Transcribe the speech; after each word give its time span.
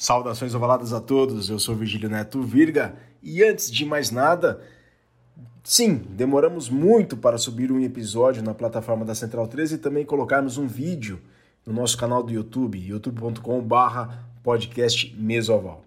Saudações 0.00 0.54
ovaladas 0.54 0.94
a 0.94 1.00
todos, 1.00 1.50
eu 1.50 1.58
sou 1.58 1.74
Virgílio 1.74 2.08
Neto 2.08 2.40
Virga 2.40 2.96
e 3.22 3.44
antes 3.44 3.70
de 3.70 3.84
mais 3.84 4.10
nada, 4.10 4.58
sim, 5.62 5.96
demoramos 6.08 6.70
muito 6.70 7.18
para 7.18 7.36
subir 7.36 7.70
um 7.70 7.78
episódio 7.78 8.42
na 8.42 8.54
plataforma 8.54 9.04
da 9.04 9.14
Central 9.14 9.46
13 9.46 9.74
e 9.74 9.78
também 9.78 10.06
colocarmos 10.06 10.56
um 10.56 10.66
vídeo 10.66 11.20
no 11.66 11.74
nosso 11.74 11.98
canal 11.98 12.22
do 12.22 12.32
YouTube, 12.32 12.78
youtube.com/barra 12.78 14.24
podcast 14.42 15.14
Mesoval. 15.18 15.84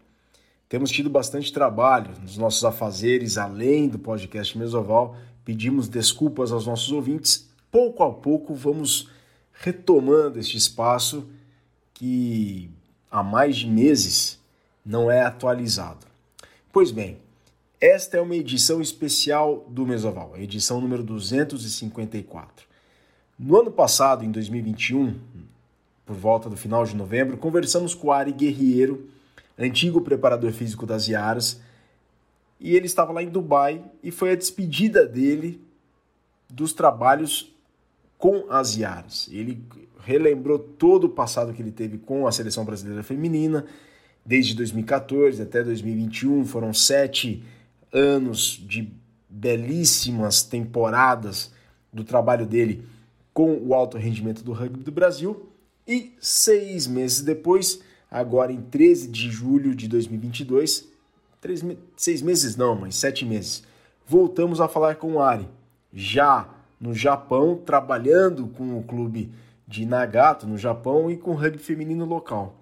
Temos 0.70 0.92
tido 0.92 1.10
bastante 1.10 1.52
trabalho 1.52 2.12
nos 2.22 2.38
nossos 2.38 2.64
afazeres 2.64 3.40
além 3.40 3.90
do 3.90 3.98
podcast 3.98 4.56
Mesoval, 4.56 5.18
pedimos 5.44 5.88
desculpas 5.88 6.52
aos 6.52 6.68
nossos 6.68 6.92
ouvintes, 6.92 7.50
pouco 7.72 8.04
a 8.04 8.14
pouco 8.14 8.54
vamos 8.54 9.10
retomando 9.52 10.38
este 10.38 10.56
espaço 10.56 11.28
que 11.96 12.70
há 13.14 13.22
mais 13.22 13.58
de 13.58 13.70
meses 13.70 14.40
não 14.84 15.10
é 15.10 15.22
atualizado. 15.22 16.08
Pois 16.71 16.90
bem, 16.90 17.20
esta 17.80 18.17
é 18.17 18.21
uma 18.21 18.35
edição 18.35 18.81
especial 18.81 19.67
do 19.70 19.85
Mesoval, 19.85 20.35
edição 20.35 20.81
número 20.81 21.04
254. 21.04 22.66
No 23.38 23.59
ano 23.59 23.70
passado, 23.70 24.26
em 24.26 24.31
2021, 24.31 25.20
por 26.04 26.16
volta 26.16 26.49
do 26.49 26.57
final 26.57 26.84
de 26.85 26.95
novembro, 26.95 27.38
conversamos 27.38 27.94
com 27.94 28.07
o 28.07 28.12
Ari 28.12 28.31
Guerreiro, 28.31 29.07
antigo 29.59 30.02
preparador 30.02 30.52
físico 30.52 30.88
das 30.88 31.07
Iaras, 31.07 31.62
e 32.59 32.76
ele 32.76 32.88
estava 32.88 33.13
lá 33.13 33.21
em 33.21 33.30
Dubai 33.30 33.84
e 34.02 34.09
foi 34.09 34.32
a 34.32 34.35
despedida 34.35 35.05
dele 35.05 35.62
dos 36.49 36.73
trabalhos 36.73 37.54
com 38.18 38.45
as 38.49 38.76
Iaras. 38.76 39.30
Ele 39.32 39.62
relembrou 40.05 40.59
todo 40.59 41.05
o 41.05 41.09
passado 41.09 41.53
que 41.53 41.62
ele 41.62 41.71
teve 41.71 41.98
com 41.98 42.27
a 42.27 42.31
seleção 42.31 42.66
brasileira 42.66 43.03
feminina, 43.03 43.66
desde 44.26 44.55
2014 44.55 45.41
até 45.41 45.63
2021, 45.63 46.45
foram 46.45 46.73
sete 46.73 47.43
anos 47.91 48.62
de 48.65 48.91
belíssimas 49.29 50.43
temporadas 50.43 51.51
do 51.91 52.04
trabalho 52.04 52.46
dele 52.46 52.85
com 53.34 53.57
o 53.57 53.74
alto 53.74 53.98
rendimento 53.98 54.43
do 54.43 54.54
rugby 54.54 54.84
do 54.84 54.91
Brasil. 54.91 55.49
E 55.87 56.13
seis 56.20 56.87
meses 56.87 57.21
depois, 57.21 57.81
agora 58.09 58.51
em 58.51 58.62
13 58.62 59.07
de 59.07 59.29
julho 59.29 59.76
de 59.76 59.87
2022, 59.87 60.87
três, 61.41 61.65
seis 61.98 62.21
meses 62.21 62.55
não, 62.55 62.76
mas 62.76 62.96
sete 62.96 63.26
meses, 63.26 63.63
voltamos 64.08 64.62
a 64.62 64.68
falar 64.68 64.96
com 64.96 65.14
o 65.14 65.20
Ari, 65.20 65.48
já 65.92 66.48
no 66.80 66.94
Japão, 66.94 67.62
trabalhando 67.66 68.48
com 68.48 68.78
o 68.78 68.84
clube 68.84 69.31
de 69.67 69.86
Nagato, 69.86 70.47
no 70.47 70.58
Japão, 70.58 71.09
e 71.09 71.17
com 71.17 71.33
rugby 71.33 71.58
feminino 71.58 72.06
local. 72.06 72.56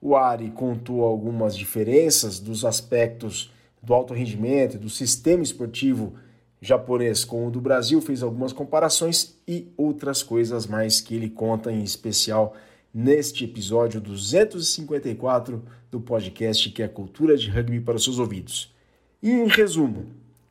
O 0.00 0.14
Ari 0.14 0.50
contou 0.50 1.02
algumas 1.02 1.56
diferenças 1.56 2.38
dos 2.38 2.64
aspectos 2.64 3.52
do 3.82 3.94
alto 3.94 4.14
rendimento 4.14 4.74
e 4.74 4.78
do 4.78 4.88
sistema 4.88 5.42
esportivo 5.42 6.14
japonês 6.60 7.24
com 7.24 7.46
o 7.46 7.50
do 7.50 7.60
Brasil, 7.60 8.00
fez 8.00 8.22
algumas 8.22 8.52
comparações 8.52 9.36
e 9.46 9.72
outras 9.76 10.22
coisas 10.22 10.66
mais 10.66 11.00
que 11.00 11.14
ele 11.14 11.30
conta 11.30 11.72
em 11.72 11.82
especial 11.82 12.56
neste 12.92 13.44
episódio 13.44 14.00
254 14.00 15.62
do 15.90 16.00
podcast 16.00 16.70
que 16.70 16.82
é 16.82 16.88
Cultura 16.88 17.36
de 17.36 17.50
Rugby 17.50 17.80
para 17.80 17.96
os 17.96 18.04
seus 18.04 18.18
ouvidos. 18.18 18.74
E 19.22 19.30
em 19.30 19.46
resumo, 19.46 20.06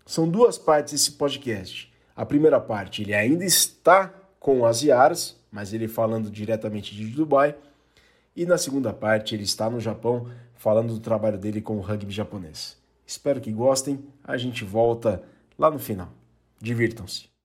são 0.06 0.30
duas 0.30 0.58
partes 0.58 0.94
esse 0.94 1.12
podcast. 1.12 1.92
A 2.16 2.26
primeira 2.26 2.60
parte, 2.60 3.02
ele 3.02 3.14
ainda 3.14 3.46
está 3.46 4.14
com 4.40 4.66
as 4.66 4.82
Iaras, 4.84 5.37
mas 5.58 5.74
ele 5.74 5.88
falando 5.88 6.30
diretamente 6.30 6.96
de 6.96 7.08
Dubai. 7.08 7.56
E 8.36 8.46
na 8.46 8.60
segunda 8.60 8.94
parte, 8.94 9.34
ele 9.34 9.42
está 9.42 9.68
no 9.68 9.80
Japão 9.80 10.30
falando 10.54 10.94
do 10.94 11.00
trabalho 11.00 11.36
dele 11.36 11.62
com 11.62 11.78
o 11.78 11.82
rugby 11.82 12.14
japonês. 12.14 12.78
Espero 13.08 13.42
que 13.42 13.52
gostem. 13.52 14.06
A 14.24 14.38
gente 14.38 14.64
volta 14.64 15.24
lá 15.58 15.72
no 15.72 15.80
final. 15.80 16.10
Divirtam-se. 16.62 17.37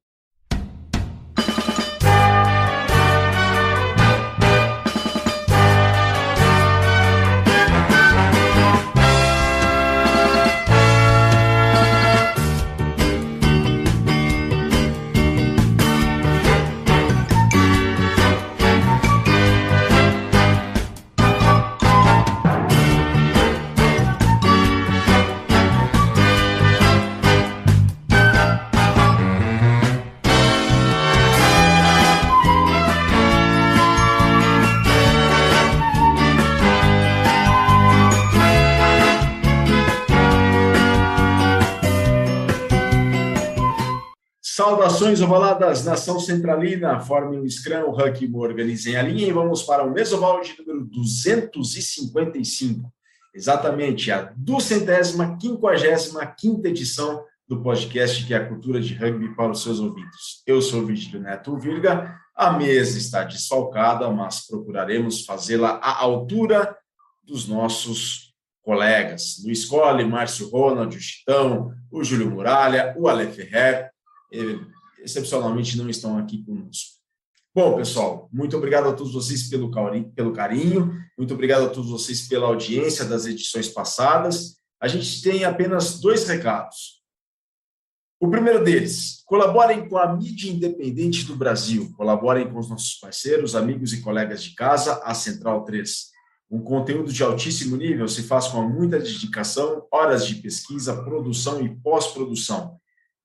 Saudações 45.03 45.21
ovaladas, 45.21 45.85
nação 45.85 46.21
centralina, 46.21 47.01
formem 47.01 47.41
um 47.41 47.51
scrum, 47.51 47.91
Huck 47.91 48.31
organizem 48.37 48.95
a 48.95 49.03
linha 49.03 49.27
e 49.27 49.33
vamos 49.33 49.65
para 49.65 49.85
o 49.85 49.91
mesoval 49.91 50.41
de 50.41 50.57
número 50.61 50.85
255. 50.85 52.89
Exatamente, 53.35 54.13
a 54.13 54.33
duzentésima, 54.37 55.37
quinquagésima 55.39 56.25
quinta 56.25 56.69
edição 56.69 57.25
do 57.49 57.61
podcast 57.61 58.25
que 58.25 58.33
é 58.33 58.37
a 58.37 58.47
cultura 58.47 58.81
de 58.81 58.95
rugby 58.95 59.35
para 59.35 59.51
os 59.51 59.65
seus 59.65 59.81
ouvidos. 59.81 60.45
Eu 60.47 60.63
sou 60.63 60.83
o 60.83 60.87
Virgílio 60.87 61.21
Neto 61.21 61.59
Virga, 61.59 62.17
a 62.37 62.53
mesa 62.53 62.97
está 62.97 63.25
desfalcada, 63.25 64.09
mas 64.09 64.47
procuraremos 64.47 65.25
fazê-la 65.25 65.81
à 65.83 66.01
altura 66.01 66.77
dos 67.25 67.49
nossos 67.49 68.33
colegas. 68.63 69.43
Luiz 69.45 69.65
Colli, 69.65 70.05
Márcio 70.05 70.49
Ronald, 70.49 70.97
o 70.97 71.01
Chitão, 71.01 71.73
o 71.91 72.05
Júlio 72.05 72.31
Muralha, 72.31 72.95
o 72.97 73.09
Ale 73.09 73.27
Ferrer, 73.27 73.91
excepcionalmente 75.03 75.77
não 75.77 75.89
estão 75.89 76.19
aqui 76.19 76.45
conosco. 76.45 77.03
Bom, 77.55 77.77
pessoal, 77.77 78.31
muito 78.33 78.57
obrigado 78.57 78.89
a 78.89 78.95
todos 78.95 79.13
vocês 79.13 79.51
pelo 79.51 79.71
carinho, 80.33 80.91
muito 81.19 81.35
obrigado 81.35 81.67
a 81.67 81.69
todos 81.69 81.91
vocês 81.91 82.27
pela 82.27 82.47
audiência 82.47 83.05
das 83.05 83.27
edições 83.27 83.69
passadas. 83.69 84.57
A 84.81 84.89
gente 84.89 85.21
tem 85.21 85.45
apenas 85.45 86.01
dois 86.01 86.27
recados. 86.27 87.03
O 88.19 88.31
primeiro 88.31 88.65
deles, 88.65 89.23
colaborem 89.27 89.87
com 89.87 89.99
a 89.99 90.17
mídia 90.17 90.51
independente 90.51 91.27
do 91.27 91.37
Brasil, 91.37 91.93
colaborem 91.95 92.51
com 92.51 92.59
os 92.59 92.71
nossos 92.71 92.95
parceiros, 92.95 93.55
amigos 93.55 93.93
e 93.93 94.01
colegas 94.01 94.43
de 94.43 94.55
casa, 94.55 95.03
a 95.05 95.13
Central 95.13 95.65
3. 95.65 96.11
Um 96.51 96.63
conteúdo 96.63 97.13
de 97.13 97.23
altíssimo 97.23 97.77
nível 97.77 98.09
se 98.09 98.23
faz 98.23 98.49
com 98.49 98.63
muita 98.63 98.99
dedicação, 98.99 99.87
horas 99.93 100.27
de 100.27 100.37
pesquisa, 100.37 101.03
produção 101.03 101.61
e 101.61 101.75
pós-produção 101.77 102.81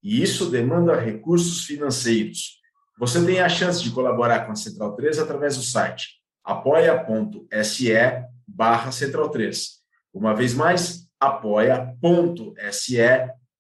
e 0.08 0.24
isso 0.24 0.50
demanda 0.50 0.98
recursos 0.98 1.66
financeiros. 1.66 2.62
Você 2.98 3.26
tem 3.26 3.42
a 3.42 3.50
chance 3.50 3.84
de 3.84 3.92
colaborar 3.92 4.46
com 4.46 4.54
a 4.54 4.56
Central 4.56 4.96
3 4.96 5.20
através 5.20 5.58
do 5.58 5.64
site 5.64 6.16
apoia.se 6.46 7.92
barra 8.48 8.90
Central 8.94 9.28
3. 9.30 9.68
Uma 10.14 10.34
vez 10.34 10.54
mais, 10.54 11.10
apoia.se 11.20 12.98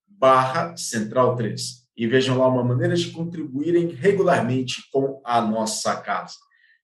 barra 0.07 0.77
Central 0.77 1.35
3. 1.35 1.85
E 1.97 2.07
vejam 2.07 2.37
lá 2.37 2.47
uma 2.47 2.63
maneira 2.63 2.95
de 2.95 3.11
contribuírem 3.11 3.89
regularmente 3.89 4.89
com 4.89 5.21
a 5.25 5.41
nossa 5.41 5.97
casa. 5.97 6.35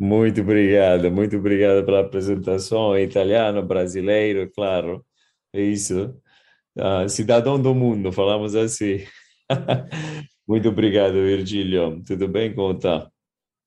Muito 0.00 0.40
obrigado, 0.40 1.12
muito 1.12 1.36
obrigado 1.36 1.84
pela 1.86 2.00
apresentação. 2.00 2.98
Italiano, 2.98 3.62
brasileiro, 3.62 4.50
claro, 4.52 5.06
é 5.54 5.60
isso. 5.60 6.12
Ah, 6.76 7.08
cidadão 7.08 7.62
do 7.62 7.72
mundo, 7.72 8.10
falamos 8.10 8.56
assim. 8.56 9.06
muito 10.44 10.70
obrigado, 10.70 11.12
Virgílio. 11.12 12.02
Tudo 12.04 12.26
bem? 12.26 12.52
Está? 12.74 13.11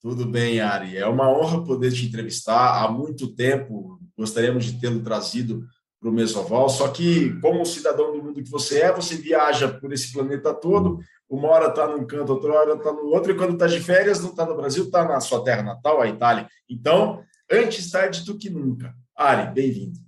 Tudo 0.01 0.25
bem, 0.25 0.59
Ari. 0.59 0.97
É 0.97 1.07
uma 1.07 1.29
honra 1.29 1.63
poder 1.63 1.91
te 1.91 2.05
entrevistar. 2.05 2.83
Há 2.83 2.91
muito 2.91 3.33
tempo 3.33 3.99
gostaríamos 4.17 4.65
de 4.65 4.79
tê-lo 4.79 5.01
trazido 5.01 5.65
para 5.99 6.09
o 6.09 6.13
Mesoval, 6.13 6.69
só 6.69 6.87
que, 6.89 7.37
como 7.39 7.65
cidadão 7.65 8.11
do 8.11 8.23
mundo 8.23 8.43
que 8.43 8.49
você 8.49 8.81
é, 8.81 8.93
você 8.93 9.15
viaja 9.15 9.67
por 9.67 9.91
esse 9.91 10.13
planeta 10.13 10.53
todo, 10.53 10.99
uma 11.29 11.49
hora 11.49 11.69
está 11.69 11.87
num 11.87 12.05
canto, 12.05 12.31
outra 12.31 12.53
hora 12.53 12.73
está 12.75 12.93
no 12.93 13.05
outro, 13.07 13.31
e 13.31 13.35
quando 13.35 13.53
está 13.53 13.65
de 13.65 13.79
férias, 13.79 14.21
não 14.21 14.29
está 14.29 14.45
no 14.45 14.55
Brasil, 14.55 14.83
está 14.83 15.03
na 15.03 15.19
sua 15.19 15.43
terra 15.43 15.63
natal, 15.63 16.01
a 16.01 16.07
Itália. 16.07 16.47
Então, 16.69 17.23
antes 17.51 17.89
tarde 17.89 18.23
do 18.23 18.37
que 18.37 18.49
nunca. 18.49 18.93
Ari, 19.15 19.53
bem-vindo. 19.53 19.99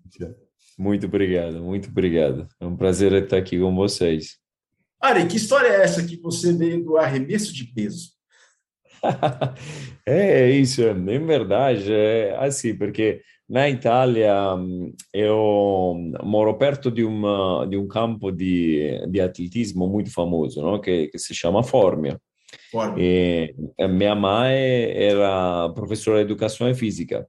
Muito 0.78 1.08
obrigado, 1.08 1.64
muito 1.64 1.90
obrigado. 1.90 2.48
É 2.60 2.66
um 2.66 2.78
prazer 2.78 3.12
estar 3.14 3.38
aqui 3.38 3.60
com 3.60 3.76
vocês. 3.76 4.38
Ari, 5.02 5.28
que 5.28 5.38
história 5.38 5.68
é 5.68 5.82
essa 5.82 6.06
que 6.06 6.18
você 6.18 6.54
veio 6.54 6.84
do 6.84 6.98
arremesso 6.98 7.52
de 7.52 7.64
peso? 7.66 8.12
É 10.06 10.50
isso, 10.52 10.82
em 10.84 11.26
verdade, 11.26 11.92
é 11.92 12.36
assim, 12.40 12.76
porque 12.76 13.22
na 13.50 13.70
Itália 13.70 14.56
eu 15.14 15.96
moro 16.24 16.58
perto 16.58 16.92
di 16.92 17.02
un, 17.02 17.66
di 17.70 17.76
un 17.76 17.88
campo 17.88 18.32
di, 18.32 19.00
di, 19.08 19.20
atletismo 19.20 19.88
molto 19.88 20.10
famoso 20.10 20.62
no? 20.62 20.80
che, 20.80 21.08
che, 21.10 21.18
si 21.18 21.34
chiama 21.34 21.64
Formia. 21.64 22.20
Formia. 22.70 23.02
E, 23.02 23.56
e 23.76 23.88
mia 23.88 24.16
madre 24.16 24.94
era 24.94 25.72
professore 25.72 26.18
di 26.18 26.24
educazione 26.24 26.74
fisica. 26.74 27.26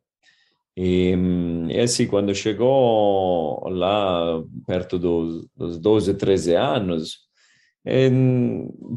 E, 0.74 1.66
e 1.68 1.86
sì, 1.88 2.06
quando 2.06 2.32
chegou 2.32 3.68
lá 3.68 4.40
perto 4.64 4.96
dos, 4.98 5.48
dos 5.54 5.78
12, 5.78 6.14
13 6.14 6.54
anos, 6.54 7.27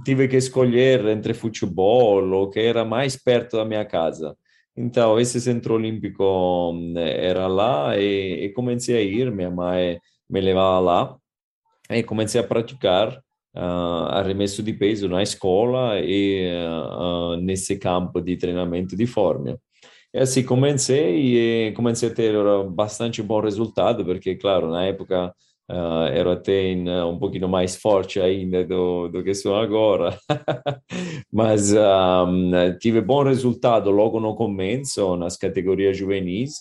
tive 0.03 0.27
que 0.27 0.37
escolher 0.37 1.05
entre 1.05 1.33
futebol, 1.33 2.23
o 2.43 2.49
que 2.49 2.59
era 2.59 2.83
mais 2.83 3.15
perto 3.15 3.57
da 3.57 3.65
minha 3.65 3.85
casa. 3.85 4.35
Então, 4.75 5.19
esse 5.19 5.39
centro 5.39 5.75
olímpico 5.75 6.73
né, 6.93 7.25
era 7.25 7.47
lá 7.47 7.97
e, 7.97 8.45
e 8.45 8.49
comecei 8.49 8.97
a 8.97 9.01
ir, 9.01 9.31
minha 9.31 9.51
mãe 9.51 9.99
me 10.29 10.39
levava 10.41 10.79
lá 10.79 11.17
e 11.89 12.01
comecei 12.03 12.39
a 12.39 12.43
praticar 12.43 13.21
uh, 13.55 14.07
arremesso 14.11 14.63
de 14.63 14.73
peso 14.73 15.09
na 15.09 15.21
escola 15.21 15.99
e 15.99 16.49
uh, 16.55 17.35
nesse 17.37 17.77
campo 17.77 18.21
de 18.21 18.37
treinamento 18.37 18.95
de 18.95 19.05
forma. 19.05 19.59
E 20.13 20.19
assim 20.19 20.43
comecei 20.43 21.69
e 21.69 21.71
comecei 21.73 22.09
a 22.09 22.13
ter 22.13 22.33
bastante 22.69 23.21
bom 23.21 23.39
resultado, 23.41 24.03
porque, 24.05 24.35
claro, 24.35 24.69
na 24.69 24.85
época 24.85 25.33
Uh, 25.71 26.11
ero 26.13 26.31
até 26.31 26.69
in, 26.69 26.89
uh, 26.89 27.07
um 27.07 27.17
pouquinho 27.17 27.47
mais 27.47 27.77
forte 27.77 28.19
ainda 28.19 28.65
do, 28.65 29.07
do 29.07 29.23
que 29.23 29.33
sou 29.33 29.55
agora. 29.55 30.17
Mas 31.31 31.73
um, 31.73 32.51
tive 32.77 32.99
bom 32.99 33.23
resultado 33.23 33.89
logo 33.89 34.19
no 34.19 34.35
começo, 34.35 35.15
nas 35.15 35.37
categorias 35.37 35.95
juvenis, 35.95 36.55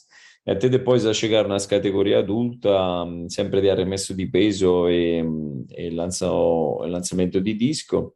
e 0.47 0.53
até 0.53 0.69
depois 0.69 1.07
a 1.07 1.13
chegar 1.13 1.49
nas 1.49 1.67
categorias 1.67 2.21
adulta, 2.21 2.71
um, 3.05 3.29
sempre 3.29 3.61
de 3.61 3.71
arremesso 3.71 4.15
de 4.15 4.27
peso 4.27 4.89
e, 4.89 5.25
e 5.77 5.91
lança, 5.91 6.31
o 6.31 6.87
lançamento 6.87 7.41
di 7.41 7.55
disco. 7.55 8.15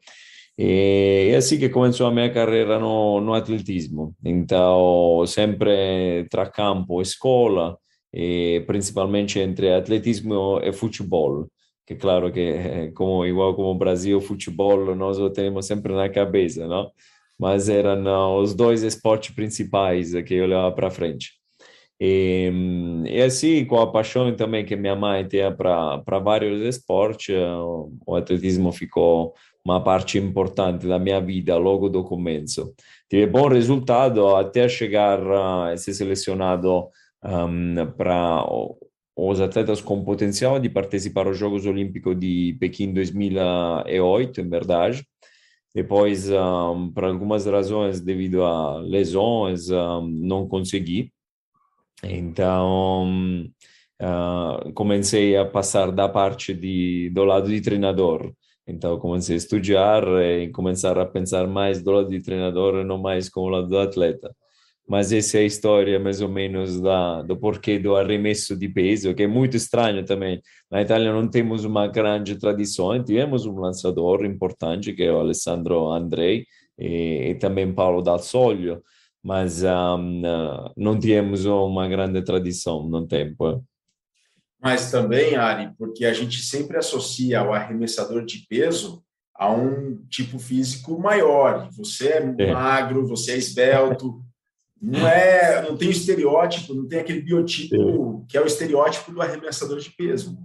E 0.57 1.31
é 1.33 1.37
assim 1.37 1.59
que 1.59 1.71
começou 1.71 2.07
a 2.07 2.13
minha 2.13 2.31
carreira 2.31 2.79
no, 2.79 3.21
no 3.21 3.35
atletismo. 3.35 4.15
Então, 4.25 5.25
sempre 5.27 6.25
tra 6.31 6.49
campo 6.49 7.01
e 7.01 7.03
escola, 7.03 7.77
e 7.77 7.84
principalmente 8.67 9.39
entre 9.39 9.73
atletismo 9.73 10.61
e 10.63 10.73
futebol, 10.73 11.49
que 11.87 11.97
claro 11.97 12.33
que 12.33 12.41
eh, 12.41 12.93
como 12.95 13.27
igual 13.27 13.55
como 13.55 13.71
o 13.71 13.75
Brasil, 13.79 14.21
futebol 14.21 14.95
nós 14.95 15.19
o 15.19 15.31
temos 15.31 15.67
sempre 15.67 15.93
na 15.93 16.09
cabeça, 16.09 16.67
não? 16.67 16.91
Mas 17.39 17.69
eram 17.69 18.37
os 18.39 18.55
dois 18.55 18.83
esportes 18.83 19.35
principais 19.35 20.13
que 20.23 20.35
eu 20.35 20.47
levava 20.47 20.73
para 20.75 20.91
frente. 20.91 21.33
E, 22.01 22.51
e, 23.07 23.23
assim, 23.23 23.65
com 23.65 23.81
a 23.81 23.91
paixão 23.91 24.35
também 24.35 24.65
que 24.65 24.77
minha 24.77 24.97
mãe 24.97 25.27
tinha 25.27 25.53
para 25.53 26.19
vários 26.21 26.61
esportes, 26.63 27.35
o 28.07 28.15
atletismo 28.17 28.73
ficou 28.73 29.35
uma 29.65 29.83
parte 29.83 30.19
importante 30.19 30.87
da 30.87 30.99
minha 30.99 31.21
vida 31.21 31.57
logo 31.57 31.89
do 31.89 32.05
começo. 32.05 32.75
Tive 33.09 33.27
bom 33.27 33.49
resultado 33.49 34.37
até 34.37 34.69
chegar 34.69 35.21
a 35.71 35.77
ser 35.77 35.95
selecionado 35.95 36.89
um, 37.25 37.87
para 37.97 38.45
os 39.17 39.41
atletas 39.41 39.81
com 39.81 40.05
potencial 40.05 40.59
de 40.59 40.69
participar 40.69 41.27
aos 41.27 41.39
Jogos 41.39 41.67
Olímpicos 41.67 42.19
de 42.19 42.57
Pequim 42.61 42.93
2008, 42.93 44.41
em 44.41 44.49
verdade. 44.49 45.07
Depois, 45.75 46.31
um, 46.31 46.93
por 46.93 47.05
algumas 47.05 47.47
razões, 47.47 48.01
devido 48.01 48.45
a 48.45 48.79
lesões, 48.79 49.71
um, 49.71 50.07
não 50.07 50.47
consegui. 50.47 51.13
Então, 52.03 53.45
uh, 54.01 54.73
comecei 54.75 55.37
a 55.37 55.45
passar 55.45 55.91
da 55.91 56.09
parte 56.09 56.55
de, 56.55 57.11
do 57.11 57.25
lado 57.25 57.49
de 57.49 57.61
treinador. 57.61 58.33
Então, 58.67 58.99
comecei 58.99 59.35
a 59.35 59.39
estudar 59.39 60.05
e 60.23 60.49
começar 60.51 60.99
a 60.99 61.07
pensar 61.07 61.47
mais 61.47 61.83
do 61.83 61.91
lado 61.91 62.09
de 62.11 62.21
treinador 62.23 62.81
e 62.81 62.85
não 62.85 62.99
mais 62.99 63.29
como 63.29 63.49
lado 63.49 63.69
do 63.69 63.79
atleta 63.79 64.35
mas 64.87 65.13
essa 65.13 65.39
é 65.39 65.41
a 65.41 65.47
história 65.47 65.99
mais 65.99 66.21
ou 66.21 66.29
menos 66.29 66.81
da, 66.81 67.23
do 67.23 67.37
porquê 67.37 67.79
do 67.79 67.97
arremesso 67.97 68.57
de 68.57 68.69
peso, 68.69 69.15
que 69.15 69.23
é 69.23 69.27
muito 69.27 69.57
estranho 69.57 70.05
também. 70.05 70.41
Na 70.71 70.83
Itália 70.83 71.13
não 71.13 71.27
temos 71.29 71.65
uma 71.65 71.87
grande 71.87 72.37
tradição, 72.37 73.03
tivemos 73.03 73.47
um 73.47 73.59
lançador 73.59 74.25
importante, 74.25 74.93
que 74.93 75.03
é 75.03 75.13
o 75.13 75.21
Alessandro 75.21 75.91
Andrei, 75.91 76.47
e, 76.79 77.31
e 77.31 77.35
também 77.37 77.73
Paulo 77.73 78.03
Dal 78.03 78.19
Soglio, 78.19 78.83
mas 79.23 79.63
um, 79.63 80.23
não 80.77 80.99
temos 80.99 81.47
uma 81.47 81.89
grande 81.89 82.23
tradição 82.23 82.87
no 82.87 83.07
tempo. 83.07 83.65
Mas 84.61 84.91
também, 84.91 85.35
Ari, 85.35 85.71
porque 85.79 86.05
a 86.05 86.13
gente 86.13 86.43
sempre 86.43 86.77
associa 86.77 87.43
o 87.43 87.53
arremessador 87.53 88.25
de 88.25 88.47
peso 88.49 89.03
a 89.35 89.51
um 89.51 89.97
tipo 90.09 90.39
físico 90.39 90.99
maior. 90.99 91.69
Você 91.73 92.09
é, 92.09 92.35
é. 92.39 92.53
magro, 92.53 93.07
você 93.07 93.33
é 93.33 93.37
esbelto, 93.37 94.24
não 94.85 95.09
é, 95.09 95.63
não 95.63 95.77
tem 95.77 95.91
estereótipo, 95.91 96.75
não 96.75 96.87
tem 96.87 96.99
aquele 97.01 97.23
biotipo 97.23 98.25
é. 98.27 98.31
que 98.31 98.37
é 98.37 98.41
o 98.41 98.47
estereótipo 98.47 99.13
do 99.13 99.23
arremessador 99.23 99.79
de 99.79 99.91
peso. 99.91 100.37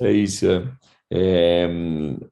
É 0.00 0.12
isso. 0.12 0.46
É, 0.46 0.62
é, 1.10 1.68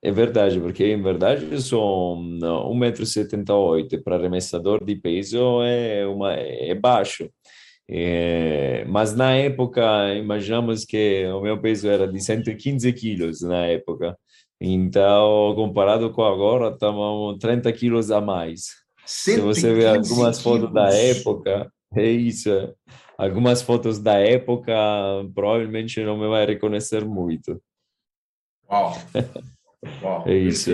é 0.02 0.12
verdade, 0.12 0.60
porque 0.60 0.84
em 0.84 1.02
verdade 1.02 1.48
eu 1.50 1.60
sou 1.60 2.16
1,78m 2.18 4.02
para 4.02 4.16
arremessador 4.16 4.84
de 4.84 4.96
peso 4.96 5.62
é, 5.62 6.06
uma, 6.06 6.32
é 6.34 6.74
baixo. 6.74 7.30
É, 7.88 8.84
mas 8.86 9.16
na 9.16 9.32
época, 9.34 10.14
imaginamos 10.14 10.84
que 10.84 11.26
o 11.26 11.40
meu 11.40 11.60
peso 11.60 11.88
era 11.88 12.06
de 12.06 12.20
115 12.20 12.92
quilos 12.92 13.40
na 13.42 13.66
época. 13.66 14.16
Então, 14.60 15.54
comparado 15.56 16.10
com 16.12 16.22
agora, 16.22 16.68
estamos 16.72 17.38
30 17.38 17.72
quilos 17.72 18.10
a 18.10 18.20
mais. 18.20 18.79
Se 19.12 19.40
você 19.40 19.74
ver 19.74 19.86
algumas 19.88 20.40
fotos 20.40 20.72
da 20.72 20.88
época, 20.88 21.68
é 21.96 22.08
isso. 22.08 22.48
algumas 23.18 23.60
fotos 23.60 23.98
da 23.98 24.14
época, 24.14 24.72
provavelmente 25.34 26.00
não 26.04 26.16
me 26.16 26.28
vai 26.28 26.46
reconhecer 26.46 27.04
muito. 27.04 27.60
Uau! 28.70 28.92
Uau 30.00 30.28
é 30.28 30.34
isso. 30.34 30.70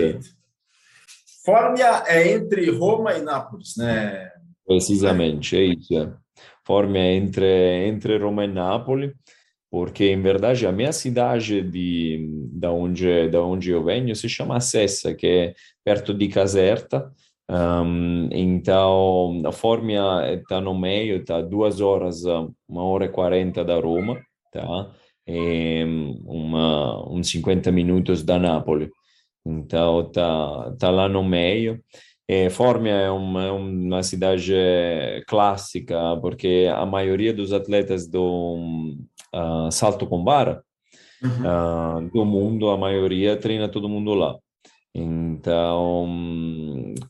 Fórmia 1.43 2.03
é 2.05 2.33
entre 2.33 2.69
Roma 2.69 3.15
e 3.15 3.23
Nápoles, 3.23 3.75
né? 3.75 4.29
Precisamente, 4.67 5.57
é 5.57 5.63
isso. 5.63 6.15
Fórmia 6.63 6.99
é 7.01 7.15
entre, 7.15 7.87
entre 7.87 8.19
Roma 8.19 8.45
e 8.45 8.47
Nápoles, 8.47 9.15
porque, 9.71 10.11
em 10.11 10.21
verdade, 10.21 10.67
a 10.67 10.71
minha 10.71 10.93
cidade 10.93 11.63
de, 11.63 12.29
da, 12.51 12.71
onde, 12.71 13.29
da 13.29 13.41
onde 13.41 13.71
eu 13.71 13.83
venho 13.83 14.15
se 14.15 14.29
chama 14.29 14.59
Sessa, 14.59 15.15
que 15.15 15.25
é 15.25 15.53
perto 15.83 16.13
de 16.13 16.27
Caserta, 16.27 17.11
um, 17.49 18.29
então, 18.31 19.41
a 19.45 19.51
Fórmia 19.51 20.33
está 20.33 20.59
no 20.59 20.77
meio, 20.77 21.17
está 21.17 21.41
duas 21.41 21.79
horas, 21.79 22.23
uma 22.67 22.83
hora 22.83 23.05
e 23.05 23.09
quarenta 23.09 23.63
da 23.63 23.79
Roma, 23.79 24.19
tá? 24.51 24.91
E 25.25 25.83
uma, 26.25 27.09
uns 27.09 27.29
50 27.29 27.71
minutos 27.71 28.23
da 28.23 28.37
Nápoles. 28.37 28.89
Então, 29.45 30.01
está 30.01 30.75
tá 30.77 30.89
lá 30.89 31.07
no 31.07 31.23
meio. 31.23 31.81
Fórmia 32.51 32.91
é 32.91 33.09
uma, 33.09 33.45
é 33.45 33.51
uma 33.51 34.03
cidade 34.03 34.53
clássica, 35.27 36.17
porque 36.21 36.69
a 36.73 36.85
maioria 36.85 37.33
dos 37.33 37.53
atletas 37.53 38.05
do 38.07 38.97
uh, 39.33 39.71
salto 39.71 40.05
com 40.05 40.23
vara 40.25 40.61
uhum. 41.23 42.07
uh, 42.07 42.11
do 42.11 42.25
mundo, 42.25 42.69
a 42.69 42.77
maioria 42.77 43.37
treina 43.37 43.69
todo 43.69 43.89
mundo 43.89 44.13
lá. 44.13 44.35
Então, 44.93 46.07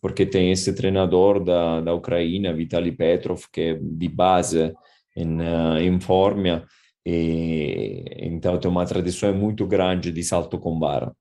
porque 0.02 0.26
tem 0.26 0.52
esse 0.52 0.74
treinador 0.76 1.44
da, 1.44 1.82
da 1.82 1.94
Ucrânia, 1.94 2.54
Vitaly 2.54 2.92
Petrov, 2.92 3.44
que 3.52 3.62
é 3.62 3.74
de 3.76 4.10
base 4.10 4.74
em, 5.16 5.40
uh, 5.40 5.78
em 5.80 6.00
Fórmia, 6.00 6.66
e 7.06 8.04
então 8.18 8.58
tem 8.58 8.70
uma 8.70 8.86
tradição 8.86 9.34
muito 9.34 9.66
grande 9.66 10.12
de 10.12 10.24
salto 10.24 10.60
com 10.60 10.78
vara. 10.78 11.14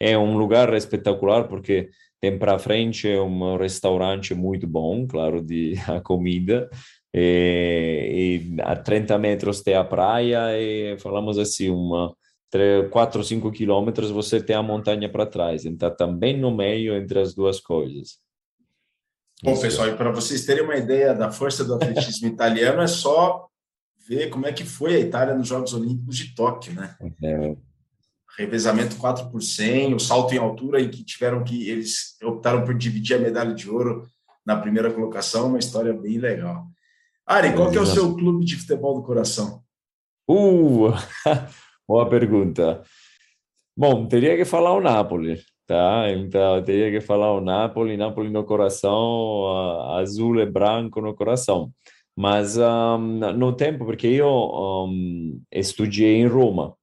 É 0.00 0.16
um 0.16 0.36
lugar 0.36 0.72
espetacular 0.74 1.48
porque 1.48 1.90
tem 2.20 2.38
para 2.38 2.58
frente 2.58 3.08
um 3.08 3.56
restaurante 3.56 4.34
muito 4.34 4.66
bom, 4.66 5.06
claro, 5.06 5.42
de 5.42 5.74
a 5.86 6.00
comida, 6.00 6.68
e, 7.14 8.42
e 8.56 8.62
a 8.62 8.76
30 8.76 9.18
metros 9.18 9.62
tem 9.62 9.74
a 9.74 9.84
praia 9.84 10.58
e 10.58 10.98
falamos 10.98 11.38
assim, 11.38 11.70
uma 11.70 12.14
3, 12.50 12.90
4, 12.90 13.24
5 13.24 13.50
quilômetros, 13.52 14.10
você 14.10 14.40
tem 14.40 14.56
a 14.56 14.62
montanha 14.62 15.10
para 15.10 15.26
trás. 15.26 15.64
Então, 15.64 15.94
também 15.94 16.38
no 16.38 16.54
meio 16.54 16.94
entre 16.94 17.18
as 17.18 17.34
duas 17.34 17.60
coisas. 17.60 18.18
Bom, 19.42 19.52
Isso. 19.52 19.62
pessoal, 19.62 19.88
e 19.88 19.96
para 19.96 20.10
vocês 20.10 20.46
terem 20.46 20.64
uma 20.64 20.76
ideia 20.76 21.14
da 21.14 21.30
força 21.30 21.64
do 21.64 21.74
atletismo 21.74 22.28
italiano, 22.28 22.80
é 22.80 22.86
só 22.86 23.46
ver 24.08 24.30
como 24.30 24.46
é 24.46 24.52
que 24.52 24.64
foi 24.64 24.94
a 24.94 25.00
Itália 25.00 25.34
nos 25.34 25.48
Jogos 25.48 25.74
Olímpicos 25.74 26.16
de 26.16 26.34
Tóquio, 26.34 26.74
né? 26.74 26.96
É. 27.22 27.56
Revezamento 28.38 28.96
4 28.96 29.30
por 29.30 29.42
100, 29.42 29.94
o 29.94 30.00
salto 30.00 30.34
em 30.34 30.38
altura 30.38 30.80
em 30.80 30.90
que 30.90 31.04
tiveram 31.04 31.42
que 31.42 31.68
eles 31.68 32.16
optaram 32.22 32.64
por 32.64 32.74
dividir 32.74 33.16
a 33.16 33.18
medalha 33.20 33.54
de 33.54 33.68
ouro 33.68 34.06
na 34.44 34.56
primeira 34.56 34.92
colocação, 34.92 35.48
uma 35.48 35.58
história 35.58 35.92
bem 35.92 36.18
legal. 36.18 36.66
Ari, 37.26 37.54
qual 37.54 37.70
que 37.70 37.76
é 37.76 37.80
o 37.80 37.86
seu 37.86 38.14
clube 38.14 38.44
de 38.44 38.56
futebol 38.56 38.94
do 38.94 39.02
coração? 39.02 39.62
Uh, 40.28 40.92
Boa 41.88 42.08
pergunta. 42.08 42.82
Bom, 43.76 44.08
teria 44.08 44.36
que 44.36 44.44
falar 44.44 44.72
o 44.74 44.80
Napoli, 44.80 45.38
tá? 45.66 46.10
Então, 46.10 46.62
teria 46.64 46.90
que 46.90 47.00
falar 47.00 47.32
o 47.34 47.40
Napoli, 47.40 47.96
Napoli 47.96 48.28
no 48.30 48.44
coração, 48.44 49.46
azul 49.96 50.40
e 50.40 50.46
branco 50.46 51.00
no 51.00 51.14
coração. 51.14 51.70
Mas 52.16 52.58
um, 52.58 52.98
no 52.98 53.52
tempo, 53.52 53.84
porque 53.84 54.08
eu 54.08 54.28
um, 54.28 55.40
estudei 55.52 56.16
em 56.16 56.26
Roma, 56.26 56.74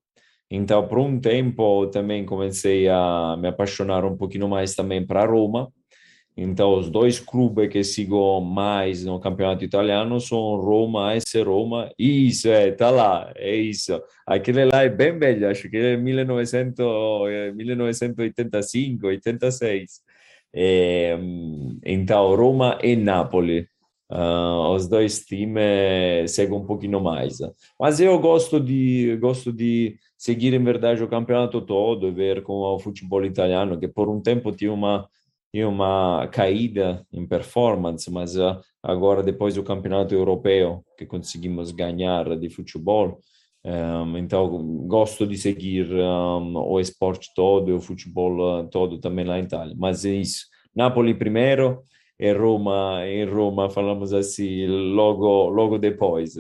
então 0.50 0.88
por 0.88 1.00
um 1.00 1.20
tempo 1.20 1.88
também 1.88 2.26
comecei 2.26 2.88
a 2.88 3.36
me 3.38 3.48
apaixonar 3.50 4.06
um 4.06 4.16
pouquinho 4.18 4.48
mais 4.48 4.76
também 4.76 5.06
para 5.06 5.26
Roma, 5.26 5.70
então, 6.36 6.78
os 6.80 6.90
dois 6.90 7.20
clubes 7.20 7.70
que 7.70 7.84
sigo 7.84 8.42
mais 8.42 9.06
no 9.06 9.20
campeonato 9.20 9.64
italiano 9.64 10.20
são 10.20 10.56
Roma, 10.58 11.14
AS 11.14 11.26
Roma. 11.46 11.92
Isso, 11.98 12.48
é, 12.50 12.72
tá 12.72 12.90
lá, 12.90 13.32
é 13.36 13.56
isso. 13.56 14.02
Aquele 14.26 14.66
lá 14.66 14.84
é 14.84 14.90
bem 14.90 15.18
velho, 15.18 15.48
acho 15.48 15.70
que 15.70 15.78
é 15.78 15.96
1900, 15.96 16.76
1985, 17.56 19.08
86. 19.08 20.02
É, 20.56 21.18
então, 21.86 22.36
Roma 22.36 22.80
e 22.82 22.96
Napoli. 22.96 23.68
Uh, 24.12 24.76
os 24.76 24.88
dois 24.88 25.22
times 25.26 26.32
seguem 26.32 26.56
um 26.56 26.66
pouquinho 26.66 27.02
mais. 27.02 27.38
Mas 27.80 28.00
eu 28.00 28.20
gosto 28.20 28.60
de, 28.60 29.18
gosto 29.20 29.52
de 29.52 29.98
seguir, 30.18 30.54
em 30.54 30.64
verdade, 30.64 31.04
o 31.04 31.08
campeonato 31.08 31.62
todo 31.62 32.08
e 32.08 32.12
ver 32.12 32.44
com 32.44 32.54
o 32.54 32.80
futebol 32.80 33.26
italiano, 33.26 33.80
que 33.80 33.88
por 33.88 34.10
um 34.10 34.22
tempo 34.22 34.52
tinha 34.52 34.72
uma 34.72 35.08
e 35.54 35.64
uma 35.64 36.28
caída 36.32 37.06
em 37.14 37.28
performance, 37.28 38.10
mas 38.10 38.36
uh, 38.36 38.60
agora 38.82 39.22
depois 39.22 39.54
do 39.54 39.64
campeonato 39.64 40.16
europeu 40.16 40.84
que 40.98 41.06
conseguimos 41.06 41.72
ganhar 41.72 42.36
de 42.38 42.50
futebol, 42.50 43.20
um, 43.64 44.18
então 44.18 44.50
gosto 44.88 45.28
de 45.28 45.38
seguir 45.38 45.88
um, 45.94 46.58
o 46.58 46.80
esporte 46.80 47.30
todo 47.36 47.70
e 47.70 47.74
o 47.74 47.80
futebol 47.80 48.62
uh, 48.62 48.68
todo 48.68 49.00
também 49.00 49.26
lá 49.26 49.40
em 49.40 49.44
Itália. 49.44 49.76
Mas 49.78 50.04
é 50.04 50.10
isso. 50.10 50.48
Napoli 50.76 51.14
primeiro 51.14 51.84
e 52.20 52.34
Roma, 52.34 53.06
em 53.06 53.26
Roma 53.26 53.70
falamos 53.70 54.12
assim 54.12 54.66
logo 54.66 55.50
logo 55.50 55.78
depois, 55.78 56.34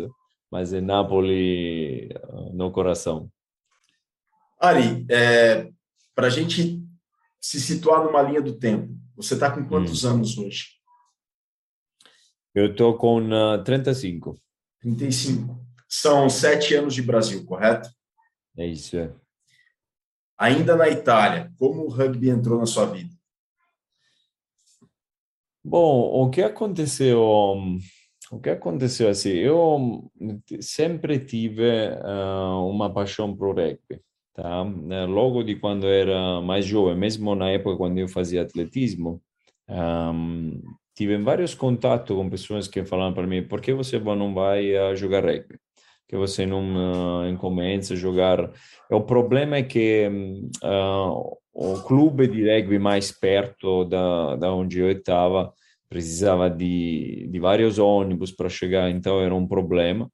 mas 0.52 0.74
é 0.74 0.82
Napoli 0.82 2.10
uh, 2.30 2.52
no 2.52 2.72
coração. 2.72 3.30
Ari, 4.60 5.06
é, 5.10 5.70
para 6.16 6.28
a 6.28 6.30
gente 6.30 6.82
se 7.40 7.60
situar 7.60 8.04
numa 8.04 8.22
linha 8.22 8.42
do 8.42 8.54
tempo, 8.54 9.03
você 9.16 9.36
está 9.36 9.52
com 9.52 9.68
quantos 9.68 10.04
hum. 10.04 10.10
anos 10.10 10.38
hoje? 10.38 10.68
Eu 12.54 12.72
estou 12.72 12.98
com 12.98 13.20
uh, 13.30 13.64
35. 13.64 14.40
35. 14.82 15.60
São 15.88 16.30
sete 16.30 16.76
anos 16.76 16.94
de 16.94 17.02
Brasil, 17.02 17.46
correto? 17.46 17.90
É 18.58 18.66
isso. 18.66 18.98
É. 18.98 19.14
Ainda 20.38 20.76
na 20.76 20.90
Itália, 20.90 21.52
como 21.58 21.84
o 21.84 21.90
rugby 21.90 22.30
entrou 22.30 22.60
na 22.60 22.66
sua 22.66 22.86
vida? 22.86 23.14
Bom, 25.64 26.24
o 26.24 26.30
que 26.30 26.42
aconteceu? 26.42 27.22
O 28.32 28.40
que 28.40 28.50
aconteceu 28.50 29.10
assim? 29.10 29.30
Eu 29.30 30.12
sempre 30.60 31.20
tive 31.20 31.90
uh, 31.90 32.68
uma 32.68 32.94
paixão 32.94 33.36
para 33.36 33.48
o 33.48 33.54
rugby 33.54 34.02
tá? 34.34 34.66
Eh, 34.92 35.06
logo 35.06 35.44
de 35.44 35.56
quando 35.56 35.88
era 35.88 36.42
mais 36.42 36.66
jovem, 36.66 36.96
mesmo 36.96 37.36
na 37.36 37.50
época 37.50 37.78
quando 37.78 37.98
eu 37.98 38.08
fazia 38.08 38.42
atletismo, 38.42 39.22
um, 39.70 40.62
tive 40.96 41.18
vários 41.18 41.54
contatos 41.56 42.16
com 42.16 42.30
pessoas 42.30 42.68
que 42.68 42.84
falavam 42.84 43.14
para 43.14 43.28
mim: 43.28 43.44
por 43.44 43.62
que 43.62 43.74
você 43.74 44.00
não 44.00 44.34
vai 44.34 44.96
jogar 44.96 45.24
rugby? 45.24 45.58
Que 46.08 46.18
você 46.18 46.46
não 46.46 47.32
uh, 47.32 47.38
começa 47.38 47.94
a 47.94 47.98
jogar? 47.98 48.52
O 48.92 49.02
problema 49.02 49.58
é 49.58 49.64
que 49.64 50.10
uh, 50.64 51.38
o 51.54 51.82
clube 51.84 52.28
de 52.28 52.44
rugby 52.50 52.80
mais 52.80 53.12
perto 53.12 53.86
da, 53.86 54.36
da 54.36 54.54
onde 54.54 54.80
eu 54.80 54.92
estava 54.92 55.54
precisava 55.94 56.50
de, 56.50 57.28
de 57.30 57.40
vários 57.40 57.78
ônibus 57.78 58.32
para 58.32 58.50
chegar, 58.50 58.90
então 58.90 59.22
era 59.22 59.34
um 59.36 59.48
problema. 59.48 60.10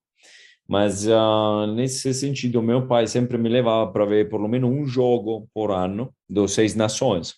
Mas 0.69 1.07
uh, 1.07 1.65
nesse 1.73 2.13
sentido, 2.13 2.61
meu 2.61 2.85
pai 2.85 3.07
sempre 3.07 3.39
me 3.39 3.49
levava 3.49 3.91
para 3.91 4.05
ver 4.05 4.29
pelo 4.29 4.47
menos 4.47 4.69
um 4.69 4.85
jogo 4.85 5.49
por 5.51 5.71
ano 5.71 6.13
dos 6.29 6.53
Seis 6.53 6.75
Nações, 6.75 7.33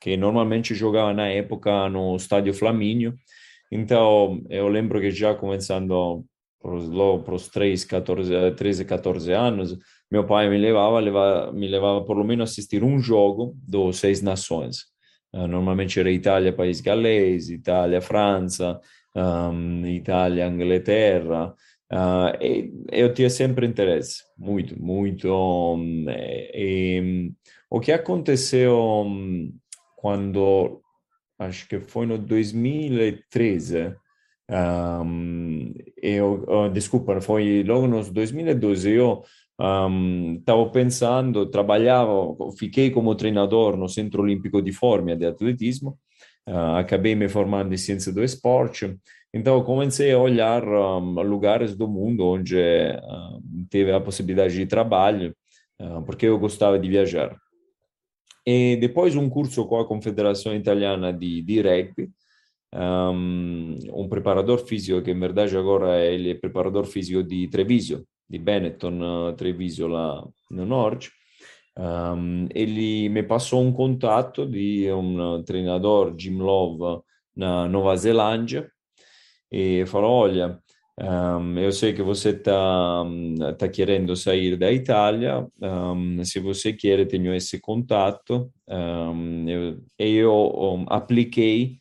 que 0.00 0.16
normalmente 0.16 0.74
jogava 0.74 1.14
na 1.14 1.28
época 1.28 1.88
no 1.88 2.16
Estádio 2.16 2.52
Flamínio. 2.52 3.14
Então, 3.70 4.42
eu 4.50 4.66
lembro 4.66 5.00
que 5.00 5.12
já 5.12 5.32
começando 5.32 6.24
para 6.60 7.34
os 7.34 7.48
13, 7.48 7.86
14, 7.86 8.50
13, 8.56 8.84
14 8.84 9.30
anos, 9.32 9.78
meu 10.10 10.26
pai 10.26 10.50
me 10.50 10.58
levava, 10.58 10.98
levava, 10.98 11.52
me 11.52 11.68
levava 11.68 12.04
por 12.04 12.16
lo 12.16 12.24
menos 12.24 12.50
assistir 12.50 12.82
um 12.82 12.98
jogo 12.98 13.56
dos 13.62 13.98
Seis 13.98 14.20
Nações. 14.20 14.86
Uh, 15.32 15.46
normalmente 15.46 16.00
era 16.00 16.10
Itália, 16.10 16.52
País 16.52 16.80
Galês, 16.80 17.48
Itália, 17.48 18.00
França, 18.00 18.80
um, 19.14 19.86
Itália, 19.86 20.48
Inglaterra. 20.48 21.54
Uh, 21.92 22.34
eu 22.90 23.14
tinha 23.14 23.30
sempre 23.30 23.66
interesse, 23.66 24.24
muito, 24.36 24.80
muito. 24.80 25.28
Um, 25.28 26.06
e, 26.08 26.50
e, 26.54 27.32
o 27.70 27.80
que 27.80 27.92
aconteceu 27.92 28.76
um, 29.04 29.52
quando, 29.96 30.82
acho 31.38 31.68
que 31.68 31.80
foi 31.80 32.06
no 32.06 32.18
2013, 32.18 33.94
um, 34.50 35.72
eu, 36.02 36.44
uh, 36.48 36.70
desculpa, 36.70 37.20
foi 37.20 37.62
logo 37.64 37.86
no 37.86 38.02
2012, 38.10 38.90
eu 38.90 39.22
estava 40.38 40.68
pensando, 40.70 41.46
trabalhava, 41.46 42.12
fiquei 42.58 42.90
como 42.90 43.14
treinador 43.14 43.76
no 43.76 43.88
Centro 43.88 44.22
Olímpico 44.22 44.60
de 44.60 44.72
Fórmia 44.72 45.16
de 45.16 45.24
atletismo, 45.24 45.98
uh, 46.48 46.76
acabei 46.76 47.14
me 47.14 47.28
formando 47.28 47.72
em 47.72 47.76
ciência 47.76 48.12
do 48.12 48.22
esporte 48.22 48.96
Então, 49.32 49.62
comecei 49.64 50.12
a 50.12 50.18
olhar 50.18 50.64
um, 50.66 51.20
lugares 51.22 51.76
do 51.76 51.86
mundo 51.86 52.26
onde 52.26 52.56
uh, 52.56 53.66
teve 53.70 53.92
a 53.92 54.00
possibilidade 54.00 54.54
de 54.54 54.66
trabalho, 54.66 55.34
uh, 55.80 56.02
porque 56.04 56.26
eu 56.26 56.38
gostava 56.38 56.78
de 56.78 56.88
viajar. 56.88 57.36
E 58.46 58.76
depois 58.76 59.16
um 59.16 59.28
curso 59.28 59.66
com 59.66 59.78
a 59.78 59.86
Confederação 59.86 60.54
Italiana 60.54 61.12
de, 61.12 61.42
de 61.42 61.60
Rugby, 61.60 62.10
um, 62.72 63.78
um 63.92 64.08
preparador 64.08 64.58
físico 64.58 65.02
que, 65.02 65.10
em 65.10 65.18
verdade, 65.18 65.56
agora 65.56 66.04
ele 66.04 66.34
preparador 66.34 66.84
físico 66.84 67.22
de 67.22 67.48
Treviso, 67.48 68.06
de 68.28 68.38
Benetton, 68.38 69.30
uh, 69.30 69.32
Treviso, 69.34 69.86
lá 69.86 70.26
no 70.50 70.64
norte. 70.64 71.10
Um, 71.78 72.48
ele 72.54 73.08
me 73.08 73.22
passou 73.22 73.62
um 73.62 73.72
contato 73.72 74.46
de 74.46 74.90
um 74.92 75.42
treinador, 75.42 76.14
Jim 76.18 76.38
Love, 76.38 77.02
na 77.36 77.68
Nova 77.68 77.96
Zelândia, 77.96 78.70
e 79.52 79.84
falou: 79.86 80.10
Olha, 80.12 80.58
um, 80.98 81.58
eu 81.58 81.70
sei 81.72 81.92
que 81.92 82.02
você 82.02 82.30
está 82.30 83.04
tá 83.58 83.68
querendo 83.68 84.16
sair 84.16 84.56
da 84.56 84.72
Itália, 84.72 85.46
um, 85.60 86.24
se 86.24 86.40
você 86.40 86.72
quer, 86.72 87.06
tenho 87.06 87.34
esse 87.34 87.60
contato. 87.60 88.50
Um, 88.68 89.46
eu, 89.48 89.82
eu 89.98 90.84
apliquei 90.88 91.78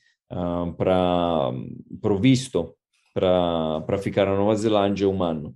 para 0.77 1.51
o 2.03 2.19
visto 2.19 2.75
para 3.13 3.97
ficar 3.97 4.25
na 4.25 4.35
Nova 4.35 4.55
Zelândia 4.55 5.07
um 5.07 5.23
ano. 5.23 5.55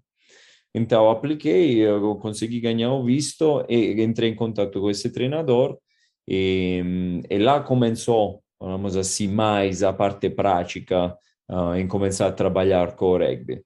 Então, 0.80 1.10
apliquei, 1.10 1.78
eu 1.80 2.16
consegui 2.16 2.62
ganhar 2.62 2.94
o 2.94 3.04
visto 3.04 3.66
e 3.68 4.02
entrei 4.02 4.30
em 4.30 4.36
contato 4.36 4.80
com 4.80 4.90
esse 4.90 5.10
treinador 5.10 5.78
e, 6.26 7.22
e 7.30 7.38
lá 7.38 7.60
começou, 7.60 8.42
vamos 8.58 8.96
assim, 8.96 9.28
mais 9.28 9.84
a 9.84 9.92
parte 9.92 10.30
prática 10.30 11.14
uh, 11.52 11.76
em 11.76 11.86
começar 11.86 12.28
a 12.28 12.32
trabalhar 12.32 12.96
com 12.96 13.08
o 13.08 13.18
rugby. 13.18 13.62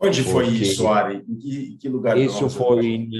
Onde 0.00 0.24
Porque 0.24 0.32
foi 0.32 0.48
isso, 0.48 0.88
Ari? 0.88 1.24
Em 1.28 1.38
que, 1.38 1.78
que 1.80 1.88
lugar? 1.88 2.18
Isso 2.18 2.50
foi 2.50 2.84
em, 2.84 3.10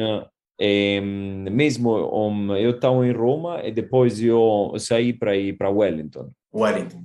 é, 0.61 1.01
mesmo 1.01 1.95
um, 2.29 2.57
eu 2.57 2.73
estava 2.73 3.07
em 3.07 3.13
Roma 3.13 3.61
e 3.63 3.71
depois 3.71 4.21
eu 4.21 4.75
saí 4.77 5.13
para 5.13 5.37
ir 5.37 5.57
para 5.57 5.71
Wellington. 5.71 6.33
Wellington. 6.53 7.05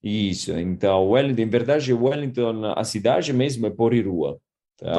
Isso, 0.00 0.52
então 0.52 1.10
Wellington, 1.10 1.42
em 1.42 1.48
verdade, 1.48 1.92
Wellington, 1.92 2.72
a 2.76 2.84
cidade 2.84 3.32
mesmo 3.32 3.66
é 3.66 3.70
Porirua. 3.70 4.38
Tá? 4.78 4.92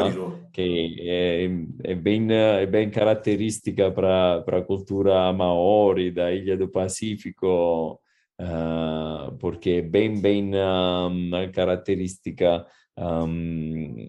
que 0.51 0.95
é, 1.01 1.91
é, 1.91 1.95
bem 1.95 2.27
é 2.31 2.65
bem 2.65 2.89
característica 2.89 3.91
para 3.91 4.43
a 4.47 4.61
cultura 4.63 5.31
maori 5.31 6.09
da 6.09 6.33
Ilha 6.33 6.57
do 6.57 6.67
Pacífico 6.67 7.99
uh, 8.41 9.35
porque 9.39 9.69
é 9.69 9.81
bem, 9.81 10.19
bem 10.19 10.51
um, 10.55 11.31
característica, 11.53 12.65
um, 12.97 14.07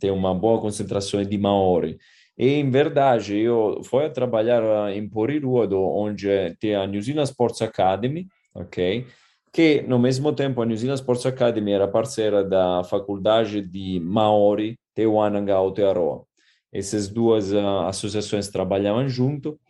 tem 0.00 0.10
uma 0.10 0.34
boa 0.34 0.60
concentração 0.60 1.22
de 1.22 1.38
Maori. 1.38 1.98
E, 2.38 2.48
em 2.54 2.70
verdade, 2.70 3.38
eu 3.38 3.82
fui 3.84 4.04
a 4.04 4.10
trabalhar 4.10 4.62
em 4.94 5.08
Porirua, 5.08 5.68
onde 5.74 6.28
tem 6.58 6.74
a 6.74 6.86
New 6.86 7.02
Zealand 7.02 7.28
Sports 7.28 7.60
Academy, 7.60 8.26
ok? 8.54 9.06
Que, 9.52 9.82
no 9.82 9.98
mesmo 9.98 10.32
tempo, 10.32 10.62
a 10.62 10.66
New 10.66 10.76
Zealand 10.76 11.00
Sports 11.00 11.26
Academy 11.26 11.72
era 11.72 11.86
parceira 11.86 12.42
da 12.42 12.82
faculdade 12.84 13.60
de 13.60 14.00
Maori 14.00 14.78
Te 14.94 15.06
Wananga 15.06 15.54
Aotearoa. 15.54 16.24
Essas 16.72 17.08
duas 17.08 17.52
uh, 17.52 17.86
associações 17.86 18.48
trabalhavam 18.48 19.06
junto 19.08 19.60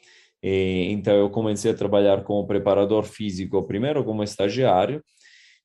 e, 0.42 0.90
então, 0.90 1.14
eu 1.14 1.30
comecei 1.30 1.70
a 1.70 1.74
trabalhar 1.74 2.24
como 2.24 2.46
preparador 2.46 3.04
físico, 3.04 3.62
primeiro 3.62 4.04
como 4.04 4.24
estagiário, 4.24 5.02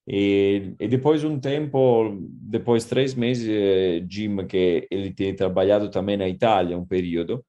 e, 0.07 0.73
e 0.79 0.87
depois 0.87 1.23
um 1.23 1.39
tempo, 1.39 2.15
depois 2.21 2.85
três 2.85 3.13
meses, 3.15 3.47
eh, 3.49 4.05
Jim, 4.09 4.45
que 4.47 4.87
ele 4.91 5.13
tinha 5.13 5.35
trabalhado 5.35 5.89
também 5.91 6.15
na 6.15 6.29
Itália 6.29 6.77
um 6.77 6.85
período, 6.85 7.43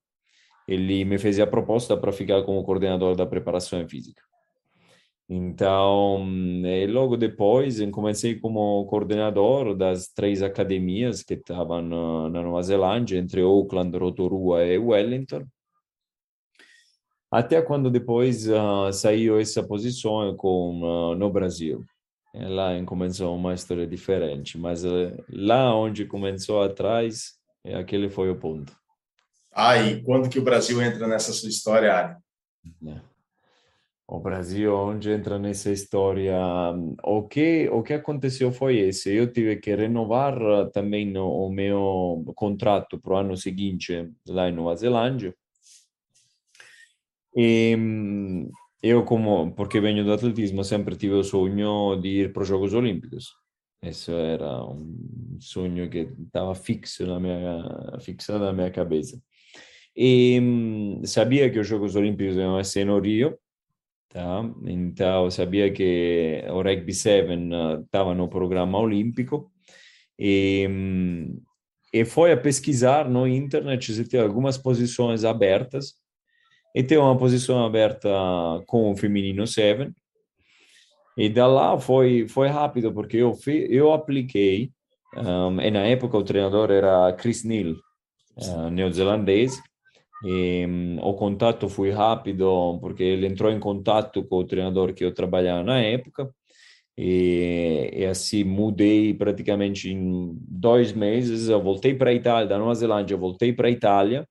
ele 0.67 1.05
me 1.05 1.19
fez 1.19 1.39
a 1.41 1.47
proposta 1.47 1.97
para 1.97 2.13
ficar 2.13 2.43
como 2.45 2.65
coordenador 2.65 3.15
da 3.17 3.27
preparação 3.27 3.87
física. 3.89 4.28
Então, 5.31 6.27
logo 6.89 7.17
depois, 7.17 7.79
comecei 7.91 8.41
como 8.41 8.87
coordenador 8.87 9.77
das 9.77 10.09
três 10.09 10.43
academias 10.43 11.23
que 11.23 11.35
estavam 11.35 11.83
na 11.83 12.43
Nova 12.43 12.63
Zelândia, 12.63 13.19
entre 13.19 13.43
Auckland, 13.43 13.97
Rotorua 13.99 14.65
e 14.65 14.79
Wellington. 14.79 15.45
Até 17.31 17.61
quando 17.61 17.91
depois 17.91 18.49
uh, 18.49 18.91
saiu 18.91 19.39
essa 19.39 19.63
posição 19.63 20.35
com, 20.35 20.81
uh, 20.83 21.15
no 21.15 21.31
Brasil. 21.31 21.85
E 22.35 22.45
lá 22.47 22.83
começou 22.87 23.37
uma 23.37 23.53
história 23.53 23.87
diferente, 23.87 24.57
mas 24.57 24.83
uh, 24.83 25.13
lá 25.29 25.75
onde 25.77 26.07
começou 26.07 26.63
atrás, 26.63 27.35
aquele 27.79 28.09
foi 28.09 28.31
o 28.31 28.39
ponto. 28.39 28.75
Ah, 29.53 29.77
e 29.77 30.03
quando 30.03 30.31
que 30.31 30.39
o 30.39 30.45
Brasil 30.45 30.81
entra 30.81 31.07
nessa 31.07 31.33
sua 31.33 31.51
história, 31.51 31.93
Ari? 31.93 32.17
É. 32.87 33.18
O 34.09 34.21
Brasil, 34.21 34.75
onde 34.75 35.11
entra 35.11 35.39
nessa 35.39 35.71
história, 35.71 36.35
o 37.05 37.25
que 37.29 37.69
o 37.69 37.83
que 37.83 37.93
aconteceu 37.93 38.51
foi 38.51 38.79
esse. 38.79 39.15
Eu 39.15 39.31
tive 39.31 39.57
que 39.57 39.75
renovar 39.75 40.35
também 40.73 41.15
o 41.19 41.51
meu 41.51 42.25
contrato 42.35 42.99
para 42.99 43.15
o 43.15 43.17
ano 43.19 43.37
seguinte 43.37 44.11
lá 44.27 44.49
em 44.49 44.53
Nova 44.53 44.75
Zelândia 44.77 45.35
e 47.41 47.77
eu, 48.83 49.05
como, 49.05 49.53
porque 49.55 49.81
venho 49.81 50.05
do 50.05 50.13
atletismo, 50.13 50.65
sempre 50.65 50.97
tive 50.97 51.15
o 51.15 51.23
sonho 51.23 51.95
de 52.01 52.09
ir 52.09 52.33
para 52.33 52.43
os 52.43 52.49
Jogos 52.49 52.75
Olímpicos. 52.75 53.33
Esse 53.81 54.13
era 54.13 54.65
um 54.65 55.39
sonho 55.41 55.89
que 55.89 56.09
estava 56.27 56.53
fixo 56.55 57.07
na 57.07 57.21
minha, 57.21 57.99
fixado 58.01 58.45
na 58.45 58.53
minha 58.53 58.71
cabeça. 58.73 59.23
E 59.97 60.41
sabia 61.05 61.49
que 61.49 61.61
os 61.61 61.67
Jogos 61.67 61.95
Olímpicos 61.95 62.37
iam 62.37 62.63
ser 62.65 62.85
no 62.87 62.99
Rio, 62.99 63.39
tá? 64.09 64.43
Então, 64.65 65.31
sabia 65.31 65.73
que 65.73 66.45
o 66.51 66.63
Rugby 66.63 66.95
7 66.95 67.29
estava 67.85 68.15
no 68.15 68.29
programa 68.29 68.79
olímpico. 68.79 69.51
E, 70.19 70.69
e 71.93 72.05
foi 72.05 72.33
a 72.33 72.37
pesquisar 72.37 73.09
no 73.09 73.27
internet 73.27 73.93
se 73.93 74.05
tem 74.09 74.21
algumas 74.21 74.59
posições 74.59 75.25
abertas 75.25 75.95
e 76.75 76.83
tem 76.83 76.99
uma 76.99 77.17
posição 77.17 77.65
aberta 77.65 78.09
com 78.67 78.91
o 78.91 78.97
feminino 78.97 79.47
7. 79.47 79.93
E 81.17 81.29
da 81.29 81.47
lá 81.47 81.79
foi 81.79 82.29
foi 82.29 82.49
rápido 82.49 82.93
porque 82.93 83.17
eu 83.17 83.37
eu 83.47 83.93
apliquei 83.93 84.71
um, 85.17 85.61
e 85.61 85.71
na 85.71 85.81
época 85.81 86.17
o 86.17 86.23
treinador 86.23 86.71
era 86.71 87.13
Chris 87.15 87.43
Neal, 87.43 87.75
uh, 88.37 88.71
neozelandês. 88.71 89.61
E 90.25 90.67
o 91.01 91.15
contato 91.15 91.69
foi 91.69 91.91
rápido 91.91 92.79
porque 92.81 93.03
ele 93.03 93.27
entrou 93.27 93.53
em 93.53 93.61
contato 93.61 94.25
com 94.25 94.37
o 94.37 94.45
treinador 94.45 94.93
que 94.93 95.05
eu 95.05 95.15
trabalhava 95.15 95.63
na 95.63 95.81
época. 95.81 96.29
E, 96.97 97.91
e, 97.93 98.07
assim 98.07 98.43
mudei 98.43 99.15
praticamente 99.15 99.89
em 99.91 100.37
dois 100.41 100.93
meses. 100.93 101.49
Eu 101.49 101.63
voltei 101.63 101.95
para 101.95 102.11
a 102.11 102.15
Itália, 102.15 102.49
da 102.49 102.59
Nova 102.59 102.75
Zelândia, 102.75 103.17
voltei 103.17 103.53
para 103.53 103.69
a 103.69 103.71
Itália 103.71 104.27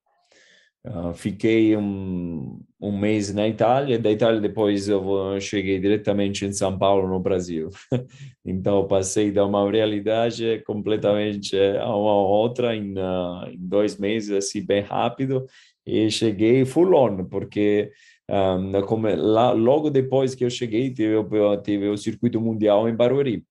Uh, 0.87 1.13
fiquei 1.13 1.75
um, 1.75 2.61
um 2.79 2.97
mês 2.97 3.33
na 3.33 3.45
Itália, 3.45 3.99
da 3.99 4.09
Itália 4.09 4.39
depois 4.39 4.87
eu 4.87 5.37
cheguei 5.41 5.79
diretamente 5.79 6.45
em 6.45 6.53
São 6.53 6.77
Paulo, 6.77 7.09
no 7.09 7.19
Brasil. 7.19 7.69
então 8.45 8.87
passei 8.87 9.29
de 9.29 9.39
uma 9.41 9.69
realidade 9.69 10.63
completamente 10.65 11.57
a 11.57 11.93
uma 11.93 12.15
outra 12.15 12.73
em, 12.73 12.93
uh, 12.93 13.49
em 13.49 13.57
dois 13.57 13.97
meses, 13.97 14.31
assim, 14.31 14.65
bem 14.65 14.81
rápido, 14.81 15.45
e 15.87 16.11
cheguei 16.11 16.65
full 16.65 16.93
on, 16.93 17.23
porque 17.25 17.91
um, 18.29 18.81
como, 18.85 19.07
lá, 19.07 19.51
logo 19.53 19.89
depois 19.89 20.35
que 20.35 20.43
eu 20.43 20.49
cheguei, 20.49 20.93
tive, 20.93 21.15
tive 21.63 21.87
o 21.87 21.97
circuito 21.97 22.41
mundial 22.41 22.89
em 22.89 22.95
Barueri. 22.95 23.45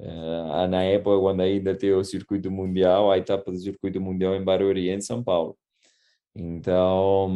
Uh, 0.00 0.68
na 0.68 0.84
época, 0.84 1.18
quando 1.18 1.40
ainda 1.40 1.74
teve 1.74 1.94
o 1.94 2.04
circuito 2.04 2.48
mundial, 2.48 3.10
a 3.10 3.18
etapa 3.18 3.50
do 3.50 3.58
circuito 3.58 4.00
mundial 4.00 4.36
em 4.36 4.44
Barueri, 4.44 4.88
em 4.88 5.00
São 5.00 5.24
Paulo. 5.24 5.58
Então, 6.32 7.34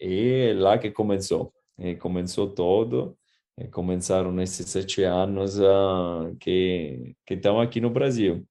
é 0.00 0.54
lá 0.56 0.78
que 0.78 0.90
começou. 0.90 1.52
E 1.78 1.94
começou 1.94 2.48
todo. 2.48 3.14
E 3.58 3.68
começaram 3.68 4.40
esses 4.40 4.66
sete 4.70 5.02
anos 5.02 5.58
uh, 5.58 6.34
que, 6.40 7.14
que 7.26 7.34
estão 7.34 7.60
aqui 7.60 7.78
no 7.78 7.90
Brasil. 7.90 8.46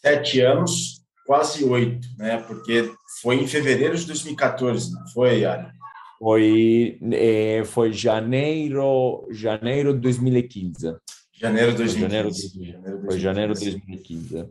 Sete 0.00 0.40
anos, 0.40 1.03
quase 1.26 1.64
oito, 1.64 2.06
né? 2.18 2.38
Porque 2.38 2.90
foi 3.22 3.36
em 3.36 3.46
fevereiro 3.46 3.96
de 3.96 4.06
2014, 4.06 4.92
não 4.92 5.06
foi, 5.08 5.40
Yara? 5.40 5.72
Foi, 6.18 6.98
é, 7.12 7.64
foi 7.64 7.92
janeiro, 7.92 9.26
janeiro 9.30 9.92
de 9.92 10.00
2015. 10.00 10.96
Janeiro 11.32 11.72
de 11.72 11.78
2015. 11.78 12.70
Janeiro, 12.70 13.04
foi 13.04 13.18
janeiro 13.18 13.54
de 13.54 13.70
2015. 13.70 14.48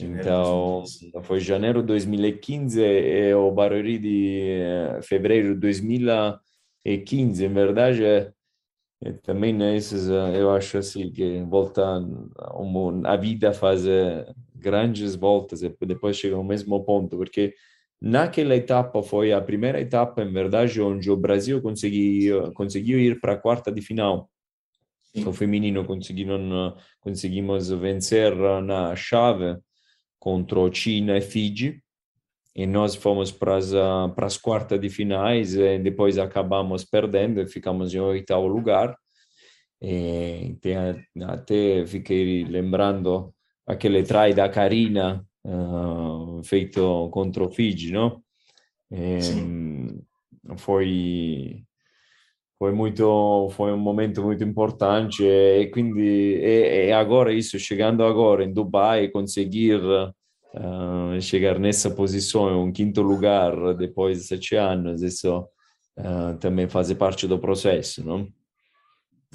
Então, 0.00 0.82
foi 1.22 1.38
janeiro 1.38 1.80
de 1.80 1.86
2015 1.86 2.80
e 2.82 3.32
o 3.34 3.50
Barueri 3.52 3.98
de 3.98 4.58
fevereiro 5.02 5.54
de 5.54 5.60
2015. 5.60 7.44
Em 7.44 7.52
verdade, 7.52 8.02
E 9.00 9.12
também 9.22 9.52
nesses, 9.52 10.08
eu 10.08 10.50
acho 10.50 10.78
assim 10.78 11.12
que 11.12 11.42
volta 11.42 12.02
a 13.04 13.16
vida 13.16 13.52
faz 13.52 13.84
grandes 14.64 15.14
voltas 15.14 15.62
e 15.62 15.76
depois 15.86 16.16
chega 16.16 16.34
ao 16.34 16.42
mesmo 16.42 16.82
ponto, 16.82 17.16
porque 17.18 17.54
naquela 18.00 18.56
etapa 18.56 19.02
foi 19.02 19.32
a 19.32 19.40
primeira 19.40 19.78
etapa, 19.78 20.22
em 20.22 20.32
verdade, 20.32 20.80
onde 20.80 21.10
o 21.10 21.16
Brasil 21.16 21.60
conseguiu, 21.60 22.50
conseguiu 22.54 22.98
ir 22.98 23.20
para 23.20 23.34
a 23.34 23.38
quarta 23.38 23.70
de 23.70 23.82
final. 23.82 24.30
Sim. 25.02 25.28
O 25.28 25.32
feminino 25.32 25.84
conseguiram, 25.84 26.74
conseguimos 27.00 27.68
vencer 27.68 28.34
na 28.62 28.96
chave 28.96 29.58
contra 30.18 30.72
China 30.72 31.16
e 31.18 31.20
Fiji 31.20 31.84
e 32.56 32.66
nós 32.66 32.94
fomos 32.94 33.30
para 33.32 33.56
as, 33.56 33.70
para 34.14 34.26
as 34.26 34.36
quartas 34.36 34.80
de 34.80 34.88
finais 34.88 35.54
e 35.54 35.78
depois 35.78 36.18
acabamos 36.18 36.84
perdendo 36.84 37.40
e 37.40 37.48
ficamos 37.48 37.92
em 37.92 38.00
oitavo 38.00 38.46
lugar. 38.46 38.96
E 39.82 40.56
até 41.28 41.84
fiquei 41.86 42.44
lembrando 42.44 43.34
aquele 43.66 44.02
try 44.02 44.34
da 44.34 44.48
Karina 44.48 45.24
uh, 45.44 46.42
feito 46.44 47.08
contra 47.10 47.44
o 47.44 47.50
Fiji, 47.50 47.92
não? 47.92 48.22
E, 48.90 50.04
foi 50.56 51.64
foi 52.58 52.72
muito 52.72 53.48
foi 53.50 53.72
um 53.72 53.78
momento 53.78 54.22
muito 54.22 54.44
importante 54.44 55.24
e 55.24 55.66
quindi 55.66 56.00
e, 56.00 56.86
e 56.88 56.92
agora 56.92 57.32
isso 57.32 57.58
chegando 57.58 58.04
agora 58.04 58.44
em 58.44 58.52
Dubai 58.52 59.08
conseguir 59.08 59.80
uh, 59.82 61.20
chegar 61.20 61.58
nessa 61.58 61.90
posição 61.90 62.62
um 62.62 62.72
quinto 62.72 63.02
lugar 63.02 63.74
depois 63.74 64.18
de 64.18 64.24
sete 64.24 64.54
anos 64.54 65.02
isso 65.02 65.48
uh, 65.98 66.38
também 66.38 66.68
faz 66.68 66.92
parte 66.92 67.26
do 67.26 67.38
processo 67.38 68.04
não 68.04 68.28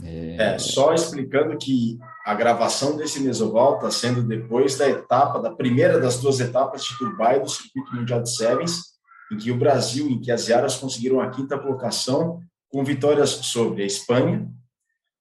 é... 0.03 0.53
é, 0.53 0.59
só 0.59 0.93
explicando 0.93 1.57
que 1.57 1.99
a 2.25 2.33
gravação 2.33 2.95
desse 2.95 3.19
mesoval 3.19 3.75
está 3.75 3.91
sendo 3.91 4.23
depois 4.23 4.77
da 4.77 4.87
etapa, 4.87 5.39
da 5.39 5.51
primeira 5.51 5.99
das 5.99 6.19
duas 6.19 6.39
etapas 6.39 6.83
de 6.83 6.97
Dubai 6.97 7.39
do 7.39 7.49
Circuito 7.49 7.95
Mundial 7.95 8.21
de 8.21 8.35
Sevens, 8.35 8.81
em 9.31 9.37
que 9.37 9.51
o 9.51 9.57
Brasil, 9.57 10.07
em 10.09 10.19
que 10.19 10.31
as 10.31 10.47
Yaras 10.47 10.75
conseguiram 10.77 11.21
a 11.21 11.29
quinta 11.29 11.57
colocação, 11.57 12.41
com 12.71 12.83
vitórias 12.83 13.29
sobre 13.29 13.83
a 13.83 13.85
Espanha, 13.85 14.47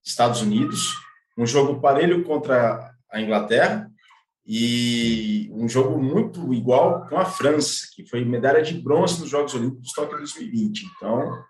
Estados 0.04 0.42
Unidos, 0.42 0.94
um 1.36 1.46
jogo 1.46 1.80
parelho 1.80 2.24
contra 2.24 2.92
a 3.10 3.20
Inglaterra 3.20 3.90
e 4.46 5.50
um 5.52 5.68
jogo 5.68 6.02
muito 6.02 6.52
igual 6.54 7.06
com 7.06 7.18
a 7.18 7.24
França, 7.24 7.86
que 7.94 8.06
foi 8.06 8.24
medalha 8.24 8.62
de 8.62 8.74
bronze 8.74 9.20
nos 9.20 9.28
Jogos 9.28 9.54
Olímpicos 9.54 9.92
Tóquio 9.92 10.18
2020. 10.18 10.86
Então, 10.96 11.44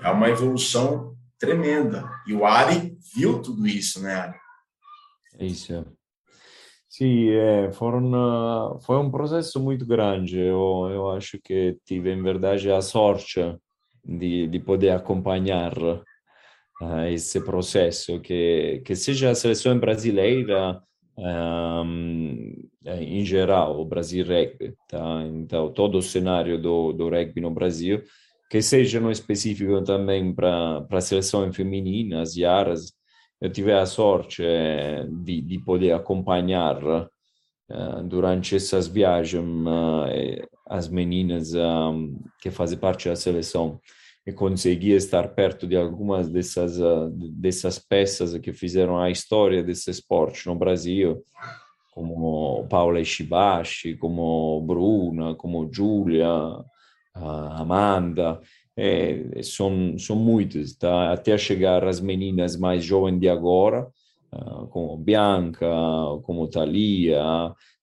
é 0.00 0.10
uma 0.10 0.28
evolução 0.28 1.16
tremenda. 1.38 2.08
E 2.26 2.32
o 2.32 2.44
Ari 2.44 2.96
viu 3.14 3.40
tudo 3.40 3.66
isso, 3.66 4.02
né, 4.02 4.14
Ari? 4.14 4.38
Isso. 5.40 5.84
Sim, 6.88 7.30
é, 7.30 7.72
foram, 7.72 8.78
foi 8.82 8.96
um 8.98 9.10
processo 9.10 9.58
muito 9.58 9.84
grande. 9.84 10.38
Eu, 10.38 10.88
eu 10.90 11.10
acho 11.10 11.40
que 11.42 11.76
tive, 11.84 12.12
em 12.12 12.22
verdade, 12.22 12.70
a 12.70 12.80
sorte 12.80 13.40
de, 14.04 14.46
de 14.46 14.60
poder 14.60 14.90
acompanhar 14.90 15.76
uh, 15.76 17.04
esse 17.10 17.40
processo, 17.40 18.20
que, 18.20 18.80
que 18.84 18.94
seja 18.94 19.30
a 19.30 19.34
seleção 19.34 19.76
brasileira, 19.76 20.80
um, 21.16 22.68
em 22.84 23.24
geral, 23.24 23.80
o 23.80 23.84
Brasil 23.84 24.24
Rugby, 24.24 24.74
tá? 24.88 25.22
Então, 25.26 25.72
todo 25.72 25.98
o 25.98 26.02
cenário 26.02 26.60
do, 26.60 26.92
do 26.92 27.08
rugby 27.08 27.40
no 27.40 27.50
Brasil 27.50 28.02
que 28.50 28.62
seja 28.62 29.00
no 29.00 29.10
específico 29.10 29.82
também 29.82 30.34
para 30.34 30.86
a 30.90 31.00
seleção 31.00 31.52
feminina, 31.52 32.22
as 32.22 32.36
Yaras, 32.36 32.92
eu 33.40 33.50
tive 33.50 33.72
a 33.72 33.84
sorte 33.84 34.42
eh, 34.42 35.06
de, 35.22 35.40
de 35.42 35.58
poder 35.58 35.92
acompanhar 35.92 36.82
uh, 36.82 38.02
durante 38.04 38.56
essas 38.56 38.86
viagens 38.86 39.44
uh, 39.44 40.48
as 40.66 40.88
meninas 40.88 41.52
um, 41.54 42.18
que 42.40 42.50
fazem 42.50 42.78
parte 42.78 43.08
da 43.08 43.16
seleção. 43.16 43.78
E 44.26 44.32
consegui 44.32 44.92
estar 44.92 45.28
perto 45.34 45.66
de 45.66 45.76
algumas 45.76 46.30
dessas 46.30 46.80
uh, 46.80 47.10
dessas 47.36 47.78
peças 47.78 48.34
que 48.38 48.54
fizeram 48.54 48.98
a 48.98 49.10
história 49.10 49.62
desse 49.62 49.90
esporte 49.90 50.46
no 50.46 50.54
Brasil, 50.54 51.22
como 51.92 52.66
Paula 52.70 53.00
Ishibashi, 53.00 53.94
como 53.98 54.62
Bruna, 54.62 55.34
como 55.34 55.70
Giulia, 55.70 56.30
Amanda, 57.14 58.40
é, 58.76 59.40
são, 59.42 59.96
são 59.98 60.16
muitas, 60.16 60.74
tá? 60.74 61.12
até 61.12 61.38
chegar 61.38 61.84
às 61.84 62.00
meninas 62.00 62.56
mais 62.56 62.84
jovens 62.84 63.20
de 63.20 63.28
agora, 63.28 63.86
uh, 64.32 64.66
como 64.68 64.96
Bianca, 64.96 65.66
como 66.24 66.48
Thalia, 66.48 67.22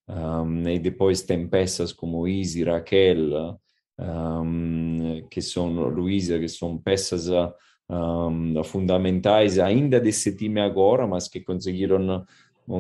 um, 0.08 0.68
e 0.68 0.78
depois 0.80 1.22
tem 1.22 1.48
peças 1.48 1.94
como 1.94 2.28
Izzy, 2.28 2.64
Raquel, 2.64 3.58
um, 3.98 5.26
que 5.30 5.42
são 5.42 5.72
Luísa, 5.72 6.38
que 6.38 6.50
são 6.50 6.78
peças 6.78 7.30
um, 7.90 8.64
fundamentais 8.64 9.60
ainda 9.60 10.00
desse 10.00 10.36
time 10.36 10.60
agora, 10.60 11.08
mas 11.08 11.30
que 11.30 11.40
conseguiram 11.40 12.26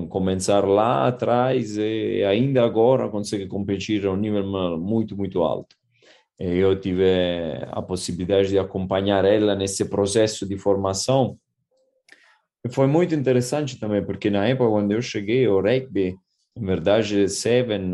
começar 0.10 0.68
lá 0.68 1.08
atrás 1.08 1.78
e 1.78 2.24
ainda 2.26 2.64
agora 2.64 3.10
conseguem 3.10 3.48
competir 3.48 4.06
a 4.06 4.12
um 4.12 4.18
nível 4.18 4.78
muito, 4.78 5.16
muito 5.16 5.42
alto 5.44 5.81
eu 6.42 6.80
tive 6.80 7.06
a 7.72 7.82
possibilidade 7.82 8.50
de 8.50 8.58
acompanhar 8.58 9.24
ela 9.26 9.56
nesse 9.56 9.86
processo 9.86 10.48
de 10.48 10.58
formação. 10.58 11.38
E 12.66 12.70
foi 12.74 12.88
muito 12.88 13.14
interessante 13.14 13.80
também, 13.80 14.04
porque 14.04 14.30
na 14.30 14.48
época 14.48 14.70
quando 14.70 14.92
eu 14.92 15.02
cheguei, 15.02 15.48
o 15.48 15.62
rugby, 15.62 16.16
na 16.58 16.66
verdade, 16.66 17.30
Seven 17.30 17.92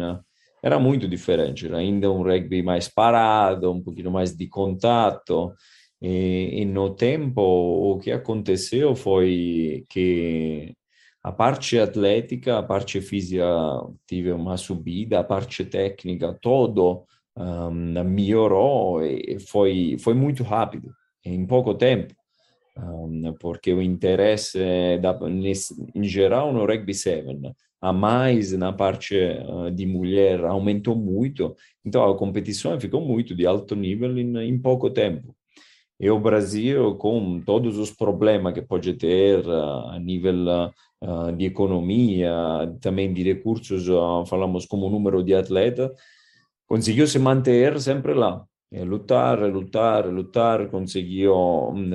era 0.64 0.80
muito 0.80 1.08
diferente, 1.08 1.68
era 1.68 1.78
ainda 1.78 2.10
um 2.12 2.24
rugby 2.24 2.64
mais 2.64 2.88
parado, 2.88 3.72
um 3.72 3.84
pouquinho 3.84 4.12
mais 4.12 4.36
de 4.36 4.48
contato. 4.48 5.54
E, 6.02 6.62
e 6.62 6.66
no 6.66 6.96
tempo, 6.96 7.42
o 7.42 8.00
que 8.00 8.12
aconteceu 8.12 8.96
foi 8.96 9.86
que 9.90 10.74
a 11.24 11.32
parte 11.34 11.78
atlética, 11.78 12.58
a 12.58 12.64
parte 12.64 13.02
física 13.02 13.44
tive 14.08 14.32
uma 14.32 14.56
subida, 14.56 15.20
a 15.20 15.24
parte 15.24 15.66
técnica, 15.66 16.38
todo 16.42 17.06
um, 17.38 18.04
melhorou 18.04 19.00
foi, 19.48 19.98
foi 20.00 20.14
muito 20.14 20.44
rápido, 20.44 20.92
em 21.24 21.46
pouco 21.46 21.74
tempo, 21.74 22.14
um, 22.78 23.34
porque 23.40 23.74
o 23.74 23.82
interesse 23.82 24.60
da, 25.02 25.18
em 25.96 26.04
geral 26.04 26.52
no 26.52 26.66
Rugby 26.66 26.94
7, 26.94 27.26
a 27.82 27.94
mais 27.94 28.52
na 28.54 28.74
parte 28.74 29.16
uh, 29.16 29.70
de 29.72 29.86
mulher 29.86 30.44
aumentou 30.44 30.96
muito, 30.96 31.56
então 31.86 32.04
a 32.04 32.18
competição 32.18 32.80
ficou 32.80 33.02
muito 33.02 33.36
de 33.36 33.46
alto 33.46 33.76
nível 33.76 34.18
em, 34.18 34.36
em 34.38 34.58
pouco 34.58 34.90
tempo. 34.90 35.36
E 36.00 36.10
o 36.12 36.20
Brasil, 36.20 36.96
com 36.96 37.42
todos 37.42 37.78
os 37.78 37.92
problemas 37.92 38.54
que 38.54 38.62
pode 38.62 38.94
ter 38.94 39.46
uh, 39.48 39.90
a 39.90 40.00
nível 40.00 40.72
uh, 41.04 41.32
de 41.36 41.46
economia, 41.46 42.32
também 42.82 43.14
de 43.14 43.24
recursos, 43.24 43.86
falamos 44.28 44.66
como 44.66 44.90
número 44.90 45.24
de 45.24 45.34
atletas, 45.34 45.92
consiguió 46.68 47.08
se 47.08 47.20
manter 47.20 47.80
sempre 47.82 48.14
lá. 48.14 48.46
E 48.72 48.84
lutar, 48.84 49.40
lutar, 49.40 50.06
lutar, 50.08 50.70
conseguiu 50.70 51.34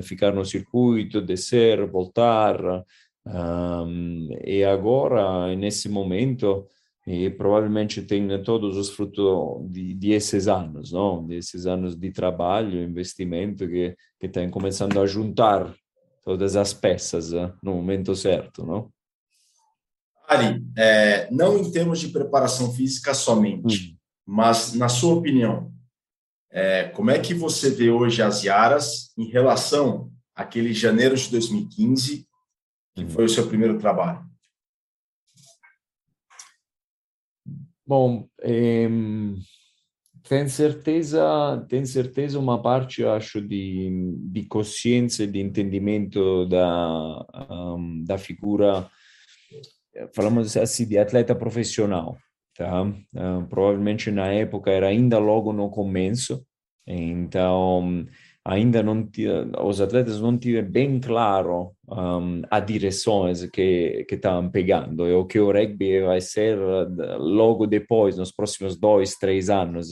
ficar 0.03 0.33
no 0.35 0.45
circuito, 0.45 1.21
descer, 1.21 1.87
voltar. 1.87 2.59
Um, 3.27 4.29
e 4.45 4.65
agora, 4.65 5.55
nesse 5.55 5.89
momento, 5.89 6.67
e 7.07 7.29
provavelmente 7.29 8.03
tem 8.03 8.27
todos 8.43 8.77
os 8.77 8.89
frutos 8.89 9.71
de, 9.71 9.95
de 9.95 10.13
esses 10.13 10.49
anos, 10.49 10.93
não? 10.93 11.27
Desses 11.27 11.67
anos 11.67 11.95
de 11.95 12.11
trabalho, 12.11 12.83
investimento 12.83 13.69
que 13.69 13.95
que 14.23 14.27
estão 14.27 14.49
começando 14.51 15.01
a 15.01 15.07
juntar 15.07 15.75
todas 16.25 16.55
as 16.55 16.73
peças 16.73 17.33
no 17.61 17.75
momento 17.75 18.15
certo, 18.15 18.65
não? 18.65 18.89
Ari, 20.29 20.65
é, 20.79 21.29
não 21.29 21.59
em 21.59 21.73
termos 21.73 21.99
de 21.99 22.11
preparação 22.11 22.73
física 22.73 23.13
somente, 23.15 23.91
hum. 23.91 23.97
Mas, 24.35 24.73
na 24.73 24.89
sua 24.89 25.17
opinião, 25.17 25.71
é, 26.51 26.89
como 26.89 27.11
é 27.11 27.19
que 27.19 27.35
você 27.35 27.69
vê 27.69 27.91
hoje 27.91 28.23
as 28.23 28.43
Yaras 28.43 29.13
em 29.15 29.27
relação 29.27 30.11
àquele 30.35 30.73
janeiro 30.73 31.15
de 31.15 31.31
2015, 31.31 32.27
que 32.95 33.07
foi 33.09 33.27
o 33.27 33.29
seu 33.29 33.47
primeiro 33.47 33.79
trabalho? 33.79 34.25
Bom, 37.87 38.27
é, 38.41 38.89
tem 40.27 40.49
certeza, 40.49 41.67
tem 41.69 41.85
certeza 41.85 42.39
uma 42.39 42.63
parte, 42.63 43.05
acho, 43.05 43.39
de, 43.39 44.17
de 44.31 44.47
consciência, 44.47 45.27
de 45.27 45.41
entendimento 45.41 46.47
da, 46.47 47.27
um, 47.51 48.03
da 48.03 48.17
figura, 48.17 48.91
falamos 50.15 50.57
assim, 50.57 50.89
de 50.89 50.97
atleta 50.97 51.35
profissional 51.35 52.17
tá? 52.57 52.83
Uh, 52.83 53.47
provavelmente 53.49 54.11
na 54.11 54.27
época 54.27 54.71
era 54.71 54.89
ainda 54.89 55.19
logo 55.19 55.53
no 55.53 55.71
começo, 55.71 56.45
então 56.87 58.07
ainda 58.45 58.83
não 58.83 59.09
os 59.65 59.81
atletas 59.81 60.21
não 60.21 60.37
tinham 60.37 60.65
bem 60.65 60.99
claro 60.99 61.73
um, 61.89 62.43
a 62.51 62.59
direção 62.59 63.33
que, 63.53 64.05
que 64.09 64.15
estavam 64.17 64.51
pegando 64.51 65.07
e 65.07 65.13
o 65.13 65.25
que 65.25 65.39
o 65.39 65.53
rugby 65.53 66.01
vai 66.01 66.21
ser 66.21 66.59
logo 67.19 67.67
depois, 67.67 68.17
nos 68.17 68.33
próximos 68.33 68.77
dois, 68.77 69.15
três 69.15 69.49
anos, 69.49 69.91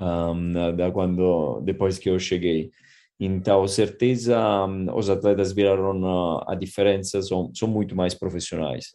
um, 0.00 0.74
da 0.76 0.90
quando, 0.90 1.60
depois 1.62 1.98
que 1.98 2.10
eu 2.10 2.18
cheguei. 2.18 2.70
Então, 3.18 3.66
certeza, 3.66 4.38
os 4.94 5.08
atletas 5.08 5.52
viraram 5.52 6.42
a 6.46 6.54
diferença, 6.54 7.22
são, 7.22 7.50
são 7.54 7.66
muito 7.66 7.96
mais 7.96 8.14
profissionais. 8.14 8.92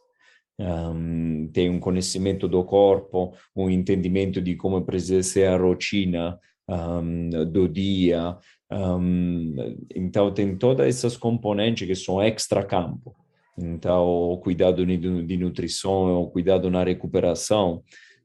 Um, 0.62 1.50
tem 1.52 1.70
um 1.70 1.80
conhecimento 1.80 2.48
do 2.48 2.64
corpo, 2.64 3.34
um 3.56 3.70
entendimento 3.70 4.40
de 4.40 4.56
como 4.56 4.86
ser 5.24 5.48
a 5.48 5.58
rotina 5.58 6.38
um, 6.70 7.30
do 7.52 7.68
dia, 7.68 8.38
um, 8.72 9.54
então, 9.94 10.34
tem 10.34 10.56
todas 10.56 10.88
essas 10.88 11.18
componentes 11.18 11.86
que 11.86 11.96
são 11.96 12.22
extra-campo. 12.22 13.14
Então, 13.58 14.08
o 14.08 14.38
cuidado 14.38 14.86
de, 14.86 14.98
de 14.98 15.38
nutrição, 15.38 16.22
o 16.22 16.32
cuidado 16.32 16.70
na 16.72 16.84
recuperação. 16.84 17.84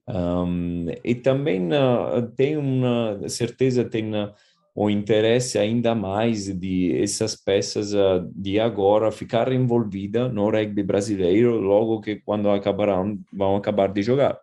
Um, 0.09 0.87
e 1.05 1.17
também 1.17 1.67
uh, 1.67 2.23
tem 2.37 2.57
uma 2.57 3.29
certeza, 3.29 3.85
tem 3.85 4.15
uh, 4.15 4.33
o 4.79 4.91
interesse 4.91 5.59
ainda 5.59 5.95
mais 5.95 6.53
de 6.53 7.01
essas 7.03 7.35
peças 7.35 7.95
uh, 7.95 8.31
de 8.35 8.61
agora 8.61 9.11
ficar 9.11 9.51
envolvida 9.51 10.29
no 10.29 10.51
rugby 10.51 10.83
brasileiro 10.83 11.59
logo 11.59 12.03
que 12.03 12.17
quando 12.17 12.51
acabarão, 12.51 13.19
vão 13.33 13.57
acabar 13.57 13.89
de 13.91 14.03
jogar. 14.03 14.39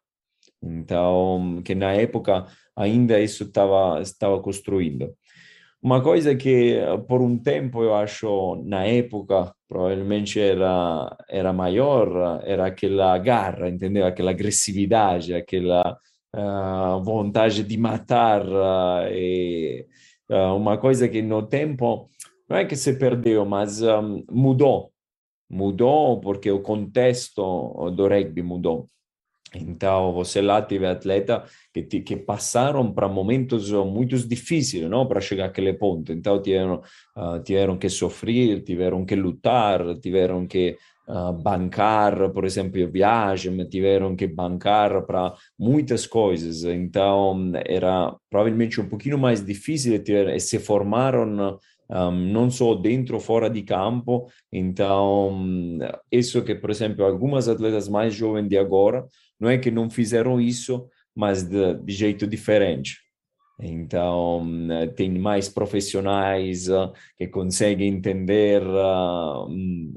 Então, 0.61 1.61
que 1.63 1.75
na 1.75 1.93
época 1.93 2.47
ainda 2.75 3.19
isso 3.19 3.43
estava 3.43 4.01
estava 4.01 4.41
construindo. 4.41 5.13
Uma 5.81 6.01
coisa 6.01 6.35
que 6.35 6.79
por 7.07 7.21
um 7.21 7.37
tempo 7.37 7.83
eu 7.83 7.93
acho, 7.93 8.55
na 8.65 8.85
época, 8.85 9.53
provavelmente 9.67 10.39
era, 10.39 11.15
era 11.29 11.53
maior, 11.53 12.41
era 12.45 12.67
aquela 12.67 13.17
garra, 13.19 13.69
entendeu? 13.69 14.05
Aquela 14.05 14.31
agressividade, 14.31 15.33
aquela 15.33 15.97
uh, 16.35 17.03
vontade 17.03 17.63
de 17.63 17.77
matar. 17.77 18.45
Uh, 18.47 19.11
e, 19.11 19.85
uma 20.29 20.77
coisa 20.77 21.07
que 21.07 21.21
no 21.21 21.43
tempo, 21.43 22.09
não 22.49 22.57
é 22.57 22.65
que 22.65 22.75
se 22.75 22.97
perdeu, 22.97 23.45
mas 23.45 23.81
um, 23.81 24.23
mudou. 24.29 24.91
Mudou 25.49 26.19
porque 26.19 26.49
o 26.51 26.61
contexto 26.61 27.91
do 27.91 28.07
rugby 28.07 28.41
mudou. 28.41 28.87
Então, 29.55 30.11
você 30.13 30.41
lá 30.41 30.61
teve 30.61 30.85
atleta 30.85 31.43
que, 31.73 31.83
que 31.83 32.15
passaram 32.15 32.91
para 32.91 33.07
momentos 33.07 33.71
muito 33.71 34.17
difíceis, 34.27 34.89
não, 34.89 35.07
para 35.07 35.21
chegar 35.21 35.45
àquele 35.45 35.73
ponto. 35.73 36.11
Então, 36.11 36.41
tiveram, 36.41 36.81
uh, 37.15 37.39
tiveram 37.43 37.77
que 37.77 37.89
sofrer, 37.89 38.63
tiveram 38.63 39.05
que 39.05 39.15
lutar, 39.15 39.99
tiveram 39.99 40.47
que 40.47 40.77
uh, 41.07 41.33
bancar, 41.33 42.29
por 42.31 42.45
exemplo, 42.45 42.89
viagem, 42.89 43.65
tiveram 43.67 44.15
que 44.15 44.27
bancar 44.27 45.05
para 45.05 45.33
muitas 45.57 46.05
coisas. 46.07 46.63
Então, 46.63 47.51
era 47.65 48.15
provavelmente 48.29 48.79
um 48.79 48.87
pouquinho 48.87 49.17
mais 49.17 49.45
difícil 49.45 50.03
ter, 50.03 50.29
e 50.29 50.39
se 50.39 50.59
formaram 50.59 51.59
um, 51.89 52.11
não 52.11 52.49
só 52.49 52.73
dentro 52.75 53.15
ou 53.15 53.21
fora 53.21 53.49
de 53.49 53.61
campo. 53.61 54.27
Então, 54.51 55.79
isso 56.11 56.41
que, 56.41 56.55
por 56.55 56.69
exemplo, 56.69 57.05
algumas 57.05 57.47
atletas 57.47 57.87
mais 57.87 58.13
jovens 58.13 58.47
de 58.47 58.57
agora 58.57 59.05
não 59.39 59.49
é 59.49 59.57
que 59.57 59.69
não 59.69 59.89
fizeram 59.89 60.39
isso, 60.39 60.87
mas 61.15 61.43
de, 61.43 61.75
de 61.75 61.93
jeito 61.93 62.25
diferente. 62.25 63.03
Então, 63.59 64.45
tem 64.95 65.11
mais 65.11 65.47
profissionais 65.47 66.67
uh, 66.69 66.91
que 67.15 67.27
conseguem 67.27 67.87
entender 67.87 68.63
uh, 68.65 69.47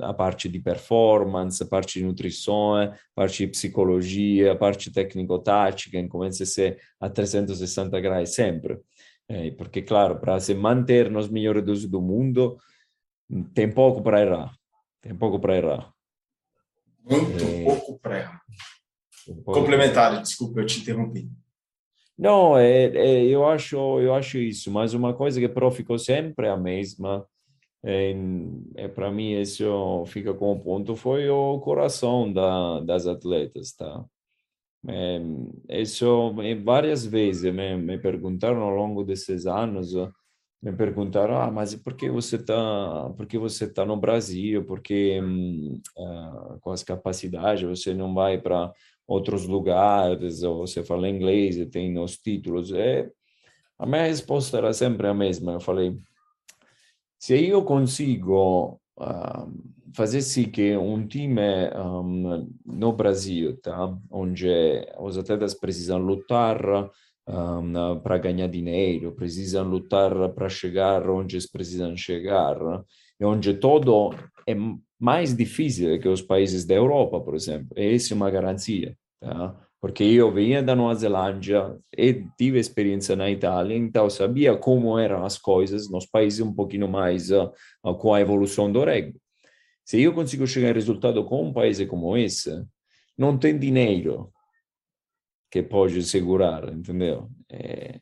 a 0.03 0.13
parte 0.13 0.49
de 0.49 0.61
performance, 0.61 1.63
a 1.63 1.67
parte 1.67 1.99
de 1.99 2.05
nutrição, 2.05 2.77
a 2.77 2.95
parte 3.15 3.47
de 3.47 3.53
psicologia, 3.53 4.53
a 4.53 4.57
parte 4.57 4.93
técnico-tática, 4.93 6.07
começa 6.09 6.43
a 6.43 6.47
ser 6.47 6.79
a 7.01 7.09
360 7.09 7.99
graus 8.01 8.35
sempre. 8.35 8.79
Porque, 9.59 9.83
claro, 9.83 10.21
para 10.21 10.39
se 10.39 10.55
manter 10.55 11.11
nos 11.11 11.29
melhores 11.29 11.85
do 11.87 12.01
mundo, 12.01 12.57
tem 13.53 13.69
pouco 13.69 14.01
para 14.01 14.21
errar. 14.21 14.55
Tem 15.01 15.17
pouco 15.17 15.41
para 15.41 15.57
errar. 15.57 15.93
Muito 17.05 17.45
é... 17.45 17.65
pouco 17.65 17.99
para 17.99 18.19
errar. 18.19 18.43
Complementar, 19.45 20.23
desculpa, 20.23 20.61
eu 20.61 20.67
te 20.67 20.81
interrompi. 20.81 21.29
Não, 22.19 22.57
é, 22.57 22.87
é, 22.87 23.25
eu 23.27 23.47
acho 23.47 23.77
eu 24.01 24.15
acho 24.15 24.39
isso, 24.39 24.71
mas 24.71 24.95
uma 24.95 25.15
coisa 25.15 25.39
que 25.41 25.49
pro 25.49 25.71
ficou 25.71 25.99
sempre 25.99 26.49
a 26.49 26.57
mesma. 26.57 27.27
É, 27.85 28.15
é 28.77 28.89
para 28.89 29.11
mim 29.13 29.41
isso 29.41 30.05
fica 30.07 30.35
como 30.35 30.63
ponto 30.63 30.97
foi 30.97 31.29
o 31.31 31.61
coração 31.61 32.33
da, 32.33 32.81
das 32.81 33.07
atletas, 33.07 33.73
tá? 33.75 34.05
É, 34.89 35.21
isso 35.83 36.35
várias 36.65 37.05
vezes 37.07 37.53
me, 37.53 37.77
me 37.77 37.99
perguntaram 37.99 38.63
ao 38.63 38.71
longo 38.71 39.05
desses 39.05 39.47
anos, 39.47 39.93
me 40.63 40.73
perguntaram, 40.73 41.41
ah, 41.41 41.51
mas 41.51 41.75
por 41.77 41.95
que 41.95 42.11
você 42.11 42.39
tá, 42.39 43.13
por 43.17 43.27
que 43.27 43.39
você 43.39 43.69
tá 43.73 43.85
no 43.85 43.97
Brasil? 43.97 44.65
Porque 44.65 45.21
hum, 45.23 45.81
uh, 45.99 46.59
com 46.61 46.73
as 46.73 46.83
capacidades 46.83 47.69
você 47.69 47.95
não 47.95 48.15
vai 48.15 48.41
para 48.41 48.73
outros 49.07 49.47
lugares, 49.47 50.43
ou 50.43 50.67
você 50.67 50.83
fala 50.83 51.09
inglês 51.09 51.57
e 51.57 51.67
tem 51.67 51.99
os 51.99 52.17
títulos. 52.17 52.73
É, 52.73 53.09
a 53.79 53.87
minha 53.87 54.05
resposta 54.05 54.59
era 54.59 54.73
sempre 54.73 55.07
a 55.07 55.15
mesma. 55.15 55.53
Eu 55.53 55.61
falei, 55.61 55.97
se 57.19 57.49
eu 57.49 57.63
consigo 57.63 58.81
uh, 58.99 59.53
fazer 59.95 60.23
sim 60.23 60.45
que 60.51 60.77
um 60.77 61.07
time 61.07 61.71
um, 61.75 62.51
no 62.65 62.93
Brasil, 62.93 63.57
tá, 63.61 63.97
onde 64.11 64.49
os 64.99 65.17
atletas 65.17 65.55
precisam 65.55 65.99
lutar 65.99 66.59
um, 67.29 68.01
para 68.03 68.19
ganhar 68.19 68.49
dinheiro, 68.49 69.13
precisam 69.13 69.65
lutar 69.65 70.29
para 70.31 70.49
chegar 70.49 71.09
onde 71.09 71.37
eles 71.37 71.51
precisam 71.51 71.97
chegar, 71.97 72.57
e 73.19 73.25
onde 73.25 73.55
todo 73.55 74.15
é 74.47 74.55
mais 74.99 75.37
difícil 75.37 75.99
que 76.01 76.09
os 76.09 76.23
países 76.23 76.65
da 76.65 76.75
Europa, 76.75 77.21
por 77.21 77.35
exemplo. 77.35 77.69
Essa 77.77 78.15
é 78.15 78.17
uma 78.17 78.31
garantia, 78.31 78.97
tá? 79.21 79.57
porque 79.81 80.03
eu 80.03 80.33
vinha 80.33 80.63
da 80.63 80.75
Nova 80.75 80.95
Zelândia 80.95 81.79
e 81.97 82.25
tive 82.37 82.59
experiência 82.59 83.15
na 83.15 83.31
Itália, 83.31 83.77
então 83.77 84.09
sabia 84.09 84.57
como 84.57 84.99
eram 84.99 85.25
as 85.25 85.39
coisas 85.39 85.91
nos 85.91 86.07
países 86.07 86.41
um 86.41 86.53
pouquinho 86.53 86.89
mais 86.89 87.31
uh, 87.31 87.53
com 87.99 88.15
a 88.15 88.21
evolução 88.21 88.71
do 88.73 88.81
rugby. 88.81 89.15
Se 89.85 90.03
eu 90.03 90.13
consigo 90.13 90.47
chegar 90.47 90.71
a 90.71 90.73
resultado 90.73 91.25
com 91.25 91.45
um 91.45 91.53
país 91.53 91.81
como 91.87 92.17
esse, 92.17 92.51
não 93.17 93.39
tem 93.39 93.57
dinheiro 93.57 94.33
que 95.51 95.63
pode 95.63 96.03
segurar, 96.03 96.69
entendeu? 96.73 97.31
É, 97.49 98.01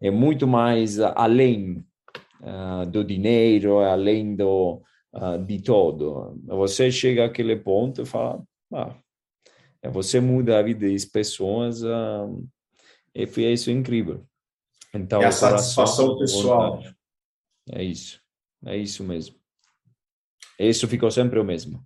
é 0.00 0.10
muito 0.10 0.46
mais 0.46 0.98
além 0.98 1.84
uh, 2.40 2.86
do 2.86 3.04
dinheiro, 3.04 3.80
além 3.80 4.34
do 4.34 4.80
uh, 5.16 5.42
de 5.44 5.60
todo. 5.60 6.38
Você 6.44 6.90
chega 6.90 7.24
àquele 7.24 7.56
ponto 7.56 8.02
e 8.02 8.06
fala, 8.06 8.42
ah, 8.72 8.94
você 9.90 10.20
muda 10.20 10.58
a 10.58 10.62
vida 10.62 10.90
das 10.90 11.04
pessoas 11.04 11.82
uh, 11.82 12.48
e 13.14 13.44
é 13.44 13.52
isso 13.52 13.70
incrível. 13.70 14.26
Então, 14.92 15.22
é 15.22 15.26
a 15.26 15.32
satisfação 15.32 16.18
pessoal. 16.18 16.76
Vontade. 16.76 16.96
É 17.70 17.82
isso, 17.82 18.20
é 18.64 18.76
isso 18.76 19.02
mesmo. 19.02 19.36
Isso 20.58 20.86
ficou 20.88 21.10
sempre 21.10 21.38
o 21.38 21.44
mesmo. 21.44 21.84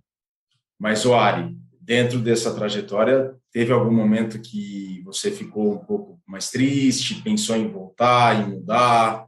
Mas, 0.79 1.05
o 1.05 1.13
Ari, 1.13 1.57
dentro 1.79 2.19
dessa 2.19 2.53
trajetória, 2.55 3.35
teve 3.51 3.73
algum 3.73 3.93
momento 3.93 4.41
que 4.41 5.01
você 5.03 5.31
ficou 5.31 5.73
um 5.73 5.85
pouco 5.85 6.21
mais 6.25 6.49
triste, 6.49 7.21
pensou 7.21 7.55
em 7.55 7.67
voltar, 7.67 8.39
em 8.39 8.55
mudar? 8.55 9.27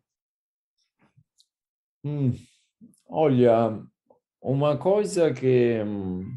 Hum, 2.03 2.33
olha, 3.07 3.81
uma 4.43 4.77
coisa 4.77 5.33
que 5.33 5.81
hum, 5.81 6.29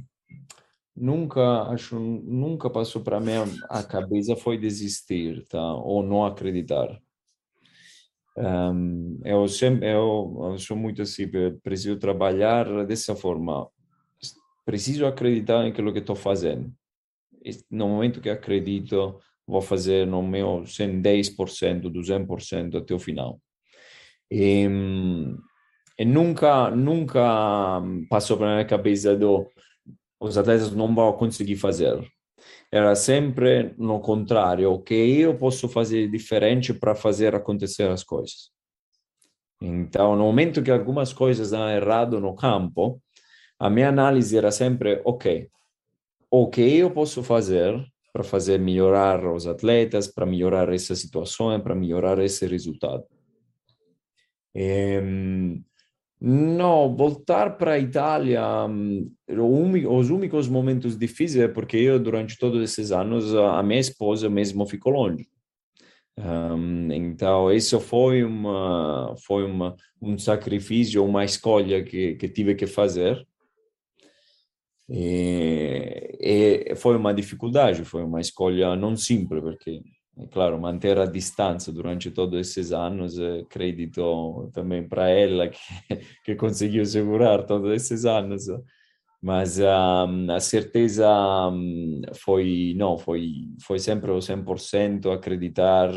nunca 0.95 1.65
acho 1.65 1.99
nunca 1.99 2.71
passou 2.71 3.03
para 3.03 3.21
mim 3.21 3.33
a 3.69 3.83
cabeça 3.83 4.37
foi 4.37 4.57
desistir, 4.57 5.45
tá? 5.49 5.75
Ou 5.75 6.03
não 6.03 6.25
acreditar. 6.25 7.01
Um, 8.39 9.19
eu 9.25 9.49
sempre 9.49 9.89
eu, 9.89 10.39
eu 10.53 10.59
sou 10.59 10.77
muito 10.77 11.03
assim, 11.03 11.27
preciso 11.63 11.99
trabalhar 11.99 12.87
dessa 12.87 13.17
forma. 13.17 13.69
Preciso 14.65 15.07
acreditar 15.07 15.65
em 15.65 15.71
aquilo 15.71 15.93
que 15.93 16.01
estou 16.01 16.17
fazendo. 16.17 16.73
No 17.71 17.89
momento 17.89 18.21
que 18.21 18.29
acredito, 18.29 19.21
vou 19.47 19.63
fazer 19.63 20.07
no 20.07 20.23
meu 20.23 20.65
110%, 20.67 21.89
200% 21.89 22.79
até 22.79 22.95
o 22.95 22.99
final. 22.99 23.41
E, 24.31 24.67
hum, 24.69 25.39
e 25.99 26.05
nunca, 26.05 26.71
nunca 26.71 27.83
passou 28.09 28.37
pela 28.37 28.55
minha 28.55 28.65
cabeça 28.65 29.17
do 29.17 29.47
os 30.19 30.39
atletas 30.39 30.73
não 30.73 30.95
vão 30.95 31.13
conseguir 31.13 31.57
fazer. 31.57 32.03
Era 32.73 32.95
sempre 32.95 33.75
no 33.79 34.01
contrário, 34.01 34.73
o 34.73 34.83
que 34.83 34.95
eu 34.95 35.37
posso 35.37 35.69
fazer 35.69 36.11
diferente 36.11 36.73
para 36.75 36.95
fazer 36.95 37.35
acontecer 37.35 37.89
as 37.91 38.03
coisas. 38.03 38.51
Então, 39.61 40.17
no 40.17 40.25
momento 40.25 40.63
que 40.63 40.71
algumas 40.71 41.13
coisas 41.13 41.51
dão 41.51 41.69
errado 41.71 42.21
no 42.21 42.35
campo, 42.35 43.01
a 43.59 43.71
minha 43.71 43.89
análise 43.89 44.37
era 44.37 44.51
sempre, 44.51 45.01
ok, 45.05 45.49
o 46.31 46.49
que 46.49 46.61
eu 46.61 46.91
posso 46.91 47.23
fazer 47.23 47.75
para 48.13 48.25
fazer 48.25 48.59
melhorar 48.59 49.25
os 49.27 49.47
atletas, 49.47 50.09
para 50.09 50.27
melhorar 50.27 50.73
essa 50.73 50.95
situação, 50.95 51.59
para 51.61 51.75
melhorar 51.75 52.19
esse 52.19 52.47
resultado. 52.47 53.05
Um, 54.55 55.63
não, 56.21 56.97
voltar 56.97 57.59
para 57.59 57.73
a 57.73 57.79
Itália, 57.79 58.43
um, 58.67 59.11
os 59.91 60.11
únicos 60.11 60.49
momentos 60.49 60.97
difíceis 60.99 61.45
é 61.45 61.49
porque 61.49 61.77
eu, 61.77 61.99
durante 61.99 62.39
todos 62.39 62.63
esses 62.63 62.91
anos, 62.91 63.35
a 63.35 63.63
minha 63.63 63.81
esposa 63.81 64.29
mesmo 64.31 64.67
ficou 64.67 64.93
longe. 64.93 65.29
Um, 66.19 66.91
então, 66.93 67.53
isso 67.53 67.79
foi, 67.79 68.25
uma, 68.25 69.15
foi 69.27 69.45
uma, 69.45 69.77
um 70.01 70.19
sacrifício, 70.19 71.05
uma 71.05 71.25
escolha 71.25 71.85
que, 71.85 72.15
que 72.15 72.29
tive 72.29 72.55
que 72.55 72.67
fazer. 72.67 73.27
E, 74.89 76.17
e, 76.71 76.77
foi 76.77 76.97
uma 76.97 77.13
dificuldade, 77.13 77.85
foi 77.85 78.03
uma 78.03 78.21
escolha 78.21 78.75
não 78.77 78.97
simples, 78.97 79.43
porque, 79.43 79.83
é 80.19 80.27
claro, 80.29 80.59
manter 80.59 80.99
a 80.99 81.05
distância 81.05 81.71
durante 81.71 82.11
todos 82.11 82.41
esses 82.41 82.73
anos, 82.73 83.19
acredito 83.21 84.51
também 84.55 84.89
para 84.89 85.11
ela 85.11 85.49
que, 85.49 85.59
que 86.25 86.35
conseguiu 86.35 86.87
segurar 86.87 87.45
todos 87.45 87.71
esses 87.73 88.07
anos. 88.07 88.47
Mas 89.23 89.59
um, 89.59 90.31
a 90.31 90.41
certeza 90.41 91.07
um, 91.51 92.01
foi 92.15 92.75
não 92.77 92.97
foi 92.99 93.49
foi 93.63 93.79
sempre 93.79 94.11
o 94.11 94.19
100% 94.19 95.13
acreditar 95.13 95.91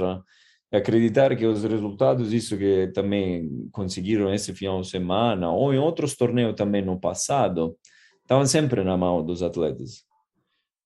acreditar 0.72 1.36
que 1.36 1.46
os 1.46 1.64
resultados 1.64 2.34
isso 2.34 2.58
que 2.58 2.88
também 2.94 3.70
conseguiram 3.72 4.34
esse 4.34 4.54
final 4.54 4.82
de 4.82 4.90
semana 4.90 5.52
ou 5.52 5.74
em 5.74 5.78
outros 5.80 6.16
torneios 6.16 6.56
também 6.56 6.82
no 6.84 7.00
passado 7.00 7.78
estavam 8.22 8.46
sempre 8.46 8.84
na 8.84 8.98
mão 8.98 9.24
dos 9.26 9.42
atletas. 9.44 10.04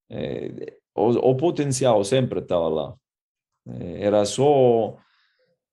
É, 0.09 0.77
o, 0.95 1.09
o, 1.31 1.35
potencial 1.35 2.03
sempre 2.03 2.39
estava 2.39 2.67
lá 2.67 2.95
era 3.65 4.25
só 4.25 4.97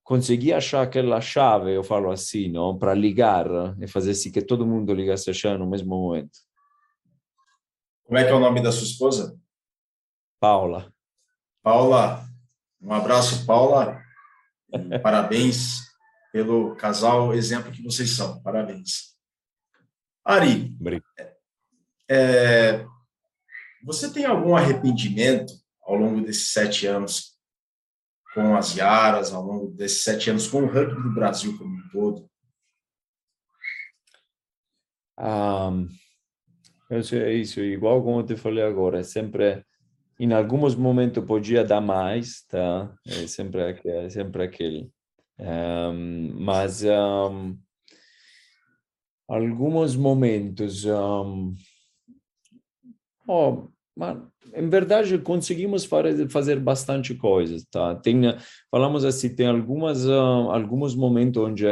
conseguir 0.03 0.53
achar 0.53 0.83
aquela 0.83 1.21
chave, 1.21 1.73
eu 1.73 1.85
falo 1.85 2.11
assim, 2.11 2.51
não, 2.51 2.77
para 2.77 2.95
ligar 2.95 3.47
e 3.81 3.87
fazer 3.87 4.13
assim 4.13 4.31
que 4.31 4.43
todo 4.43 4.67
mundo 4.67 4.93
ligasse 4.93 5.31
a 5.31 5.33
chave 5.33 5.59
no 5.59 5.69
mesmo 5.69 5.89
momento. 5.89 6.39
Como 8.05 8.19
é 8.19 8.25
que 8.25 8.31
é 8.31 8.35
o 8.35 8.41
nome 8.41 8.61
da 8.61 8.73
sua 8.73 8.85
esposa? 8.85 9.39
Paula. 10.41 10.93
Paula, 11.63 12.25
um 12.81 12.93
abraço, 12.93 13.47
Paula. 13.47 14.01
Parabéns 15.03 15.83
pelo 16.33 16.75
casal 16.75 17.35
exemplo 17.35 17.71
que 17.71 17.83
vocês 17.83 18.11
são. 18.11 18.43
Parabéns. 18.43 19.17
Ari, 20.25 20.77
é, 22.11 22.85
você 23.85 24.13
tem 24.13 24.25
algum 24.25 24.57
arrependimento 24.57 25.53
ao 25.83 25.95
longo 25.95 26.21
desses 26.21 26.49
sete 26.49 26.87
anos 26.87 27.30
com 28.35 28.57
as 28.57 28.75
Yaras, 28.75 29.33
ao 29.33 29.43
longo 29.43 29.69
desses 29.69 30.03
sete 30.03 30.31
anos 30.31 30.47
com 30.47 30.63
o 30.63 30.67
rugby 30.67 31.03
do 31.03 31.15
Brasil 31.15 31.57
como 31.59 31.77
um 31.77 31.89
todo? 31.91 32.31
Um, 35.19 35.89
é 36.91 37.33
isso, 37.35 37.61
igual 37.61 38.03
como 38.03 38.21
eu 38.21 38.27
te 38.27 38.37
falei 38.37 38.65
agora, 38.65 39.01
é 39.01 39.03
sempre, 39.03 39.65
em 40.19 40.33
alguns 40.33 40.75
momentos 40.75 41.25
podia 41.25 41.65
dar 41.65 41.81
mais, 41.81 42.43
tá? 42.47 42.93
É 43.07 43.27
sempre, 43.27 43.79
é 43.85 44.09
sempre 44.09 44.45
aquele. 44.45 44.91
Um, 45.39 46.35
mas 46.43 46.83
um, 46.85 47.57
alguns 49.29 49.97
momentos, 49.97 50.85
um, 50.85 51.55
oh, 53.27 53.69
mas, 53.97 54.19
em 54.55 54.69
verdade 54.69 55.19
conseguimos 55.19 55.85
fazer, 55.85 56.61
bastante 56.61 57.15
coisas, 57.15 57.65
tá? 57.71 57.95
Tem, 57.97 58.21
falamos 58.71 59.05
assim, 59.05 59.35
tem 59.35 59.47
algumas, 59.47 60.07
uh, 60.07 60.51
alguns 60.51 60.95
momentos 60.95 61.43
onde 61.43 61.67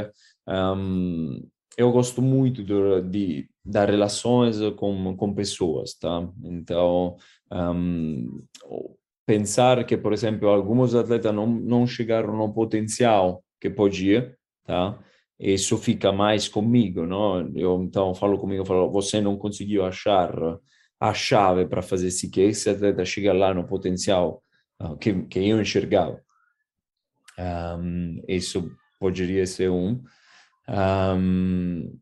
um, 0.47 1.47
eu 1.77 1.93
gosto 1.93 2.21
muito 2.21 2.65
de, 2.65 3.03
de 3.03 3.51
das 3.65 3.89
relações 3.89 4.57
com, 4.77 5.17
com 5.17 5.35
pessoas, 5.35 5.95
tá? 5.95 6.27
Então, 6.43 7.17
um, 7.53 8.43
pensar 9.27 9.85
que, 9.85 9.97
por 9.97 10.13
exemplo, 10.13 10.49
alguns 10.49 10.95
atletas 10.95 11.35
não, 11.35 11.47
não 11.47 11.87
chegaram 11.87 12.37
no 12.37 12.53
potencial 12.53 13.45
que 13.61 13.69
podia, 13.69 14.35
tá? 14.65 14.99
Isso 15.39 15.77
fica 15.79 16.11
mais 16.11 16.49
comigo, 16.49 17.07
não? 17.07 17.49
Eu 17.55 17.81
então 17.83 18.15
falo 18.15 18.39
comigo, 18.39 18.65
falo, 18.65 18.91
você 18.91 19.21
não 19.21 19.37
conseguiu 19.37 19.85
achar 19.85 20.33
a 21.01 21.15
chave 21.15 21.67
para 21.67 21.83
fazer 21.83 22.11
se 22.11 22.29
que 22.29 22.41
esse 22.41 22.69
atleta 22.69 23.05
chegue 23.05 23.33
lá 23.33 23.55
no 23.55 23.67
potencial 23.67 24.43
uh, 24.83 24.97
que, 24.97 25.23
que 25.25 25.39
eu 25.39 25.61
enxergava. 25.61 26.21
Um, 27.39 28.21
isso 28.27 28.71
poderia 28.99 29.47
ser 29.47 29.71
um. 29.71 30.03
um 30.69 31.99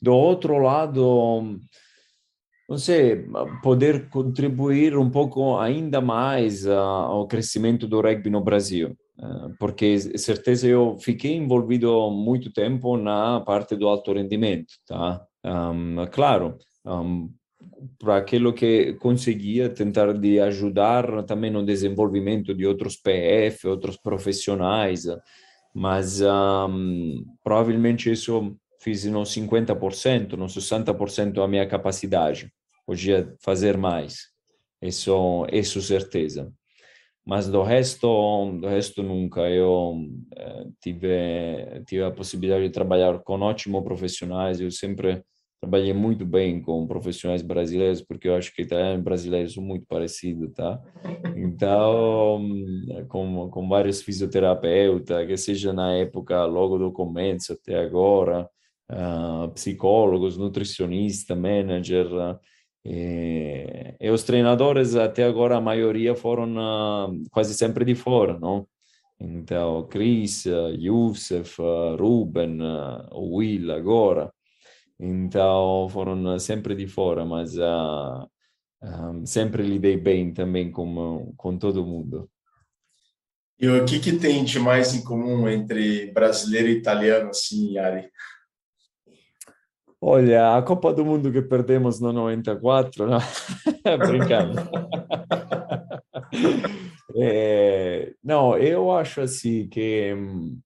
do 0.00 0.12
outro 0.14 0.58
lado, 0.58 1.58
não 2.68 2.78
sei, 2.78 3.26
poder 3.62 4.08
contribuir 4.10 4.96
um 4.96 5.10
pouco 5.10 5.58
ainda 5.58 6.00
mais 6.00 6.66
uh, 6.66 6.72
ao 6.72 7.26
crescimento 7.26 7.88
do 7.88 8.00
rugby 8.00 8.30
no 8.30 8.40
Brasil, 8.40 8.96
uh, 9.18 9.52
porque 9.58 9.98
certeza 10.18 10.68
eu 10.68 10.96
fiquei 11.00 11.34
envolvido 11.34 12.10
muito 12.10 12.52
tempo 12.52 12.96
na 12.96 13.40
parte 13.40 13.74
do 13.74 13.88
alto 13.88 14.12
rendimento, 14.12 14.74
tá? 14.86 15.20
Um, 15.44 16.06
claro, 16.12 16.58
um, 16.84 17.32
para 17.98 18.16
aquilo 18.16 18.52
que 18.52 18.94
conseguia 18.94 19.68
tentar 19.68 20.12
de 20.12 20.40
ajudar 20.40 21.22
também 21.24 21.50
no 21.50 21.64
desenvolvimento 21.64 22.54
de 22.54 22.66
outros 22.66 22.96
PF, 22.96 23.66
outros 23.66 23.96
profissionais, 23.96 25.04
mas 25.74 26.20
um, 26.20 27.24
provavelmente 27.42 28.10
isso 28.10 28.56
fiz 28.80 29.04
no 29.04 29.22
50%, 29.22 30.32
no 30.32 30.46
60% 30.46 31.42
a 31.42 31.48
minha 31.48 31.66
capacidade. 31.66 32.50
Podia 32.86 33.34
fazer 33.40 33.76
mais. 33.76 34.28
Isso, 34.80 35.46
isso 35.52 35.82
certeza. 35.82 36.52
Mas 37.28 37.46
do 37.46 37.62
resto, 37.62 38.58
do 38.58 38.66
resto 38.66 39.02
nunca. 39.02 39.42
Eu 39.50 39.96
eh, 40.34 40.66
tive, 40.80 41.84
tive 41.86 42.02
a 42.04 42.10
possibilidade 42.10 42.64
de 42.64 42.70
trabalhar 42.70 43.18
com 43.18 43.38
ótimos 43.40 43.84
profissionais. 43.84 44.60
Eu 44.60 44.70
sempre 44.70 45.22
trabalhei 45.60 45.92
muito 45.92 46.24
bem 46.24 46.60
com 46.62 46.86
profissionais 46.86 47.42
brasileiros, 47.42 48.00
porque 48.00 48.28
eu 48.28 48.34
acho 48.34 48.54
que 48.54 48.62
italianos 48.62 49.00
e 49.00 49.04
brasileiros 49.04 49.54
são 49.54 49.62
muito 49.62 49.86
parecidos, 49.86 50.52
tá? 50.54 50.80
Então, 51.36 52.40
com, 53.08 53.50
com 53.50 53.68
vários 53.68 54.00
fisioterapeutas, 54.02 55.26
que 55.26 55.36
seja 55.36 55.72
na 55.72 55.92
época, 55.94 56.44
logo 56.44 56.78
do 56.78 56.92
começo 56.92 57.52
até 57.52 57.78
agora, 57.78 58.48
uh, 58.90 59.48
psicólogos, 59.52 60.36
nutricionista, 60.36 61.34
manager. 61.34 62.06
Uh, 62.06 62.38
e, 62.84 63.94
e, 64.00 64.10
os 64.10 64.22
treinadores, 64.22 64.94
até 64.94 65.24
agora, 65.24 65.56
a 65.56 65.60
maioria 65.60 66.14
foram 66.14 66.54
uh, 66.56 67.22
quase 67.30 67.54
sempre 67.54 67.84
de 67.84 67.94
fora, 67.94 68.38
não? 68.38 68.66
Então, 69.20 69.84
Chris, 69.88 70.44
Youssef, 70.46 71.60
Ruben, 71.98 72.60
Will 73.12 73.72
agora. 73.72 74.32
Então, 74.98 75.88
foram 75.90 76.38
sempre 76.38 76.74
de 76.74 76.88
fora, 76.88 77.24
mas 77.24 77.54
um, 78.82 79.24
sempre 79.24 79.62
lidei 79.62 79.96
bem 79.96 80.32
também 80.32 80.70
com, 80.72 81.32
com 81.36 81.56
todo 81.56 81.86
mundo. 81.86 82.28
E 83.60 83.68
o 83.68 83.84
que, 83.84 83.98
que 83.98 84.12
tem 84.12 84.44
de 84.44 84.58
mais 84.58 84.94
em 84.94 85.02
comum 85.02 85.48
entre 85.48 86.12
brasileiro 86.12 86.68
e 86.68 86.78
italiano, 86.78 87.30
assim, 87.30 87.72
Yari? 87.72 88.08
Olha, 90.00 90.56
a 90.56 90.62
Copa 90.62 90.92
do 90.92 91.04
Mundo 91.04 91.32
que 91.32 91.42
perdemos 91.42 91.98
no 91.98 92.12
94, 92.12 93.08
não? 93.08 93.18
brincando. 94.06 94.60
é, 97.20 98.14
não, 98.22 98.56
eu 98.56 98.92
acho 98.92 99.20
assim 99.20 99.68
que 99.68 100.14
hum, 100.14 100.60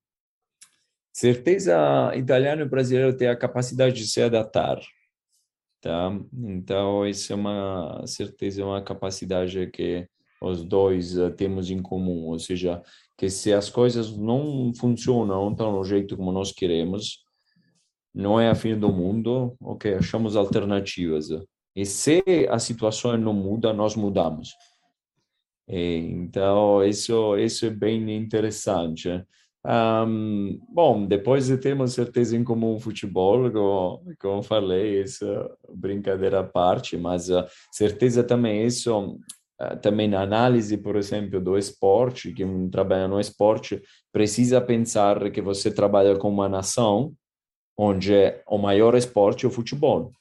certeza 1.13 2.13
italiano 2.17 2.63
e 2.63 2.69
brasileiro 2.69 3.17
têm 3.17 3.29
a 3.29 3.37
capacidade 3.37 3.95
de 3.95 4.07
se 4.07 4.23
adaptar, 4.23 4.81
tá? 5.81 6.11
Então 6.33 7.07
isso 7.07 7.33
é 7.33 7.37
uma 7.37 8.07
certeza, 8.07 8.63
é 8.63 8.65
uma 8.65 8.83
capacidade 8.83 9.67
que 9.71 10.09
os 10.41 10.65
dois 10.65 11.17
uh, 11.17 11.31
temos 11.31 11.71
em 11.71 11.81
comum, 11.81 12.27
ou 12.27 12.39
seja, 12.39 12.83
que 13.17 13.29
se 13.29 13.53
as 13.53 13.71
coisas 13.71 14.17
não 14.17 14.73
funcionam, 14.75 15.51
estão 15.53 15.73
no 15.73 15.85
jeito 15.85 16.17
como 16.17 16.33
nós 16.33 16.51
queremos, 16.51 17.23
não 18.15 18.41
é 18.41 18.51
a 18.51 18.55
fim 18.55 18.79
do 18.79 18.93
mundo, 18.93 19.57
ok, 19.61 19.95
achamos 19.95 20.37
alternativas. 20.37 21.29
E 21.75 21.87
se 21.87 22.23
a 22.51 22.59
situação 22.59 23.17
não 23.17 23.33
muda, 23.33 23.73
nós 23.73 23.97
mudamos. 23.97 24.51
E, 25.69 25.97
então, 25.99 26.85
isso, 26.85 27.37
isso 27.39 27.67
é 27.67 27.71
bem 27.71 28.15
interessante. 28.15 29.09
Um, 29.65 30.61
bom, 30.69 31.07
depois 31.07 31.47
de 31.47 31.57
termos 31.57 31.93
certeza 31.93 32.37
em 32.37 32.43
comum 32.43 32.81
futebol, 32.81 33.51
como, 33.51 34.03
como 34.19 34.43
falei, 34.43 35.03
isso 35.03 35.25
brincadeira 35.73 36.41
à 36.41 36.45
parte, 36.45 36.97
mas 36.97 37.31
uh, 37.31 37.45
certeza 37.71 38.25
também 38.25 38.67
isso, 38.67 39.19
uh, 39.61 39.77
também 39.81 40.09
na 40.09 40.21
análise, 40.23 40.77
por 40.77 40.97
exemplo, 40.97 41.41
do 41.41 41.57
esporte, 41.57 42.33
que 42.33 42.45
trabalha 42.73 43.07
no 43.07 43.21
esporte, 43.21 43.81
precisa 44.13 44.61
pensar 44.61 45.31
que 45.31 45.41
você 45.41 45.71
trabalha 45.71 46.17
com 46.17 46.29
uma 46.29 46.49
nação 46.49 47.15
onde 47.79 48.15
é 48.15 48.43
o 48.47 48.59
maior 48.59 48.97
esporte 48.97 49.45
é 49.45 49.49
o 49.49 49.51
futebol. 49.51 50.13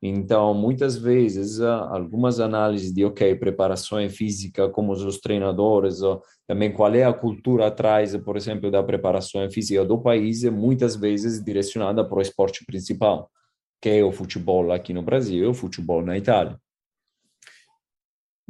Então, 0.00 0.54
muitas 0.54 0.96
vezes, 0.96 1.60
algumas 1.60 2.38
análises 2.38 2.92
de, 2.92 3.04
ok, 3.04 3.34
preparação 3.34 4.08
física, 4.08 4.68
como 4.68 4.92
os 4.92 5.18
treinadores, 5.18 5.98
também 6.46 6.72
qual 6.72 6.94
é 6.94 7.02
a 7.02 7.12
cultura 7.12 7.66
atrás, 7.66 8.16
por 8.18 8.36
exemplo, 8.36 8.70
da 8.70 8.82
preparação 8.82 9.50
física 9.50 9.84
do 9.84 9.98
país, 10.00 10.44
é 10.44 10.50
muitas 10.50 10.94
vezes 10.94 11.42
direcionada 11.42 12.04
para 12.04 12.18
o 12.18 12.22
esporte 12.22 12.64
principal, 12.64 13.28
que 13.80 13.88
é 13.88 14.04
o 14.04 14.12
futebol 14.12 14.70
aqui 14.70 14.92
no 14.92 15.02
Brasil 15.02 15.44
e 15.44 15.46
o 15.46 15.54
futebol 15.54 16.00
na 16.04 16.16
Itália. 16.16 16.56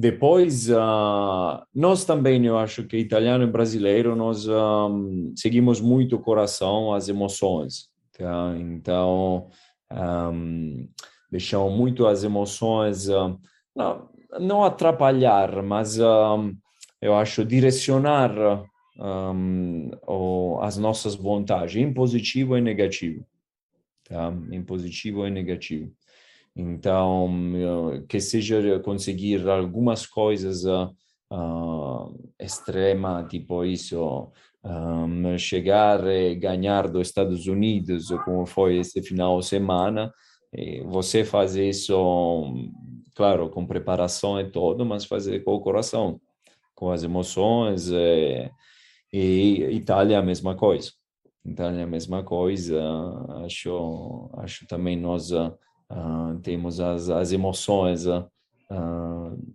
Depois, 0.00 0.70
uh, 0.70 1.60
nós 1.74 2.04
também, 2.04 2.44
eu 2.46 2.56
acho 2.56 2.84
que 2.84 2.98
italiano 2.98 3.42
e 3.42 3.50
brasileiro, 3.50 4.14
nós 4.14 4.46
um, 4.46 5.32
seguimos 5.34 5.80
muito 5.80 6.14
o 6.14 6.20
coração, 6.20 6.94
as 6.94 7.08
emoções. 7.08 7.88
Tá? 8.16 8.54
Então, 8.56 9.48
deixam 11.30 11.70
muito 11.70 12.06
as 12.06 12.24
emoções, 12.24 13.08
uh, 13.08 13.38
não, 14.40 14.62
atrapalhar, 14.64 15.62
mas 15.62 15.98
uh, 15.98 16.54
eu 17.00 17.14
acho 17.14 17.44
direcionar 17.44 18.32
um, 18.98 19.90
as 20.60 20.76
nossas 20.76 21.14
vontades, 21.14 21.76
em 21.76 21.92
positivo 21.92 22.56
e 22.56 22.60
negativo. 22.60 23.24
Tá? 24.04 24.32
Em 24.50 24.62
positivo 24.62 25.26
e 25.26 25.30
negativo. 25.30 25.92
Então, 26.56 27.30
que 28.08 28.18
seja 28.18 28.80
conseguir 28.80 29.48
algumas 29.48 30.04
coisas 30.06 30.64
uh, 30.64 32.30
extrema, 32.40 33.24
tipo 33.28 33.64
isso, 33.64 34.32
um, 34.64 35.38
chegar 35.38 36.04
e 36.06 36.34
ganhar 36.34 36.88
dos 36.88 37.06
Estados 37.08 37.46
Unidos, 37.46 38.08
como 38.24 38.44
foi 38.44 38.78
esse 38.78 39.00
final 39.02 39.38
de 39.38 39.46
semana, 39.46 40.12
e 40.52 40.80
você 40.80 41.24
fazer 41.24 41.68
isso, 41.68 41.94
claro, 43.14 43.50
com 43.50 43.66
preparação 43.66 44.40
e 44.40 44.50
todo, 44.50 44.84
mas 44.84 45.04
fazer 45.04 45.44
com 45.44 45.52
o 45.52 45.60
coração, 45.60 46.20
com 46.74 46.90
as 46.90 47.02
emoções. 47.02 47.90
E, 47.90 48.50
e 49.12 49.64
Itália 49.74 50.18
a 50.18 50.22
mesma 50.22 50.54
coisa. 50.54 50.92
Itália 51.44 51.84
a 51.84 51.86
mesma 51.86 52.22
coisa. 52.22 52.80
Acho, 53.44 54.30
acho 54.38 54.66
também 54.66 54.96
nós 54.96 55.30
uh, 55.30 56.38
temos 56.42 56.80
as, 56.80 57.10
as 57.10 57.32
emoções 57.32 58.06
uh, 58.06 58.28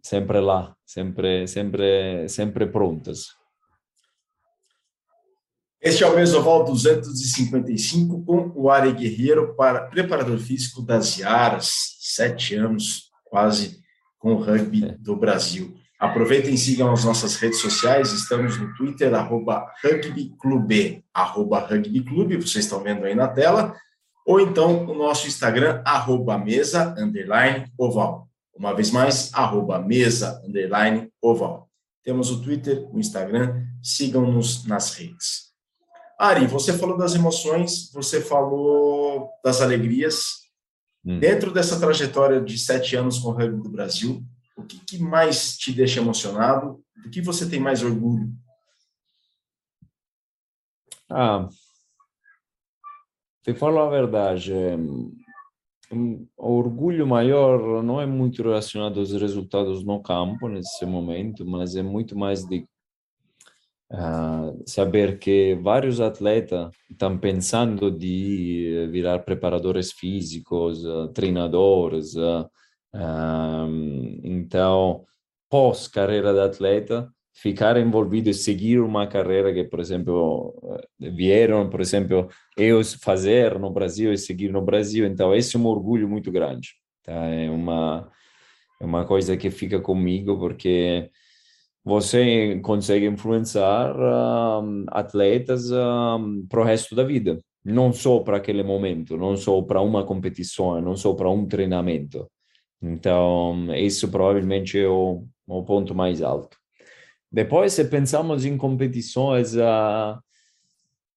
sempre 0.02 0.39
lá, 0.39 0.76
sempre, 0.86 1.48
sempre, 1.48 2.28
sempre 2.28 2.68
prontas. 2.68 3.28
Este 5.84 6.01
é 6.01 6.07
o 6.07 6.15
Mesoval 6.15 6.63
255 6.63 8.23
com 8.23 8.53
o 8.55 8.69
Ari 8.69 8.93
Guerreiro, 8.93 9.53
para 9.53 9.81
preparador 9.81 10.38
físico 10.38 10.81
das 10.81 11.17
Iaras, 11.17 11.97
sete 11.99 12.55
anos 12.55 13.11
quase 13.25 13.81
com 14.17 14.31
o 14.31 14.41
rugby 14.41 14.95
do 14.97 15.13
Brasil. 15.13 15.75
Aproveitem 15.99 16.53
e 16.53 16.57
sigam 16.57 16.89
as 16.93 17.03
nossas 17.03 17.36
redes 17.36 17.59
sociais, 17.59 18.13
estamos 18.13 18.57
no 18.57 18.73
Twitter, 18.75 19.13
arroba 19.13 19.69
rugbyclube, 19.84 21.03
arroba 21.13 21.59
rugbyclube, 21.59 22.38
vocês 22.38 22.63
estão 22.63 22.81
vendo 22.81 23.03
aí 23.03 23.13
na 23.13 23.27
tela, 23.27 23.75
ou 24.25 24.39
então 24.39 24.86
o 24.86 24.93
nosso 24.93 25.27
Instagram, 25.27 25.81
arroba 25.84 26.38
mesa, 26.38 26.95
underline, 26.97 27.69
oval. 27.77 28.29
Uma 28.55 28.73
vez 28.73 28.89
mais, 28.89 29.34
arroba 29.34 29.79
mesa, 29.79 30.41
underline, 30.47 31.11
oval. 31.21 31.69
Temos 32.05 32.31
o 32.31 32.41
Twitter, 32.41 32.88
o 32.89 32.97
Instagram, 32.97 33.65
sigam-nos 33.81 34.65
nas 34.65 34.93
redes. 34.93 35.53
Ari, 36.20 36.47
você 36.47 36.74
falou 36.74 36.97
das 36.97 37.16
emoções, 37.16 37.91
você 37.91 38.22
falou 38.22 39.30
das 39.43 39.61
alegrias. 39.61 40.43
Hum. 41.05 41.20
Dentro 41.20 41.51
dessa 41.51 41.80
trajetória 41.80 42.41
de 42.41 42.57
sete 42.57 42.95
anos 42.95 43.20
com 43.20 43.30
o 43.30 43.34
rugby 43.34 43.61
do 43.61 43.70
Brasil, 43.70 44.24
o 44.55 44.64
que, 44.64 44.80
que 44.80 44.97
mais 44.97 45.57
te 45.57 45.72
deixa 45.72 45.99
emocionado? 45.99 46.84
Do 47.03 47.09
que 47.09 47.22
você 47.22 47.49
tem 47.49 47.59
mais 47.59 47.84
orgulho? 47.84 48.32
Ah, 51.09 51.49
te 53.43 53.53
falo 53.53 53.80
a 53.80 53.89
verdade, 53.89 54.53
um, 55.91 56.28
o 56.38 56.53
orgulho 56.53 57.05
maior 57.05 57.84
não 57.84 57.99
é 57.99 58.05
muito 58.05 58.41
relacionado 58.41 58.99
aos 58.99 59.11
resultados 59.11 59.84
no 59.84 60.01
campo 60.01 60.47
nesse 60.47 60.86
momento, 60.86 61.45
mas 61.45 61.76
é 61.76 61.84
muito 61.84 62.18
mais 62.18 62.45
de 62.45 62.66
Uh, 63.91 64.63
saber 64.65 65.19
que 65.19 65.55
vários 65.61 66.01
atletas 66.01 66.71
estão 66.89 67.17
pensando 67.17 67.91
de 67.91 68.88
virar 68.91 69.19
preparadores 69.19 69.91
físicos, 69.91 70.84
uh, 70.84 71.09
treinadores. 71.09 72.15
Uh, 72.15 72.49
então, 74.23 75.05
pós 75.49 75.88
carreira 75.88 76.34
de 76.34 76.39
atleta, 76.39 77.07
ficar 77.34 77.77
envolvido 77.77 78.29
e 78.29 78.34
seguir 78.34 78.79
uma 78.79 79.05
carreira 79.05 79.53
que, 79.53 79.63
por 79.63 79.79
exemplo, 79.79 80.81
vieram, 80.99 81.69
por 81.69 81.81
exemplo, 81.81 82.27
eu 82.57 82.84
fazer 82.84 83.59
no 83.59 83.69
Brasil 83.69 84.11
e 84.11 84.17
seguir 84.17 84.51
no 84.51 84.61
Brasil. 84.61 85.05
Então, 85.05 85.36
esse 85.36 85.55
é 85.55 85.59
um 85.59 85.67
orgulho 85.67 86.09
muito 86.09 86.31
grande. 86.31 86.69
Tá? 87.03 87.13
É 87.13 87.49
uma 87.49 88.11
é 88.84 88.86
uma 88.86 89.05
coisa 89.05 89.38
que 89.38 89.49
fica 89.49 89.79
comigo 89.79 90.38
porque 90.38 91.09
você 91.84 92.59
consegue 92.63 93.05
influenciar 93.05 93.93
um, 94.63 94.86
atletas 94.88 95.69
um, 95.71 96.45
para 96.47 96.61
o 96.61 96.63
resto 96.63 96.95
da 96.95 97.03
vida, 97.03 97.39
não 97.63 97.91
só 97.91 98.19
para 98.19 98.38
aquele 98.38 98.63
momento, 98.63 99.17
não 99.17 99.36
só 99.36 99.61
para 99.61 99.81
uma 99.81 100.05
competição, 100.05 100.79
não 100.81 100.95
só 100.95 101.13
para 101.13 101.29
um 101.29 101.45
treinamento. 101.45 102.29
Então, 102.81 103.73
isso 103.75 104.09
provavelmente 104.09 104.79
é 104.79 104.88
o, 104.88 105.25
o 105.47 105.63
ponto 105.63 105.93
mais 105.93 106.21
alto. 106.21 106.57
Depois, 107.31 107.73
se 107.73 107.84
pensamos 107.86 108.45
em 108.45 108.57
competições, 108.57 109.55
uh, 109.55 110.19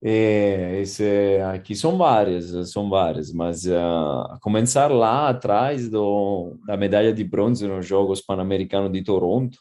é, 0.02 0.80
esse, 0.80 1.38
aqui 1.52 1.74
são 1.74 1.96
várias, 1.98 2.70
são 2.70 2.88
várias, 2.88 3.32
mas 3.32 3.66
uh, 3.66 4.38
começar 4.40 4.90
lá 4.90 5.28
atrás 5.28 5.88
do, 5.90 6.56
da 6.66 6.76
medalha 6.76 7.12
de 7.12 7.24
bronze 7.24 7.66
nos 7.66 7.86
Jogos 7.86 8.20
Pan-Americanos 8.20 8.92
de 8.92 9.02
Toronto, 9.02 9.58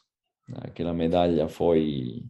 Aquela 0.53 0.93
medalha 0.93 1.47
foi 1.47 2.23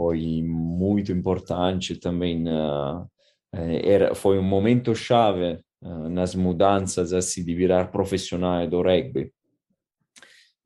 foi 0.00 0.42
muito 0.42 1.12
importante 1.12 1.94
também. 1.94 2.44
Uh, 2.48 3.06
era, 3.52 4.14
foi 4.14 4.38
um 4.38 4.42
momento 4.42 4.94
chave 4.94 5.60
uh, 5.82 6.08
nas 6.08 6.34
mudanças 6.34 7.12
assim, 7.12 7.44
de 7.44 7.54
virar 7.54 7.90
profissional 7.90 8.66
do 8.66 8.80
rugby. 8.80 9.30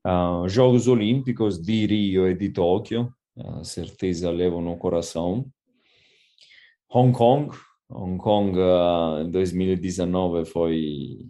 Uh, 0.06 0.48
Jogos 0.48 0.86
Olímpicos 0.86 1.60
de 1.60 1.84
Rio 1.84 2.30
e 2.30 2.34
de 2.34 2.50
Tóquio, 2.50 3.12
a 3.36 3.64
certeza 3.64 4.30
levo 4.30 4.60
no 4.60 4.76
coração. 4.76 5.44
Hong 6.88 7.12
Kong, 7.12 7.56
Hong 7.90 8.18
Kong 8.18 8.56
em 9.20 9.30
2019 9.32 10.44
foi, 10.44 11.26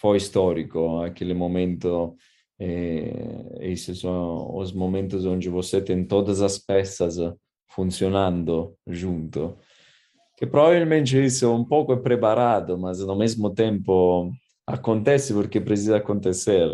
foi 0.00 0.16
histórico, 0.16 1.02
aquele 1.02 1.34
momento 1.34 2.16
e 2.64 3.72
esses 3.72 4.00
são 4.00 4.56
os 4.56 4.72
momentos 4.72 5.26
onde 5.26 5.48
você 5.48 5.80
tem 5.80 6.04
todas 6.04 6.40
as 6.40 6.58
peças 6.58 7.16
funcionando 7.68 8.74
junto. 8.86 9.56
Que 10.36 10.46
provavelmente 10.46 11.22
isso 11.22 11.44
é 11.44 11.48
um 11.48 11.64
pouco 11.64 11.92
é 11.92 11.96
preparado, 11.96 12.78
mas 12.78 13.00
ao 13.00 13.16
mesmo 13.16 13.50
tempo 13.50 14.32
acontece 14.66 15.34
porque 15.34 15.60
precisa 15.60 15.98
acontecer. 15.98 16.70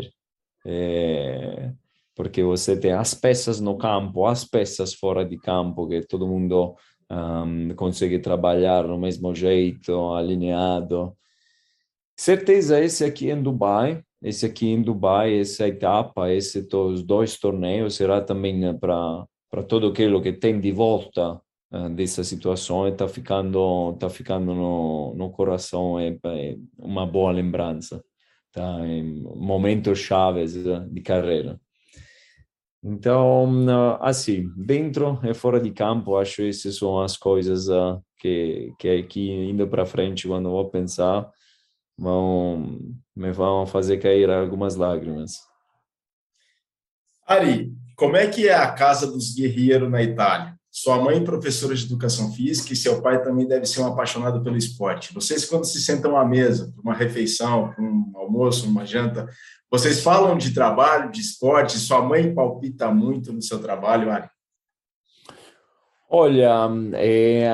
É, 0.65 1.73
porque 2.15 2.43
você 2.43 2.79
tem 2.79 2.93
as 2.93 3.15
peças 3.15 3.61
no 3.61 3.77
campo, 3.77 4.27
as 4.27 4.45
peças 4.45 4.95
fora 4.95 5.25
de 5.25 5.39
campo, 5.39 5.89
que 5.89 6.03
todo 6.03 6.29
mundo 6.29 6.77
um, 7.11 7.75
consegue 7.75 8.19
trabalhar 8.19 8.87
no 8.87 8.99
mesmo 8.99 9.35
jeito, 9.35 10.13
alinhado. 10.13 11.17
Certeza, 12.17 12.79
esse 12.79 13.05
aqui 13.05 13.31
em 13.31 13.43
Dubai, 13.43 14.05
esse 14.23 14.47
aqui 14.47 14.69
em 14.69 14.83
Dubai, 14.83 15.39
essa 15.39 15.67
etapa, 15.69 16.33
esses 16.33 16.67
dois 17.05 17.39
torneios 17.39 17.95
será 17.95 18.21
também 18.21 18.59
né, 18.59 18.73
para 18.75 19.25
para 19.51 19.65
todo 19.65 19.89
aquilo 19.89 20.23
que 20.23 20.33
tem 20.33 20.61
de 20.61 20.71
volta 20.71 21.41
uh, 21.73 21.89
dessa 21.91 22.23
situação 22.23 22.87
está 22.87 23.09
ficando 23.09 23.97
tá 23.99 24.09
ficando 24.09 24.55
no, 24.55 25.13
no 25.17 25.31
coração 25.31 25.99
é, 25.99 26.17
é 26.25 26.57
uma 26.79 27.05
boa 27.05 27.33
lembrança 27.33 28.01
tá? 28.53 28.87
Em 28.87 29.23
momentos 29.23 29.99
chaves 29.99 30.55
de 30.55 31.01
carreira. 31.01 31.61
Então, 32.83 33.47
assim, 34.01 34.51
dentro 34.57 35.21
e 35.23 35.35
fora 35.35 35.61
de 35.61 35.71
campo, 35.71 36.17
acho 36.17 36.37
que 36.37 36.49
essas 36.49 36.77
são 36.77 37.01
as 37.01 37.17
coisas 37.17 37.67
que, 38.19 38.73
que 38.79 38.89
aqui, 38.89 39.31
indo 39.31 39.67
para 39.69 39.85
frente, 39.85 40.27
quando 40.27 40.51
vou 40.51 40.71
pensar, 40.71 41.31
vão, 42.01 42.79
me 43.15 43.31
vão 43.31 43.67
fazer 43.67 43.99
cair 43.99 44.31
algumas 44.31 44.75
lágrimas. 44.75 45.33
Ari, 47.27 47.73
como 47.95 48.17
é 48.17 48.27
que 48.27 48.49
é 48.49 48.55
a 48.55 48.73
casa 48.73 49.07
dos 49.07 49.35
guerreiros 49.35 49.91
na 49.91 50.03
Itália? 50.03 50.59
Sua 50.71 51.03
mãe 51.03 51.23
professora 51.23 51.75
de 51.75 51.85
educação 51.85 52.33
física 52.33 52.73
e 52.73 52.77
seu 52.77 53.03
pai 53.03 53.23
também 53.23 53.47
deve 53.47 53.67
ser 53.67 53.81
um 53.83 53.87
apaixonado 53.87 54.43
pelo 54.43 54.57
esporte. 54.57 55.13
Vocês, 55.13 55.45
quando 55.45 55.65
se 55.65 55.81
sentam 55.83 56.17
à 56.17 56.25
mesa, 56.25 56.73
para 56.73 56.83
uma 56.83 56.95
refeição, 56.95 57.71
para 57.71 57.85
um 57.85 58.13
almoço, 58.15 58.67
uma 58.67 58.87
janta, 58.87 59.29
vocês 59.71 60.03
falam 60.03 60.39
de 60.39 60.55
trabalho, 60.55 61.11
de 61.11 61.21
esporte? 61.21 61.79
Sua 61.79 62.03
mãe 62.03 62.35
palpita 62.35 62.91
muito 62.91 63.33
no 63.33 63.43
seu 63.43 63.61
trabalho, 63.61 64.11
Ari? 64.11 64.29
Olha, 66.13 66.69
é, 66.97 67.49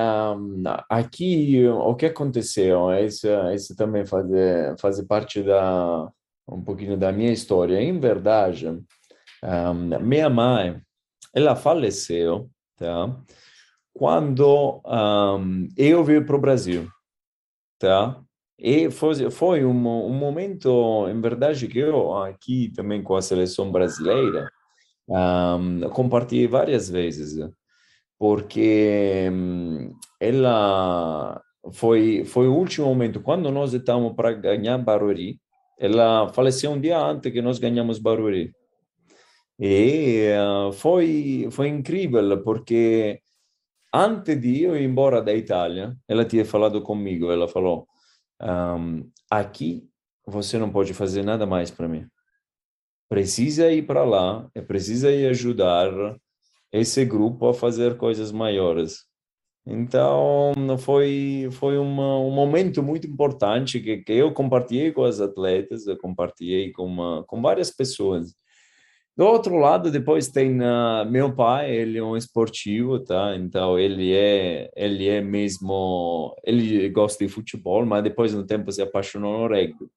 aqui 0.88 1.62
o 1.68 1.94
que 1.94 2.06
aconteceu, 2.06 2.90
isso, 3.04 3.28
isso 3.54 3.76
também 3.76 4.06
faz, 4.06 4.26
faz 4.80 5.02
parte 5.02 5.42
da, 5.42 6.10
um 6.48 6.62
pouquinho 6.62 6.96
da 6.96 7.12
minha 7.12 7.30
história. 7.30 7.78
Em 7.78 8.00
verdade, 8.00 8.66
um, 8.66 9.98
minha 10.00 10.30
mãe, 10.30 10.80
ela 11.34 11.54
faleceu, 11.54 12.48
tá? 12.76 13.14
Quando 13.92 14.80
um, 14.86 15.68
eu 15.76 16.02
vim 16.02 16.22
para 16.24 16.36
o 16.36 16.40
Brasil, 16.40 16.88
tá? 17.78 18.18
E 18.58 18.90
foi, 18.90 19.30
foi 19.30 19.66
um, 19.66 20.06
um 20.06 20.14
momento, 20.14 21.06
em 21.10 21.20
verdade, 21.20 21.68
que 21.68 21.78
eu 21.78 22.16
aqui 22.16 22.72
também 22.74 23.02
com 23.02 23.16
a 23.16 23.20
seleção 23.20 23.70
brasileira 23.70 24.50
um, 25.06 25.90
compartilhei 25.90 26.46
várias 26.48 26.88
vezes, 26.88 27.36
porque 28.18 29.28
um, 29.30 29.94
ela 30.20 31.40
foi 31.72 32.24
foi 32.24 32.48
o 32.48 32.54
último 32.54 32.86
momento 32.86 33.20
quando 33.20 33.50
nós 33.50 33.74
estávamos 33.74 34.14
para 34.14 34.32
ganhar 34.32 34.78
Baruri. 34.78 35.40
Ela 35.78 36.28
faleceu 36.32 36.70
um 36.72 36.80
dia 36.80 36.98
antes 36.98 37.32
que 37.32 37.42
nós 37.42 37.58
ganhamos 37.58 37.98
Baruri. 37.98 38.52
E 39.58 40.30
uh, 40.38 40.72
foi 40.72 41.48
foi 41.50 41.68
incrível 41.68 42.42
porque 42.42 43.20
antes 43.94 44.40
de 44.40 44.62
eu 44.62 44.76
ir 44.76 44.84
embora 44.84 45.22
da 45.22 45.34
Itália, 45.34 45.96
ela 46.08 46.24
tinha 46.24 46.44
falado 46.44 46.82
comigo. 46.82 47.30
Ela 47.30 47.48
falou 47.48 47.86
um, 48.42 49.10
aqui 49.30 49.88
você 50.26 50.58
não 50.58 50.70
pode 50.70 50.92
fazer 50.92 51.22
nada 51.22 51.46
mais 51.46 51.70
para 51.70 51.88
mim. 51.88 52.06
Precisa 53.08 53.70
ir 53.70 53.86
para 53.86 54.04
lá, 54.04 54.50
precisa 54.66 55.10
ir 55.12 55.28
ajudar 55.28 55.90
esse 56.78 57.04
grupo 57.04 57.48
a 57.48 57.54
fazer 57.54 57.96
coisas 57.96 58.32
maiores. 58.32 59.04
Então, 59.66 60.52
foi, 60.78 61.48
foi 61.52 61.76
uma, 61.76 62.20
um 62.20 62.30
momento 62.30 62.82
muito 62.82 63.06
importante 63.06 63.80
que, 63.80 63.98
que 63.98 64.12
eu 64.12 64.32
compartilhei 64.32 64.92
com 64.92 65.02
as 65.02 65.20
atletas, 65.20 65.86
eu 65.86 65.98
compartilhei 65.98 66.70
com, 66.72 66.84
uma, 66.84 67.24
com 67.24 67.42
várias 67.42 67.70
pessoas. 67.70 68.32
Do 69.16 69.24
outro 69.24 69.56
lado, 69.56 69.90
depois 69.90 70.28
tem 70.28 70.60
uh, 70.60 71.10
meu 71.10 71.34
pai, 71.34 71.74
ele 71.74 71.98
é 71.98 72.02
um 72.02 72.16
esportivo, 72.16 73.00
tá? 73.00 73.34
Então 73.34 73.78
ele 73.78 74.12
é, 74.14 74.70
ele 74.76 75.08
é 75.08 75.22
mesmo, 75.22 76.36
ele 76.44 76.88
gosta 76.90 77.24
de 77.24 77.32
futebol, 77.32 77.84
mas 77.86 78.04
depois 78.04 78.34
no 78.34 78.46
tempo 78.46 78.70
se 78.70 78.82
apaixonou 78.82 79.38
no 79.38 79.48
rugby. 79.48 79.88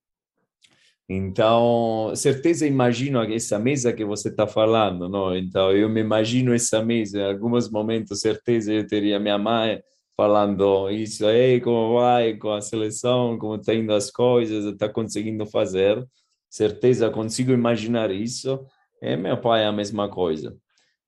Então, 1.12 2.14
certeza 2.16 2.68
imagino 2.68 3.20
essa 3.24 3.57
mesa 3.57 3.91
que 3.91 4.05
você 4.05 4.30
está 4.30 4.45
falando, 4.45 5.10
não? 5.10 5.36
Então 5.36 5.72
eu 5.72 5.89
me 5.89 6.01
imagino 6.01 6.53
essa 6.53 6.84
mesa. 6.84 7.20
Em 7.20 7.34
alguns 7.34 7.70
momentos, 7.72 8.20
certeza 8.20 8.72
eu 8.72 8.86
teria 8.86 9.20
minha 9.20 9.38
mãe 9.38 9.82
falando 10.16 10.89
isso 10.91 11.26
aí, 11.26 11.60
como 11.62 11.95
vai 11.95 12.36
com 12.38 12.51
a 12.51 12.62
seleção, 12.62 13.39
como 13.39 13.55
está 13.55 13.74
indo 13.74 13.91
as 13.93 14.12
coisas, 14.12 14.66
está 14.66 14.88
conseguindo 14.88 15.47
fazer. 15.47 16.05
Certeza 16.49 17.10
consigo 17.10 17.51
imaginar 17.51 18.12
isso 18.12 18.64
e 19.01 19.16
meu 19.18 19.38
pai 19.41 19.64
é 19.64 19.66
a 19.68 19.72
mesma 19.72 20.10
coisa. 20.10 20.55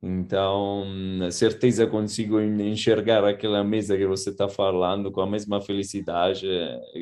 Então, 0.02 0.84
certeza 1.32 1.86
consigo 1.86 2.40
enxergar 2.42 3.24
aquela 3.24 3.64
mesa 3.64 3.96
que 3.98 4.08
você 4.08 4.32
está 4.32 4.50
falando 4.50 5.12
com 5.12 5.22
a 5.22 5.28
mesma 5.30 5.62
felicidade 5.62 6.48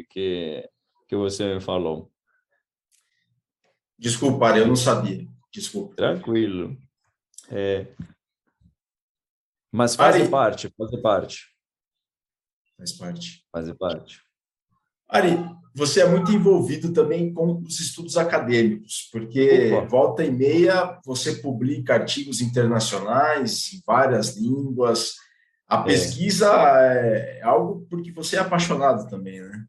que, 0.10 0.68
que 1.08 1.16
você 1.16 1.54
me 1.56 1.62
falou. 1.62 2.12
Desculpa, 4.00 4.58
eu 4.58 4.66
não 4.66 4.78
sabia. 4.78 5.28
Desculpa. 5.52 5.96
Tranquilo. 5.96 6.78
É. 7.52 7.88
Mas 9.72 9.96
faz 9.96 10.16
Ari, 10.16 10.30
parte, 10.30 10.74
faz 10.78 11.02
parte. 11.02 11.48
Faz 12.78 12.94
parte. 12.94 13.46
Faz 13.52 13.72
parte. 13.74 14.22
Ari, 15.10 15.38
você 15.76 16.02
é 16.02 16.08
muito 16.08 16.32
envolvido 16.32 16.94
também 16.94 17.34
com 17.34 17.62
os 17.62 17.80
estudos 17.80 18.16
acadêmicos, 18.16 19.10
porque 19.12 19.72
Opa. 19.74 19.88
volta 19.88 20.24
e 20.24 20.32
meia 20.32 21.00
você 21.06 21.36
publica 21.36 21.94
artigos 21.96 22.42
internacionais 22.42 23.74
em 23.74 23.82
várias 23.86 24.38
línguas. 24.38 25.16
A 25.68 25.82
é. 25.82 25.84
pesquisa 25.84 26.52
é, 26.54 27.40
é 27.40 27.44
algo 27.44 27.86
porque 27.90 28.12
você 28.12 28.38
é 28.38 28.40
apaixonado 28.40 29.10
também, 29.10 29.42
né? 29.42 29.66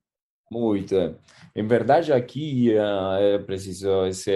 Muito. 0.51 0.95
É. 0.97 1.15
Em 1.55 1.67
verdade, 1.67 2.13
aqui 2.13 2.73
é 2.77 3.39
preciso 3.39 4.07
esse 4.07 4.33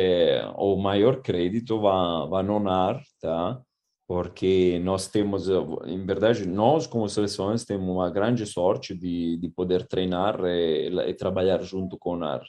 o 0.56 0.76
maior 0.76 1.20
crédito 1.22 1.80
vai, 1.80 2.28
vai 2.28 2.42
nonar, 2.42 3.02
tá? 3.20 3.60
porque 4.06 4.78
nós 4.80 5.08
temos, 5.08 5.48
em 5.86 6.04
verdade, 6.04 6.46
nós 6.46 6.86
como 6.86 7.08
seleções 7.08 7.64
temos 7.64 7.88
uma 7.88 8.10
grande 8.10 8.46
sorte 8.46 8.94
de, 8.94 9.38
de 9.38 9.48
poder 9.48 9.86
treinar 9.86 10.38
e, 10.44 10.88
e 11.08 11.14
trabalhar 11.14 11.62
junto 11.62 11.98
com 11.98 12.22
a 12.22 12.40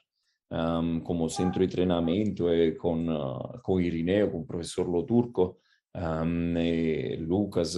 um, 0.51 0.99
como 0.99 1.29
centro 1.29 1.65
de 1.65 1.73
treinamento 1.73 2.49
e 2.49 2.73
com 2.73 3.07
com 3.63 3.79
Irineu, 3.79 4.31
com 4.31 4.39
o 4.41 4.45
professor 4.45 4.87
Loturco, 4.87 5.57
um, 5.95 6.57
e 6.57 7.15
Lucas 7.17 7.77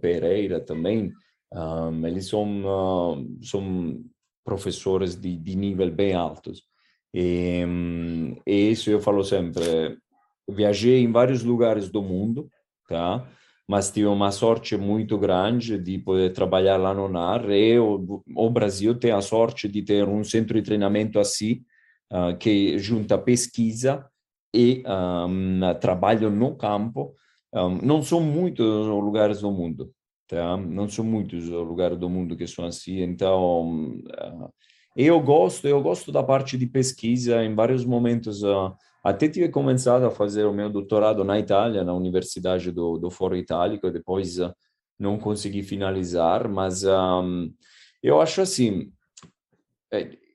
Pereira 0.00 0.60
também, 0.60 1.12
um, 1.52 2.06
eles 2.06 2.28
são 2.28 2.62
uh, 2.64 3.38
são 3.42 4.00
professores 4.48 5.14
de, 5.14 5.36
de 5.36 5.54
nível 5.54 5.90
bem 5.90 6.14
altos. 6.14 6.62
E, 7.12 7.62
e 8.46 8.70
isso 8.70 8.90
eu 8.90 8.98
falo 8.98 9.22
sempre, 9.22 9.98
viajei 10.48 11.02
em 11.02 11.12
vários 11.12 11.42
lugares 11.42 11.90
do 11.90 12.02
mundo, 12.02 12.48
tá? 12.88 13.28
Mas 13.68 13.90
tive 13.90 14.06
uma 14.06 14.30
sorte 14.30 14.74
muito 14.74 15.18
grande 15.18 15.78
de 15.78 15.98
poder 15.98 16.32
trabalhar 16.32 16.78
lá 16.78 16.94
no 16.94 17.08
NAR 17.10 17.50
e 17.50 17.78
o, 17.78 18.22
o 18.34 18.48
Brasil 18.48 18.94
tem 18.94 19.10
a 19.10 19.20
sorte 19.20 19.68
de 19.68 19.82
ter 19.82 20.08
um 20.08 20.24
centro 20.24 20.54
de 20.54 20.62
treinamento 20.62 21.18
assim, 21.18 21.60
uh, 22.10 22.34
que 22.38 22.78
junta 22.78 23.18
pesquisa 23.18 24.06
e 24.54 24.82
um, 24.86 25.60
trabalho 25.78 26.30
no 26.30 26.56
campo. 26.56 27.14
Um, 27.52 27.76
não 27.82 28.02
são 28.02 28.20
muitos 28.20 28.86
lugares 28.86 29.42
do 29.42 29.50
mundo, 29.50 29.92
tá? 30.28 30.56
Não 30.56 30.88
são 30.88 31.04
muitos 31.04 31.48
lugares 31.48 31.98
do 31.98 32.08
mundo 32.08 32.36
que 32.36 32.46
são 32.46 32.66
assim. 32.66 33.00
Então, 33.00 33.96
uh, 33.96 34.52
eu 34.94 35.18
gosto, 35.20 35.66
eu 35.66 35.82
gosto 35.82 36.12
da 36.12 36.22
parte 36.22 36.56
de 36.58 36.66
pesquisa. 36.66 37.42
Em 37.42 37.54
vários 37.54 37.84
momentos, 37.84 38.42
uh, 38.42 38.72
até 39.02 39.28
tive 39.28 39.48
começado 39.48 40.04
a 40.04 40.10
fazer 40.10 40.44
o 40.44 40.52
meu 40.52 40.68
doutorado 40.68 41.24
na 41.24 41.38
Itália, 41.38 41.82
na 41.82 41.94
Universidade 41.94 42.70
do, 42.70 42.98
do 42.98 43.10
Foro 43.10 43.36
Itálico, 43.36 43.90
depois 43.90 44.38
uh, 44.38 44.52
não 44.98 45.18
consegui 45.18 45.62
finalizar, 45.62 46.48
mas 46.48 46.84
um, 46.84 47.52
eu 48.02 48.20
acho 48.20 48.40
assim, 48.40 48.92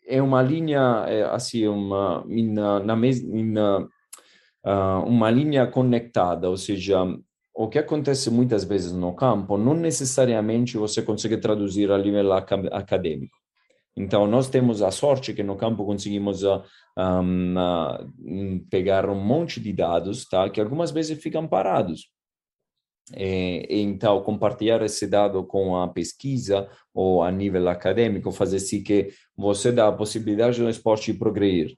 é, 0.08 0.22
uma 0.22 0.42
linha, 0.42 1.06
é, 1.08 1.24
assim, 1.24 1.68
uma, 1.68 2.26
na, 2.26 3.88
uma 5.06 5.30
linha 5.30 5.68
conectada, 5.68 6.50
ou 6.50 6.56
seja, 6.58 7.04
o 7.54 7.68
que 7.68 7.78
acontece 7.78 8.30
muitas 8.30 8.64
vezes 8.64 8.92
no 8.92 9.14
campo, 9.14 9.58
não 9.58 9.74
necessariamente 9.74 10.78
você 10.78 11.02
consegue 11.02 11.38
traduzir 11.38 11.92
a 11.92 11.98
nível 11.98 12.34
acadêmico. 12.34 13.38
Então, 13.96 14.26
nós 14.26 14.50
temos 14.50 14.82
a 14.82 14.90
sorte 14.90 15.34
que 15.34 15.44
no 15.44 15.56
campo 15.56 15.86
conseguimos 15.86 16.42
um, 16.44 17.56
uh, 17.56 18.66
pegar 18.70 19.08
um 19.08 19.16
monte 19.16 19.60
de 19.60 19.72
dados, 19.72 20.26
tá? 20.26 20.50
Que 20.50 20.60
algumas 20.60 20.90
vezes 20.90 21.22
ficam 21.22 21.48
parados. 21.48 22.10
E, 23.16 23.68
então, 23.70 24.24
compartilhar 24.24 24.82
esse 24.82 25.06
dado 25.06 25.44
com 25.46 25.78
a 25.78 25.88
pesquisa 25.88 26.68
ou 26.92 27.22
a 27.22 27.32
nível 27.32 27.70
acadêmico, 27.70 28.32
fazer 28.32 28.58
assim 28.58 28.82
que 28.82 29.10
você 29.38 29.72
dá 29.72 29.90
a 29.90 29.92
possibilidade 29.92 30.60
do 30.60 30.70
esporte 30.70 31.14
progredir. 31.14 31.78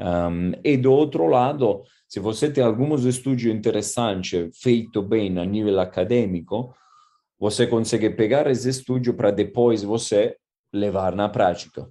Um, 0.00 0.52
e 0.64 0.76
do 0.76 0.92
outro 0.92 1.26
lado, 1.26 1.82
se 2.08 2.18
você 2.18 2.50
tem 2.50 2.64
alguns 2.64 3.04
estudos 3.04 3.44
interessantes 3.44 4.50
feito 4.60 5.02
bem 5.02 5.38
a 5.38 5.44
nível 5.44 5.80
acadêmico, 5.80 6.74
você 7.38 7.66
consegue 7.66 8.10
pegar 8.10 8.46
esse 8.50 8.68
estudo 8.68 9.14
para 9.14 9.30
depois 9.30 9.82
você 9.82 10.36
levar 10.72 11.14
na 11.14 11.28
prática. 11.28 11.88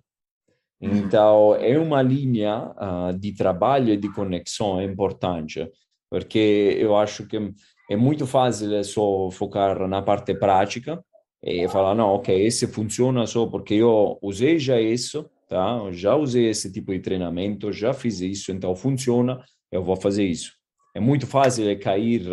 Então, 0.79 1.55
é 1.59 1.77
uma 1.77 2.01
linha 2.01 2.71
uh, 2.71 3.17
de 3.17 3.33
trabalho 3.33 3.93
e 3.93 3.97
de 3.97 4.11
conexão 4.13 4.81
importante. 4.81 5.69
porque 6.09 6.75
eu 6.77 6.95
acho 6.95 7.25
que 7.27 7.53
é 7.89 7.95
muito 7.95 8.27
fácil 8.27 8.83
só 8.83 9.29
focar 9.31 9.87
na 9.87 10.01
parte 10.01 10.33
prática 10.33 11.03
e 11.43 11.67
falar, 11.67 11.95
não, 11.95 12.09
ok, 12.09 12.45
esse 12.45 12.67
funciona 12.67 13.25
só 13.25 13.45
porque 13.47 13.73
eu 13.75 14.17
usei 14.21 14.59
já 14.59 14.79
isso, 14.79 15.29
tá? 15.51 15.91
já 15.91 16.15
usei 16.15 16.47
esse 16.47 16.71
tipo 16.71 16.93
de 16.93 16.99
treinamento, 16.99 17.73
já 17.73 17.93
fiz 17.93 18.21
isso, 18.21 18.53
então 18.53 18.73
funciona, 18.73 19.43
eu 19.69 19.83
vou 19.83 19.97
fazer 19.97 20.23
isso. 20.23 20.53
É 20.95 20.99
muito 20.99 21.27
fácil 21.27 21.77
cair, 21.77 22.23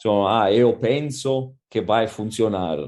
só, 0.00 0.28
ah, 0.28 0.52
eu 0.52 0.72
penso 0.78 1.52
que 1.68 1.80
vai 1.80 2.06
funcionar. 2.06 2.78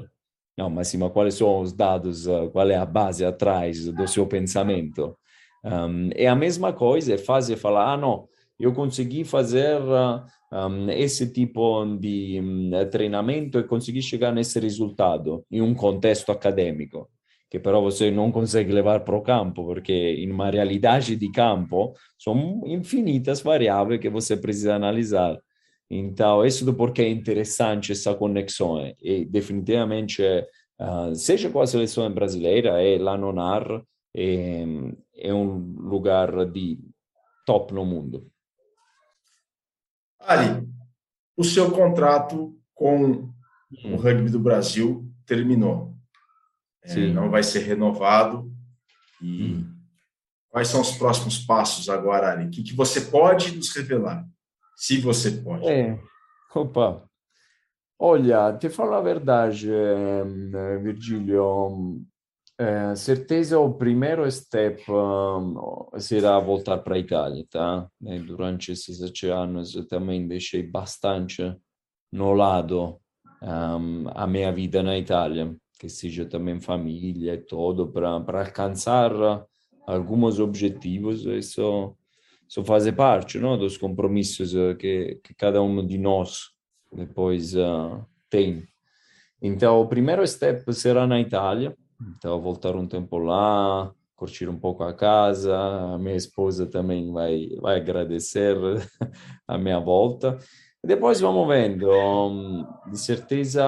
Não, 0.57 0.69
mas 0.69 0.87
sim, 0.87 0.97
mas 0.97 1.11
quais 1.11 1.33
são 1.33 1.59
os 1.59 1.73
dados, 1.73 2.25
qual 2.53 2.69
é 2.69 2.77
a 2.77 2.85
base 2.85 3.25
atrás 3.25 3.85
do 3.91 4.07
seu 4.07 4.25
pensamento? 4.25 5.13
Um, 5.61 6.09
é 6.15 6.27
a 6.27 6.35
mesma 6.35 6.71
coisa, 6.71 7.13
é 7.13 7.17
fácil 7.17 7.57
falar, 7.57 7.93
ah, 7.93 7.97
não, 7.97 8.29
eu 8.57 8.73
consegui 8.73 9.25
fazer 9.25 9.77
um, 10.53 10.89
esse 10.89 11.29
tipo 11.33 11.85
de 11.97 12.39
um, 12.41 12.71
treinamento 12.89 13.59
e 13.59 13.63
consegui 13.63 14.01
chegar 14.01 14.31
nesse 14.31 14.57
resultado 14.57 15.43
em 15.51 15.61
um 15.61 15.73
contexto 15.73 16.31
acadêmico, 16.31 17.09
que 17.55 17.59
però 17.59 17.81
você 17.81 18.11
não 18.11 18.33
consegue 18.33 18.73
levar 18.73 18.99
para 19.05 19.15
o 19.15 19.21
campo, 19.21 19.63
porque 19.63 19.93
em 19.93 20.29
uma 20.29 20.49
realidade 20.49 21.15
de 21.15 21.31
campo 21.31 21.93
são 22.19 22.61
infinitas 22.65 23.41
variáveis 23.41 24.01
que 24.01 24.09
você 24.09 24.35
precisa 24.35 24.75
analisar. 24.75 25.39
Então, 25.89 26.45
isso 26.45 26.65
do 26.65 26.73
porquê 26.73 27.03
é 27.03 27.09
interessante 27.09 27.93
essa 27.93 28.13
conexão. 28.13 28.93
E 29.01 29.23
definitivamente, 29.23 30.21
uh, 30.21 31.15
seja 31.15 31.49
com 31.49 31.61
a 31.61 31.67
seleção 31.67 32.11
brasileira, 32.13 32.83
é 32.83 32.97
lá 32.97 33.17
no 33.17 33.31
NAR, 33.31 33.81
é, 34.13 34.65
é 35.17 35.33
um 35.33 35.75
lugar 35.77 36.45
de 36.47 36.77
top 37.45 37.73
no 37.73 37.85
mundo. 37.85 38.27
Ali, 40.19 40.67
o 41.37 41.43
seu 41.43 41.71
contrato 41.71 42.53
com 42.73 43.05
hum. 43.05 43.93
o 43.93 43.95
rugby 43.95 44.29
do 44.29 44.39
Brasil 44.39 45.09
terminou. 45.25 45.94
É, 46.85 47.07
não 47.07 47.29
vai 47.29 47.43
ser 47.43 47.59
renovado. 47.59 48.51
E 49.21 49.43
hum. 49.43 49.75
quais 50.49 50.67
são 50.67 50.81
os 50.81 50.91
próximos 50.91 51.39
passos 51.39 51.89
agora, 51.89 52.31
Ali? 52.31 52.47
O 52.47 52.51
que, 52.51 52.63
que 52.63 52.73
você 52.73 53.01
pode 53.01 53.55
nos 53.55 53.75
revelar? 53.75 54.25
Se 54.75 54.99
você 54.99 55.31
pode. 55.31 55.67
É. 55.67 55.99
Opa. 56.53 57.03
Olha, 57.97 58.51
te 58.57 58.69
falo 58.69 58.93
a 58.93 59.01
verdade, 59.01 59.69
eh, 59.71 60.77
Virgílio, 60.81 62.05
é, 62.57 62.95
certeza 62.95 63.59
o 63.59 63.73
primeiro 63.73 64.29
step 64.31 64.81
um, 64.89 65.89
será 65.99 66.39
voltar 66.39 66.77
para 66.77 66.95
a 66.95 66.99
Itália, 66.99 67.45
tá? 67.49 67.87
E 68.01 68.19
durante 68.19 68.71
esses 68.71 68.97
sete 68.97 69.27
anos 69.27 69.75
eu 69.75 69.85
também 69.85 70.25
deixei 70.25 70.63
bastante 70.63 71.53
no 72.11 72.33
lado 72.33 72.97
um, 73.41 74.05
a 74.13 74.25
minha 74.25 74.53
vida 74.53 74.81
na 74.81 74.97
Itália, 74.97 75.53
que 75.85 75.89
seja 75.91 76.25
também 76.25 76.59
família 76.59 77.35
e 77.35 77.37
tudo, 77.37 77.87
para 77.87 78.09
alcançar 78.09 79.11
alguns 79.85 80.39
objetivos, 80.39 81.25
isso, 81.25 81.95
isso 82.47 82.63
faz 82.63 82.89
parte 82.91 83.39
não? 83.39 83.57
dos 83.57 83.77
compromissos 83.77 84.53
que, 84.79 85.19
que 85.23 85.33
cada 85.35 85.61
um 85.61 85.85
de 85.85 85.97
nós 85.97 86.49
depois 86.91 87.55
uh, 87.55 88.03
tem. 88.29 88.63
Então, 89.41 89.79
o 89.79 89.87
primeiro 89.87 90.25
step 90.25 90.73
será 90.73 91.05
na 91.05 91.19
Itália, 91.19 91.75
então, 92.17 92.41
voltar 92.41 92.75
um 92.75 92.87
tempo 92.87 93.17
lá, 93.17 93.93
curtir 94.15 94.49
um 94.49 94.57
pouco 94.57 94.83
a 94.83 94.93
casa. 94.93 95.55
A 95.55 95.97
minha 95.97 96.15
esposa 96.15 96.65
também 96.65 97.11
vai, 97.11 97.49
vai 97.61 97.77
agradecer 97.77 98.57
a 99.47 99.57
minha 99.57 99.79
volta. 99.79 100.37
Depois 100.85 101.19
vamos 101.19 101.47
vendo. 101.47 101.87
De 102.89 102.97
certeza, 102.99 103.65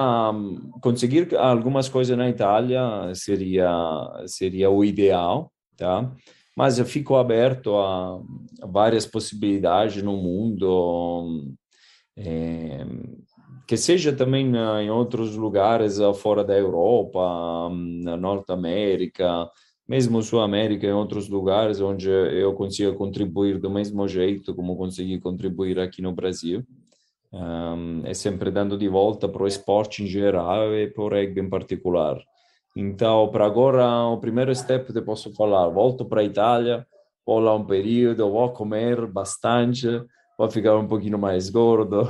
conseguir 0.80 1.36
algumas 1.36 1.88
coisas 1.88 2.16
na 2.16 2.28
Itália 2.28 3.12
seria, 3.14 3.68
seria 4.26 4.70
o 4.70 4.84
ideal, 4.84 5.52
tá? 5.76 6.10
Mas 6.56 6.78
eu 6.78 6.84
fico 6.84 7.16
aberto 7.16 7.76
a 7.76 8.20
várias 8.62 9.06
possibilidades 9.06 10.02
no 10.02 10.16
mundo. 10.16 11.54
É, 12.16 12.84
que 13.68 13.76
seja 13.76 14.12
também 14.12 14.50
em 14.82 14.90
outros 14.90 15.36
lugares 15.36 16.00
ah, 16.00 16.14
fora 16.14 16.42
da 16.42 16.56
Europa, 16.56 17.68
na 17.70 18.16
Norte 18.16 18.50
América, 18.50 19.46
mesmo 19.86 20.22
Sul 20.22 20.40
América, 20.40 20.86
em 20.86 20.92
outros 20.92 21.28
lugares 21.28 21.78
onde 21.78 22.08
eu 22.08 22.54
consiga 22.54 22.92
contribuir 22.94 23.58
do 23.58 23.70
mesmo 23.70 24.08
jeito 24.08 24.54
como 24.54 24.76
consegui 24.76 25.20
contribuir 25.20 25.78
aqui 25.78 26.00
no 26.00 26.12
Brasil. 26.14 26.64
Um, 27.32 28.02
é 28.04 28.14
sempre 28.14 28.50
dando 28.50 28.78
de 28.78 28.88
volta 28.88 29.28
para 29.28 29.42
o 29.42 29.46
esporte 29.46 30.02
em 30.02 30.06
geral 30.06 30.74
e 30.74 30.88
para 30.88 31.02
o 31.02 31.08
rugby 31.08 31.40
em 31.40 31.48
particular. 31.48 32.18
Então, 32.74 33.28
para 33.28 33.44
agora, 33.44 34.06
o 34.06 34.18
primeiro 34.18 34.54
step 34.54 34.92
te 34.92 35.02
posso 35.02 35.32
falar, 35.34 35.68
volto 35.68 36.04
para 36.04 36.20
a 36.20 36.24
Itália, 36.24 36.86
vou 37.26 37.38
lá 37.40 37.54
um 37.54 37.64
período, 37.64 38.30
vou 38.30 38.50
comer 38.52 39.06
bastante, 39.06 39.86
vou 40.38 40.50
ficar 40.50 40.76
um 40.76 40.86
pouquinho 40.86 41.18
mais 41.18 41.50
gordo, 41.50 42.08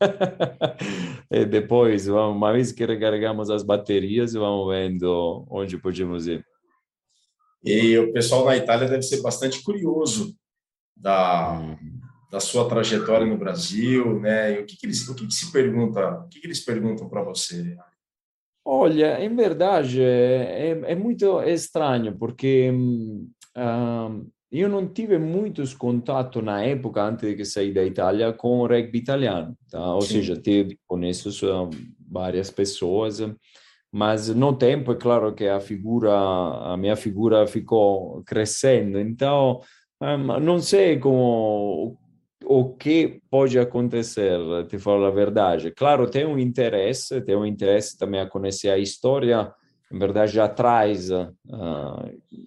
e 1.30 1.44
depois, 1.44 2.06
vamos, 2.06 2.36
uma 2.36 2.52
vez 2.52 2.72
que 2.72 2.84
recarregamos 2.84 3.50
as 3.50 3.62
baterias, 3.62 4.32
vamos 4.34 4.68
vendo 4.68 5.46
onde 5.50 5.78
podemos 5.78 6.26
ir. 6.26 6.44
E 7.64 7.98
o 7.98 8.12
pessoal 8.12 8.44
na 8.44 8.56
Itália 8.56 8.88
deve 8.88 9.02
ser 9.02 9.20
bastante 9.22 9.62
curioso 9.62 10.36
da, 10.96 11.58
hum. 11.60 11.95
Da 12.30 12.40
sua 12.40 12.68
trajetória 12.68 13.26
no 13.26 13.38
Brasil, 13.38 14.18
né? 14.20 14.54
E 14.54 14.62
o 14.62 14.66
que, 14.66 14.76
que 14.76 14.86
eles, 14.86 15.08
o 15.08 15.14
que, 15.14 15.26
que 15.26 15.34
se 15.34 15.52
pergunta, 15.52 16.20
o 16.20 16.28
que, 16.28 16.40
que 16.40 16.46
eles 16.46 16.60
perguntam 16.60 17.08
para 17.08 17.22
você? 17.22 17.76
Olha, 18.64 19.24
em 19.24 19.34
verdade 19.34 20.02
é, 20.02 20.70
é, 20.70 20.92
é 20.92 20.94
muito 20.96 21.40
estranho 21.42 22.16
porque 22.18 22.72
um, 22.72 24.26
eu 24.50 24.68
não 24.68 24.88
tive 24.88 25.18
muitos 25.18 25.72
contatos 25.74 26.42
na 26.42 26.62
época, 26.62 27.02
antes 27.02 27.28
de 27.28 27.36
que 27.36 27.44
saí 27.44 27.72
da 27.72 27.84
Itália, 27.84 28.32
com 28.32 28.60
o 28.60 28.66
rugby 28.66 28.98
italiano. 28.98 29.56
Tá? 29.70 29.94
Ou 29.94 30.02
Sim. 30.02 30.14
seja, 30.14 30.36
tive, 30.36 30.78
conheço 30.86 31.30
várias 32.08 32.50
pessoas, 32.50 33.18
mas 33.92 34.28
no 34.28 34.52
tempo 34.56 34.92
é 34.92 34.96
claro 34.96 35.34
que 35.34 35.46
a 35.46 35.60
figura, 35.60 36.12
a 36.12 36.76
minha 36.76 36.96
figura 36.96 37.46
ficou 37.46 38.22
crescendo. 38.24 38.98
Então, 38.98 39.60
não 40.42 40.60
sei 40.60 40.98
como 40.98 41.98
o 42.48 42.74
que 42.74 43.20
pode 43.28 43.58
acontecer, 43.58 44.38
te 44.68 44.78
falo 44.78 45.04
a 45.04 45.10
verdade. 45.10 45.72
Claro, 45.72 46.08
tem 46.08 46.24
um 46.24 46.38
interesse, 46.38 47.20
tem 47.22 47.36
um 47.36 47.44
interesse 47.44 47.98
também 47.98 48.20
a 48.20 48.26
conhecer 48.26 48.70
a 48.70 48.78
história 48.78 49.52
em 49.92 49.98
verdade, 49.98 50.40
atrás 50.40 51.10
uh, 51.10 51.32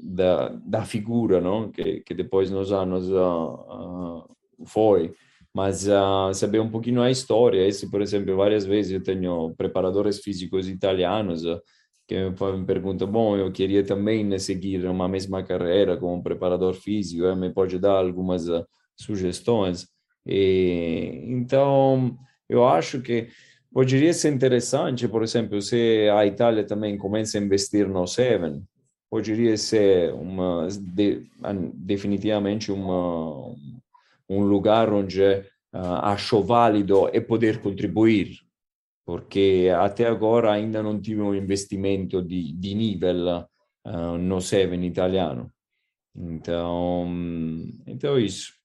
da, 0.04 0.50
da 0.50 0.84
figura, 0.84 1.40
não? 1.40 1.72
Que, 1.72 2.02
que 2.02 2.14
depois 2.14 2.52
nos 2.52 2.72
anos 2.72 3.10
uh, 3.10 4.26
uh, 4.26 4.66
foi. 4.66 5.14
Mas 5.54 5.88
saber 6.36 6.60
um 6.60 6.70
pouquinho 6.70 7.02
a 7.02 7.10
história. 7.10 7.66
Esse, 7.66 7.90
por 7.90 8.04
exemplo, 8.04 8.38
várias 8.38 8.66
vezes 8.66 8.92
eu 8.92 9.04
tenho 9.04 9.54
preparadores 9.58 10.20
físicos 10.20 10.70
italianos 10.70 11.44
que 12.08 12.30
me 12.30 12.66
perguntam, 12.66 13.08
bom, 13.08 13.36
eu 13.36 13.52
queria 13.52 13.84
também 13.84 14.24
né, 14.24 14.38
seguir 14.38 14.86
uma 14.86 15.08
mesma 15.08 15.44
carreira 15.44 15.98
como 15.98 16.22
preparador 16.22 16.76
físico, 16.76 17.26
eh, 17.26 17.36
me 17.36 17.52
pode 17.52 17.80
dar 17.80 17.98
algumas 17.98 18.48
sugestões? 19.00 19.88
E, 20.26 21.24
então, 21.26 22.18
eu 22.48 22.68
acho 22.68 23.02
que 23.02 23.30
Poderia 23.72 24.14
ser 24.14 24.34
interessante, 24.34 25.08
por 25.08 25.22
exemplo, 25.22 25.62
se 25.62 26.10
a 26.10 26.26
Itália 26.26 26.66
também 26.66 26.98
começa 26.98 27.38
a 27.38 27.42
investir 27.42 27.88
no 27.88 28.08
Seven, 28.08 28.64
poderia 29.12 29.56
ser 29.58 30.12
uma 30.14 30.68
de, 30.68 31.30
definitivamente 31.76 32.72
uma, 32.72 33.56
um 34.28 34.42
lugar 34.42 34.92
onde 34.92 35.22
uh, 35.22 36.02
acho 36.02 36.42
válido 36.42 37.10
e 37.14 37.22
poder 37.22 37.62
contribuir, 37.62 38.40
porque 39.06 39.70
até 39.80 40.08
agora 40.08 40.52
ainda 40.52 40.82
não 40.82 41.00
tive 41.00 41.22
um 41.22 41.36
investimento 41.36 42.24
de, 42.24 42.52
de 42.54 42.74
nível 42.74 43.46
uh, 43.86 44.18
no 44.18 44.42
Seven 44.42 44.84
italiano. 44.84 45.52
Então, 46.16 47.08
então 47.86 48.18
é 48.18 48.22
isso. 48.22 48.59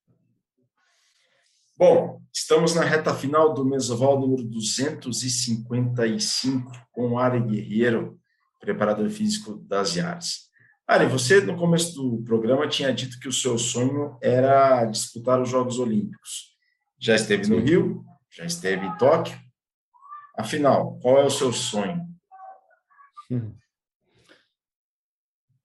Bom, 1.76 2.22
estamos 2.32 2.72
na 2.72 2.82
reta 2.82 3.12
final 3.12 3.52
do 3.52 3.64
Mesoval 3.64 4.20
número 4.20 4.44
255 4.44 6.70
com 6.92 7.08
o 7.08 7.18
Ari 7.18 7.40
Guerreiro, 7.40 8.16
preparador 8.60 9.10
físico 9.10 9.56
das 9.56 9.96
IARS. 9.96 10.50
Ari, 10.86 11.06
você 11.06 11.40
no 11.40 11.56
começo 11.56 12.00
do 12.00 12.22
programa 12.22 12.68
tinha 12.68 12.94
dito 12.94 13.18
que 13.18 13.26
o 13.26 13.32
seu 13.32 13.58
sonho 13.58 14.16
era 14.22 14.84
disputar 14.84 15.42
os 15.42 15.48
Jogos 15.48 15.80
Olímpicos. 15.80 16.54
Já 16.96 17.16
esteve 17.16 17.48
no 17.48 17.58
Rio, 17.58 18.04
já 18.30 18.44
esteve 18.44 18.86
em 18.86 18.96
Tóquio. 18.96 19.36
Afinal, 20.38 20.96
qual 21.00 21.18
é 21.18 21.24
o 21.24 21.30
seu 21.30 21.52
sonho? 21.52 22.06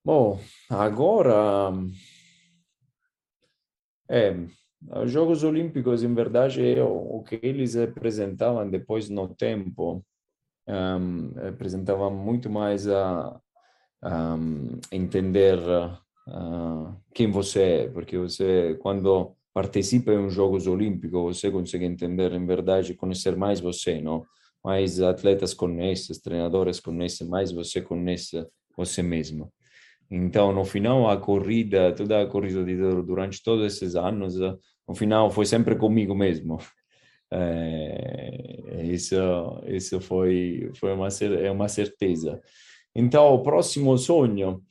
Bom, 0.03 0.41
agora 0.71 1.71
é, 4.09 4.35
Os 4.87 5.11
Jogos 5.11 5.43
Olímpicos, 5.43 6.03
em 6.03 6.13
verdade, 6.13 6.65
é 6.65 6.81
o 6.83 7.21
que 7.21 7.39
eles 7.43 7.75
apresentavam 7.75 8.69
depois 8.69 9.09
no 9.09 9.27
tempo, 9.27 10.03
um, 10.67 11.31
muito 12.09 12.49
mais 12.49 12.87
a, 12.87 13.39
a 14.01 14.37
entender 14.91 15.59
uh, 15.59 16.95
quem 17.13 17.29
você 17.29 17.61
é, 17.61 17.87
porque 17.89 18.17
você, 18.17 18.77
quando 18.81 19.35
participa 19.53 20.13
em 20.13 20.29
Jogos 20.29 20.65
Olímpicos, 20.67 21.39
você 21.39 21.51
consegue 21.51 21.85
entender, 21.85 22.31
em 22.31 22.45
verdade, 22.45 22.93
conhecer 22.93 23.35
mais 23.35 23.59
você, 23.59 23.99
não? 23.99 24.25
Mais 24.63 25.01
atletas 25.01 25.53
conhecem, 25.53 26.15
treinadores 26.21 26.79
conhecem, 26.79 27.27
mais 27.27 27.51
você 27.51 27.81
conhece 27.81 28.45
você 28.77 29.01
mesmo. 29.01 29.51
Então, 30.11 30.51
no 30.51 30.65
final, 30.65 31.09
a 31.09 31.17
corrida, 31.17 31.93
toda 31.93 32.21
a 32.21 32.27
corrida 32.27 32.63
de, 32.63 32.75
durante 33.03 33.43
todos 33.43 33.65
esses 33.65 33.95
anos, 33.95 34.35
no 34.87 34.95
final 34.95 35.29
foi 35.29 35.45
sempre 35.45 35.75
comigo 35.75 36.15
mesmo. 36.15 36.57
É, 37.31 38.81
isso, 38.91 39.15
isso 39.67 40.01
foi, 40.01 40.71
foi 40.75 40.93
uma, 40.93 41.07
é 41.41 41.51
uma 41.51 41.67
certeza. 41.67 42.41
Então, 42.95 43.33
o 43.33 43.43
próximo 43.43 43.95
sonho, 43.97 44.63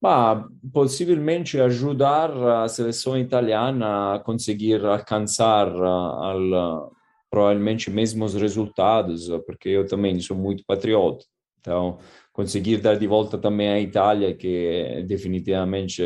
bah, 0.00 0.46
possivelmente 0.72 1.60
ajudar 1.60 2.30
a 2.62 2.68
seleção 2.68 3.18
italiana 3.18 4.14
a 4.14 4.18
conseguir 4.20 4.84
alcançar 4.84 5.68
al, 5.68 6.92
provavelmente 7.28 7.90
mesmos 7.90 8.34
resultados, 8.34 9.28
porque 9.46 9.68
eu 9.68 9.86
também 9.86 10.20
sou 10.20 10.36
muito 10.36 10.64
patriota. 10.64 11.24
Então, 11.60 11.98
conseguir 12.36 12.82
dar 12.82 12.98
de 12.98 13.06
volta 13.06 13.38
também 13.38 13.70
à 13.70 13.80
Itália, 13.80 14.34
que 14.36 15.02
definitivamente 15.06 16.02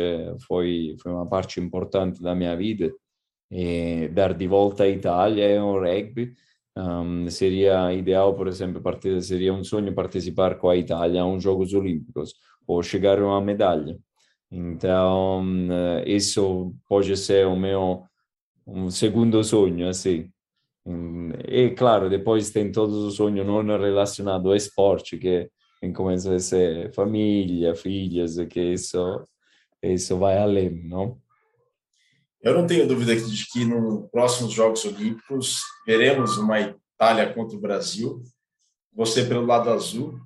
foi, 0.47 0.95
foi 1.03 1.11
uma 1.11 1.27
parte 1.27 1.59
importante 1.59 2.21
da 2.21 2.33
minha 2.33 2.55
vida, 2.55 2.89
e 3.51 4.07
dar 4.07 4.33
de 4.33 4.47
volta 4.47 4.83
à 4.85 4.87
Itália 4.87 5.43
é 5.43 5.61
um 5.61 5.73
rugby. 5.73 6.33
Um, 6.73 7.29
seria 7.29 7.93
ideal, 7.93 8.33
por 8.33 8.47
exemplo, 8.47 8.81
seria 9.21 9.53
um 9.53 9.61
sonho 9.61 9.93
participar 9.93 10.55
com 10.57 10.69
a 10.69 10.77
Itália 10.77 11.21
a 11.21 11.25
uns 11.25 11.43
Jogos 11.43 11.73
Olímpicos 11.73 12.33
ou 12.65 12.81
chegar 12.81 13.19
a 13.19 13.25
uma 13.25 13.41
medalha. 13.41 13.99
Então, 14.49 15.43
isso 16.05 16.73
pode 16.87 17.17
ser 17.17 17.45
o 17.45 17.57
meu 17.57 18.05
um 18.65 18.89
segundo 18.89 19.43
sonho, 19.43 19.89
assim. 19.89 20.29
E, 21.45 21.71
claro, 21.71 22.09
depois 22.09 22.51
tem 22.51 22.71
todos 22.71 22.95
os 23.03 23.15
sonhos 23.15 23.45
não 23.45 23.61
relacionados 23.77 24.47
ao 24.47 24.55
esporte, 24.55 25.17
que 25.17 25.49
começa 25.91 26.35
a 26.35 26.39
ser 26.39 26.93
família, 26.93 27.73
filhas, 27.73 28.35
que 28.49 28.59
isso, 28.59 29.25
isso 29.81 30.17
vai 30.17 30.37
além, 30.37 30.83
não? 30.83 31.17
Eu 32.43 32.55
não 32.55 32.67
tenho 32.67 32.87
dúvida 32.87 33.15
de 33.15 33.45
que 33.47 33.65
nos 33.65 34.09
próximos 34.09 34.51
Jogos 34.51 34.83
Olímpicos 34.85 35.61
veremos 35.85 36.37
uma 36.37 36.59
Itália 36.59 37.33
contra 37.33 37.57
o 37.57 37.61
Brasil, 37.61 38.21
você 38.93 39.23
pelo 39.25 39.45
lado 39.45 39.69
azul, 39.69 40.19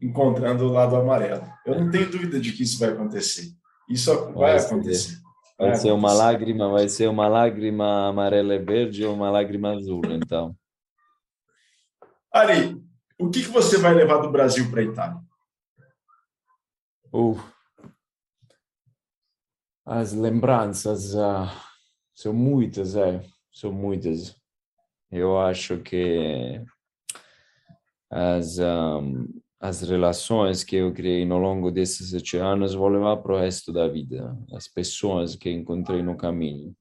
encontrando 0.00 0.64
o 0.64 0.72
lado 0.72 0.96
amarelo. 0.96 1.46
Eu 1.64 1.80
não 1.80 1.90
tenho 1.90 2.10
dúvida 2.10 2.40
de 2.40 2.52
que 2.52 2.62
isso 2.62 2.78
vai 2.78 2.90
acontecer. 2.90 3.52
Isso 3.88 4.14
vai, 4.32 4.32
vai 4.32 4.58
acontecer. 4.58 5.18
Vai, 5.58 5.68
vai 5.68 5.76
ser 5.76 5.92
uma 5.92 6.12
lágrima, 6.12 6.68
vai 6.68 6.88
ser 6.88 7.08
uma 7.08 7.28
lágrima 7.28 8.08
amarela 8.08 8.54
e 8.54 8.58
verde 8.58 9.04
ou 9.04 9.14
uma 9.14 9.30
lágrima 9.30 9.74
azul, 9.74 10.02
então. 10.06 10.54
Ari, 12.32 12.83
o 13.18 13.30
que, 13.30 13.42
que 13.42 13.48
você 13.48 13.78
vai 13.78 13.94
levar 13.94 14.18
do 14.18 14.30
Brasil 14.30 14.70
para 14.70 14.80
a 14.80 14.84
Itália? 14.84 15.20
Uh, 17.12 17.38
as 19.86 20.12
lembranças 20.12 21.14
uh, 21.14 21.48
são 22.14 22.32
muitas, 22.32 22.96
é, 22.96 23.24
são 23.52 23.72
muitas. 23.72 24.36
Eu 25.10 25.38
acho 25.38 25.78
que 25.78 26.60
as, 28.10 28.58
um, 28.58 29.28
as 29.60 29.82
relações 29.82 30.64
que 30.64 30.76
eu 30.76 30.92
criei 30.92 31.28
ao 31.30 31.38
longo 31.38 31.70
desses 31.70 32.10
sete 32.10 32.36
anos 32.36 32.74
vou 32.74 32.88
levar 32.88 33.18
para 33.18 33.34
o 33.34 33.38
resto 33.38 33.72
da 33.72 33.86
vida. 33.86 34.36
As 34.52 34.66
pessoas 34.66 35.36
que 35.36 35.50
encontrei 35.50 36.02
no 36.02 36.16
caminho. 36.16 36.74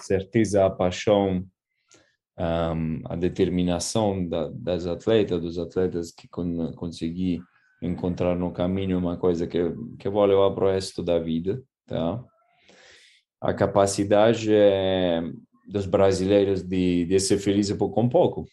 Certeza, 0.00 0.64
a 0.64 0.70
paixão 0.70 1.44
um, 2.40 3.02
a 3.04 3.16
determinação 3.16 4.26
da, 4.26 4.48
das 4.48 4.86
atletas, 4.86 5.40
dos 5.40 5.58
atletas 5.58 6.10
que 6.10 6.26
con, 6.26 6.72
consegui 6.72 7.42
encontrar 7.82 8.34
no 8.34 8.50
caminho 8.50 8.98
uma 8.98 9.16
coisa 9.16 9.46
que, 9.46 9.58
que 9.98 10.08
eu 10.08 10.12
vou 10.12 10.24
levar 10.24 10.50
para 10.52 10.64
o 10.64 10.70
resto 10.70 11.02
da 11.02 11.18
vida, 11.18 11.62
tá? 11.86 12.22
A 13.40 13.54
capacidade 13.54 14.52
é, 14.52 15.22
dos 15.66 15.86
brasileiros 15.86 16.62
de, 16.62 17.06
de 17.06 17.20
ser 17.20 17.38
felizes 17.38 17.76
com 17.76 18.08
pouco, 18.08 18.46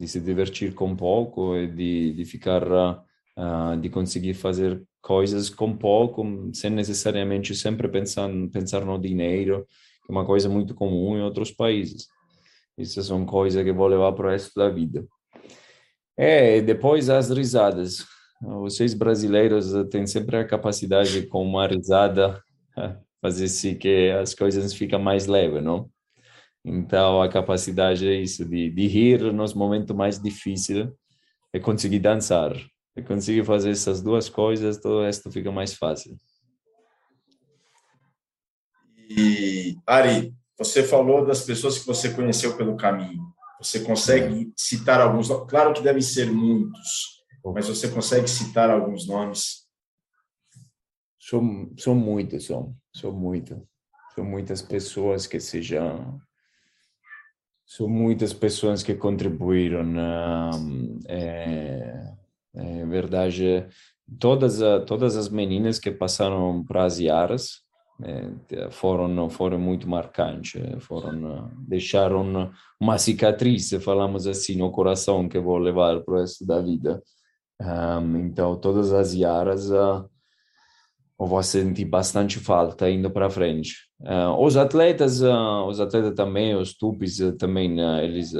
de 0.00 0.06
se 0.06 0.20
divertir 0.20 0.74
com 0.74 0.94
pouco 0.94 1.56
e 1.56 1.66
de, 1.66 2.12
de 2.12 2.24
ficar, 2.24 2.62
uh, 2.62 3.76
de 3.80 3.88
conseguir 3.88 4.34
fazer 4.34 4.82
coisas 5.02 5.50
com 5.50 5.76
pouco, 5.76 6.24
sem 6.52 6.70
necessariamente 6.70 7.54
sempre 7.54 7.88
pensar, 7.88 8.30
pensar 8.52 8.84
no 8.84 8.98
dinheiro, 8.98 9.66
que 10.06 10.12
é 10.12 10.14
uma 10.14 10.24
coisa 10.24 10.48
muito 10.48 10.74
comum 10.74 11.16
em 11.16 11.22
outros 11.22 11.50
países. 11.50 12.08
Isso 12.76 13.02
são 13.02 13.24
coisas 13.24 13.62
que 13.62 13.72
vou 13.72 13.86
levar 13.86 14.12
para 14.12 14.26
o 14.26 14.30
resto 14.30 14.52
da 14.56 14.68
vida. 14.68 15.06
É, 16.16 16.60
depois 16.60 17.08
as 17.08 17.30
risadas. 17.30 18.04
Vocês 18.40 18.94
brasileiros 18.94 19.72
têm 19.90 20.06
sempre 20.06 20.36
a 20.36 20.46
capacidade, 20.46 21.26
com 21.26 21.42
uma 21.42 21.66
risada, 21.66 22.42
fazer-se 23.22 23.74
que 23.74 24.10
as 24.10 24.34
coisas 24.34 24.74
ficam 24.74 25.00
mais 25.00 25.26
leves, 25.26 25.62
não? 25.62 25.88
Então, 26.64 27.20
a 27.20 27.28
capacidade 27.28 28.06
é 28.06 28.14
isso, 28.14 28.44
de, 28.44 28.70
de 28.70 28.86
rir 28.86 29.32
nos 29.32 29.54
momentos 29.54 29.94
mais 29.94 30.20
difíceis 30.20 30.88
e 31.52 31.60
conseguir 31.60 31.98
dançar. 31.98 32.54
E 32.96 33.02
conseguir 33.02 33.44
fazer 33.44 33.70
essas 33.70 34.00
duas 34.00 34.28
coisas, 34.28 34.78
todo 34.78 35.00
o 35.00 35.02
resto 35.02 35.30
fica 35.30 35.50
mais 35.50 35.74
fácil. 35.74 36.16
E, 39.10 39.76
Ari, 39.86 40.34
você 40.58 40.82
falou 40.82 41.24
das 41.24 41.42
pessoas 41.42 41.78
que 41.78 41.86
você 41.86 42.12
conheceu 42.12 42.56
pelo 42.56 42.76
caminho. 42.76 43.22
Você 43.60 43.80
consegue 43.80 44.52
citar 44.56 45.00
alguns? 45.00 45.28
Claro 45.48 45.72
que 45.72 45.82
devem 45.82 46.02
ser 46.02 46.30
muitos, 46.30 47.22
mas 47.44 47.68
você 47.68 47.88
consegue 47.88 48.28
citar 48.28 48.70
alguns 48.70 49.06
nomes? 49.06 49.64
São, 51.18 51.72
são 51.78 51.94
muitos, 51.94 52.46
são, 52.46 52.76
são 52.94 53.12
muitos. 53.12 53.58
São 54.14 54.24
muitas 54.24 54.62
pessoas 54.62 55.26
que 55.26 55.40
sejam 55.40 56.20
são 57.66 57.88
muitas 57.88 58.32
pessoas 58.32 58.82
que 58.82 58.94
contribuíram. 58.94 59.94
É, 61.08 62.14
é 62.54 62.86
verdade, 62.86 63.66
todas, 64.18 64.58
todas 64.86 65.16
as 65.16 65.28
meninas 65.28 65.78
que 65.78 65.90
passaram 65.90 66.62
para 66.64 66.84
as 66.84 66.98
Iaras, 66.98 67.63
foram 68.70 69.30
foram 69.30 69.58
muito 69.58 69.88
marcantes 69.88 70.60
foram 70.80 71.50
deixaram 71.58 72.50
uma 72.80 72.98
cicatriz 72.98 73.70
falamos 73.82 74.26
assim 74.26 74.56
no 74.56 74.70
coração 74.70 75.28
que 75.28 75.38
vou 75.38 75.58
levar 75.58 76.00
para 76.00 76.14
o 76.14 76.18
resto 76.18 76.44
da 76.44 76.60
vida. 76.60 77.00
Um, 77.60 78.16
então 78.26 78.56
todas 78.56 78.92
as 78.92 79.14
iaras 79.14 79.70
uh, 79.70 80.04
eu 81.18 81.26
vou 81.26 81.42
sentir 81.42 81.84
bastante 81.84 82.40
falta 82.40 82.90
indo 82.90 83.10
para 83.10 83.30
frente. 83.30 83.74
Uh, 84.00 84.36
os 84.44 84.56
atletas 84.56 85.22
uh, 85.22 85.64
os 85.68 85.80
atletas 85.80 86.14
também 86.14 86.56
os 86.56 86.74
tupis 86.74 87.18
também 87.38 87.78
eles 88.02 88.32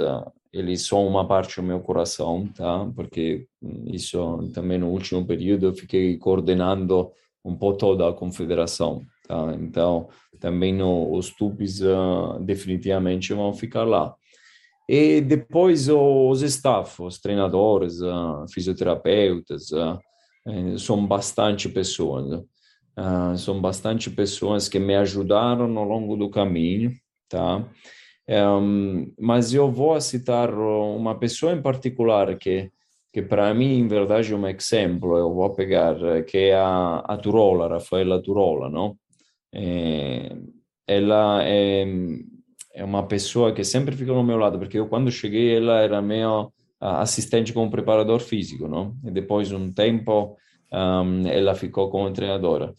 eles 0.52 0.86
são 0.86 1.06
uma 1.06 1.26
parte 1.26 1.56
do 1.56 1.62
meu 1.62 1.80
coração 1.80 2.48
tá? 2.48 2.90
Porque 2.96 3.46
isso 3.86 4.50
também 4.52 4.78
no 4.78 4.88
último 4.88 5.24
período 5.24 5.66
eu 5.66 5.74
fiquei 5.74 6.18
coordenando 6.18 7.10
um 7.44 7.54
pouco 7.56 7.78
toda 7.78 8.08
a 8.08 8.12
confederação 8.12 9.02
Tá? 9.26 9.54
Então, 9.58 10.08
também 10.38 10.72
no, 10.72 11.12
os 11.14 11.30
tubes 11.30 11.80
uh, 11.80 12.38
definitivamente 12.40 13.32
vão 13.32 13.52
ficar 13.54 13.84
lá. 13.84 14.14
E 14.88 15.20
depois 15.20 15.88
os 15.88 16.42
staff, 16.42 17.00
os 17.00 17.18
treinadores, 17.18 18.00
uh, 18.00 18.44
fisioterapeutas, 18.52 19.70
uh, 19.72 20.78
são 20.78 21.06
bastante 21.06 21.68
pessoas. 21.68 22.42
São 23.38 23.60
bastante 23.60 24.08
pessoas 24.08 24.68
que 24.68 24.78
me 24.78 24.94
ajudaram 24.94 25.76
ao 25.76 25.84
longo 25.84 26.16
do 26.16 26.30
caminho, 26.30 26.92
tá? 27.28 27.68
Um, 28.28 29.12
mas 29.18 29.52
eu 29.52 29.68
vou 29.68 30.00
citar 30.00 30.54
uma 30.54 31.18
pessoa 31.18 31.52
em 31.52 31.60
particular 31.60 32.36
que 32.38 32.70
que 33.14 33.22
para 33.22 33.54
mim, 33.54 33.78
em 33.78 33.86
verdade, 33.86 34.32
é 34.32 34.36
um 34.36 34.46
exemplo. 34.48 35.16
Eu 35.16 35.32
vou 35.32 35.48
pegar 35.54 35.94
que 36.24 36.36
é 36.36 36.54
a, 36.56 36.98
a 36.98 37.16
Turola, 37.16 37.68
Rafaela 37.68 38.20
Turola, 38.20 38.68
não? 38.68 38.96
É, 39.54 40.36
ela 40.86 41.42
é, 41.44 41.86
é 42.74 42.84
uma 42.84 43.06
pessoa 43.06 43.54
que 43.54 43.64
sempre 43.64 43.96
fica 43.96 44.12
no 44.12 44.24
meu 44.24 44.36
lado, 44.36 44.58
porque 44.58 44.78
eu 44.78 44.88
quando 44.88 45.10
cheguei 45.10 45.56
ela 45.56 45.80
era 45.80 46.02
meu 46.02 46.52
assistente 46.80 47.52
como 47.52 47.70
preparador 47.70 48.20
físico, 48.20 48.68
não? 48.68 48.96
E 49.04 49.10
depois 49.10 49.50
um 49.52 49.72
tempo 49.72 50.36
um, 50.72 51.26
ela 51.26 51.54
ficou 51.54 51.88
como 51.90 52.12
treinadora. 52.12 52.74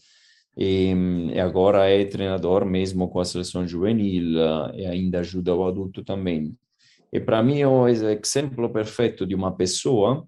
e, 0.56 0.92
e, 1.34 1.40
agora 1.40 1.88
é 1.88 2.04
treinador 2.04 2.64
mesmo 2.64 3.08
com 3.08 3.20
a 3.20 3.24
seleção 3.24 3.66
juvenil 3.66 4.38
e 4.74 4.86
ainda 4.86 5.20
ajuda 5.20 5.54
o 5.54 5.66
adulto 5.66 6.04
também. 6.04 6.56
E 7.12 7.20
para 7.20 7.42
mim 7.42 7.60
é 7.60 7.68
o 7.68 7.88
exemplo 7.88 8.70
perfeito 8.70 9.26
de 9.26 9.34
uma 9.34 9.56
pessoa 9.56 10.26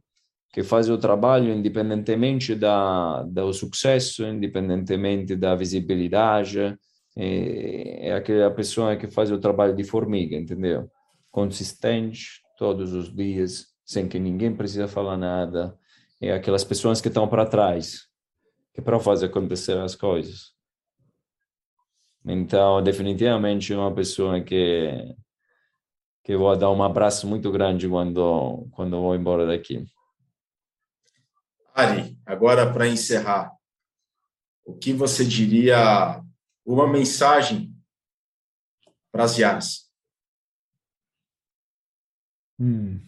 que 0.58 0.64
faz 0.64 0.90
o 0.90 0.98
trabalho 0.98 1.54
independentemente 1.54 2.52
da, 2.52 3.22
do 3.22 3.52
sucesso, 3.52 4.24
independentemente 4.26 5.36
da 5.36 5.54
visibilidade, 5.54 6.76
é, 7.16 8.08
é 8.08 8.12
aquela 8.12 8.50
pessoa 8.50 8.96
que 8.96 9.06
faz 9.06 9.30
o 9.30 9.38
trabalho 9.38 9.72
de 9.76 9.84
formiga, 9.84 10.36
entendeu? 10.36 10.90
Consistente, 11.30 12.42
todos 12.56 12.92
os 12.92 13.14
dias, 13.14 13.68
sem 13.84 14.08
que 14.08 14.18
ninguém 14.18 14.52
precisa 14.52 14.88
falar 14.88 15.16
nada. 15.16 15.78
É 16.20 16.32
aquelas 16.32 16.64
pessoas 16.64 17.00
que 17.00 17.06
estão 17.06 17.28
para 17.28 17.46
trás, 17.46 18.08
que 18.74 18.82
para 18.82 18.98
fazer 18.98 19.26
acontecer 19.26 19.78
as 19.78 19.94
coisas. 19.94 20.54
Então, 22.26 22.82
definitivamente, 22.82 23.72
uma 23.72 23.94
pessoa 23.94 24.40
que 24.40 25.14
que 26.24 26.36
vou 26.36 26.54
dar 26.56 26.72
um 26.72 26.82
abraço 26.82 27.28
muito 27.28 27.48
grande 27.52 27.88
quando 27.88 28.66
quando 28.72 29.00
vou 29.00 29.14
embora 29.14 29.46
daqui. 29.46 29.86
Ari, 31.78 32.18
agora 32.26 32.72
para 32.72 32.88
encerrar, 32.88 33.56
o 34.64 34.76
que 34.76 34.92
você 34.92 35.24
diria, 35.24 36.20
uma 36.66 36.88
mensagem 36.90 37.72
para 39.12 39.22
as 39.22 39.38
Yaras? 39.38 39.88
Hum. 42.58 42.98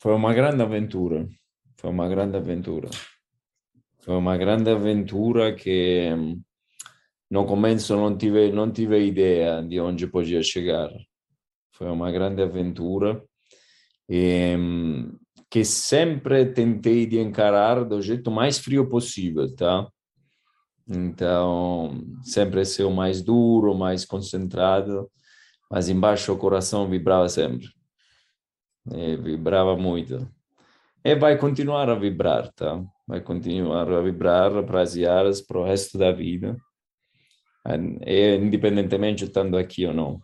Foi 0.00 0.12
uma 0.12 0.34
grande 0.34 0.60
aventura, 0.60 1.28
foi 1.76 1.90
uma 1.90 2.08
grande 2.08 2.36
aventura. 2.36 2.90
Foi 4.00 4.16
uma 4.16 4.36
grande 4.36 4.70
aventura 4.70 5.54
que 5.54 6.10
no 7.30 7.46
começo 7.46 7.94
não 7.94 8.18
tive, 8.18 8.50
não 8.50 8.72
tive 8.72 9.06
ideia 9.06 9.62
de 9.62 9.78
onde 9.78 10.08
podia 10.08 10.42
chegar. 10.42 10.90
Foi 11.70 11.88
uma 11.88 12.10
grande 12.10 12.42
aventura 12.42 13.24
que 14.08 15.64
sempre 15.64 16.46
tentei 16.46 17.06
de 17.06 17.18
encarar 17.18 17.84
do 17.84 18.00
jeito 18.00 18.30
mais 18.30 18.58
frio 18.58 18.88
possível, 18.88 19.54
tá? 19.54 19.86
Então, 20.88 22.02
sempre 22.22 22.64
ser 22.64 22.84
o 22.84 22.90
mais 22.90 23.20
duro, 23.22 23.74
mais 23.74 24.06
concentrado, 24.06 25.10
mas 25.70 25.90
embaixo 25.90 26.32
o 26.32 26.38
coração 26.38 26.88
vibrava 26.88 27.28
sempre. 27.28 27.68
Vibrava 28.86 29.76
muito. 29.76 30.26
E 31.04 31.14
vai 31.14 31.36
continuar 31.36 31.90
a 31.90 31.94
vibrar, 31.94 32.50
tá? 32.52 32.82
Vai 33.06 33.20
continuar 33.20 33.90
a 33.92 34.00
vibrar 34.00 34.64
para 34.64 34.80
as 34.80 34.96
Yaras, 34.96 35.42
para 35.42 35.58
o 35.58 35.64
resto 35.64 35.98
da 35.98 36.10
vida. 36.10 36.56
Independentemente 38.40 39.24
de 39.24 39.24
estando 39.24 39.58
aqui 39.58 39.84
ou 39.84 39.92
não. 39.92 40.18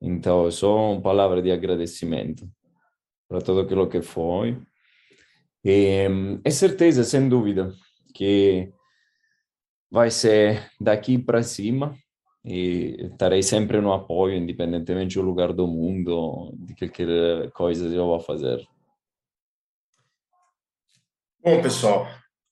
Então, 0.00 0.50
só 0.50 0.92
uma 0.92 1.00
palavra 1.00 1.40
de 1.40 1.52
agradecimento 1.52 2.48
para 3.28 3.40
tudo 3.40 3.60
aquilo 3.60 3.88
que 3.88 4.00
foi. 4.00 4.60
E, 5.64 6.06
é 6.42 6.50
certeza, 6.50 7.04
sem 7.04 7.28
dúvida, 7.28 7.74
que 8.14 8.72
vai 9.90 10.10
ser 10.10 10.70
daqui 10.80 11.18
para 11.18 11.42
cima 11.42 11.96
e 12.44 13.08
estarei 13.12 13.42
sempre 13.42 13.80
no 13.80 13.92
apoio, 13.92 14.36
independentemente 14.36 15.16
do 15.16 15.22
lugar 15.22 15.52
do 15.52 15.66
mundo, 15.66 16.54
de 16.56 16.74
qualquer 16.74 17.50
coisa 17.52 17.86
eu 17.86 18.06
vou 18.06 18.20
fazer. 18.20 18.66
Bom, 21.44 21.60
pessoal, 21.60 22.08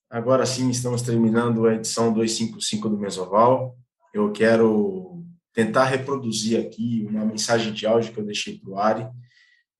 agora 0.09 0.45
sim 0.45 0.69
estamos 0.69 1.01
terminando 1.01 1.65
a 1.65 1.73
edição 1.73 2.13
255 2.13 2.89
do 2.89 2.97
Mesoval. 2.97 3.75
Eu 4.13 4.31
quero 4.31 5.23
tentar 5.53 5.85
reproduzir 5.85 6.59
aqui 6.59 7.07
uma 7.09 7.25
mensagem 7.25 7.73
de 7.73 7.85
áudio 7.85 8.13
que 8.13 8.19
eu 8.19 8.25
deixei 8.25 8.57
para 8.59 8.69
o 8.69 8.77
Ari 8.77 9.07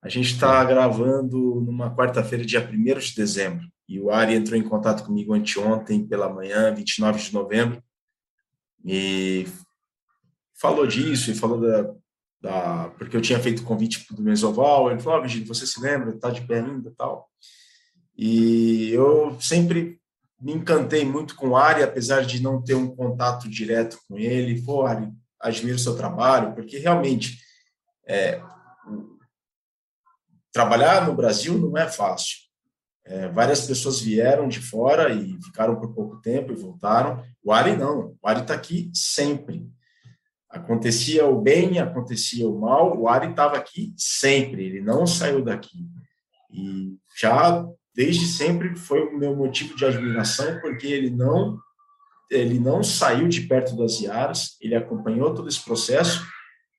a 0.02 0.10
gente 0.10 0.34
está 0.34 0.64
gravando 0.64 1.62
numa 1.62 1.94
quarta-feira, 1.96 2.46
dia 2.46 2.68
1 2.68 3.00
de 3.00 3.16
dezembro, 3.16 3.68
e 3.88 4.00
o 4.00 4.12
Ari 4.12 4.36
entrou 4.36 4.60
em 4.60 4.68
contato 4.68 5.04
comigo 5.04 5.34
anteontem 5.34 6.06
pela 6.06 6.32
manhã, 6.32 6.74
29 6.74 7.20
de 7.20 7.34
novembro, 7.34 7.84
e 8.86 9.48
falou 10.60 10.86
disso, 10.86 11.32
e 11.32 11.36
falou 11.36 11.60
da, 11.60 11.94
da 12.42 12.90
porque 12.98 13.18
eu 13.18 13.22
tinha 13.22 13.40
feito 13.40 13.62
o 13.62 13.66
convite 13.66 14.06
do 14.14 14.22
Mesoval, 14.22 14.92
ele 14.92 15.00
falou, 15.00 15.20
oh, 15.20 15.22
Virgílio, 15.22 15.48
você 15.48 15.66
se 15.66 15.82
lembra, 15.82 16.12
está 16.12 16.30
de 16.30 16.42
pé 16.42 16.60
ainda 16.60 16.94
tal. 16.98 17.30
E 18.16 18.92
eu 18.92 19.38
sempre 19.40 20.00
me 20.40 20.54
encantei 20.54 21.06
muito 21.06 21.36
com 21.36 21.50
o 21.50 21.58
Ari, 21.58 21.84
apesar 21.84 22.26
de 22.26 22.42
não 22.42 22.62
ter 22.62 22.76
um 22.76 22.88
contato 22.96 23.50
direto 23.50 24.00
com 24.08 24.18
ele. 24.18 24.62
Pô, 24.62 24.86
Ari, 24.86 25.12
admiro 25.40 25.76
o 25.76 25.80
seu 25.80 25.96
trabalho, 25.96 26.54
porque 26.54 26.78
realmente 26.78 27.40
é, 28.08 28.42
trabalhar 30.52 31.08
no 31.08 31.16
Brasil 31.16 31.58
não 31.58 31.78
é 31.78 31.88
fácil. 31.88 32.38
É, 33.06 33.30
várias 33.30 33.66
pessoas 33.66 34.02
vieram 34.02 34.50
de 34.50 34.60
fora 34.60 35.14
e 35.14 35.42
ficaram 35.42 35.80
por 35.80 35.94
pouco 35.94 36.18
tempo 36.18 36.52
e 36.52 36.56
voltaram. 36.56 37.24
O 37.44 37.54
Ari 37.54 37.78
não, 37.78 38.16
o 38.22 38.28
Ari 38.28 38.42
está 38.42 38.54
aqui 38.54 38.92
sempre. 38.94 39.66
Acontecia 40.50 41.26
o 41.26 41.42
bem, 41.42 41.80
acontecia 41.80 42.48
o 42.48 42.60
mal, 42.60 42.98
o 42.98 43.08
Ari 43.08 43.30
estava 43.30 43.58
aqui 43.58 43.94
sempre, 43.98 44.66
ele 44.66 44.82
não 44.82 45.08
saiu 45.08 45.44
daqui. 45.44 45.88
E 46.52 46.98
já 47.20 47.66
desde 47.96 48.28
sempre 48.28 48.76
foi 48.76 49.02
o 49.02 49.18
meu 49.18 49.36
motivo 49.36 49.76
de 49.76 49.86
admiração, 49.86 50.60
porque 50.62 50.88
ele 50.88 51.10
não 51.10 51.58
ele 52.30 52.60
não 52.60 52.84
saiu 52.84 53.30
de 53.30 53.42
perto 53.42 53.76
das 53.78 54.02
Iaras, 54.02 54.58
ele 54.60 54.76
acompanhou 54.76 55.34
todo 55.34 55.48
esse 55.48 55.64
processo 55.64 56.28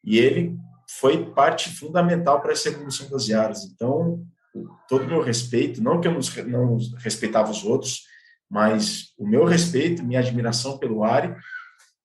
e 0.05 0.19
ele 0.19 0.55
foi 0.89 1.31
parte 1.33 1.71
fundamental 1.71 2.41
para 2.41 2.53
essa 2.53 2.69
evolução 2.69 3.09
das 3.11 3.29
Yaras. 3.29 3.65
Então, 3.65 4.25
todo 4.89 5.05
o 5.05 5.07
meu 5.07 5.21
respeito, 5.21 5.83
não 5.83 6.01
que 6.01 6.09
eu 6.09 6.19
não 6.47 6.79
respeitava 6.97 7.51
os 7.51 7.65
outros, 7.65 8.05
mas 8.51 9.13
o 9.19 9.27
meu 9.27 9.45
respeito, 9.45 10.03
minha 10.03 10.21
admiração 10.21 10.79
pelo 10.79 11.05
Ari 11.05 11.35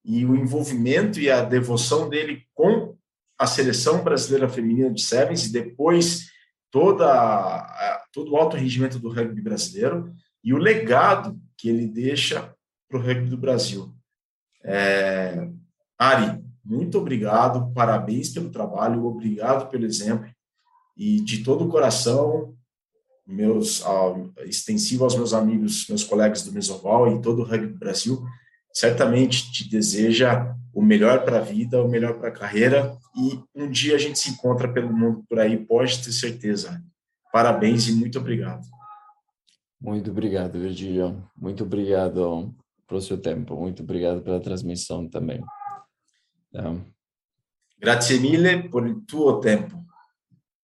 e 0.03 0.25
o 0.25 0.36
envolvimento 0.36 1.19
e 1.19 1.31
a 1.31 1.41
devoção 1.41 2.09
dele 2.09 2.45
com 2.53 2.97
a 3.39 3.47
seleção 3.47 4.03
brasileira 4.03 4.49
feminina 4.49 4.91
de 4.91 5.01
Sevens 5.01 5.45
e 5.45 5.51
depois 5.51 6.27
toda 6.69 8.05
todo 8.11 8.34
o 8.34 8.36
alto 8.36 8.57
rendimento 8.57 8.99
do 8.99 9.09
rugby 9.09 9.41
brasileiro 9.41 10.13
e 10.43 10.53
o 10.53 10.57
legado 10.57 11.39
que 11.57 11.69
ele 11.69 11.88
deixa 11.88 12.53
para 12.89 12.99
o 12.99 13.01
rugby 13.01 13.29
do 13.29 13.38
Brasil. 13.38 13.95
É, 14.63 15.47
Ari, 15.97 16.42
muito 16.64 16.97
obrigado, 16.97 17.74
parabéns 17.74 18.30
pelo 18.30 18.49
trabalho, 18.49 19.05
obrigado 19.05 19.70
pelo 19.70 19.86
exemplo 19.86 20.30
e 20.97 21.20
de 21.22 21.43
todo 21.43 21.66
o 21.66 21.70
coração, 21.70 22.55
meus 23.26 23.84
extensivo 24.45 25.03
aos 25.03 25.16
meus 25.16 25.34
amigos, 25.34 25.88
meus 25.89 26.03
colegas 26.03 26.43
do 26.43 26.51
Mesoval 26.51 27.14
e 27.14 27.22
todo 27.22 27.41
o 27.41 27.45
rugby 27.45 27.78
Brasil, 27.78 28.24
certamente 28.72 29.51
te 29.51 29.70
deseja 29.70 30.55
o 30.74 30.82
melhor 30.82 31.24
para 31.24 31.38
a 31.38 31.41
vida, 31.41 31.84
o 31.84 31.88
melhor 31.88 32.18
para 32.18 32.30
a 32.30 32.34
carreira 32.34 32.97
e 33.16 33.39
um 33.55 33.70
dia 33.70 33.95
a 33.95 33.99
gente 33.99 34.18
se 34.18 34.32
encontra 34.32 34.72
pelo 34.72 34.91
mundo 34.91 35.24
por 35.30 35.39
aí, 35.39 35.57
pode 35.57 36.03
ter 36.03 36.11
certeza. 36.11 36.82
Parabéns 37.32 37.88
e 37.88 37.93
muito 37.93 38.20
obrigado. 38.20 38.66
Muito 39.82 40.11
obrigado, 40.11 40.59
Virgílio. 40.59 41.24
Muito 41.36 41.64
obrigado 41.64 42.55
pelo 42.88 43.01
seu 43.01 43.18
tempo. 43.18 43.55
Muito 43.55 43.84
obrigado 43.84 44.22
pela 44.22 44.39
transmissão 44.39 45.09
também. 45.09 45.43
Um, 46.53 46.93
Grazie 47.77 48.19
mille 48.19 48.69
per 48.69 48.85
il 48.85 49.03
tuo 49.05 49.39
tempo. 49.39 49.85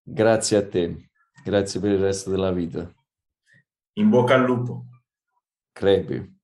Grazie 0.03 0.57
a 0.57 0.65
te. 0.65 1.09
Grazie 1.43 1.79
per 1.79 1.91
il 1.91 1.99
resto 1.99 2.29
della 2.29 2.51
vita. 2.51 2.93
In 3.93 4.09
bocca 4.09 4.35
al 4.35 4.45
lupo. 4.45 4.85
Crepe. 5.73 6.35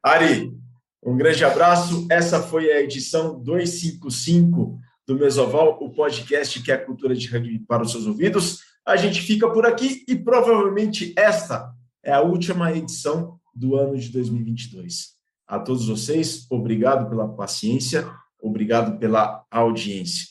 Ari, 0.00 0.52
um 1.00 1.16
grande 1.16 1.44
abraço. 1.44 2.06
Essa 2.08 2.42
foi 2.42 2.70
a 2.70 2.80
edição 2.80 3.40
255 3.42 4.78
do 5.06 5.16
Mesoval, 5.16 5.78
o 5.80 5.92
podcast 5.92 6.62
que 6.62 6.70
é 6.70 6.74
a 6.74 6.84
cultura 6.84 7.14
de 7.14 7.26
rugby 7.26 7.58
para 7.58 7.82
os 7.82 7.90
seus 7.90 8.06
ouvidos. 8.06 8.60
A 8.84 8.96
gente 8.96 9.20
fica 9.20 9.50
por 9.50 9.66
aqui 9.66 10.04
e 10.06 10.14
provavelmente 10.14 11.12
esta 11.16 11.74
é 12.02 12.12
a 12.12 12.20
última 12.20 12.72
edição 12.72 13.40
do 13.52 13.74
ano 13.76 13.96
de 13.98 14.10
2022. 14.10 15.15
A 15.46 15.58
todos 15.58 15.86
vocês, 15.86 16.46
obrigado 16.50 17.08
pela 17.08 17.28
paciência, 17.28 18.10
obrigado 18.40 18.98
pela 18.98 19.44
audiência. 19.50 20.26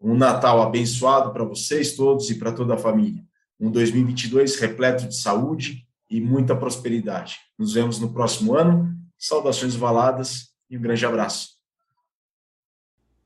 Um 0.00 0.16
Natal 0.16 0.62
abençoado 0.62 1.32
para 1.32 1.44
vocês 1.44 1.94
todos 1.94 2.30
e 2.30 2.36
para 2.36 2.52
toda 2.52 2.74
a 2.74 2.78
família. 2.78 3.22
Um 3.60 3.70
2022 3.70 4.56
repleto 4.56 5.08
de 5.08 5.16
saúde 5.16 5.86
e 6.10 6.20
muita 6.20 6.54
prosperidade. 6.54 7.36
Nos 7.58 7.74
vemos 7.74 7.98
no 7.98 8.12
próximo 8.12 8.54
ano. 8.54 8.94
Saudações 9.18 9.74
valadas 9.74 10.48
e 10.68 10.76
um 10.76 10.80
grande 10.80 11.04
abraço. 11.06 11.54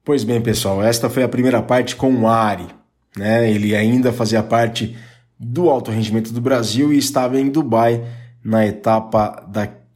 Pois 0.05 0.25
bem, 0.25 0.41
pessoal, 0.41 0.83
esta 0.83 1.11
foi 1.11 1.23
a 1.23 1.29
primeira 1.29 1.61
parte 1.63 1.95
com 1.97 2.13
o 2.15 2.29
Ari. 2.29 2.67
Né? 3.17 3.51
Ele 3.51 3.75
ainda 3.75 4.13
fazia 4.13 4.43
parte 4.43 4.97
do 5.39 5.69
alto 5.69 5.91
rendimento 5.91 6.33
do 6.33 6.41
Brasil 6.41 6.93
e 6.93 6.99
estava 6.99 7.39
em 7.39 7.49
Dubai 7.49 8.05
na 8.43 8.67
etapa 8.67 9.45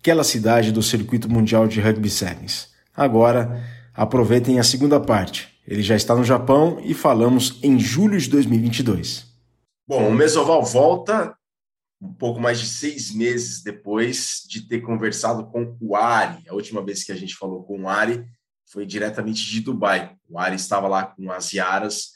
daquela 0.03 0.25
cidade 0.25 0.73
do 0.73 0.83
Circuito 0.83 1.31
Mundial 1.31 1.69
de 1.69 1.81
Rugby 1.81 2.11
Sevens. 2.11 2.71
Agora, 2.93 3.65
aproveitem 3.95 4.59
a 4.59 4.65
segunda 4.65 4.99
parte. 4.99 5.49
Ele 5.65 5.81
já 5.81 5.95
está 5.95 6.13
no 6.17 6.25
Japão 6.25 6.81
e 6.85 6.93
falamos 6.93 7.61
em 7.63 7.79
julho 7.79 8.19
de 8.19 8.29
2022. 8.29 9.25
Bom, 9.87 10.09
o 10.09 10.13
Mesoval 10.13 10.65
volta 10.65 11.37
um 12.01 12.13
pouco 12.13 12.41
mais 12.41 12.59
de 12.59 12.67
seis 12.67 13.15
meses 13.15 13.63
depois 13.63 14.43
de 14.49 14.67
ter 14.67 14.81
conversado 14.81 15.47
com 15.47 15.77
o 15.81 15.95
Ari. 15.95 16.49
A 16.49 16.55
última 16.55 16.85
vez 16.85 17.05
que 17.05 17.13
a 17.13 17.17
gente 17.17 17.37
falou 17.37 17.63
com 17.63 17.83
o 17.83 17.89
Ari 17.89 18.27
foi 18.73 18.85
diretamente 18.85 19.49
de 19.49 19.61
Dubai. 19.61 20.17
O 20.29 20.37
Ari 20.37 20.57
estava 20.57 20.89
lá 20.89 21.05
com 21.07 21.31
as 21.31 21.53
Yaras 21.53 22.09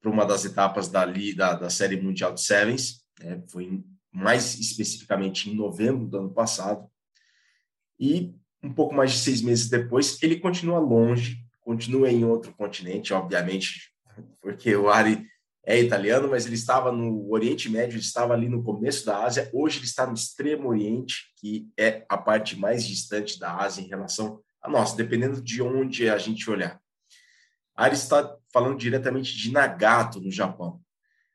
para 0.00 0.10
uma 0.10 0.24
das 0.24 0.46
etapas 0.46 0.88
da, 0.88 1.04
da, 1.04 1.52
da 1.52 1.68
Série 1.68 2.00
Mundial 2.00 2.32
de 2.32 2.40
Sevens. 2.40 3.02
Né? 3.20 3.42
Foi 3.52 3.84
mais 4.10 4.58
especificamente 4.58 5.50
em 5.50 5.54
novembro 5.54 6.06
do 6.06 6.16
ano 6.16 6.30
passado. 6.32 6.88
E 7.98 8.34
um 8.62 8.72
pouco 8.72 8.94
mais 8.94 9.12
de 9.12 9.18
seis 9.18 9.40
meses 9.42 9.68
depois, 9.68 10.22
ele 10.22 10.40
continua 10.40 10.78
longe, 10.78 11.38
continua 11.60 12.10
em 12.10 12.24
outro 12.24 12.52
continente, 12.54 13.12
obviamente, 13.12 13.92
porque 14.40 14.74
o 14.74 14.88
Ari 14.88 15.26
é 15.64 15.80
italiano, 15.80 16.28
mas 16.28 16.46
ele 16.46 16.54
estava 16.54 16.92
no 16.92 17.28
Oriente 17.32 17.68
Médio, 17.68 17.94
ele 17.94 18.00
estava 18.00 18.32
ali 18.32 18.48
no 18.48 18.62
começo 18.62 19.04
da 19.04 19.24
Ásia. 19.24 19.50
Hoje 19.52 19.78
ele 19.78 19.86
está 19.86 20.06
no 20.06 20.14
Extremo 20.14 20.68
Oriente, 20.68 21.32
que 21.36 21.68
é 21.76 22.06
a 22.08 22.16
parte 22.16 22.56
mais 22.56 22.86
distante 22.86 23.38
da 23.38 23.56
Ásia 23.56 23.82
em 23.82 23.88
relação 23.88 24.40
a 24.62 24.70
nós, 24.70 24.94
dependendo 24.94 25.42
de 25.42 25.60
onde 25.60 26.08
a 26.08 26.18
gente 26.18 26.48
olhar. 26.48 26.80
Ari 27.74 27.94
está 27.94 28.36
falando 28.52 28.78
diretamente 28.78 29.36
de 29.36 29.52
Nagato, 29.52 30.20
no 30.20 30.30
Japão. 30.30 30.80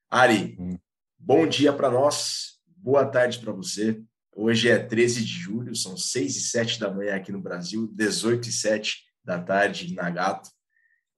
Ari, 0.10 0.56
hum. 0.58 0.78
bom 1.20 1.46
dia 1.46 1.74
para 1.74 1.92
nós, 1.92 2.60
boa 2.66 3.06
tarde 3.06 3.38
para 3.38 3.52
você. 3.52 4.02
Hoje 4.34 4.70
é 4.70 4.80
13 4.80 5.26
de 5.26 5.34
julho, 5.34 5.76
são 5.76 5.98
6 5.98 6.38
e 6.38 6.42
7 6.42 6.80
da 6.80 6.90
manhã 6.90 7.16
aqui 7.16 7.32
no 7.32 7.42
Brasil, 7.42 7.90
18 7.94 8.48
e 8.48 8.52
7 8.52 9.04
da 9.24 9.38
tarde 9.40 9.92
em 9.92 9.96
Nagato. 9.96 10.50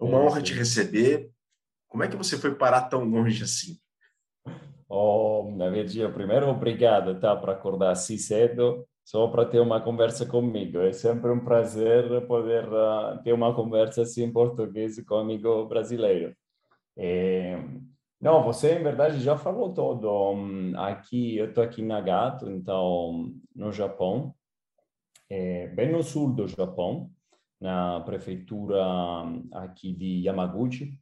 É 0.01 0.03
uma 0.03 0.17
é, 0.17 0.21
honra 0.21 0.37
sim. 0.37 0.43
te 0.43 0.53
receber. 0.53 1.29
Como 1.87 2.03
é 2.03 2.07
que 2.07 2.17
você 2.17 2.37
foi 2.37 2.55
parar 2.55 2.83
tão 2.83 3.03
longe 3.03 3.43
assim? 3.43 3.77
Oh, 4.89 5.53
na 5.55 5.69
verdade, 5.69 6.07
primeiro, 6.11 6.49
obrigado 6.49 7.19
tá, 7.19 7.35
por 7.35 7.51
acordar 7.51 7.91
assim 7.91 8.17
cedo, 8.17 8.85
só 9.05 9.27
para 9.27 9.45
ter 9.45 9.59
uma 9.59 9.79
conversa 9.79 10.25
comigo. 10.25 10.79
É 10.79 10.91
sempre 10.91 11.29
um 11.29 11.39
prazer 11.39 12.25
poder 12.25 12.67
uh, 12.67 13.21
ter 13.23 13.31
uma 13.31 13.53
conversa 13.55 14.01
assim 14.01 14.23
em 14.23 14.33
português 14.33 14.99
com 15.05 15.15
um 15.15 15.19
amigo 15.19 15.65
brasileiro. 15.65 16.35
É... 16.97 17.59
Não, 18.23 18.41
você, 18.41 18.79
em 18.79 18.81
verdade, 18.81 19.19
já 19.19 19.37
falou 19.37 19.73
todo. 19.73 20.33
Aqui, 20.77 21.35
eu 21.35 21.49
estou 21.49 21.61
aqui 21.61 21.81
em 21.81 21.85
Nagato, 21.85 22.49
então, 22.49 23.33
no 23.53 23.69
Japão, 23.69 24.33
é, 25.29 25.67
bem 25.67 25.91
no 25.91 26.01
sul 26.01 26.33
do 26.33 26.47
Japão, 26.47 27.11
na 27.59 27.99
prefeitura 27.99 28.81
aqui 29.51 29.91
de 29.91 30.25
Yamaguchi. 30.25 30.97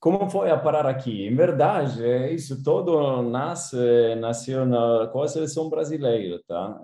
Como 0.00 0.30
foi 0.30 0.50
a 0.50 0.56
parar 0.56 0.86
aqui? 0.86 1.26
Em 1.26 1.36
verdade, 1.36 2.02
é 2.02 2.32
isso 2.32 2.64
todo 2.64 3.20
nasce, 3.20 4.14
nasceu 4.14 4.64
na, 4.64 5.08
com 5.08 5.20
a 5.20 5.28
seleção 5.28 5.68
brasileira, 5.68 6.40
tá? 6.48 6.80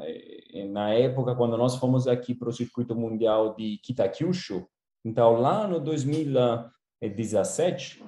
Na 0.70 0.92
época, 0.92 1.34
quando 1.34 1.56
nós 1.56 1.74
fomos 1.76 2.06
aqui 2.06 2.34
para 2.34 2.50
o 2.50 2.52
circuito 2.52 2.94
mundial 2.94 3.54
de 3.54 3.78
Kitakyushu, 3.82 4.68
então 5.02 5.40
lá 5.40 5.66
no 5.66 5.80
2017, 5.80 8.04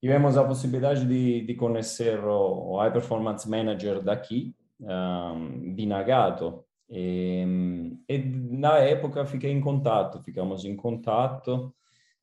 tivemos 0.00 0.36
a 0.36 0.44
possibilidade 0.44 1.04
de, 1.06 1.42
de 1.42 1.54
conhecer 1.54 2.18
o, 2.24 2.72
o 2.72 2.78
High 2.78 2.92
Performance 2.92 3.48
Manager 3.48 4.02
daqui, 4.02 4.54
um, 4.80 5.74
de 5.74 5.86
Nagato, 5.86 6.64
e, 6.90 7.44
e, 8.08 8.18
na 8.18 8.78
época 8.78 9.26
fiquei 9.26 9.50
em 9.50 9.60
contato, 9.60 10.22
ficamos 10.22 10.64
em 10.64 10.74
contato, 10.74 11.74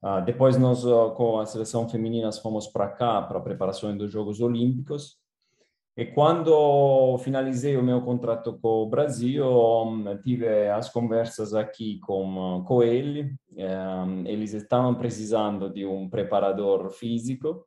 Uh, 0.05 0.23
depois 0.23 0.55
nós, 0.55 0.85
uh, 0.85 1.09
com 1.15 1.39
a 1.39 1.47
seleção 1.47 1.89
feminina, 1.89 2.31
fomos 2.31 2.67
para 2.67 2.87
cá, 2.89 3.23
para 3.23 3.39
a 3.39 3.41
preparação 3.41 3.97
dos 3.97 4.11
Jogos 4.11 4.39
Olímpicos. 4.39 5.17
E 5.97 6.05
quando 6.05 7.17
finalizei 7.19 7.77
o 7.77 7.83
meu 7.83 8.01
contrato 8.01 8.59
com 8.61 8.83
o 8.83 8.89
Brasil, 8.89 9.45
tive 10.21 10.67
as 10.67 10.89
conversas 10.89 11.53
aqui 11.53 11.99
com, 11.99 12.65
com 12.67 12.83
ele. 12.83 13.33
Um, 13.55 14.25
eles 14.25 14.53
estavam 14.53 14.93
precisando 14.95 15.71
de 15.71 15.85
um 15.85 16.09
preparador 16.09 16.89
físico. 16.89 17.65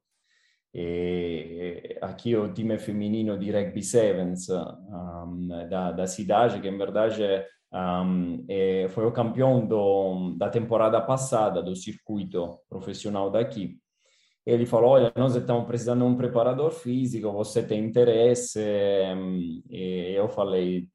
E 0.74 1.96
aqui 2.02 2.36
o 2.36 2.52
time 2.52 2.78
feminino 2.78 3.38
de 3.38 3.50
Rugby 3.50 3.82
Sevens 3.82 4.50
um, 4.50 5.48
da, 5.70 5.92
da 5.92 6.06
cidade, 6.06 6.60
que 6.60 6.68
em 6.68 6.76
verdade 6.76 7.22
é 7.22 7.46
um, 7.72 8.46
foi 8.90 9.06
o 9.06 9.12
campeão 9.12 9.66
do, 9.66 10.34
da 10.36 10.50
temporada 10.50 11.00
passada 11.00 11.62
do 11.62 11.74
circuito 11.74 12.58
profissional 12.68 13.30
daqui. 13.30 13.78
Ele 14.48 14.64
falou: 14.64 14.92
Olha, 14.92 15.12
nós 15.14 15.36
estamos 15.36 15.66
precisando 15.66 16.00
de 16.00 16.10
um 16.10 16.16
preparador 16.16 16.70
físico, 16.70 17.30
você 17.30 17.62
tem 17.62 17.84
interesse? 17.84 18.58
E 19.68 20.14
eu 20.16 20.26
falei: 20.26 20.88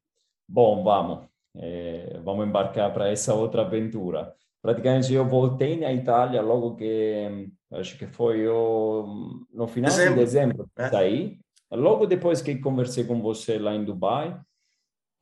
Bom, 0.48 0.82
vamos, 0.82 1.28
é, 1.56 2.20
vamos 2.24 2.48
embarcar 2.48 2.92
para 2.92 3.08
essa 3.08 3.32
outra 3.32 3.62
aventura. 3.62 4.34
Praticamente 4.60 5.14
eu 5.14 5.24
voltei 5.24 5.78
na 5.78 5.92
Itália 5.92 6.42
logo 6.42 6.74
que, 6.74 7.48
acho 7.70 7.96
que 7.96 8.08
foi 8.08 8.48
o, 8.48 9.44
no 9.52 9.68
final 9.68 9.90
dezembro. 9.90 10.14
de 10.14 10.20
dezembro, 10.20 10.70
é. 10.76 10.90
daí. 10.90 11.38
Logo 11.70 12.06
depois 12.06 12.42
que 12.42 12.56
conversei 12.56 13.04
com 13.04 13.22
você 13.22 13.56
lá 13.56 13.72
em 13.72 13.84
Dubai, 13.84 14.36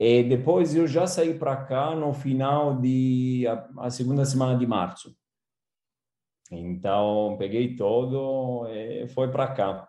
e 0.00 0.22
depois 0.22 0.74
eu 0.74 0.86
já 0.86 1.06
saí 1.06 1.34
para 1.38 1.54
cá 1.54 1.94
no 1.94 2.14
final 2.14 2.80
de 2.80 3.46
a, 3.46 3.86
a, 3.86 3.90
segunda 3.90 4.24
semana 4.24 4.58
de 4.58 4.66
março. 4.66 5.14
Então 6.52 7.36
peguei 7.38 7.74
todo 7.74 8.66
e 8.68 9.08
foi 9.08 9.30
para 9.30 9.48
cá. 9.48 9.88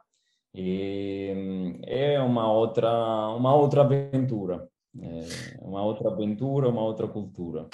E 0.55 1.81
é 1.83 2.19
uma 2.21 2.51
outra 2.51 2.89
uma 3.35 3.53
outra 3.53 3.81
aventura, 3.81 4.67
é 4.97 5.57
uma 5.61 5.83
outra 5.83 6.09
aventura, 6.09 6.69
uma 6.69 6.81
outra 6.81 7.07
cultura. 7.07 7.67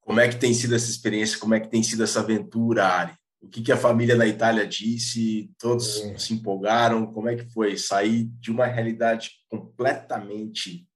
Como 0.00 0.20
é 0.20 0.28
que 0.28 0.36
tem 0.36 0.54
sido 0.54 0.74
essa 0.74 0.90
experiência? 0.90 1.38
Como 1.38 1.54
é 1.54 1.60
que 1.60 1.68
tem 1.68 1.82
sido 1.82 2.04
essa 2.04 2.20
aventura, 2.20 2.86
Ari? 2.86 3.14
O 3.42 3.48
que, 3.48 3.62
que 3.62 3.72
a 3.72 3.76
família 3.76 4.14
na 4.14 4.26
Itália 4.26 4.66
disse? 4.66 5.50
Todos 5.58 6.02
é. 6.02 6.18
se 6.18 6.34
empolgaram? 6.34 7.10
Como 7.12 7.28
é 7.28 7.36
que 7.36 7.50
foi 7.50 7.76
sair 7.76 8.24
de 8.38 8.50
uma 8.50 8.66
realidade 8.66 9.30
completamente 9.48 10.86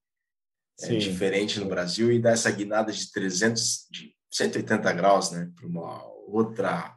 é, 0.82 0.96
diferente 0.96 1.58
no 1.58 1.66
Brasil 1.66 2.12
e 2.12 2.18
dar 2.18 2.32
essa 2.32 2.50
guinada 2.50 2.92
de 2.92 3.10
300, 3.10 3.86
de 3.90 4.14
180 4.30 4.92
graus, 4.92 5.30
né, 5.30 5.50
para 5.56 5.66
uma 5.66 6.13
outra 6.26 6.96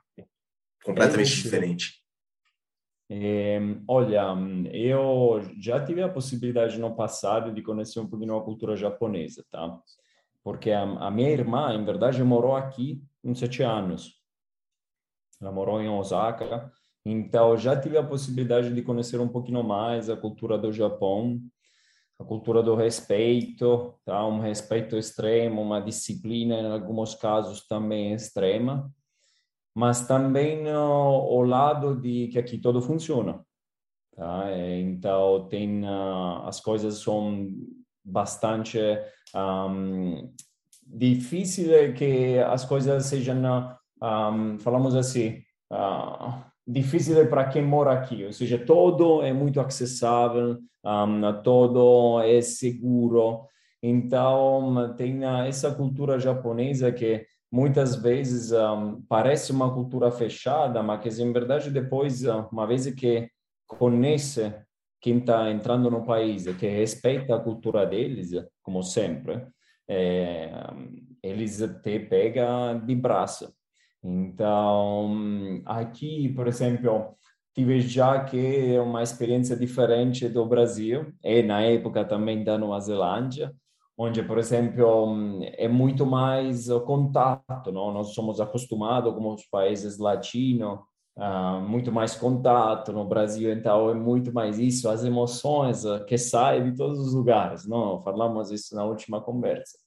completamente 0.83 1.31
é 1.31 1.43
diferente. 1.43 1.93
É, 3.09 3.59
olha, 3.87 4.23
eu 4.73 5.41
já 5.59 5.83
tive 5.83 6.01
a 6.01 6.09
possibilidade 6.09 6.77
no 6.77 6.95
passado 6.95 7.53
de 7.53 7.61
conhecer 7.61 7.99
um 7.99 8.07
pouquinho 8.07 8.35
a 8.35 8.43
cultura 8.43 8.75
japonesa, 8.75 9.45
tá? 9.49 9.79
Porque 10.43 10.71
a, 10.71 10.81
a 10.81 11.11
minha 11.11 11.29
irmã, 11.29 11.73
em 11.73 11.85
verdade, 11.85 12.23
morou 12.23 12.55
aqui 12.55 13.01
uns 13.23 13.39
sete 13.39 13.63
anos. 13.63 14.21
Ela 15.41 15.51
morou 15.51 15.81
em 15.81 15.87
Osaka, 15.87 16.71
então 17.05 17.55
já 17.57 17.79
tive 17.79 17.97
a 17.97 18.03
possibilidade 18.03 18.73
de 18.73 18.81
conhecer 18.81 19.19
um 19.21 19.27
pouquinho 19.27 19.63
mais 19.63 20.09
a 20.09 20.17
cultura 20.17 20.57
do 20.57 20.71
Japão 20.73 21.41
a 22.19 22.23
cultura 22.23 22.63
do 22.63 22.75
respeito, 22.75 23.93
tá? 24.03 24.25
um 24.25 24.39
respeito 24.39 24.97
extremo, 24.97 25.61
uma 25.61 25.79
disciplina, 25.79 26.55
em 26.55 26.71
alguns 26.71 27.13
casos 27.13 27.67
também 27.67 28.13
extrema, 28.13 28.91
mas 29.77 30.07
também 30.07 30.65
uh, 30.65 30.75
o 30.75 31.43
lado 31.43 31.95
de 32.01 32.29
que 32.29 32.39
aqui 32.39 32.57
tudo 32.57 32.81
funciona. 32.81 33.45
Tá? 34.15 34.45
Então, 34.79 35.47
tem, 35.47 35.83
uh, 35.83 36.47
as 36.47 36.59
coisas 36.59 36.97
são 36.97 37.47
bastante 38.03 38.79
um, 39.35 40.33
difíceis 40.83 41.95
que 41.95 42.39
as 42.39 42.65
coisas 42.65 43.05
sejam, 43.05 43.77
um, 44.01 44.57
falamos 44.57 44.95
assim, 44.95 45.43
uh, 45.71 46.43
difícil 46.65 47.29
para 47.29 47.47
quem 47.47 47.61
mora 47.61 47.91
aqui, 47.91 48.25
ou 48.25 48.33
seja, 48.33 48.57
todo 48.57 49.21
é 49.21 49.31
muito 49.31 49.61
acessível, 49.61 50.57
um, 50.83 51.43
todo 51.43 52.19
é 52.21 52.41
seguro. 52.41 53.45
Então, 53.83 54.95
tem 54.97 55.23
essa 55.23 55.69
cultura 55.69 56.17
japonesa 56.17 56.91
que 56.91 57.27
muitas 57.51 57.95
vezes 57.95 58.51
um, 58.51 59.01
parece 59.07 59.51
uma 59.51 59.73
cultura 59.73 60.11
fechada, 60.11 60.81
mas 60.83 61.01
que, 61.01 61.21
em 61.21 61.31
verdade, 61.31 61.71
depois, 61.71 62.23
uma 62.51 62.65
vez 62.65 62.85
que 62.93 63.29
conhece 63.65 64.53
quem 64.99 65.19
está 65.19 65.49
entrando 65.51 65.89
no 65.89 66.05
país, 66.05 66.45
que 66.57 66.67
respeita 66.67 67.35
a 67.35 67.39
cultura 67.39 67.85
deles, 67.85 68.31
como 68.61 68.83
sempre, 68.83 69.45
é, 69.87 70.51
eles 71.23 71.57
te 71.83 71.99
pegam 71.99 72.79
de 72.85 72.95
braço. 72.95 73.53
Então, 74.03 75.61
aqui, 75.65 76.29
por 76.29 76.47
exemplo, 76.47 77.17
tive 77.53 77.81
já 77.81 78.23
que 78.23 78.73
é 78.75 78.81
uma 78.81 79.01
experiência 79.01 79.55
diferente 79.55 80.27
do 80.29 80.45
Brasil 80.45 81.13
e 81.23 81.41
na 81.41 81.61
época 81.61 82.05
também 82.05 82.43
da 82.43 82.57
Nova 82.57 82.79
Zelândia, 82.79 83.53
onde, 83.97 84.21
por 84.21 84.37
exemplo, 84.37 85.39
é 85.53 85.67
muito 85.67 86.05
mais 86.05 86.67
contato, 86.85 87.71
não? 87.71 87.91
Nós 87.91 88.13
somos 88.13 88.39
acostumados 88.39 89.13
com 89.13 89.33
os 89.33 89.45
países 89.45 89.97
latinos, 89.97 90.79
uh, 91.17 91.59
muito 91.67 91.91
mais 91.91 92.15
contato 92.15 92.93
no 92.93 93.03
Brasil, 93.05 93.51
então 93.51 93.89
é 93.89 93.95
muito 93.95 94.31
mais 94.31 94.59
isso, 94.59 94.87
as 94.87 95.03
emoções 95.03 95.83
uh, 95.83 96.05
que 96.05 96.17
saem 96.17 96.65
de 96.71 96.77
todos 96.77 96.99
os 96.99 97.13
lugares, 97.13 97.67
não? 97.67 98.01
Falamos 98.03 98.51
isso 98.51 98.75
na 98.75 98.85
última 98.85 99.19
conversa. 99.19 99.77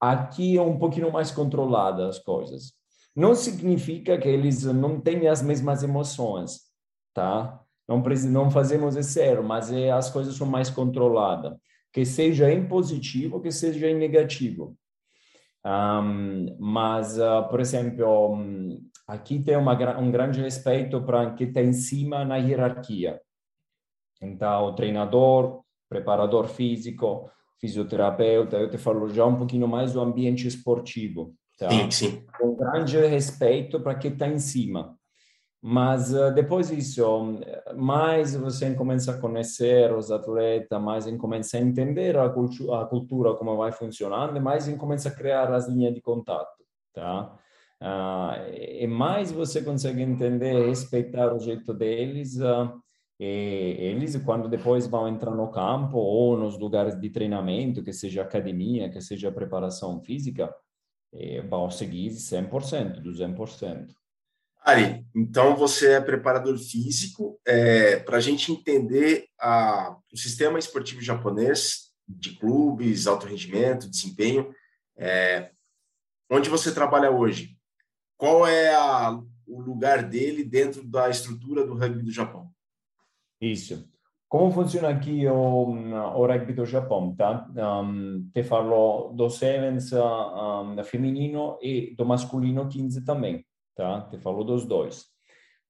Aqui 0.00 0.56
é 0.56 0.62
um 0.62 0.78
pouquinho 0.78 1.12
mais 1.12 1.30
controlada 1.30 2.08
as 2.08 2.18
coisas. 2.18 2.72
Não 3.14 3.34
significa 3.34 4.18
que 4.18 4.28
eles 4.28 4.64
não 4.64 5.00
têm 5.00 5.28
as 5.28 5.42
mesmas 5.42 5.82
emoções, 5.82 6.60
tá? 7.12 7.60
Não, 7.86 8.02
não 8.30 8.50
fazemos 8.50 8.96
erro, 9.16 9.44
mas 9.44 9.70
é, 9.70 9.90
as 9.92 10.10
coisas 10.10 10.34
são 10.34 10.46
mais 10.46 10.70
controladas. 10.70 11.54
Que 11.94 12.04
seja 12.04 12.52
em 12.52 12.66
positivo, 12.66 13.40
que 13.40 13.50
seja 13.50 13.88
em 13.88 13.94
negativo. 13.94 14.76
Um, 15.64 16.56
mas, 16.58 17.18
uh, 17.18 17.48
por 17.48 17.58
exemplo, 17.60 18.36
aqui 19.06 19.38
tem 19.42 19.56
uma, 19.56 19.98
um 19.98 20.10
grande 20.10 20.42
respeito 20.42 21.00
para 21.02 21.30
quem 21.34 21.48
está 21.48 21.62
em 21.62 21.72
cima 21.72 22.24
na 22.24 22.36
hierarquia. 22.36 23.20
Então, 24.20 24.74
treinador, 24.74 25.62
preparador 25.88 26.48
físico, 26.48 27.30
fisioterapeuta, 27.60 28.58
eu 28.58 28.70
te 28.70 28.76
falo 28.76 29.08
já 29.08 29.24
um 29.24 29.36
pouquinho 29.36 29.66
mais 29.66 29.92
do 29.92 30.00
ambiente 30.00 30.46
esportivo. 30.46 31.34
Tá? 31.58 31.70
Sim, 31.70 31.90
sim. 31.90 32.26
Um 32.42 32.54
grande 32.54 32.98
respeito 33.06 33.80
para 33.80 33.94
quem 33.94 34.12
está 34.12 34.28
em 34.28 34.38
cima. 34.38 34.98
Mas 35.66 36.12
uh, 36.12 36.30
depois 36.30 36.68
disso, 36.68 37.40
mais 37.74 38.34
você 38.36 38.74
começa 38.74 39.12
a 39.12 39.18
conhecer 39.18 39.90
os 39.94 40.10
atletas, 40.10 40.78
mais 40.78 41.06
começa 41.16 41.56
a 41.56 41.60
entender 41.60 42.18
a, 42.18 42.28
cultu 42.28 42.70
a 42.74 42.84
cultura 42.84 43.32
como 43.32 43.56
vai 43.56 43.72
funcionando, 43.72 44.38
mais 44.42 44.68
começa 44.76 45.08
a 45.08 45.14
criar 45.14 45.50
as 45.54 45.66
linhas 45.66 45.94
de 45.94 46.02
contato, 46.02 46.62
tá? 46.92 47.34
Uh, 47.80 48.52
e 48.54 48.86
mais 48.86 49.32
você 49.32 49.62
consegue 49.62 50.02
entender, 50.02 50.66
respeitar 50.66 51.32
o 51.34 51.38
jeito 51.38 51.72
deles, 51.72 52.36
uh, 52.36 52.70
e 53.18 53.24
eles 53.24 54.22
quando 54.22 54.50
depois 54.50 54.86
vão 54.86 55.08
entrar 55.08 55.34
no 55.34 55.50
campo 55.50 55.96
ou 55.96 56.36
nos 56.36 56.58
lugares 56.58 57.00
de 57.00 57.08
treinamento, 57.08 57.82
que 57.82 57.92
seja 57.94 58.20
academia, 58.20 58.90
que 58.90 59.00
seja 59.00 59.32
preparação 59.32 59.98
física, 60.02 60.54
eh, 61.14 61.40
vão 61.40 61.70
seguir 61.70 62.10
100%, 62.10 63.00
200%. 63.00 64.03
Ari, 64.64 65.04
então 65.14 65.54
você 65.54 65.92
é 65.92 66.00
preparador 66.00 66.56
físico. 66.56 67.38
É, 67.46 67.98
Para 67.98 68.16
a 68.16 68.20
gente 68.20 68.50
entender 68.50 69.26
a, 69.38 69.94
o 70.10 70.16
sistema 70.16 70.58
esportivo 70.58 71.02
japonês 71.02 71.92
de 72.08 72.34
clubes, 72.38 73.06
alto 73.06 73.26
rendimento, 73.26 73.90
desempenho, 73.90 74.50
é, 74.96 75.50
onde 76.30 76.48
você 76.48 76.72
trabalha 76.72 77.10
hoje, 77.10 77.58
qual 78.16 78.46
é 78.46 78.74
a, 78.74 79.20
o 79.46 79.60
lugar 79.60 80.02
dele 80.02 80.42
dentro 80.42 80.82
da 80.82 81.10
estrutura 81.10 81.66
do 81.66 81.74
rugby 81.74 82.02
do 82.02 82.10
Japão? 82.10 82.50
Isso. 83.38 83.86
Como 84.30 84.50
funciona 84.50 84.88
aqui 84.88 85.26
o, 85.26 85.34
o 85.34 86.26
rugby 86.26 86.54
do 86.54 86.64
Japão, 86.64 87.14
tá? 87.14 87.46
Um, 87.54 88.30
te 88.32 88.42
falo 88.42 89.12
do 89.12 89.28
sevens 89.28 89.92
um, 89.92 90.82
feminino 90.84 91.58
e 91.60 91.94
do 91.94 92.06
masculino 92.06 92.66
15 92.66 93.04
também 93.04 93.44
tá? 93.74 94.02
Te 94.10 94.18
falou 94.18 94.44
dos 94.44 94.66
dois. 94.66 95.06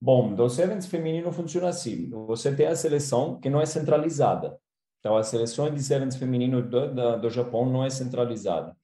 Bom, 0.01 0.35
do 0.35 0.49
Sevens 0.51 0.87
feminino 0.87 1.33
funciona 1.33 1.69
assim. 1.69 2.11
Você 2.27 2.55
tem 2.55 2.67
a 2.67 2.77
seleção 2.77 3.41
que 3.41 3.49
não 3.49 3.61
é 3.61 3.67
centralizada. 3.67 4.59
Então, 5.01 5.17
a 5.17 5.23
seleção 5.23 5.73
de 5.73 5.83
Sevens 5.83 6.17
feminino 6.17 6.63
do, 6.63 6.95
do, 6.95 7.21
do 7.21 7.31
Japão 7.31 7.67
não 7.67 7.85
é 7.85 7.91
centralizada. 7.91 8.77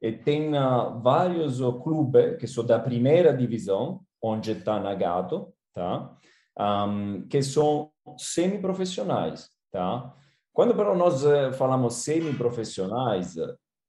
E 0.00 0.12
tem 0.12 0.56
uh, 0.56 1.00
vários 1.00 1.60
uh, 1.60 1.72
clubes 1.80 2.36
que 2.38 2.46
são 2.46 2.64
da 2.64 2.78
primeira 2.78 3.36
divisão, 3.36 4.00
onde 4.22 4.52
está 4.52 4.78
Nagato, 4.78 5.52
tá? 5.72 6.14
Um, 6.58 7.26
que 7.28 7.42
são 7.42 7.90
semi-profissionais, 8.16 9.48
tá? 9.72 10.14
Quando 10.52 10.74
nós 10.94 11.24
uh, 11.24 11.52
falamos 11.54 11.94
semi-profissionais, 11.94 13.34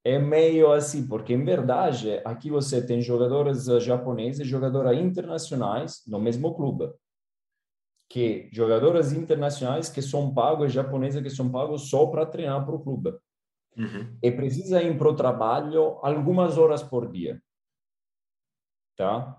é 0.06 0.20
meio 0.20 0.72
assim, 0.72 1.08
porque 1.08 1.34
em 1.34 1.44
verdade 1.44 2.22
aqui 2.24 2.52
você 2.52 2.86
tem 2.86 3.02
jogadores 3.02 3.66
japoneses 3.84 4.42
e 4.42 4.50
jogadoras 4.50 4.96
internacionais 4.96 6.04
no 6.06 6.20
mesmo 6.20 6.54
clube. 6.54 6.94
Que 8.08 8.48
jogadoras 8.54 9.12
internacionais 9.12 9.90
que 9.90 10.04
são 10.04 10.32
pagos, 10.32 10.72
japoneses 10.72 11.24
que 11.24 11.30
são 11.32 11.52
pagos 11.52 11.90
só 11.90 12.06
para 12.06 12.24
treinar 12.24 12.64
para 12.64 12.76
o 12.76 12.84
clube. 12.84 13.18
Uhum. 13.76 14.16
E 14.22 14.32
precisa 14.32 14.82
ir 14.84 14.96
para 14.96 15.10
o 15.10 15.16
trabalho 15.16 15.98
algumas 16.04 16.56
horas 16.56 16.84
por 16.84 17.12
dia. 17.12 17.42
Tá? 18.96 19.36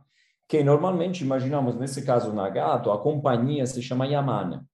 Que 0.49 0.65
normalmente, 0.65 1.23
imaginamos, 1.23 1.77
nesse 1.77 2.05
caso, 2.05 2.33
na 2.33 2.51
Gato, 2.51 2.91
a 2.91 3.01
companhia 3.01 3.65
se 3.67 3.81
chama 3.81 4.07
Yamana. 4.07 4.67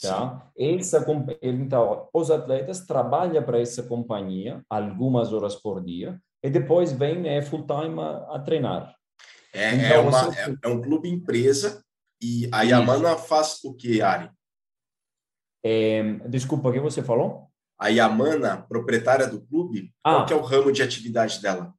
Tá? 0.00 0.50
Essa, 0.56 1.04
então, 1.40 2.08
os 2.12 2.30
atletas 2.30 2.80
trabalham 2.86 3.42
para 3.42 3.60
essa 3.60 3.82
companhia 3.82 4.62
algumas 4.68 5.32
horas 5.32 5.54
por 5.54 5.82
dia 5.82 6.20
e 6.42 6.50
depois 6.50 6.92
vem 6.92 7.26
é, 7.28 7.40
full 7.40 7.66
time 7.66 8.00
a, 8.00 8.36
a 8.36 8.38
treinar. 8.38 8.94
É, 9.52 9.74
então, 9.74 9.88
é, 9.88 9.98
uma, 9.98 10.24
você... 10.24 10.40
é, 10.40 10.56
é, 10.62 10.68
um 10.68 10.82
clube 10.82 11.08
empresa 11.08 11.82
e 12.20 12.48
a 12.52 12.62
Yamana 12.62 13.12
Isso. 13.12 13.24
faz 13.24 13.64
o 13.64 13.74
que, 13.74 14.02
Ari? 14.02 14.30
É, 15.64 16.02
desculpa, 16.28 16.68
o 16.68 16.72
que 16.72 16.80
você 16.80 17.02
falou? 17.02 17.50
A 17.78 17.88
Yamana, 17.88 18.62
proprietária 18.68 19.26
do 19.26 19.40
clube, 19.40 19.92
ah. 20.04 20.16
qual 20.16 20.26
que 20.26 20.32
é 20.32 20.36
o 20.36 20.42
ramo 20.42 20.70
de 20.70 20.82
atividade 20.82 21.40
dela? 21.40 21.74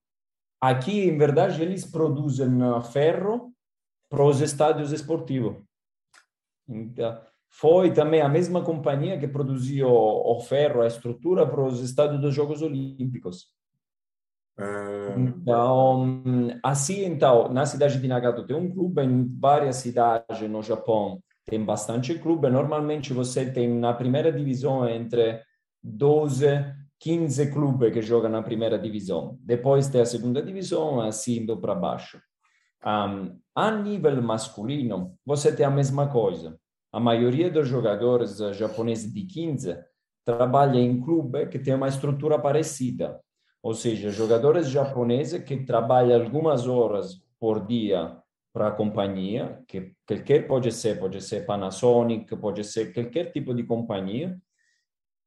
Aqui, 0.59 1.01
em 1.01 1.18
verdade, 1.18 1.61
eles 1.61 1.86
produzem 1.86 2.49
ferro 2.91 3.53
para 4.09 4.24
os 4.24 4.41
estádios 4.41 4.91
esportivos. 4.91 5.55
Então, 6.68 7.22
foi 7.50 7.91
também 7.91 8.22
a 8.22 8.30
mesma 8.30 8.62
companhia 8.64 9.18
que 9.18 9.28
produziu 9.28 9.89
o 9.89 10.39
ferro, 10.41 10.82
a 10.82 10.88
estrutura 10.88 11.45
para 11.45 11.64
os 11.64 11.82
estádios 11.82 12.22
dos 12.22 12.34
Jogos 12.34 12.62
Olímpicos. 12.62 13.48
Ah. 14.58 15.16
Então, 15.18 16.22
assim, 16.64 17.06
então, 17.06 17.52
na 17.52 17.66
cidade 17.66 18.00
de 18.00 18.08
Nagato 18.08 18.45
tem 18.45 18.56
um 18.56 18.72
clube, 18.72 19.02
em 19.04 19.28
várias 19.39 19.78
cidades 19.78 20.41
no 20.50 20.62
Japão 20.62 21.22
tem 21.45 21.64
bastante 21.64 22.18
clube. 22.20 22.50
Normalmente 22.50 23.14
você 23.14 23.50
tem 23.50 23.70
na 23.70 23.93
primeira 23.93 24.32
divisão 24.32 24.88
entre 24.88 25.41
12, 25.82 26.45
15 27.00 27.52
clubes 27.52 27.93
que 27.93 28.02
jogam 28.02 28.30
na 28.30 28.43
primeira 28.43 28.78
divisão. 28.78 29.38
Depois 29.41 29.88
tem 29.88 30.02
a 30.02 30.06
segunda 30.06 30.41
divisão, 30.41 31.00
assim 31.00 31.38
indo 31.38 31.56
para 31.58 31.74
baixo. 31.74 32.20
Um, 32.86 33.39
a 33.56 33.72
nível 33.72 34.22
masculino, 34.22 35.18
você 35.26 35.56
tem 35.56 35.66
a 35.66 35.72
mesma 35.72 36.08
coisa 36.08 36.60
a 36.98 37.00
maioria 37.00 37.48
dos 37.52 37.68
jogadores 37.68 38.41
eh, 38.41 38.54
japoneses 38.54 39.14
de 39.14 39.24
15 39.24 39.78
trabalha 40.26 40.80
em 40.80 40.99
clube 40.99 41.45
que 41.45 41.60
tem 41.60 41.76
uma 41.76 41.88
estrutura 41.88 42.40
parecida, 42.40 43.22
ou 43.61 43.76
seja, 43.76 44.10
jogadores 44.10 44.68
japoneses 44.68 45.44
que 45.44 45.64
trabalham 45.64 46.19
algumas 46.19 46.65
horas 46.65 47.22
por 47.40 47.68
dia 47.68 48.18
para 48.52 48.69
a 48.69 48.72
companhia, 48.72 49.64
que 49.68 49.94
qualquer 50.07 50.48
pode 50.48 50.72
ser, 50.72 50.99
pode 50.99 51.22
ser 51.22 51.45
Panasonic, 51.45 52.36
pode 52.38 52.64
ser 52.64 52.91
qualquer 52.91 53.32
tipo 53.32 53.53
de 53.53 53.64
companhia, 53.64 54.36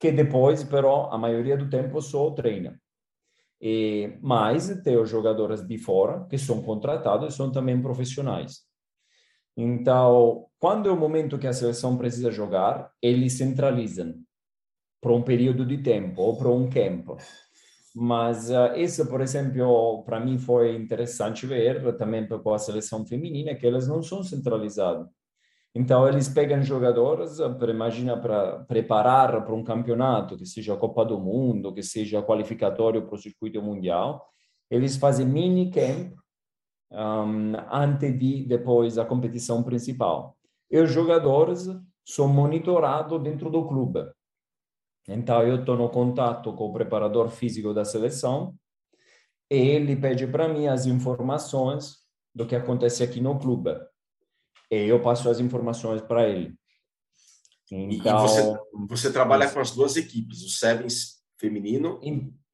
que 0.00 0.10
depois, 0.10 0.64
però, 0.64 1.08
a 1.12 1.16
maioria 1.16 1.56
do 1.56 1.70
tempo 1.70 2.02
só 2.02 2.32
treina. 2.32 2.80
E 3.60 4.18
mais 4.20 4.66
tem 4.82 4.96
os 4.96 5.08
jogadores 5.08 5.64
de 5.64 5.78
fora 5.78 6.26
que 6.28 6.36
são 6.36 6.64
contratados 6.64 7.32
e 7.32 7.36
são 7.36 7.52
também 7.52 7.80
profissionais. 7.80 8.68
Então, 9.62 10.46
quando 10.58 10.88
é 10.88 10.92
o 10.92 10.96
momento 10.96 11.38
que 11.38 11.46
a 11.46 11.52
seleção 11.52 11.98
precisa 11.98 12.30
jogar, 12.30 12.90
eles 13.02 13.34
centralizam 13.34 14.14
para 15.02 15.12
um 15.12 15.22
período 15.22 15.66
de 15.66 15.82
tempo 15.82 16.22
ou 16.22 16.36
para 16.36 16.48
um 16.48 16.70
campo. 16.70 17.18
Mas 17.94 18.48
uh, 18.48 18.74
isso, 18.76 19.06
por 19.06 19.20
exemplo, 19.20 20.02
para 20.04 20.18
mim 20.18 20.38
foi 20.38 20.74
interessante 20.74 21.46
ver 21.46 21.94
também 21.98 22.26
com 22.26 22.54
a 22.54 22.58
seleção 22.58 23.04
feminina 23.04 23.54
que 23.54 23.66
elas 23.66 23.86
não 23.86 24.02
são 24.02 24.22
centralizadas. 24.22 25.06
Então, 25.74 26.08
eles 26.08 26.28
pegam 26.28 26.62
jogadores, 26.62 27.38
eh, 27.38 27.48
para 27.48 27.70
imagina, 27.70 28.16
para 28.16 28.64
preparar 28.64 29.44
para 29.44 29.54
um 29.54 29.62
campeonato, 29.62 30.36
que 30.36 30.46
seja 30.46 30.74
a 30.74 30.76
Copa 30.76 31.04
do 31.04 31.20
Mundo, 31.20 31.72
que 31.72 31.82
seja 31.82 32.22
qualificatório 32.22 33.06
para 33.06 33.14
o 33.14 33.18
circuito 33.18 33.62
mundial. 33.62 34.26
Eles 34.70 34.96
fazem 34.96 35.26
mini 35.26 35.70
camp 35.70 36.19
um, 36.90 37.52
antes 37.70 38.18
de 38.18 38.44
depois 38.44 38.98
a 38.98 39.04
competição 39.04 39.62
principal. 39.62 40.36
E 40.70 40.78
os 40.78 40.90
jogadores 40.90 41.68
são 42.04 42.28
monitorados 42.28 43.22
dentro 43.22 43.50
do 43.50 43.66
clube. 43.66 44.10
Então, 45.08 45.42
eu 45.42 45.60
estou 45.60 45.76
no 45.76 45.88
contato 45.88 46.52
com 46.54 46.66
o 46.66 46.72
preparador 46.72 47.28
físico 47.28 47.72
da 47.72 47.84
seleção 47.84 48.54
e 49.50 49.56
ele 49.56 49.96
pede 49.96 50.26
para 50.26 50.48
mim 50.48 50.68
as 50.68 50.86
informações 50.86 51.96
do 52.34 52.46
que 52.46 52.54
acontece 52.54 53.02
aqui 53.02 53.20
no 53.20 53.38
clube. 53.38 53.70
e 54.70 54.88
eu 54.88 55.02
passo 55.02 55.28
as 55.28 55.40
informações 55.40 56.00
para 56.00 56.28
ele. 56.28 56.54
Então, 57.72 58.24
e 58.24 58.28
você, 58.28 58.58
você 58.88 59.12
trabalha 59.12 59.48
com 59.48 59.60
as 59.60 59.70
duas 59.70 59.96
equipes, 59.96 60.42
o 60.42 60.48
Sevens 60.48 61.22
feminino? 61.38 62.00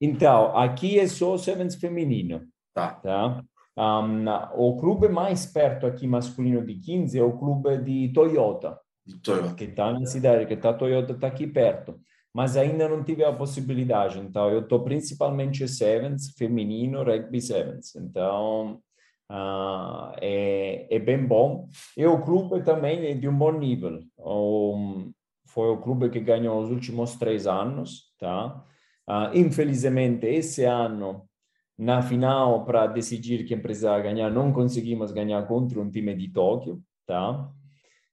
Então, 0.00 0.56
aqui 0.56 0.98
é 0.98 1.06
só 1.06 1.34
o 1.34 1.38
Sevens 1.38 1.74
feminino. 1.74 2.46
Tá. 2.74 2.94
tá? 2.94 3.44
Um, 3.76 4.24
o 4.54 4.76
clube 4.78 5.08
mais 5.08 5.44
perto 5.46 5.86
aqui 5.86 6.06
masculino 6.06 6.64
de 6.64 6.74
15 6.76 7.18
é 7.18 7.22
o 7.22 7.36
clube 7.36 7.76
de 7.78 8.10
Toyota, 8.12 8.78
Toyota. 9.22 9.54
que 9.54 9.64
está 9.64 9.92
na 9.92 10.06
cidade, 10.06 10.46
que 10.46 10.54
está 10.54 10.72
Toyota 10.72 11.12
está 11.12 11.26
aqui 11.26 11.46
perto. 11.46 12.00
Mas 12.32 12.56
ainda 12.56 12.88
não 12.88 13.02
tive 13.02 13.24
a 13.24 13.32
possibilidade, 13.32 14.18
então 14.18 14.50
eu 14.50 14.60
estou 14.60 14.82
principalmente 14.82 15.66
Sevens, 15.68 16.32
feminino, 16.36 17.02
rugby 17.02 17.40
Sevens. 17.40 17.94
Então, 17.96 18.80
Uh, 19.30 20.14
é, 20.20 20.86
é, 20.88 20.98
bem 20.98 21.26
bom. 21.26 21.68
E 21.96 22.06
o 22.06 22.22
clube 22.22 22.62
também 22.62 23.06
é 23.06 23.14
de 23.14 23.28
um 23.28 23.36
bom 23.36 23.52
nível. 23.52 24.00
O, 24.16 25.10
foi 25.46 25.70
o 25.70 25.78
clube 25.78 26.10
que 26.10 26.20
ganhou 26.20 26.62
os 26.62 26.70
últimos 26.70 27.16
três 27.16 27.46
anos, 27.46 28.12
tá? 28.18 28.64
Uh, 29.08 29.36
infelizmente, 29.36 30.26
esse 30.26 30.64
ano, 30.64 31.25
na 31.78 32.00
final, 32.00 32.64
para 32.64 32.86
decidir 32.86 33.44
quem 33.44 33.60
precisava 33.60 34.00
ganhar, 34.00 34.30
não 34.30 34.52
conseguimos 34.52 35.12
ganhar 35.12 35.46
contra 35.46 35.80
um 35.80 35.90
time 35.90 36.14
de 36.14 36.28
Tóquio, 36.28 36.80
tá? 37.06 37.50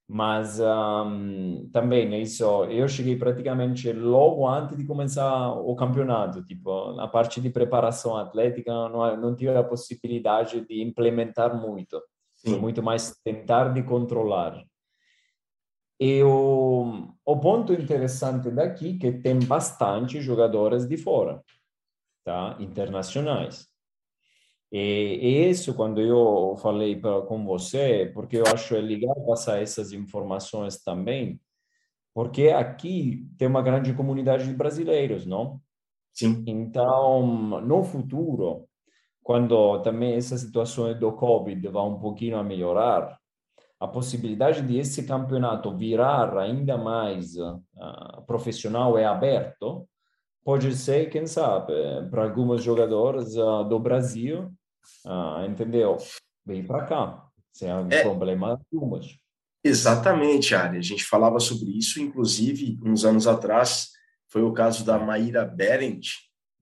Mas 0.07 0.60
um, 0.60 1.69
também 1.72 2.22
isso, 2.22 2.44
eu 2.65 2.88
cheguei 2.90 3.15
praticamente 3.15 3.91
logo 3.94 4.48
antes 4.48 4.77
de 4.77 4.85
começar 4.85 5.53
o 5.53 5.73
campeonato, 5.76 6.44
tipo, 6.44 6.91
na 6.94 7.07
parte 7.07 7.40
de 7.40 7.49
preparação 7.49 8.18
atlética 8.18 8.72
não, 8.72 9.18
não 9.18 9.35
tive 9.35 9.56
a 9.56 9.64
possibilidade 9.64 10.60
de 10.68 10.81
implementar 10.81 11.60
muito, 11.60 12.02
Sim. 12.35 12.60
muito 12.60 12.84
mais 12.84 13.18
tentar 13.23 13.69
de 13.69 13.81
controlar. 13.81 14.61
E 15.99 16.22
o, 16.22 17.07
o 17.26 17.40
ponto 17.40 17.72
interessante 17.72 18.52
daqui 18.52 18.95
é 18.95 18.99
que 18.99 19.19
tem 19.19 19.40
bastante 19.40 20.19
jogadores 20.22 20.85
de 20.85 20.98
fora, 20.98 21.41
tá? 22.24 22.58
internacionais. 22.60 23.68
E, 24.72 25.20
e 25.22 25.50
isso, 25.50 25.76
quando 25.76 26.02
eu 26.02 26.56
falei 26.58 26.95
pra, 26.95 27.22
com 27.22 27.45
você, 27.45 28.10
porque 28.14 28.38
eu 28.38 28.44
acho 28.48 28.76
legal 28.76 29.16
passar 29.26 29.62
essas 29.62 29.91
informações 29.91 30.84
também, 30.84 31.40
porque 32.14 32.50
aqui 32.50 33.28
tem 33.38 33.48
uma 33.48 33.62
grande 33.62 33.94
comunidade 33.94 34.45
de 34.48 34.54
brasileiros, 34.54 35.26
não? 35.26 35.62
Sim. 36.14 36.44
Então, 36.48 37.62
no 37.62 37.84
futuro, 37.84 38.68
quando 39.24 39.80
também 39.82 40.16
essa 40.16 40.38
situação 40.38 40.94
do 40.98 41.12
Covid 41.14 41.68
vai 41.70 41.84
um 41.84 42.00
pouquinho 42.00 42.38
a 42.38 42.44
melhorar, 42.44 43.18
a 43.80 43.88
possibilidade 43.88 44.62
de 44.62 44.78
esse 44.78 45.06
campeonato 45.06 45.76
virar 45.76 46.38
ainda 46.38 46.78
mais 46.78 47.36
uh, 47.36 47.62
profissional 48.26 48.98
e 48.98 49.04
aberto, 49.04 49.88
pode 50.44 50.76
ser, 50.76 51.10
quem 51.10 51.26
sabe, 51.26 51.74
para 52.10 52.24
alguns 52.24 52.64
jogadores 52.64 53.36
uh, 53.36 53.64
do 53.64 53.80
Brasil, 53.80 54.52
ah, 55.06 55.45
entendeu? 55.48 55.98
Vem 56.45 56.64
para 56.64 56.86
cá, 56.86 57.26
sem 57.52 57.70
é, 57.70 58.02
problema 58.02 58.60
algum. 58.72 58.99
Exatamente, 59.64 60.53
Ari. 60.53 60.78
A 60.78 60.82
gente 60.82 61.06
falava 61.06 61.40
sobre 61.40 61.72
isso, 61.78 62.02
inclusive, 62.02 62.78
uns 62.84 63.06
anos 63.06 63.28
atrás, 63.28 63.91
foi 64.28 64.41
o 64.41 64.52
caso 64.52 64.86
da 64.86 64.98
Maíra 64.98 65.45
Berendt, 65.45 66.10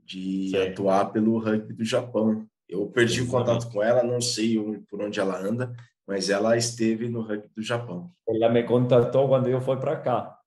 de 0.05 0.49
Sim. 0.49 0.57
atuar 0.57 1.11
pelo 1.11 1.39
rugby 1.39 1.73
do 1.73 1.85
Japão. 1.85 2.45
Eu 2.69 2.87
perdi 2.87 3.21
Exatamente. 3.21 3.27
o 3.27 3.31
contato 3.31 3.71
com 3.71 3.81
ela, 3.81 4.03
não 4.03 4.21
sei 4.21 4.57
por 4.89 5.01
onde 5.01 5.19
ela 5.19 5.37
anda, 5.37 5.73
mas 6.07 6.29
ela 6.29 6.55
esteve 6.55 7.09
no 7.09 7.21
rugby 7.21 7.49
do 7.55 7.63
Japão. 7.63 8.11
Ela 8.27 8.49
me 8.49 8.63
contatou 8.63 9.27
quando 9.27 9.47
eu 9.47 9.61
fui 9.61 9.77
para 9.77 9.97
cá. 9.97 10.37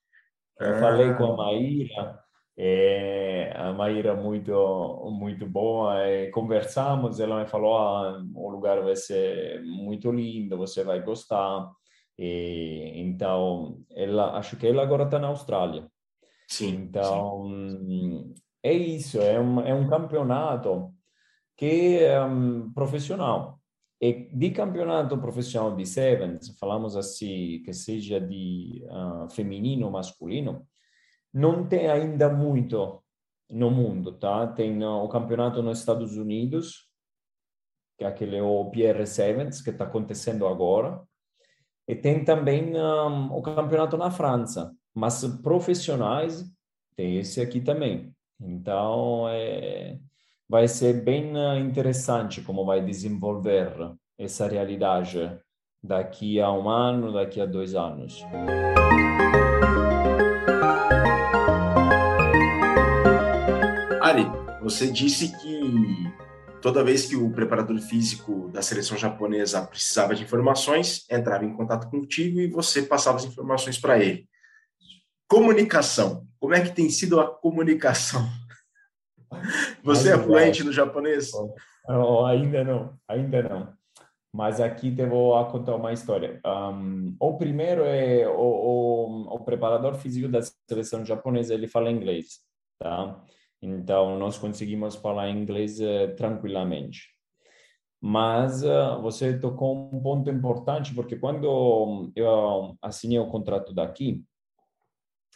Eu 0.61 0.77
ah. 0.77 0.81
falei 0.81 1.15
com 1.15 1.32
a 1.32 1.36
Maíra, 1.36 2.24
é, 2.56 3.52
a 3.56 3.72
Maíra 3.72 4.14
muito 4.14 5.10
muito 5.12 5.47
boa, 5.47 6.01
é, 6.01 6.31
conversamos, 6.31 7.18
ela 7.20 7.40
me 7.40 7.47
falou, 7.47 7.76
ah, 7.76 8.22
o 8.35 8.48
lugar 8.48 8.81
vai 8.82 8.97
ser 8.97 9.62
muito 9.64 10.10
lindo, 10.12 10.56
você 10.56 10.85
vai 10.85 11.02
gostar. 11.02 11.70
E, 12.18 12.93
então, 12.94 13.81
ela, 13.90 14.36
acho 14.39 14.56
que 14.56 14.66
ela 14.66 14.82
agora 14.82 15.05
está 15.05 15.18
na 15.18 15.28
Austrália. 15.28 15.89
Sim. 16.48 16.74
Então, 16.74 17.44
sim. 17.48 18.35
é 18.62 18.72
isso, 18.72 19.20
é 19.20 19.40
um, 19.40 19.60
é 19.60 19.74
um 19.74 19.89
campeonato 19.89 20.93
que 21.56 21.98
é 21.98 22.22
um, 22.24 22.72
profissional. 22.72 23.59
E 24.01 24.28
de 24.32 24.51
campeonato 24.51 25.16
profissional 25.18 25.74
de 25.74 25.86
sevens, 25.86 26.56
falamos 26.59 26.97
assim, 26.97 27.62
que 27.64 27.72
seja 27.72 28.20
de 28.20 28.85
uh, 28.90 29.31
feminino 29.31 29.86
ou 29.86 29.93
masculino, 29.93 30.66
não 31.35 31.66
tem 31.66 31.90
ainda 31.90 32.28
muito 32.28 33.02
no 33.51 33.69
mundo, 33.69 34.12
tá? 34.12 34.47
Tem 34.47 34.85
o 34.85 35.09
campeonato 35.09 35.61
nos 35.62 35.81
Estados 35.81 36.16
Unidos, 36.16 36.89
que 37.98 38.05
é 38.05 38.06
aquele 38.06 38.40
o 38.40 38.70
PR 38.70 39.05
Sevens 39.05 39.61
que 39.61 39.70
está 39.70 39.85
acontecendo 39.85 40.47
agora, 40.47 41.02
e 41.89 41.94
tem 41.94 42.24
também 42.24 42.74
um, 42.77 43.35
o 43.35 43.43
campeonato 43.43 43.97
na 43.97 44.11
França, 44.11 44.73
mas 44.94 45.24
profissionais 45.43 46.44
tem 46.97 47.19
esse 47.19 47.40
aqui 47.40 47.61
também. 47.61 48.15
Então, 48.40 49.28
é, 49.28 49.98
vai 50.48 50.69
ser 50.69 51.05
bem 51.05 51.32
interessante 51.61 52.40
como 52.43 52.65
vai 52.65 52.81
desenvolver 52.81 53.73
essa 54.16 54.47
realidade 54.47 55.36
daqui 55.82 56.40
a 56.40 56.51
um 56.52 56.69
ano, 56.69 57.12
daqui 57.12 57.40
a 57.40 57.47
dois 57.47 57.74
anos. 57.74 58.24
Você 64.65 64.91
disse 64.91 65.36
que 65.36 65.61
toda 66.62 66.82
vez 66.82 67.05
que 67.05 67.15
o 67.15 67.31
preparador 67.31 67.78
físico 67.81 68.49
da 68.49 68.62
seleção 68.62 68.97
japonesa 68.97 69.66
precisava 69.66 70.15
de 70.15 70.23
informações, 70.23 71.05
entrava 71.11 71.45
em 71.45 71.55
contato 71.55 71.91
contigo 71.91 72.41
e 72.41 72.49
você 72.49 72.81
passava 72.82 73.19
as 73.19 73.27
informações 73.27 73.78
para 73.78 74.03
ele. 74.03 74.27
Comunicação. 75.28 76.27
Como 76.41 76.55
é 76.55 76.62
que 76.62 76.74
tem 76.74 76.89
sido 76.89 77.20
a 77.20 77.27
comunicação? 77.27 78.27
Você 79.82 80.12
é 80.12 80.19
fluente 80.19 80.62
no 80.62 80.73
japonês? 80.73 81.32
Oh, 81.89 82.24
ainda 82.24 82.65
não, 82.65 82.97
ainda 83.09 83.43
não. 83.43 83.73
Mas 84.32 84.61
aqui 84.61 84.95
te 84.95 85.05
vou 85.05 85.45
contar 85.51 85.74
uma 85.74 85.93
história. 85.93 86.41
Um, 86.47 87.15
o 87.20 87.36
primeiro 87.36 87.82
é 87.85 88.27
o, 88.27 88.41
o, 88.41 89.35
o 89.35 89.41
preparador 89.41 89.95
físico 89.97 90.28
da 90.28 90.41
seleção 90.69 91.05
japonesa, 91.05 91.53
ele 91.53 91.69
fala 91.69 91.91
inglês, 91.91 92.41
tá? 92.78 93.23
Então, 93.66 94.19
nós 94.19 94.36
conseguimos 94.36 94.95
falar 94.95 95.31
inglês 95.31 95.81
uh, 95.81 96.15
tranquilamente. 96.16 97.09
Mas 98.01 98.62
uh, 98.62 99.01
você 99.01 99.39
tocou 99.39 99.91
um 99.93 100.03
ponto 100.03 100.28
importante, 100.31 100.95
porque 100.95 101.16
quando 101.16 102.12
eu 102.15 102.77
assinei 102.82 103.19
o 103.19 103.28
contrato 103.28 103.73
daqui, 103.73 104.23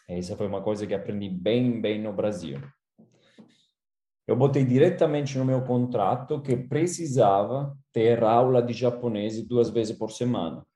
essa 0.06 0.36
foi 0.36 0.46
uma 0.46 0.62
coisa 0.62 0.86
que 0.86 0.94
aprendi 0.94 1.28
bem, 1.28 1.80
bem 1.80 2.00
no 2.02 2.12
Brasil. 2.12 2.60
Eu 4.26 4.36
botei 4.36 4.64
diretamente 4.64 5.38
no 5.38 5.44
meu 5.44 5.62
contrato 5.62 6.42
que 6.42 6.54
precisava 6.54 7.74
ter 7.92 8.22
aula 8.22 8.62
de 8.62 8.74
japonês 8.74 9.42
duas 9.46 9.70
vezes 9.70 9.96
por 9.96 10.10
semana. 10.10 10.66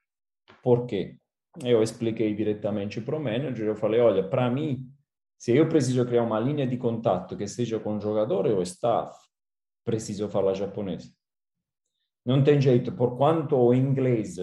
Por 0.62 0.86
quê? 0.86 1.16
Eu 1.62 1.82
expliquei 1.82 2.34
diretamente 2.34 3.00
para 3.02 3.16
o 3.16 3.22
manager, 3.22 3.66
eu 3.66 3.76
falei, 3.76 4.00
olha, 4.00 4.26
para 4.26 4.50
mim, 4.50 4.90
se 5.42 5.56
eu 5.56 5.68
preciso 5.68 6.06
criar 6.06 6.22
uma 6.22 6.38
linha 6.38 6.64
de 6.64 6.76
contato 6.76 7.36
que 7.36 7.48
seja 7.48 7.80
com 7.80 7.96
o 7.96 8.00
jogador 8.00 8.46
ou 8.46 8.62
staff, 8.62 9.12
preciso 9.84 10.28
falar 10.28 10.54
japonês. 10.54 11.12
Não 12.24 12.44
tem 12.44 12.60
jeito, 12.60 12.92
por 12.92 13.16
quanto 13.16 13.56
o 13.56 13.74
inglês 13.74 14.36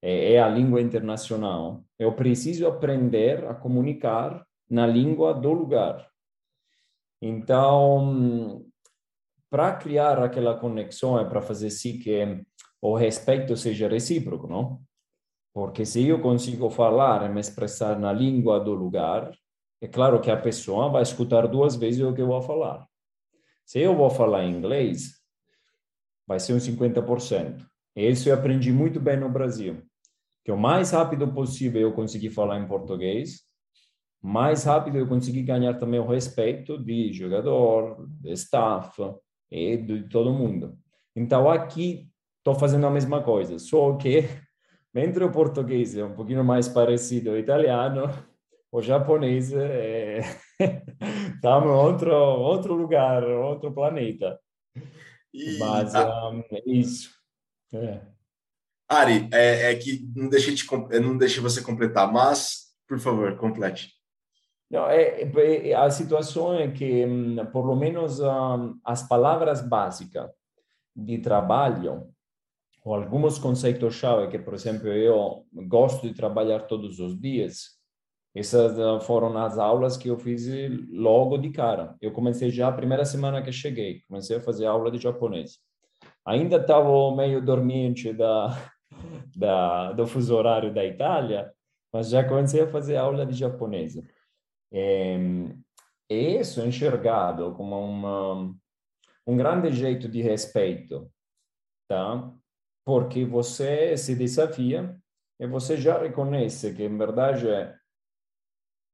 é 0.00 0.40
a 0.40 0.48
língua 0.48 0.80
internacional, 0.80 1.84
eu 1.98 2.14
preciso 2.14 2.68
aprender 2.68 3.44
a 3.44 3.54
comunicar 3.54 4.46
na 4.70 4.86
língua 4.86 5.34
do 5.34 5.52
lugar. 5.52 6.08
Então, 7.20 8.64
para 9.50 9.74
criar 9.74 10.22
aquela 10.22 10.56
conexão 10.56 11.18
é 11.18 11.28
para 11.28 11.42
fazer 11.42 11.70
sim 11.70 11.98
que 11.98 12.40
o 12.80 12.94
respeito 12.94 13.56
seja 13.56 13.88
recíproco, 13.88 14.46
não? 14.46 14.80
Porque 15.52 15.84
se 15.84 16.06
eu 16.06 16.22
consigo 16.22 16.70
falar 16.70 17.28
e 17.28 17.34
me 17.34 17.40
expressar 17.40 17.98
na 17.98 18.12
língua 18.12 18.60
do 18.60 18.72
lugar, 18.72 19.36
é 19.80 19.88
claro 19.88 20.20
que 20.20 20.30
a 20.30 20.36
pessoa 20.36 20.90
vai 20.90 21.02
escutar 21.02 21.46
duas 21.46 21.74
vezes 21.74 22.02
o 22.02 22.12
que 22.12 22.20
eu 22.20 22.26
vou 22.26 22.42
falar. 22.42 22.86
Se 23.64 23.78
eu 23.78 23.96
vou 23.96 24.10
falar 24.10 24.44
inglês, 24.44 25.20
vai 26.26 26.38
ser 26.38 26.52
uns 26.52 26.68
50%. 26.68 27.64
Isso 27.96 28.28
eu 28.28 28.34
aprendi 28.34 28.72
muito 28.72 29.00
bem 29.00 29.16
no 29.16 29.28
Brasil. 29.28 29.82
Que 30.44 30.52
o 30.52 30.56
mais 30.56 30.90
rápido 30.90 31.26
possível 31.32 31.80
eu 31.80 31.92
consegui 31.92 32.30
falar 32.30 32.58
em 32.58 32.66
português, 32.66 33.40
mais 34.22 34.64
rápido 34.64 34.98
eu 34.98 35.06
consegui 35.06 35.42
ganhar 35.42 35.74
também 35.74 35.98
o 35.98 36.06
respeito 36.06 36.78
de 36.78 37.12
jogador, 37.12 38.06
de 38.08 38.32
staff 38.32 39.02
e 39.50 39.76
de 39.76 40.08
todo 40.08 40.32
mundo. 40.32 40.78
Então 41.16 41.50
aqui 41.50 42.08
estou 42.38 42.54
fazendo 42.54 42.86
a 42.86 42.90
mesma 42.90 43.22
coisa, 43.22 43.58
só 43.58 43.96
que 43.96 44.24
mentre 44.92 45.24
o 45.24 45.32
português 45.32 45.96
é 45.96 46.04
um 46.04 46.14
pouquinho 46.14 46.44
mais 46.44 46.68
parecido 46.68 47.30
ao 47.30 47.38
italiano, 47.38 48.10
o 48.72 48.80
japonês 48.80 49.52
é... 49.52 50.20
tá 51.42 51.58
em 51.58 51.68
outro, 51.68 52.12
outro 52.12 52.74
lugar, 52.74 53.24
outro 53.24 53.72
planeta. 53.72 54.38
E, 55.32 55.58
Mas 55.58 55.94
um, 55.94 56.42
é 56.50 56.62
isso. 56.66 57.10
É. 57.72 58.00
Ari, 58.88 59.28
é, 59.32 59.70
é, 59.70 59.74
que 59.76 60.04
não 60.14 60.28
deixei, 60.28 60.54
te, 60.54 60.66
não 61.00 61.16
deixei 61.16 61.40
você 61.40 61.62
completar, 61.62 62.12
mas, 62.12 62.74
por 62.88 62.98
favor, 62.98 63.36
complete. 63.36 63.92
Não, 64.68 64.88
é, 64.88 65.22
é, 65.22 65.74
a 65.74 65.88
situação 65.90 66.54
é 66.54 66.70
que, 66.70 67.04
hum, 67.06 67.36
por 67.52 67.76
menos, 67.76 68.20
um, 68.20 68.78
as 68.84 69.06
palavras 69.06 69.60
básicas 69.60 70.30
de 70.94 71.18
trabalho, 71.18 72.08
ou 72.84 72.94
alguns 72.94 73.38
conceitos-chave 73.38 74.28
que, 74.28 74.38
por 74.38 74.54
exemplo, 74.54 74.88
eu 74.88 75.44
gosto 75.68 76.06
de 76.08 76.14
trabalhar 76.14 76.60
todos 76.66 76.98
os 76.98 77.20
dias, 77.20 77.79
essas 78.34 78.78
ah, 78.78 79.00
foram 79.00 79.36
as 79.38 79.58
aulas 79.58 79.96
que 79.96 80.08
eu 80.08 80.18
fiz 80.18 80.46
logo 80.90 81.36
de 81.36 81.50
cara. 81.50 81.96
Eu 82.00 82.12
comecei 82.12 82.50
já 82.50 82.68
a 82.68 82.72
primeira 82.72 83.04
semana 83.04 83.42
que 83.42 83.52
cheguei, 83.52 84.02
comecei 84.08 84.36
a 84.36 84.40
fazer 84.40 84.66
aula 84.66 84.90
de 84.90 84.98
japonês. 84.98 85.58
Ainda 86.24 86.56
estava 86.56 87.14
meio 87.16 87.44
dormente 87.44 88.12
da, 88.12 88.56
da, 89.36 89.92
do 89.92 90.06
fuso 90.06 90.34
horário 90.36 90.72
da 90.72 90.84
Itália, 90.84 91.52
mas 91.92 92.08
já 92.08 92.26
comecei 92.26 92.62
a 92.62 92.68
fazer 92.68 92.96
aula 92.96 93.26
de 93.26 93.34
japonês. 93.34 94.00
É, 94.72 95.18
isso 96.08 96.60
é 96.60 96.66
enxergado 96.66 97.52
como 97.54 97.76
uma, 97.78 98.54
um 99.26 99.36
grande 99.36 99.72
jeito 99.72 100.08
de 100.08 100.22
respeito, 100.22 101.10
tá? 101.88 102.32
Porque 102.84 103.24
você 103.24 103.96
se 103.96 104.14
desafia 104.14 104.96
e 105.40 105.46
você 105.46 105.76
já 105.76 105.98
reconhece 105.98 106.72
que, 106.74 106.84
em 106.84 106.96
verdade, 106.96 107.46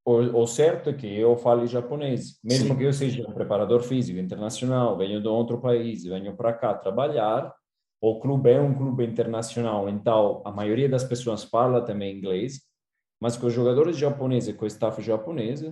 o, 0.06 0.42
o, 0.42 0.46
certo 0.46 0.90
é 0.90 0.92
que 0.92 1.18
eu 1.18 1.36
fale 1.36 1.66
japonês, 1.66 2.38
mesmo 2.42 2.68
Sim. 2.68 2.76
que 2.76 2.84
eu 2.84 2.92
seja 2.92 3.28
um 3.28 3.32
preparador 3.32 3.82
físico 3.82 4.20
internacional, 4.20 4.96
venho 4.96 5.20
de 5.20 5.26
outro 5.26 5.60
país, 5.60 6.04
venho 6.04 6.36
para 6.36 6.52
cá 6.52 6.72
trabalhar, 6.74 7.52
o 8.00 8.20
clube 8.20 8.50
é 8.50 8.60
um 8.60 8.72
clube 8.72 9.04
internacional, 9.04 9.88
então 9.88 10.42
a 10.44 10.52
maioria 10.52 10.88
das 10.88 11.02
pessoas 11.02 11.42
fala 11.42 11.84
também 11.84 12.16
inglês, 12.16 12.60
mas 13.20 13.36
com 13.36 13.48
os 13.48 13.52
jogadores 13.52 13.96
japoneses 13.96 14.54
com 14.54 14.64
o 14.64 14.68
staff 14.68 15.02
japonês 15.02 15.64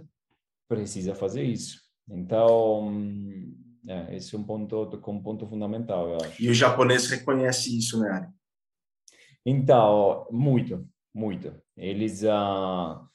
precisa 0.68 1.14
fazer 1.14 1.44
isso. 1.44 1.78
Então, 2.10 2.90
é, 3.86 4.16
esse 4.16 4.34
é 4.34 4.38
um 4.38 4.42
ponto, 4.42 5.00
um 5.06 5.22
ponto 5.22 5.46
fundamental, 5.46 6.08
eu 6.08 6.16
acho. 6.16 6.42
E 6.42 6.48
o 6.48 6.54
japonês 6.54 7.06
reconhece 7.08 7.78
isso, 7.78 8.00
né, 8.00 8.28
Então, 9.46 10.26
muito, 10.32 10.84
muito. 11.14 11.54
Eles... 11.76 12.24
Uh, 12.24 13.13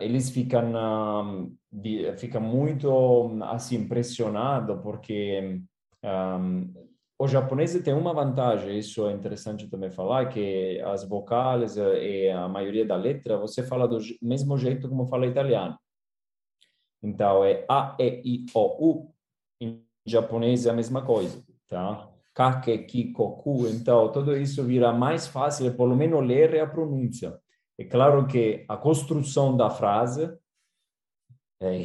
eles 0.00 0.30
ficam, 0.30 1.52
de, 1.72 2.12
ficam 2.16 2.40
muito 2.40 3.38
assim 3.44 3.76
impressionados 3.76 4.80
porque 4.82 5.62
um, 6.02 6.72
o 7.18 7.28
japonês 7.28 7.78
tem 7.82 7.92
uma 7.92 8.14
vantagem, 8.14 8.78
isso 8.78 9.06
é 9.06 9.12
interessante 9.12 9.68
também 9.68 9.90
falar, 9.90 10.30
que 10.30 10.80
as 10.80 11.04
vocais 11.04 11.76
e 11.76 12.30
a 12.30 12.48
maioria 12.48 12.84
da 12.84 12.96
letra 12.96 13.36
você 13.36 13.62
fala 13.62 13.86
do 13.86 13.98
mesmo 14.22 14.56
jeito 14.56 14.88
como 14.88 15.06
fala 15.06 15.26
italiano. 15.26 15.78
Então 17.02 17.44
é 17.44 17.64
A, 17.68 17.96
E, 17.98 18.22
I, 18.24 18.46
O, 18.54 18.88
U. 18.88 19.14
Em 19.60 19.84
japonês 20.06 20.66
é 20.66 20.70
a 20.70 20.74
mesma 20.74 21.04
coisa, 21.04 21.44
tá? 21.68 22.08
Kake, 22.34 22.78
ki, 22.84 23.12
koku. 23.12 23.66
Então 23.68 24.10
tudo 24.10 24.34
isso 24.36 24.64
vira 24.64 24.92
mais 24.92 25.26
fácil, 25.26 25.76
pelo 25.76 25.94
menos 25.94 26.26
ler 26.26 26.58
a 26.58 26.66
pronúncia. 26.66 27.38
É 27.80 27.84
claro 27.84 28.26
que 28.26 28.62
a 28.68 28.76
construção 28.76 29.56
da 29.56 29.70
frase 29.70 30.30
é, 31.58 31.82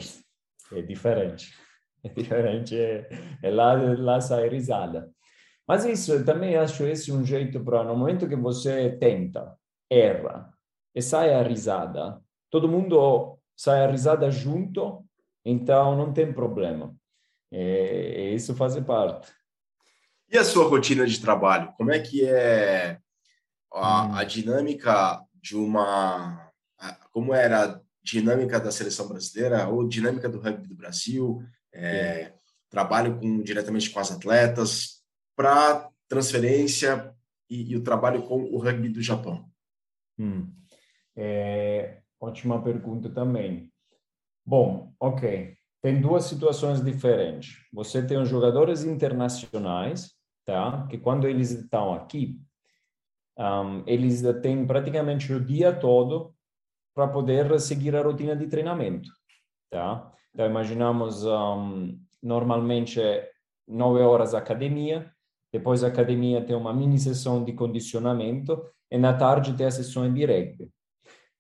é 0.74 0.82
diferente. 0.82 1.54
É 2.04 2.10
diferente, 2.10 2.78
é, 2.78 3.08
é 3.42 3.50
lá, 3.50 3.74
lá 3.74 4.20
sai 4.20 4.50
risada. 4.50 5.10
Mas 5.66 5.86
isso, 5.86 6.12
eu 6.12 6.26
também 6.26 6.58
acho 6.58 6.84
esse 6.84 7.14
um 7.14 7.26
jeito 7.26 7.64
para, 7.64 7.84
no 7.86 7.96
momento 7.96 8.28
que 8.28 8.36
você 8.36 8.92
tenta, 8.98 9.58
erra 9.90 10.54
e 10.94 11.02
sai 11.02 11.34
a 11.34 11.42
risada, 11.42 12.22
todo 12.52 12.68
mundo 12.68 13.40
sai 13.56 13.86
a 13.86 13.90
risada 13.90 14.30
junto, 14.30 15.04
então 15.46 15.96
não 15.96 16.12
tem 16.14 16.32
problema. 16.32 16.94
E, 17.52 18.34
isso 18.36 18.54
faz 18.54 18.78
parte. 18.82 19.32
E 20.30 20.38
a 20.38 20.44
sua 20.44 20.68
rotina 20.68 21.08
de 21.08 21.22
trabalho? 21.22 21.74
Como 21.78 21.92
é 21.92 22.00
que 22.00 22.26
é 22.26 23.00
a, 23.74 24.04
hum. 24.04 24.16
a 24.16 24.24
dinâmica 24.26 25.26
de 25.46 25.56
uma 25.56 26.52
como 27.12 27.34
era 27.34 27.66
a 27.66 27.82
dinâmica 28.04 28.60
da 28.60 28.72
seleção 28.72 29.08
brasileira 29.08 29.68
ou 29.70 29.88
dinâmica 29.88 30.28
do 30.28 30.40
rugby 30.40 30.68
do 30.68 30.76
Brasil, 30.76 31.42
é, 31.72 32.34
trabalho 32.70 33.20
com, 33.20 33.42
diretamente 33.42 33.90
com 33.92 34.00
as 34.00 34.12
atletas, 34.12 35.04
para 35.36 35.90
transferência 36.08 37.16
e, 37.50 37.72
e, 37.72 37.76
o 37.76 37.84
trabalho 37.84 38.24
com 38.24 38.44
o 38.44 38.58
rugby 38.58 38.90
do 38.90 39.02
Japão? 39.02 39.50
Hum. 40.18 40.52
É, 41.16 42.02
ótima 42.20 42.62
pergunta 42.62 43.10
também. 43.10 43.72
Bom, 44.46 44.94
ok. 45.00 45.56
Tem 45.82 46.02
duas 46.02 46.26
situações 46.26 46.84
diferentes. 46.84 47.58
Você 47.72 48.06
tem 48.06 48.18
os 48.18 48.28
jogadores 48.28 48.84
internacionais, 48.84 50.12
tá? 50.44 50.88
Que 50.90 50.98
quando 50.98 51.28
eles 51.28 51.52
estão 51.52 51.94
aqui, 51.94 52.42
um, 53.38 53.84
eles 53.86 54.22
têm 54.42 54.66
praticamente 54.66 55.32
o 55.34 55.44
dia 55.44 55.74
todo 55.74 56.34
para 56.94 57.08
poder 57.08 57.60
seguir 57.60 57.96
a 57.96 58.02
rotina 58.02 58.36
de 58.36 58.48
treinamento, 58.48 59.10
tá? 59.70 60.12
Então, 60.34 60.46
imaginamos 60.46 61.26
um, 61.26 61.98
normalmente 62.22 63.02
nove 63.68 64.02
horas 64.02 64.34
academia, 64.34 65.12
depois 65.52 65.84
a 65.84 65.88
academia 65.88 66.44
tem 66.44 66.56
uma 66.56 66.74
mini 66.74 67.00
sessão 67.00 67.44
de 67.44 67.54
condicionamento 67.54 68.62
e 68.92 68.98
na 68.98 69.14
tarde 69.14 69.54
tem 69.54 69.66
a 69.66 69.72
sessão 69.72 70.12
de 70.14 70.26
rugby. 70.26 70.70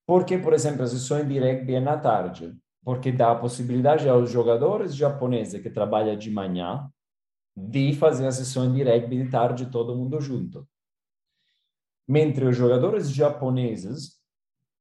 Por 0.06 0.26
que, 0.26 0.38
por 0.38 0.54
exemplo, 0.54 0.84
a 0.84 0.88
sessão 0.88 1.26
de 1.26 1.40
rugby 1.40 1.76
é 1.76 1.80
na 1.80 1.98
tarde? 1.98 2.54
Porque 2.84 3.12
dá 3.12 3.32
a 3.32 3.36
possibilidade 3.36 4.08
aos 4.08 4.30
jogadores 4.30 4.96
japoneses 4.96 5.62
que 5.62 5.70
trabalham 5.70 6.16
de 6.16 6.30
manhã 6.30 6.90
de 7.58 7.94
fazer 7.94 8.28
a 8.28 8.32
sessão 8.32 8.72
de 8.72 8.84
rugby 8.84 9.24
de 9.24 9.30
tarde 9.30 9.66
todo 9.68 9.96
mundo 9.96 10.22
junto. 10.22 10.68
Mentre 12.08 12.46
os 12.46 12.56
jogadores 12.56 13.10
japoneses, 13.10 14.20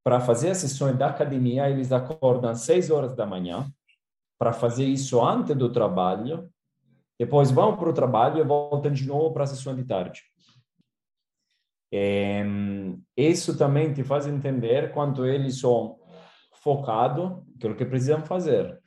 para 0.05 0.21
fazer 0.21 0.51
as 0.51 0.59
sessões 0.59 0.97
da 0.97 1.09
academia, 1.09 1.69
eles 1.71 1.91
acordam 1.91 2.51
às 2.51 2.61
6 2.61 2.91
horas 2.91 3.15
da 3.15 3.25
manhã 3.25 3.67
para 4.39 4.53
fazer 4.53 4.85
isso 4.85 5.25
antes 5.25 5.57
do 5.57 5.73
trabalho, 5.73 6.51
depois 7.19 7.51
vão 7.51 7.77
para 7.77 7.89
o 7.89 7.95
trabalho 7.95 8.39
e 8.39 8.45
voltam 8.45 8.93
de 8.93 9.07
novo 9.07 9.33
para 9.33 9.45
a 9.45 9.47
sessão 9.47 9.75
de 9.75 9.85
tarde. 9.85 10.23
É, 11.93 12.45
isso 13.17 13.57
também 13.57 13.93
te 13.95 14.03
faz 14.03 14.27
entender 14.27 14.93
quanto 14.93 15.25
eles 15.25 15.61
são 15.61 15.99
focados 16.65 17.43
no 17.63 17.77
que 17.77 17.85
precisam 17.85 18.25
fazer. 18.27 18.83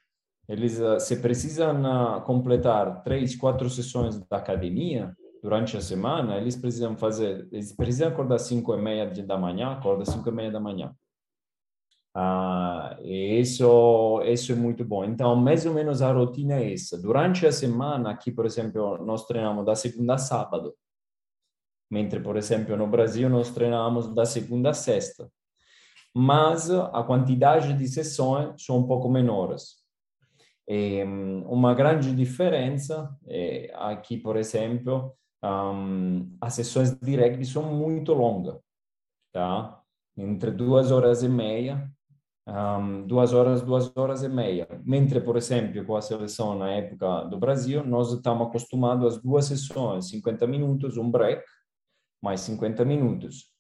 Eles, 0.48 0.80
eh, 0.80 1.00
se 1.00 1.22
precisam 1.22 2.18
eh, 2.18 2.22
completar 2.22 3.04
três, 3.04 3.36
quatro 3.36 3.70
sessões 3.70 4.18
da 4.28 4.38
academia, 4.38 5.16
durante 5.42 5.78
a 5.78 5.82
semana, 5.82 6.38
eles 6.38 6.56
precisam 6.56 6.98
fazer, 6.98 7.48
eles 7.52 7.76
precisam 7.76 8.10
acordar 8.10 8.40
5 8.40 8.74
e 8.74 8.82
meia 8.82 9.06
da 9.24 9.38
manhã, 9.38 9.72
acorda 9.72 10.06
5 10.06 10.28
e 10.28 10.32
meia 10.32 10.52
da 10.52 10.60
manhã. 10.60 10.94
Ah, 12.20 12.98
isso, 13.04 14.22
isso 14.24 14.52
é 14.52 14.56
muito 14.56 14.84
bom. 14.84 15.06
Então, 15.06 15.36
mais 15.36 15.68
ou 15.68 15.74
menos 15.74 16.02
a 16.02 16.12
rotina 16.12 16.56
é 16.56 16.74
essa. 16.74 17.00
Durante 17.00 17.46
a 17.46 17.52
semana, 17.52 18.10
aqui, 18.10 18.32
por 18.32 18.46
exemplo, 18.46 18.98
nós 19.06 19.28
treinamos 19.28 19.64
da 19.64 19.76
segunda 19.76 20.16
a 20.16 20.18
sábado. 20.18 20.74
Mentre, 21.92 22.20
por 22.20 22.36
exemplo, 22.36 22.76
no 22.76 22.88
Brasil, 22.88 23.30
nós 23.30 23.52
treinamos 23.52 24.14
da 24.16 24.26
segunda 24.26 24.72
a 24.72 24.74
sexta. 24.74 25.30
Mas 26.14 26.72
a 26.72 27.04
quantidade 27.04 27.74
de 27.74 27.88
sessões 27.88 28.66
são 28.66 28.80
um 28.80 28.88
pouco 28.88 29.08
menores. 29.08 29.76
E, 30.68 31.04
uma 31.46 31.76
grande 31.76 32.16
diferença 32.16 33.16
é 33.28 33.72
aqui, 33.76 34.18
por 34.18 34.38
exemplo, 34.38 35.16
um, 35.44 36.38
as 36.42 36.54
sessões 36.54 36.92
de 36.96 37.16
rugby 37.16 37.46
são 37.46 37.64
muito 37.64 38.14
longas, 38.14 38.60
tá? 39.32 39.82
Entre 40.18 40.52
duas 40.52 40.92
horas 40.92 41.22
e 41.22 41.30
meia, 41.30 41.92
um, 42.48 43.06
duas 43.06 43.34
horas, 43.34 43.62
duas 43.62 43.96
horas 43.96 44.24
e 44.24 44.30
meia. 44.30 44.68
Mentre, 44.84 45.22
por 45.22 45.38
exemplo, 45.38 45.86
com 45.86 45.96
a 45.96 46.02
seleção 46.02 46.58
na 46.58 46.72
época 46.72 47.26
do 47.26 47.38
Brasil, 47.38 47.86
nós 47.86 48.12
estamos 48.12 48.48
acostumados 48.48 49.16
às 49.16 49.22
duas 49.22 49.46
sessões, 49.46 50.10
50 50.10 50.48
minutos, 50.48 50.98
um 50.98 51.12
break, 51.12 51.44
mais 52.22 52.42
50 52.42 52.84
minutos. 52.86 53.52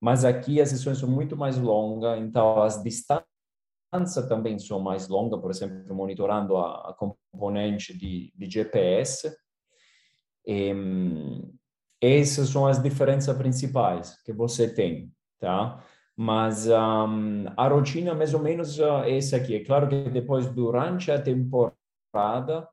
Mas 0.00 0.24
aqui 0.24 0.60
as 0.60 0.70
sessões 0.70 0.98
são 0.98 1.08
muito 1.08 1.36
mais 1.36 1.56
longas, 1.56 2.20
então 2.20 2.60
as 2.62 2.82
distâncias 2.82 4.26
também 4.28 4.58
são 4.58 4.80
mais 4.80 5.06
longas, 5.08 5.40
por 5.40 5.50
exemplo, 5.50 5.94
monitorando 5.94 6.56
a, 6.56 6.90
a 6.90 6.94
componente 6.94 7.96
de, 7.96 8.32
de 8.36 8.50
GPS, 8.50 9.32
e, 10.46 10.72
essas 12.00 12.48
são 12.48 12.66
as 12.66 12.82
diferenças 12.82 13.36
principais 13.36 14.20
que 14.24 14.32
você 14.32 14.68
tem, 14.68 15.12
tá? 15.38 15.82
Mas 16.16 16.66
um, 16.66 17.44
a 17.56 17.68
rotina 17.68 18.14
mais 18.14 18.34
ou 18.34 18.40
menos 18.40 18.78
é 18.78 19.16
essa 19.16 19.36
aqui. 19.36 19.54
É 19.54 19.64
claro 19.64 19.88
que 19.88 20.10
depois, 20.10 20.46
durante 20.46 21.10
a 21.10 21.20
temporada, 21.20 22.68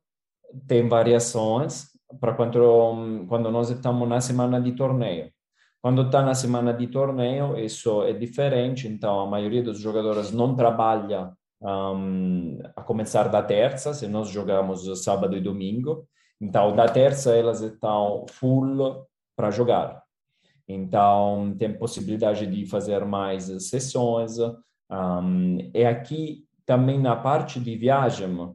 tem 0.67 0.87
variações 0.87 1.89
para 2.19 2.33
quando, 2.33 3.25
quando 3.27 3.51
nós 3.51 3.69
estamos 3.69 4.09
na 4.09 4.19
semana 4.19 4.59
de 4.59 4.71
torneio. 4.71 5.31
Quando 5.81 6.01
está 6.01 6.21
na 6.21 6.33
semana 6.33 6.73
de 6.73 6.87
torneio, 6.87 7.57
isso 7.57 8.03
é 8.03 8.11
diferente, 8.11 8.87
então 8.87 9.21
a 9.21 9.27
maioria 9.27 9.63
dos 9.63 9.79
jogadores 9.79 10.31
não 10.31 10.55
trabalha 10.55 11.31
um, 11.61 12.59
a 12.75 12.81
começar 12.81 13.29
da 13.29 13.41
terça, 13.41 13.93
se 13.93 14.07
nós 14.07 14.29
jogamos 14.29 15.03
sábado 15.03 15.37
e 15.37 15.41
domingo. 15.41 16.05
Então, 16.41 16.75
da 16.75 16.87
terça 16.87 17.35
elas 17.35 17.61
estão 17.61 18.25
full 18.29 19.05
para 19.35 19.51
jogar. 19.51 20.01
Então, 20.67 21.55
tem 21.57 21.73
possibilidade 21.73 22.45
de 22.45 22.65
fazer 22.65 23.03
mais 23.03 23.45
sessões. 23.67 24.37
Um, 24.89 25.57
e 25.73 25.83
aqui 25.83 26.45
também 26.65 26.99
na 26.99 27.15
parte 27.15 27.59
de 27.59 27.75
viagem 27.75 28.53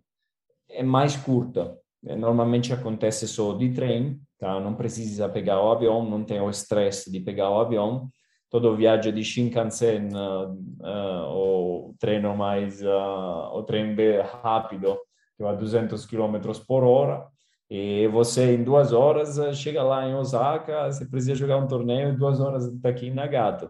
é 0.70 0.82
mais 0.82 1.16
curta. 1.16 1.76
Normalmente 2.02 2.72
acontece 2.72 3.26
só 3.26 3.54
de 3.54 3.70
trem, 3.70 4.20
tá? 4.38 4.60
Não 4.60 4.74
precisa 4.74 5.28
pegar 5.28 5.60
o 5.60 5.72
avião, 5.72 6.08
não 6.08 6.22
tem 6.22 6.40
o 6.40 6.50
estresse 6.50 7.10
de 7.10 7.18
pegar 7.18 7.50
o 7.50 7.58
avião. 7.58 8.08
Todo 8.50 8.76
viaggio 8.76 9.12
de 9.12 9.24
Shinkansen, 9.24 10.10
uh, 10.14 10.52
uh, 10.80 11.88
o 11.88 11.94
treino 11.98 12.36
mais, 12.36 12.80
uh, 12.82 13.50
o 13.52 13.62
trem 13.64 13.96
rápido, 14.42 14.96
que 15.36 15.42
vai 15.42 15.54
a 15.54 15.56
200 15.56 16.06
km 16.06 16.36
por 16.66 16.84
hora, 16.84 17.26
e 17.76 18.06
você, 18.06 18.54
em 18.54 18.62
duas 18.62 18.92
horas, 18.92 19.36
chega 19.58 19.82
lá 19.82 20.08
em 20.08 20.14
Osaka, 20.14 20.92
você 20.92 21.04
precisa 21.04 21.34
jogar 21.34 21.56
um 21.56 21.66
torneio, 21.66 22.10
em 22.10 22.16
duas 22.16 22.38
horas 22.40 22.66
está 22.66 22.90
aqui 22.90 23.08
em 23.08 23.12
Nagato. 23.12 23.68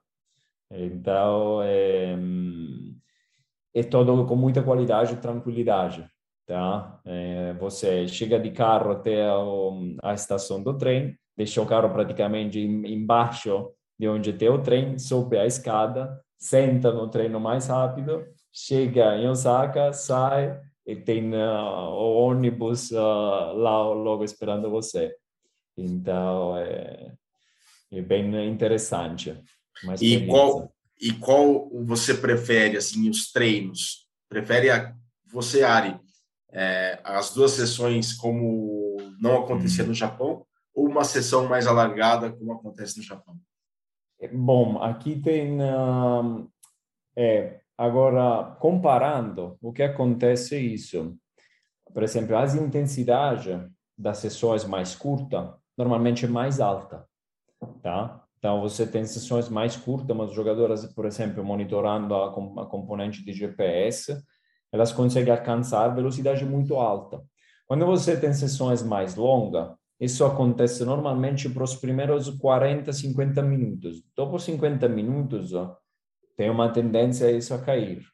Então, 0.71 1.63
é, 1.63 2.15
é 3.73 3.83
todo 3.83 4.27
com 4.27 4.37
muita 4.37 4.63
qualidade 4.63 5.15
e 5.15 5.17
tranquilidade. 5.17 6.07
Tá? 6.47 7.01
É, 7.07 7.55
você 7.55 8.07
chega 8.07 8.39
de 8.39 8.51
carro 8.51 8.91
até 8.91 9.27
a, 9.27 10.11
a, 10.11 10.13
estação 10.13 10.63
do 10.63 10.77
trem, 10.77 11.17
deixa 11.35 11.63
o 11.63 11.67
carro 11.67 11.89
praticamente 11.89 12.61
embaixo 12.61 13.71
de 13.99 14.07
onde 14.07 14.35
tem 14.35 14.51
o 14.51 14.61
trem, 14.61 14.99
sobe 14.99 15.39
a 15.39 15.47
escada, 15.47 16.21
senta 16.37 16.93
no 16.93 17.09
treino 17.09 17.41
mais 17.41 17.69
rápido, 17.69 18.23
chega 18.53 19.17
em 19.17 19.27
Osaka, 19.31 19.95
sai, 19.95 20.61
e 20.87 20.95
tem 20.95 21.35
uh, 21.35 21.39
o 21.39 22.17
ônibus 22.17 22.91
uh, 22.91 23.53
lá 23.55 23.89
logo 23.89 24.25
esperando 24.25 24.71
você. 24.71 25.15
Então, 25.77 26.57
é, 26.59 27.13
é 27.93 28.03
bem 28.03 28.49
interessante. 28.49 29.37
E 30.01 30.27
qual, 30.27 30.73
e 31.01 31.13
qual 31.13 31.69
você 31.85 32.15
prefere, 32.15 32.77
assim, 32.77 33.09
os 33.09 33.33
treinos? 33.33 34.07
Prefere 34.29 34.71
a, 34.71 34.95
você, 35.27 35.63
Ari, 35.63 35.99
é, 36.53 37.01
as 37.03 37.33
duas 37.33 37.53
sessões 37.53 38.13
como 38.13 38.97
não 39.21 39.43
acontecia 39.43 39.85
hum. 39.85 39.89
no 39.89 39.95
Japão 39.95 40.47
ou 40.75 40.87
uma 40.87 41.05
sessão 41.05 41.49
mais 41.49 41.67
alargada 41.67 42.33
como 42.33 42.53
acontece 42.53 42.99
no 42.99 43.03
Japão? 43.03 43.37
Bom, 44.33 44.83
aqui 44.83 45.21
tem... 45.21 45.59
Uh, 45.61 46.49
é, 47.17 47.61
Agora, 47.77 48.57
comparando, 48.61 49.57
o 49.61 49.73
que 49.73 49.83
acontece 49.83 50.55
é 50.55 50.59
isso. 50.61 51.17
Por 51.93 52.03
exemplo, 52.03 52.37
as 52.37 52.55
intensidades 52.55 53.61
das 53.97 54.19
sessões 54.19 54.65
mais 54.65 54.95
curtas 54.95 55.51
normalmente 55.77 56.25
é 56.25 56.29
mais 56.29 56.61
alta, 56.61 57.05
tá? 57.83 58.25
Então, 58.39 58.61
você 58.61 58.87
tem 58.87 59.05
sessões 59.05 59.49
mais 59.49 59.77
curtas, 59.77 60.17
mas 60.17 60.33
jogadoras, 60.33 60.85
por 60.93 61.07
exemplo, 61.07 61.43
monitorando 61.43 62.15
a, 62.15 62.29
a 62.29 62.67
componente 62.67 63.25
de 63.25 63.33
GPS, 63.33 64.17
elas 64.71 64.93
conseguem 64.93 65.33
alcançar 65.33 65.89
velocidade 65.89 66.45
muito 66.45 66.75
alta. 66.75 67.23
Quando 67.67 67.87
você 67.87 68.17
tem 68.17 68.33
sessões 68.35 68.83
mais 68.83 69.15
longas, 69.15 69.75
isso 69.99 70.25
acontece 70.25 70.85
normalmente 70.85 71.49
para 71.49 71.65
os 71.65 71.75
primeiros 71.75 72.29
40, 72.29 72.93
50 72.93 73.41
minutos. 73.41 74.03
Dopo 74.15 74.39
50 74.39 74.89
minutos, 74.89 75.53
tem 76.37 76.51
uma 76.51 76.73
tendência 76.73 77.29
a 77.29 77.33
isso 77.33 77.55
a 77.55 77.63
cair. 77.63 78.05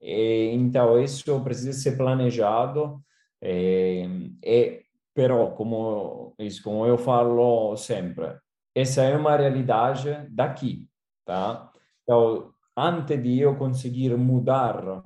E, 0.00 0.50
então, 0.52 1.00
isso 1.02 1.42
precisa 1.42 1.72
ser 1.72 1.96
planejado. 1.96 3.02
É, 3.40 4.82
però, 5.14 5.50
como, 5.52 6.34
isso, 6.38 6.62
como 6.62 6.86
eu 6.86 6.98
falo 6.98 7.76
sempre, 7.76 8.38
essa 8.74 9.02
é 9.02 9.16
uma 9.16 9.36
realidade 9.36 10.26
daqui, 10.30 10.88
tá? 11.24 11.70
Então, 12.02 12.52
antes 12.76 13.22
de 13.22 13.40
eu 13.40 13.56
conseguir 13.56 14.16
mudar 14.16 15.04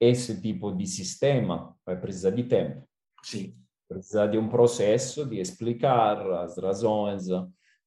esse 0.00 0.40
tipo 0.40 0.70
de 0.72 0.86
sistema, 0.86 1.74
vai 1.86 1.98
precisar 1.98 2.30
de 2.30 2.44
tempo. 2.44 2.86
Sim. 3.22 3.56
Precisa 3.88 4.26
de 4.26 4.36
um 4.36 4.48
processo 4.48 5.24
de 5.24 5.38
explicar 5.38 6.20
as 6.32 6.58
razões, 6.58 7.28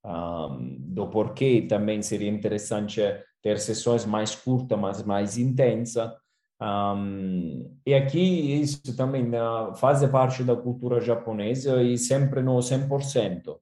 um, 0.05 0.77
do 0.79 1.07
porquê 1.07 1.65
também 1.67 2.01
seria 2.01 2.29
interessante 2.29 3.01
ter 3.41 3.59
sessões 3.59 4.05
mais 4.05 4.35
curtas, 4.35 4.77
mas 4.77 5.03
mais 5.03 5.37
intensas. 5.37 6.11
Um, 6.59 7.77
e 7.85 7.93
aqui 7.93 8.59
isso 8.61 8.95
também 8.95 9.29
faz 9.75 10.03
parte 10.09 10.43
da 10.43 10.55
cultura 10.55 10.99
japonesa 10.99 11.83
e 11.83 11.97
sempre 11.97 12.41
no 12.41 12.57
100%. 12.57 13.57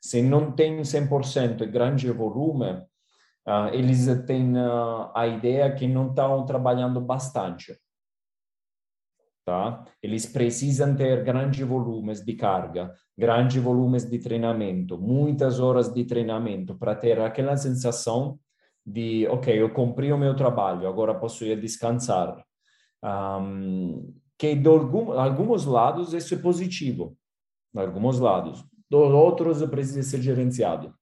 Se 0.00 0.22
não 0.22 0.52
tem 0.52 0.80
100% 0.80 1.70
grande 1.70 2.10
volume, 2.10 2.72
uh, 3.46 3.68
eles 3.72 4.06
têm 4.26 4.56
uh, 4.56 5.10
a 5.14 5.26
ideia 5.26 5.70
que 5.72 5.86
não 5.86 6.08
estão 6.08 6.44
trabalhando 6.46 7.00
bastante. 7.00 7.78
Tá? 9.50 9.84
Eles 10.00 10.26
precisam 10.26 10.94
ter 10.94 11.24
grandes 11.24 11.66
volumes 11.66 12.24
de 12.24 12.34
carga, 12.34 12.94
grandes 13.18 13.60
volumes 13.60 14.08
de 14.08 14.16
treinamento, 14.20 14.96
muitas 14.96 15.58
horas 15.58 15.92
de 15.92 16.04
treinamento 16.04 16.78
para 16.78 16.94
ter 16.94 17.18
aquela 17.18 17.56
sensação 17.56 18.38
de, 18.86 19.26
ok, 19.26 19.60
eu 19.60 19.74
cumpri 19.74 20.12
o 20.12 20.16
meu 20.16 20.36
trabalho, 20.36 20.86
agora 20.86 21.16
posso 21.16 21.44
ir 21.44 21.60
descansar. 21.60 22.40
Um, 23.02 24.14
que 24.38 24.54
de 24.54 24.68
algum, 24.68 25.10
alguns 25.18 25.64
lados 25.64 26.14
isso 26.14 26.32
é 26.32 26.38
positivo, 26.38 27.18
de 27.74 27.80
alguns 27.80 28.20
lados. 28.20 28.64
Dos 28.88 29.10
outros 29.12 29.68
precisa 29.68 30.04
ser 30.04 30.22
gerenciado. 30.22 30.94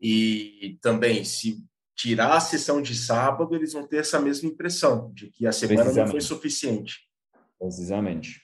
E 0.00 0.78
também, 0.80 1.24
se 1.24 1.56
tirar 1.96 2.36
a 2.36 2.40
sessão 2.40 2.80
de 2.80 2.94
sábado, 2.94 3.52
eles 3.52 3.72
vão 3.72 3.84
ter 3.84 3.96
essa 3.96 4.20
mesma 4.20 4.48
impressão 4.48 5.10
de 5.12 5.28
que 5.28 5.44
a 5.44 5.50
semana 5.50 5.92
não 5.92 6.06
foi 6.06 6.20
suficiente. 6.20 7.10
Precisamente. 7.62 8.40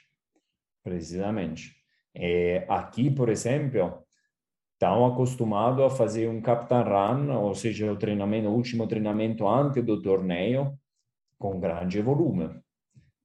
Precisamente. 0.84 1.74
É, 2.14 2.64
aqui, 2.68 3.10
por 3.10 3.28
exemplo, 3.28 4.04
estão 4.74 5.06
acostumados 5.06 5.84
a 5.84 5.90
fazer 5.90 6.28
um 6.28 6.40
Captain 6.40 6.84
Run, 6.84 7.32
ou 7.36 7.52
seja, 7.52 7.92
o 7.92 7.96
treinamento, 7.96 8.48
o 8.48 8.54
último 8.54 8.86
treinamento 8.86 9.48
antes 9.48 9.84
do 9.84 10.00
torneio, 10.00 10.78
com 11.36 11.58
grande 11.58 12.00
volume. 12.00 12.60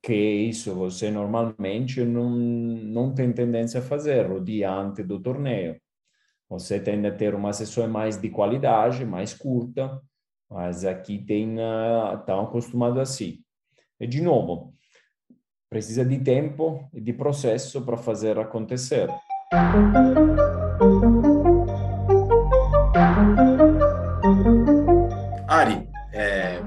Que 0.01 0.15
isso 0.15 0.73
você 0.73 1.11
normalmente 1.11 2.03
não, 2.03 2.31
não 2.31 3.13
tem 3.13 3.31
tendência 3.31 3.79
a 3.79 3.83
fazer 3.83 4.31
o 4.31 4.43
dia 4.43 4.73
antes 4.73 5.05
do 5.05 5.21
torneio. 5.21 5.79
Você 6.49 6.79
tende 6.79 7.07
a 7.07 7.15
ter 7.15 7.35
uma 7.35 7.53
sessão 7.53 7.87
mais 7.87 8.19
de 8.19 8.31
qualidade, 8.31 9.05
mais 9.05 9.31
curta, 9.31 10.01
mas 10.49 10.85
aqui 10.85 11.19
tem, 11.19 11.57
estão 12.15 12.39
uh, 12.39 12.47
acostumados 12.47 12.99
assim. 12.99 13.43
E, 13.99 14.07
de 14.07 14.21
novo, 14.21 14.73
Precisa 15.73 16.05
de 16.05 16.19
tempo 16.19 16.87
e 16.93 17.01
de 17.01 17.11
processo 17.11 17.81
para 17.81 17.97
fazer 17.97 18.37
acontecer. 18.37 19.09
Ari, 25.47 25.89
é, 26.13 26.61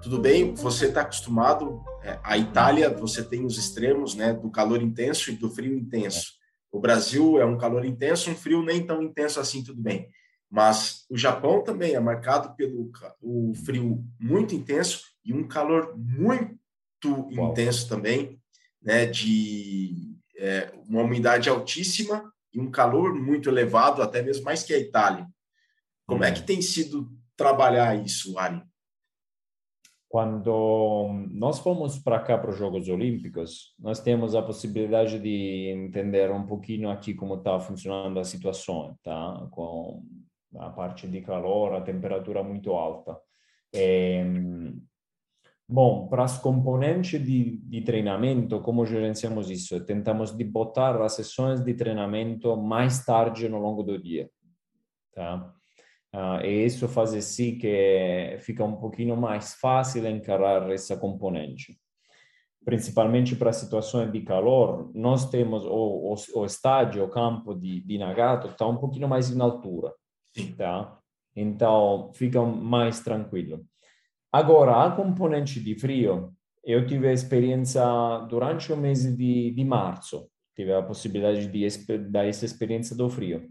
tudo 0.00 0.20
bem? 0.20 0.54
Você 0.54 0.86
está 0.86 1.00
acostumado? 1.00 1.82
É, 2.04 2.20
a 2.22 2.38
Itália, 2.38 2.90
você 2.90 3.24
tem 3.24 3.44
os 3.44 3.58
extremos, 3.58 4.14
né, 4.14 4.32
do 4.32 4.52
calor 4.52 4.80
intenso 4.80 5.32
e 5.32 5.34
do 5.34 5.50
frio 5.50 5.76
intenso. 5.76 6.34
O 6.70 6.78
Brasil 6.78 7.40
é 7.40 7.44
um 7.44 7.58
calor 7.58 7.84
intenso, 7.84 8.30
um 8.30 8.36
frio 8.36 8.62
nem 8.62 8.86
tão 8.86 9.02
intenso 9.02 9.40
assim, 9.40 9.64
tudo 9.64 9.82
bem. 9.82 10.08
Mas 10.48 11.06
o 11.10 11.18
Japão 11.18 11.64
também 11.64 11.96
é 11.96 11.98
marcado 11.98 12.54
pelo 12.54 12.88
o 13.20 13.52
frio 13.64 14.04
muito 14.20 14.54
intenso 14.54 15.00
e 15.24 15.32
um 15.32 15.42
calor 15.42 15.92
muito 15.98 16.61
Uau. 17.08 17.50
intenso 17.50 17.88
também, 17.88 18.40
né, 18.80 19.06
de 19.06 20.16
é, 20.36 20.72
uma 20.88 21.02
umidade 21.02 21.48
altíssima 21.48 22.32
e 22.52 22.60
um 22.60 22.70
calor 22.70 23.14
muito 23.14 23.48
elevado, 23.48 24.02
até 24.02 24.22
mesmo 24.22 24.44
mais 24.44 24.62
que 24.62 24.74
a 24.74 24.78
Itália. 24.78 25.26
Como 26.06 26.22
hum. 26.22 26.24
é 26.24 26.32
que 26.32 26.42
tem 26.42 26.60
sido 26.60 27.10
trabalhar 27.36 27.94
isso, 27.94 28.38
Ari? 28.38 28.62
quando 30.12 31.08
nós 31.30 31.58
fomos 31.58 31.98
para 31.98 32.20
cá 32.20 32.36
para 32.36 32.50
os 32.50 32.58
Jogos 32.58 32.86
Olímpicos, 32.86 33.74
nós 33.78 33.98
temos 33.98 34.34
a 34.34 34.42
possibilidade 34.42 35.18
de 35.18 35.72
entender 35.74 36.30
um 36.30 36.44
pouquinho 36.44 36.90
aqui 36.90 37.14
como 37.14 37.36
está 37.36 37.58
funcionando 37.58 38.20
a 38.20 38.24
situação, 38.24 38.94
tá? 39.02 39.48
Com 39.50 40.04
a 40.58 40.68
parte 40.68 41.08
de 41.08 41.22
calor, 41.22 41.72
a 41.72 41.80
temperatura 41.80 42.42
muito 42.42 42.72
alta. 42.72 43.18
É... 43.74 44.22
Bom, 45.68 46.08
para 46.08 46.24
as 46.24 46.38
componentes 46.38 47.24
de, 47.24 47.56
de 47.58 47.80
treinamento, 47.80 48.60
como 48.60 48.84
gerenciamos 48.84 49.50
isso? 49.50 49.80
Tentamos 49.84 50.36
de 50.36 50.44
botar 50.44 51.00
as 51.00 51.14
sessões 51.14 51.64
de 51.64 51.72
treinamento 51.72 52.56
mais 52.56 53.04
tarde 53.04 53.48
no 53.48 53.58
longo 53.58 53.82
do 53.82 54.00
dia, 54.00 54.28
tá? 55.14 55.54
Uh, 56.14 56.44
e 56.44 56.66
isso 56.66 56.86
faz 56.88 57.14
assim 57.14 57.56
que 57.56 58.36
fica 58.40 58.62
um 58.62 58.76
pouquinho 58.76 59.16
mais 59.16 59.54
fácil 59.54 60.06
encarar 60.06 60.70
essa 60.70 60.94
componente. 60.94 61.78
Principalmente 62.64 63.34
para 63.34 63.52
situações 63.52 64.12
de 64.12 64.20
calor, 64.20 64.90
nós 64.94 65.30
temos 65.30 65.64
o, 65.64 66.12
o, 66.12 66.14
o 66.40 66.44
estádio, 66.44 67.02
o 67.02 67.08
campo 67.08 67.54
de, 67.54 67.80
de 67.80 67.96
Nagato 67.96 68.48
está 68.48 68.66
um 68.66 68.76
pouquinho 68.76 69.08
mais 69.08 69.30
em 69.30 69.40
altura, 69.40 69.92
tá? 70.56 70.98
Então 71.34 72.10
fica 72.12 72.42
mais 72.42 73.00
tranquilo. 73.00 73.64
Agora, 74.32 74.86
a 74.86 74.90
componente 74.90 75.60
de 75.60 75.74
frio, 75.74 76.32
eu 76.64 76.86
tive 76.86 77.06
a 77.06 77.12
experiência 77.12 77.82
durante 78.30 78.72
o 78.72 78.76
mês 78.76 79.04
de, 79.04 79.50
de 79.50 79.64
março, 79.64 80.26
tive 80.56 80.72
a 80.72 80.82
possibilidade 80.82 81.46
de 81.46 81.98
dar 81.98 82.26
essa 82.26 82.46
experiência 82.46 82.96
do 82.96 83.10
frio. 83.10 83.50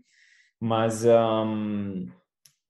Mas 0.60 1.06
um, 1.06 2.08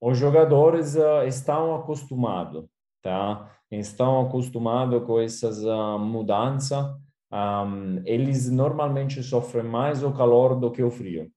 os 0.01 0.17
jogadores 0.17 0.95
uh, 0.95 1.23
estão 1.27 1.75
acostumados, 1.75 2.65
tá? 3.01 3.49
Estão 3.69 4.21
acostumados 4.21 5.05
com 5.05 5.19
essas 5.19 5.63
uh, 5.63 5.99
mudanças. 5.99 6.85
Um, 7.31 8.01
eles 8.05 8.49
normalmente 8.51 9.23
sofrem 9.23 9.63
mais 9.63 10.03
o 10.03 10.11
calor 10.11 10.59
do 10.59 10.71
que 10.71 10.83
o 10.83 10.91
frio, 10.91 11.31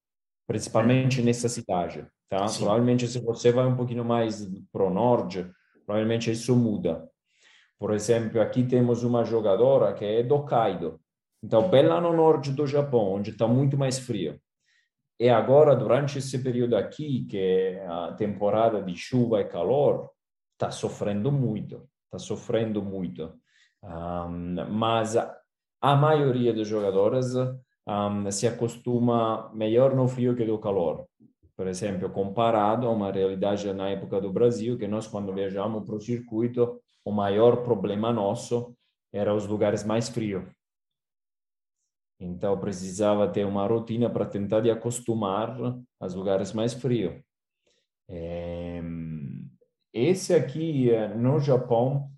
principalmente 0.46 1.20
uhum. 1.20 1.26
nessa 1.26 1.48
cidade, 1.48 2.04
tá? 2.28 2.48
Sim. 2.48 2.60
Provavelmente 2.60 3.06
se 3.06 3.20
você 3.20 3.52
vai 3.52 3.66
um 3.66 3.76
pouquinho 3.76 4.04
mais 4.04 4.44
para 4.72 4.82
o 4.82 4.90
norte, 4.90 5.46
provavelmente 5.84 6.30
isso 6.30 6.54
muda. 6.56 7.08
Por 7.78 7.92
exemplo, 7.92 8.40
aqui 8.40 8.64
temos 8.64 9.02
uma 9.02 9.24
jogadora 9.24 9.92
que 9.92 10.04
é 10.04 10.22
do 10.22 10.44
Kaido. 10.44 11.00
Então, 11.42 11.68
bem 11.68 11.86
lá 11.86 12.00
no 12.00 12.12
norte 12.12 12.50
do 12.50 12.66
Japão, 12.66 13.12
onde 13.12 13.30
está 13.30 13.46
muito 13.46 13.76
mais 13.76 13.98
frio. 13.98 14.40
E 15.20 15.28
agora, 15.28 15.76
durante 15.76 16.18
esse 16.18 16.42
período 16.42 16.76
aqui, 16.76 17.26
que 17.26 17.38
é 17.38 17.86
a 17.86 18.12
temporada 18.12 18.82
de 18.82 18.96
chuva 18.96 19.40
e 19.40 19.44
calor, 19.44 20.10
está 20.54 20.70
sofrendo 20.70 21.30
muito, 21.30 21.88
está 22.06 22.18
sofrendo 22.18 22.82
muito. 22.82 23.32
Um, 23.82 24.54
mas 24.70 25.16
a 25.16 25.94
maioria 25.94 26.52
dos 26.52 26.66
jogadores 26.66 27.34
um, 27.86 28.30
se 28.30 28.46
acostuma 28.46 29.52
melhor 29.52 29.94
no 29.94 30.08
frio 30.08 30.34
que 30.34 30.44
no 30.44 30.58
calor. 30.58 31.06
Por 31.56 31.68
exemplo, 31.68 32.10
comparado 32.10 32.86
a 32.86 32.90
uma 32.90 33.12
realidade 33.12 33.72
na 33.72 33.88
época 33.88 34.20
do 34.20 34.32
Brasil, 34.32 34.76
que 34.76 34.88
nós, 34.88 35.06
quando 35.06 35.32
viajamos 35.32 35.84
para 35.84 35.94
o 35.94 36.00
circuito, 36.00 36.80
o 37.04 37.12
maior 37.12 37.62
problema 37.62 38.12
nosso 38.12 38.76
era 39.12 39.34
os 39.34 39.46
lugares 39.46 39.84
mais 39.84 40.08
frios. 40.08 40.44
Então, 42.18 42.58
precisava 42.58 43.28
ter 43.28 43.44
uma 43.44 43.66
rotina 43.66 44.10
para 44.10 44.26
tentar 44.26 44.60
de 44.60 44.70
acostumar 44.70 45.56
aos 46.00 46.14
lugares 46.14 46.52
mais 46.52 46.72
frios. 46.72 47.22
É, 48.08 48.82
esse 49.92 50.34
aqui, 50.34 50.90
no 51.16 51.38
Japão, 51.38 52.10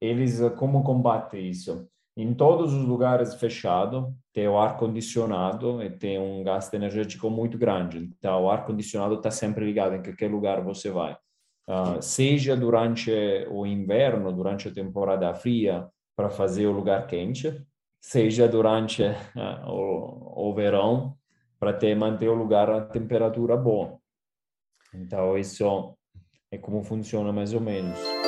eles 0.00 0.38
como 0.58 0.84
combatem 0.84 1.48
isso? 1.48 1.88
Em 2.16 2.34
todos 2.34 2.74
os 2.74 2.84
lugares 2.84 3.34
fechados, 3.34 4.12
tem 4.34 4.46
o 4.46 4.58
ar-condicionado 4.58 5.82
e 5.82 5.88
tem 5.88 6.18
um 6.18 6.42
gasto 6.42 6.74
energético 6.74 7.30
muito 7.30 7.56
grande. 7.56 7.98
Então, 7.98 8.44
o 8.44 8.50
ar-condicionado 8.50 9.14
está 9.14 9.30
sempre 9.30 9.64
ligado 9.64 9.94
em 9.94 10.02
qualquer 10.02 10.30
lugar 10.30 10.62
você 10.62 10.90
vai. 10.90 11.16
Uh, 11.66 12.02
seja 12.02 12.56
durante 12.56 13.10
o 13.50 13.64
inverno, 13.64 14.32
durante 14.32 14.68
a 14.68 14.72
temporada 14.72 15.32
fria, 15.32 15.88
para 16.14 16.28
fazer 16.28 16.66
o 16.66 16.72
lugar 16.72 17.06
quente, 17.06 17.64
seja 18.00 18.46
durante 18.46 19.02
uh, 19.02 19.70
o, 19.70 20.50
o 20.50 20.54
verão 20.54 21.16
para 21.58 21.72
ter 21.72 21.94
manter 21.94 22.28
o 22.28 22.34
lugar 22.34 22.68
a 22.68 22.80
temperatura 22.80 23.56
boa. 23.56 23.96
Então 24.92 25.38
isso 25.38 25.96
é 26.50 26.58
como 26.58 26.82
funciona 26.82 27.32
mais 27.32 27.54
ou 27.54 27.60
menos. 27.60 28.21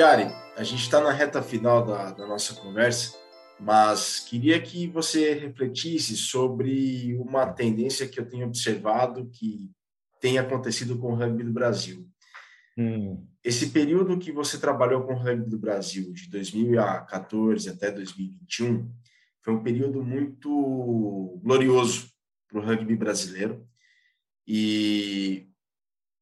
Yari, 0.00 0.32
a 0.56 0.62
gente 0.62 0.80
está 0.80 0.98
na 0.98 1.12
reta 1.12 1.42
final 1.42 1.84
da, 1.84 2.10
da 2.12 2.26
nossa 2.26 2.54
conversa, 2.54 3.18
mas 3.60 4.18
queria 4.20 4.58
que 4.58 4.86
você 4.86 5.34
refletisse 5.34 6.16
sobre 6.16 7.14
uma 7.16 7.46
tendência 7.52 8.08
que 8.08 8.18
eu 8.18 8.26
tenho 8.26 8.46
observado 8.46 9.28
que 9.28 9.70
tem 10.18 10.38
acontecido 10.38 10.98
com 10.98 11.12
o 11.12 11.14
rugby 11.14 11.44
do 11.44 11.52
Brasil. 11.52 12.08
Hum. 12.78 13.26
Esse 13.44 13.68
período 13.68 14.18
que 14.18 14.32
você 14.32 14.56
trabalhou 14.56 15.02
com 15.02 15.12
o 15.12 15.18
rugby 15.18 15.50
do 15.50 15.58
Brasil, 15.58 16.10
de 16.14 16.30
2014 16.30 17.68
até 17.68 17.90
2021, 17.90 18.90
foi 19.42 19.52
um 19.52 19.62
período 19.62 20.02
muito 20.02 21.38
glorioso 21.42 22.10
para 22.48 22.58
o 22.58 22.64
rugby 22.64 22.96
brasileiro 22.96 23.68
e, 24.48 25.46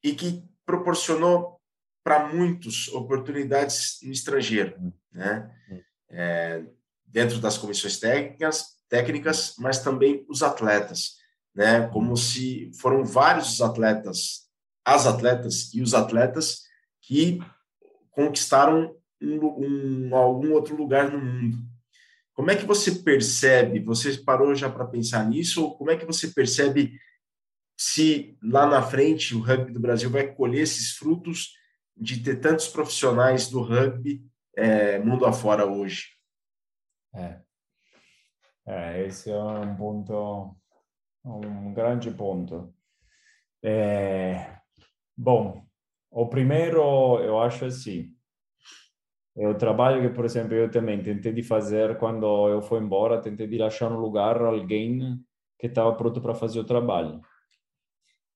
e 0.03 0.17
que 0.17 0.43
proporcionou 0.67 1.58
para 2.03 2.29
muitos 2.29 2.89
oportunidades 2.89 3.99
no 4.03 4.13
estrangeiro, 4.13 4.93
né? 5.13 5.51
Hum. 5.71 5.81
É, 6.11 6.65
dentro 7.07 7.39
das 7.39 7.59
comissões 7.59 7.99
técnicas, 7.99 8.79
técnicas, 8.89 9.55
mas 9.59 9.83
também 9.83 10.25
os 10.29 10.43
atletas, 10.43 11.17
né? 11.55 11.89
Como 11.89 12.17
se 12.17 12.71
foram 12.81 13.05
vários 13.05 13.53
os 13.55 13.61
atletas 13.61 14.49
as 14.89 15.07
atletas 15.07 15.73
e 15.75 15.83
os 15.83 15.93
atletas 15.93 16.63
que 17.03 17.41
conquistaram 18.11 18.97
um, 19.21 20.09
um, 20.09 20.17
algum 20.17 20.53
outro 20.53 20.75
lugar 20.75 21.11
no 21.11 21.21
mundo. 21.21 21.59
Como 22.33 22.51
é 22.51 22.57
que 22.57 22.65
você 22.65 22.93
percebe? 22.93 23.81
Você 23.81 24.17
parou 24.19 24.55
já 24.55 24.71
para 24.71 24.87
pensar 24.87 25.29
nisso? 25.29 25.63
Ou 25.63 25.77
como 25.77 25.91
é 25.91 25.97
que 25.97 26.07
você 26.07 26.29
percebe 26.29 26.99
se 27.77 28.37
lá 28.43 28.67
na 28.67 28.81
frente 28.83 29.35
o 29.35 29.41
rugby 29.41 29.73
do 29.73 29.81
Brasil 29.81 30.09
vai 30.09 30.27
colher 30.33 30.63
esses 30.63 30.93
frutos 30.93 31.53
de 32.01 32.23
ter 32.23 32.37
tantos 32.41 32.69
profissionais 32.69 33.49
do 33.49 33.63
rugby 33.63 34.25
é, 34.57 34.99
mundo 34.99 35.27
afora 35.27 35.67
hoje? 35.67 36.17
É. 37.15 37.41
é, 38.67 39.07
esse 39.07 39.31
é 39.31 39.39
um 39.39 39.75
ponto, 39.77 40.57
um 41.25 41.73
grande 41.73 42.11
ponto. 42.11 42.73
É, 43.63 44.59
Bom, 45.21 45.67
o 46.13 46.29
primeiro 46.29 46.81
eu 47.21 47.41
acho 47.41 47.65
assim. 47.65 48.15
É 49.37 49.49
o 49.49 49.59
trabalho 49.59 50.01
que, 50.01 50.15
por 50.15 50.25
exemplo, 50.25 50.55
eu 50.55 50.71
também 50.71 51.03
tentei 51.03 51.33
de 51.33 51.43
fazer 51.43 51.99
quando 51.99 52.49
eu 52.49 52.63
fui 52.63 52.79
embora, 52.79 53.21
tentei 53.21 53.49
de 53.49 53.61
achar 53.61 53.91
um 53.91 53.99
lugar, 53.99 54.41
alguém 54.41 55.19
que 55.59 55.67
estava 55.67 55.93
pronto 55.97 56.21
para 56.21 56.37
fazer 56.37 56.61
o 56.61 56.65
trabalho. 56.65 57.21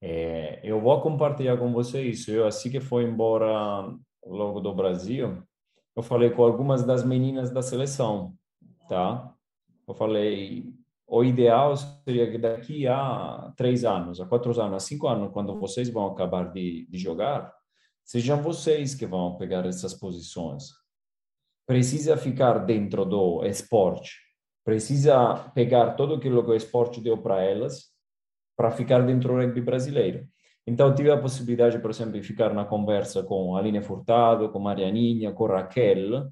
É, 0.04 0.58
eu 0.64 0.80
vou 0.80 1.00
compartilhar 1.00 1.56
com 1.56 1.72
você 1.72 2.02
isso. 2.02 2.32
Eu, 2.32 2.44
assim 2.44 2.68
que 2.68 2.80
fui 2.80 3.04
embora 3.04 3.88
logo 4.26 4.58
do 4.60 4.74
Brasil, 4.74 5.40
eu 5.94 6.02
falei 6.02 6.30
com 6.30 6.42
algumas 6.42 6.84
das 6.84 7.04
meninas 7.04 7.52
da 7.52 7.62
seleção, 7.62 8.34
tá? 8.88 9.32
Eu 9.86 9.94
falei, 9.94 10.74
o 11.06 11.22
ideal 11.22 11.76
seria 11.76 12.28
que 12.28 12.36
daqui 12.36 12.88
a 12.88 13.52
três 13.56 13.84
anos, 13.84 14.20
a 14.20 14.26
quatro 14.26 14.50
anos, 14.60 14.74
a 14.74 14.80
cinco 14.80 15.06
anos, 15.06 15.32
quando 15.32 15.56
vocês 15.60 15.88
vão 15.88 16.08
acabar 16.08 16.52
de, 16.52 16.84
de 16.90 16.98
jogar, 16.98 17.54
sejam 18.04 18.42
vocês 18.42 18.96
que 18.96 19.06
vão 19.06 19.36
pegar 19.36 19.64
essas 19.66 19.94
posições. 19.94 20.64
Precisa 21.64 22.16
ficar 22.16 22.58
dentro 22.58 23.04
do 23.04 23.44
esporte, 23.44 24.16
precisa 24.64 25.48
pegar 25.54 25.92
tudo 25.92 26.14
aquilo 26.14 26.42
que 26.42 26.50
o 26.50 26.56
esporte 26.56 27.00
deu 27.00 27.18
para 27.18 27.40
elas 27.40 27.91
para 28.56 28.70
ficar 28.70 29.00
dentro 29.00 29.28
do 29.28 29.34
rugby 29.36 29.60
brasileiro. 29.60 30.26
Então, 30.66 30.94
tive 30.94 31.10
a 31.10 31.18
possibilidade, 31.18 31.78
por 31.78 31.90
exemplo, 31.90 32.12
de 32.12 32.22
ficar 32.22 32.54
na 32.54 32.64
conversa 32.64 33.22
com 33.22 33.56
Aline 33.56 33.82
Furtado, 33.82 34.48
com 34.50 34.58
Marianinha, 34.60 35.32
com 35.32 35.46
Raquel, 35.46 36.30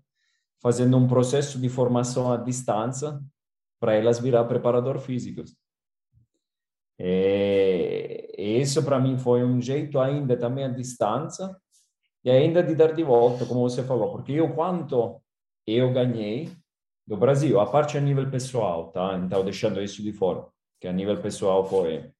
fazendo 0.63 0.97
um 0.97 1.09
processo 1.09 1.59
de 1.59 1.69
formação 1.69 2.33
à 2.33 2.37
distância 2.37 3.19
para 3.81 3.95
elas 3.95 4.21
virar 4.21 4.45
preparador 4.45 4.99
físicos. 4.99 5.57
É, 6.99 8.31
isso 8.39 8.85
para 8.85 9.01
mim 9.01 9.17
foi 9.17 9.43
um 9.43 9.59
jeito 9.59 9.99
ainda 9.99 10.37
também 10.37 10.65
à 10.65 10.69
distância 10.69 11.57
e 12.23 12.31
ainda 12.31 12.63
de 12.63 12.75
dar 12.75 12.93
de 12.93 13.03
volta, 13.03 13.47
como 13.47 13.61
você 13.61 13.83
falou, 13.83 14.13
porque 14.13 14.33
eu 14.33 14.55
quanto 14.55 15.19
eu 15.67 15.91
ganhei 15.95 16.53
do 17.07 17.17
Brasil, 17.17 17.59
a 17.59 17.67
parte 17.67 17.97
a 17.97 18.01
nível 18.01 18.31
pessoal, 18.31 18.91
tá? 18.93 19.17
Então 19.17 19.43
deixando 19.43 19.83
isso 19.83 20.03
de 20.03 20.13
fora, 20.13 20.47
que 20.81 20.89
a 20.89 20.93
nível 20.93 21.21
pessoal 21.21 21.69
foi 21.69 22.11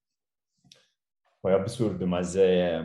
foi 1.41 1.55
absurdo, 1.55 2.07
mas 2.07 2.35
é, 2.35 2.83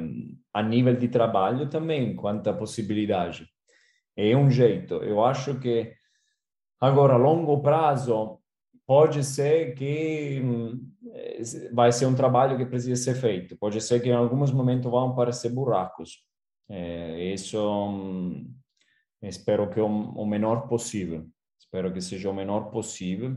a 0.55 0.63
nível 0.63 0.97
de 0.97 1.09
trabalho 1.09 1.69
também, 1.69 2.17
quanta 2.17 2.55
possibilidade. 2.55 3.47
É 4.17 4.35
um 4.35 4.51
jeito. 4.51 4.95
Eu 4.95 5.23
acho 5.23 5.61
que 5.61 5.93
agora, 6.81 7.13
a 7.15 7.19
longo 7.19 7.61
prazo, 7.61 8.41
pode 8.87 9.23
ser 9.23 9.75
que 9.75 10.41
eh, 11.13 11.43
vai 11.73 11.93
ser 11.93 12.07
um 12.07 12.15
trabalho 12.15 12.57
que 12.57 12.65
precisa 12.65 12.97
ser 12.97 13.21
feito. 13.21 13.59
Pode 13.59 13.79
ser 13.83 14.01
que 14.01 14.09
em 14.09 14.13
alguns 14.13 14.51
momentos 14.51 14.91
vão 14.91 15.11
aparecer 15.11 15.51
buracos. 15.51 16.25
É, 16.69 17.33
isso 17.35 17.59
hum, 17.59 18.55
espero 19.21 19.69
que 19.69 19.81
o, 19.81 19.87
o 19.87 20.25
menor 20.25 20.67
possível. 20.67 21.27
Espero 21.59 21.93
que 21.93 22.01
seja 22.01 22.31
o 22.31 22.35
menor 22.35 22.71
possível. 22.71 23.37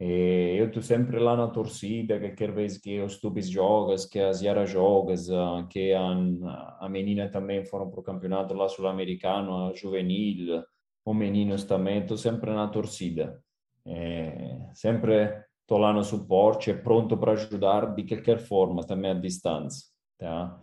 E 0.00 0.56
eu 0.56 0.68
estou 0.68 0.80
sempre 0.80 1.18
lá 1.18 1.36
na 1.36 1.48
torcida, 1.48 2.20
que 2.20 2.30
quer 2.30 2.52
vez 2.52 2.78
que 2.78 3.00
os 3.00 3.18
tubes 3.18 3.50
jogas, 3.50 4.06
que 4.06 4.20
as 4.20 4.40
Yara 4.40 4.64
jogas, 4.64 5.28
ah, 5.28 5.66
que 5.68 5.92
a, 5.92 6.78
a 6.80 6.88
menina 6.88 7.28
também 7.28 7.64
foram 7.64 7.90
para 7.90 8.00
o 8.00 8.04
campeonato 8.04 8.54
lá 8.54 8.68
sul-americano, 8.68 9.66
a 9.66 9.74
juvenil, 9.74 10.62
os 11.04 11.16
meninos 11.16 11.64
também, 11.64 12.00
estou 12.00 12.16
sempre 12.16 12.52
na 12.52 12.68
torcida. 12.68 13.42
É, 13.84 14.70
sempre 14.74 15.44
estou 15.62 15.78
lá 15.78 15.92
no 15.92 16.04
suporte, 16.04 16.72
pronto 16.72 17.16
para 17.16 17.32
ajudar 17.32 17.94
de 17.94 18.04
qualquer 18.04 18.38
forma, 18.38 18.84
também 18.84 19.10
à 19.10 19.14
distância, 19.14 19.86
tá? 20.16 20.60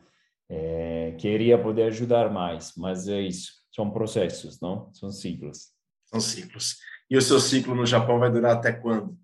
É, 0.47 1.15
queria 1.17 1.61
poder 1.61 1.83
ajudar 1.83 2.31
mais, 2.31 2.73
mas 2.77 3.07
é 3.07 3.19
isso, 3.19 3.51
são 3.71 3.91
processos, 3.91 4.61
não? 4.61 4.93
São 4.93 5.09
ciclos. 5.09 5.71
São 6.05 6.19
ciclos. 6.19 6.77
E 7.09 7.17
o 7.17 7.21
seu 7.21 7.39
ciclo 7.39 7.75
no 7.75 7.85
Japão 7.85 8.19
vai 8.19 8.31
durar 8.31 8.55
até 8.55 8.71
quando? 8.71 9.17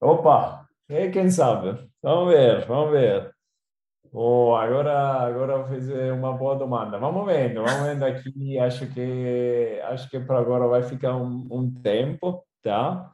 Opa, 0.00 0.66
quem 1.12 1.30
sabe? 1.30 1.78
Vamos 2.02 2.32
ver, 2.32 2.66
vamos 2.66 2.90
ver. 2.90 3.34
Oh, 4.12 4.54
agora, 4.56 4.92
agora 5.26 5.68
fiz 5.68 5.88
uma 5.88 6.32
boa 6.32 6.56
demanda. 6.56 6.98
Vamos 6.98 7.26
vendo, 7.26 7.62
vamos 7.62 7.86
vendo 7.86 8.04
aqui. 8.04 8.58
Acho 8.58 8.86
que, 8.92 9.80
acho 9.84 10.10
que 10.10 10.18
para 10.20 10.38
agora 10.38 10.66
vai 10.66 10.82
ficar 10.82 11.16
um, 11.16 11.46
um 11.50 11.70
tempo, 11.82 12.44
tá? 12.62 13.12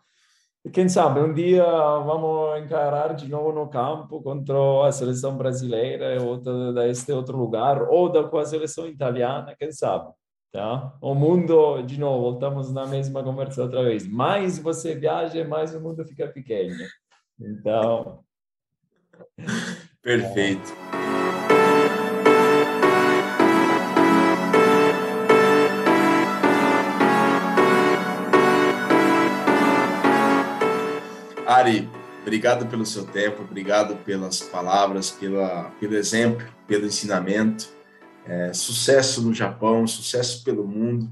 E 0.64 0.70
quem 0.70 0.88
sabe 0.88 1.20
um 1.20 1.34
dia 1.34 1.64
vamos 1.64 2.60
encarar 2.62 3.14
de 3.14 3.28
novo 3.28 3.52
no 3.52 3.68
campo 3.68 4.22
contra 4.22 4.56
a 4.86 4.92
seleção 4.92 5.36
brasileira 5.36 6.22
ou 6.22 6.38
deste 6.74 7.12
outro 7.12 7.36
lugar 7.36 7.82
ou 7.82 8.10
da 8.10 8.24
com 8.24 8.38
a 8.38 8.44
seleção 8.44 8.86
italiana, 8.88 9.54
quem 9.58 9.72
sabe? 9.72 10.12
Tá? 10.52 10.96
O 11.00 11.14
mundo, 11.14 11.82
de 11.82 11.98
novo, 11.98 12.30
voltamos 12.30 12.72
na 12.72 12.86
mesma 12.86 13.22
conversa 13.22 13.62
outra 13.62 13.82
vez. 13.82 14.06
Mais 14.06 14.58
você 14.58 14.94
viaja, 14.94 15.46
mais 15.46 15.74
o 15.74 15.80
mundo 15.80 16.04
fica 16.04 16.26
pequeno. 16.28 16.74
Então. 17.38 18.24
Perfeito. 20.02 20.72
Ari, 31.46 31.88
obrigado 32.22 32.66
pelo 32.66 32.84
seu 32.84 33.06
tempo, 33.06 33.42
obrigado 33.42 33.96
pelas 34.04 34.40
palavras, 34.40 35.10
pela, 35.10 35.70
pelo 35.78 35.94
exemplo, 35.94 36.46
pelo 36.66 36.86
ensinamento. 36.86 37.75
É, 38.26 38.52
sucesso 38.52 39.22
no 39.22 39.32
Japão, 39.32 39.86
sucesso 39.86 40.42
pelo 40.42 40.66
mundo. 40.66 41.08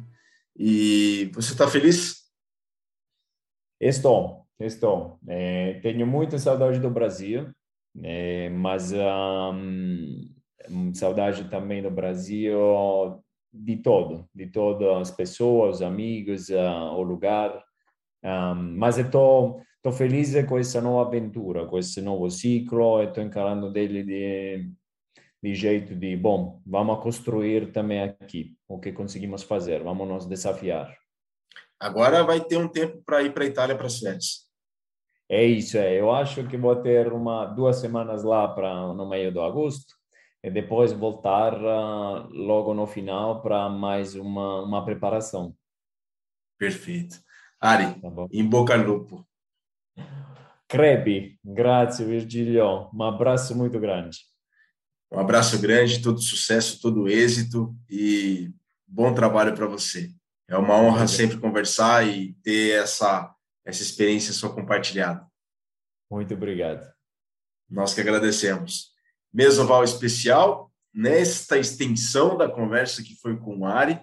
E 0.56 1.30
você 1.32 1.52
está 1.52 1.68
feliz? 1.68 2.24
Estou, 3.80 4.46
estou. 4.58 5.18
É, 5.28 5.74
tenho 5.80 6.06
muita 6.06 6.38
saudade 6.38 6.80
do 6.80 6.90
Brasil, 6.90 7.52
é, 8.02 8.48
mas 8.48 8.92
um, 8.92 10.28
saudade 10.92 11.48
também 11.48 11.82
do 11.82 11.90
Brasil 11.90 13.22
de 13.52 13.76
todo, 13.76 14.28
de 14.34 14.46
todas 14.46 15.08
as 15.08 15.10
pessoas, 15.12 15.82
amigos, 15.82 16.48
uh, 16.48 16.94
o 16.96 17.02
lugar. 17.02 17.62
Um, 18.24 18.76
mas 18.76 18.98
estou 18.98 19.62
estou 19.76 19.92
feliz 19.92 20.32
com 20.46 20.58
essa 20.58 20.80
nova 20.80 21.06
aventura, 21.06 21.66
com 21.66 21.78
esse 21.78 22.00
novo 22.00 22.28
ciclo, 22.30 23.02
estou 23.02 23.22
encarando 23.22 23.70
dele 23.70 24.02
de 24.02 24.70
de 25.44 25.54
jeito 25.54 25.94
de, 25.94 26.16
bom, 26.16 26.62
vamos 26.64 27.02
construir 27.02 27.70
também 27.70 28.00
aqui 28.00 28.56
o 28.66 28.80
que 28.80 28.90
conseguimos 28.90 29.42
fazer, 29.42 29.82
vamos 29.82 30.08
nos 30.08 30.24
desafiar. 30.24 30.96
Agora 31.78 32.24
vai 32.24 32.40
ter 32.40 32.56
um 32.56 32.66
tempo 32.66 33.02
para 33.04 33.22
ir 33.22 33.34
para 33.34 33.44
a 33.44 33.46
Itália 33.46 33.76
para 33.76 33.84
as 33.86 33.98
férias. 33.98 34.48
É 35.28 35.44
isso, 35.44 35.76
é. 35.76 36.00
Eu 36.00 36.10
acho 36.10 36.48
que 36.48 36.56
vou 36.56 36.74
ter 36.76 37.12
uma 37.12 37.44
duas 37.44 37.76
semanas 37.76 38.24
lá 38.24 38.48
para 38.48 38.94
no 38.94 39.06
meio 39.06 39.30
do 39.30 39.42
agosto 39.42 39.94
e 40.42 40.50
depois 40.50 40.92
voltar 40.92 41.52
uh, 41.52 42.26
logo 42.30 42.72
no 42.72 42.86
final 42.86 43.42
para 43.42 43.68
mais 43.68 44.14
uma 44.14 44.62
uma 44.62 44.82
preparação. 44.82 45.54
Perfeito. 46.58 47.20
Ari, 47.60 48.00
tá 48.00 48.08
em 48.32 48.48
Boca 48.48 48.76
Lupo. 48.76 49.26
Crepe, 50.66 51.38
grazie 51.44 52.06
Virgilio, 52.06 52.88
um 52.94 53.02
abraço 53.02 53.54
muito 53.54 53.78
grande. 53.78 54.33
Um 55.14 55.20
abraço 55.20 55.60
grande, 55.60 56.02
todo 56.02 56.20
sucesso, 56.20 56.80
todo 56.80 57.06
êxito 57.06 57.72
e 57.88 58.50
bom 58.84 59.14
trabalho 59.14 59.54
para 59.54 59.64
você. 59.64 60.10
É 60.48 60.58
uma 60.58 60.74
honra 60.76 61.06
sempre 61.06 61.38
conversar 61.38 62.04
e 62.04 62.34
ter 62.42 62.82
essa, 62.82 63.32
essa 63.64 63.80
experiência 63.80 64.32
sua 64.32 64.52
compartilhada. 64.52 65.24
Muito 66.10 66.34
obrigado. 66.34 66.92
Nós 67.70 67.94
que 67.94 68.00
agradecemos. 68.00 68.92
Mesoval 69.32 69.84
especial, 69.84 70.72
nesta 70.92 71.58
extensão 71.58 72.36
da 72.36 72.48
conversa 72.48 73.00
que 73.00 73.14
foi 73.14 73.36
com 73.36 73.58
o 73.58 73.66
Ari, 73.66 74.00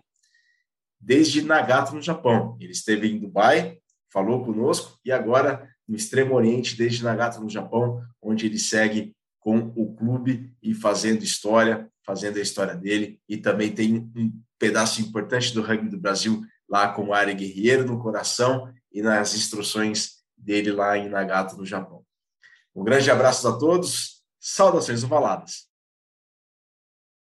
desde 0.98 1.42
Nagata, 1.42 1.92
no 1.92 2.02
Japão. 2.02 2.58
Ele 2.62 2.72
esteve 2.72 3.12
em 3.12 3.20
Dubai, 3.20 3.78
falou 4.10 4.46
conosco, 4.46 4.98
e 5.04 5.12
agora 5.12 5.70
no 5.86 5.98
Extremo 5.98 6.36
Oriente, 6.36 6.78
desde 6.78 7.04
Nagata, 7.04 7.42
no 7.42 7.50
Japão, 7.50 8.02
onde 8.22 8.46
ele 8.46 8.58
segue 8.58 9.14
com 9.42 9.74
o 9.76 9.94
clube 9.96 10.56
e 10.62 10.74
fazendo 10.74 11.24
história, 11.24 11.92
fazendo 12.06 12.38
a 12.38 12.42
história 12.42 12.76
dele. 12.76 13.20
E 13.28 13.36
também 13.36 13.74
tem 13.74 14.12
um 14.16 14.32
pedaço 14.58 15.02
importante 15.02 15.54
do 15.54 15.62
rugby 15.62 15.90
do 15.90 16.00
Brasil 16.00 16.42
lá 16.70 16.88
como 16.94 17.14
área 17.14 17.34
guerreiro 17.34 17.86
no 17.86 18.00
coração 18.00 18.72
e 18.94 19.02
nas 19.02 19.36
instruções 19.36 20.22
dele 20.38 20.72
lá 20.72 20.98
em 20.98 21.10
Nagata, 21.10 21.56
no 21.56 21.66
Japão. 21.66 22.06
Um 22.74 22.84
grande 22.84 23.10
abraço 23.12 23.48
a 23.48 23.58
todos. 23.58 24.22
Saudações 24.40 25.04
ovaladas. 25.04 25.71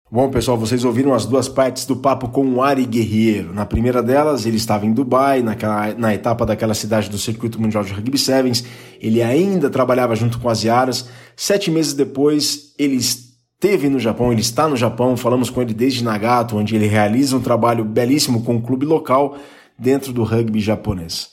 Bom, 0.10 0.30
pessoal, 0.30 0.58
vocês 0.58 0.86
ouviram 0.86 1.14
as 1.14 1.26
duas 1.26 1.50
partes 1.50 1.86
do 1.86 1.94
papo 1.94 2.30
com 2.30 2.48
o 2.48 2.64
Ari 2.64 2.86
Guerreiro. 2.86 3.54
Na 3.54 3.66
primeira 3.66 4.02
delas, 4.02 4.46
ele 4.46 4.56
estava 4.56 4.86
em 4.86 4.94
Dubai, 4.94 5.42
naquela, 5.42 5.94
na 5.96 6.14
etapa 6.14 6.46
daquela 6.46 6.74
cidade 6.74 7.10
do 7.10 7.18
Circuito 7.18 7.62
Mundial 7.62 7.84
de 7.84 7.92
Rugby 7.92 8.18
Sevens. 8.18 8.64
Ele 9.02 9.22
ainda 9.22 9.70
trabalhava 9.70 10.16
junto 10.16 10.40
com 10.40 10.48
as 10.48 10.64
Yaras. 10.64 11.10
Sete 11.36 11.70
meses 11.70 11.92
depois, 11.92 12.74
ele 12.80 12.96
esteve 12.96 13.90
no 13.90 14.00
Japão, 14.00 14.32
ele 14.32 14.40
está 14.40 14.70
no 14.70 14.78
Japão. 14.78 15.18
Falamos 15.18 15.50
com 15.50 15.62
ele 15.62 15.74
desde 15.74 16.06
Nagato, 16.06 16.56
onde 16.56 16.74
ele 16.74 16.88
realiza 16.88 17.36
um 17.36 17.42
trabalho 17.42 17.84
belíssimo 17.84 18.44
com 18.44 18.54
o 18.54 18.58
um 18.60 18.62
clube 18.62 18.86
local 18.86 19.36
dentro 19.78 20.14
do 20.14 20.24
rugby 20.24 20.62
japonês. 20.62 21.32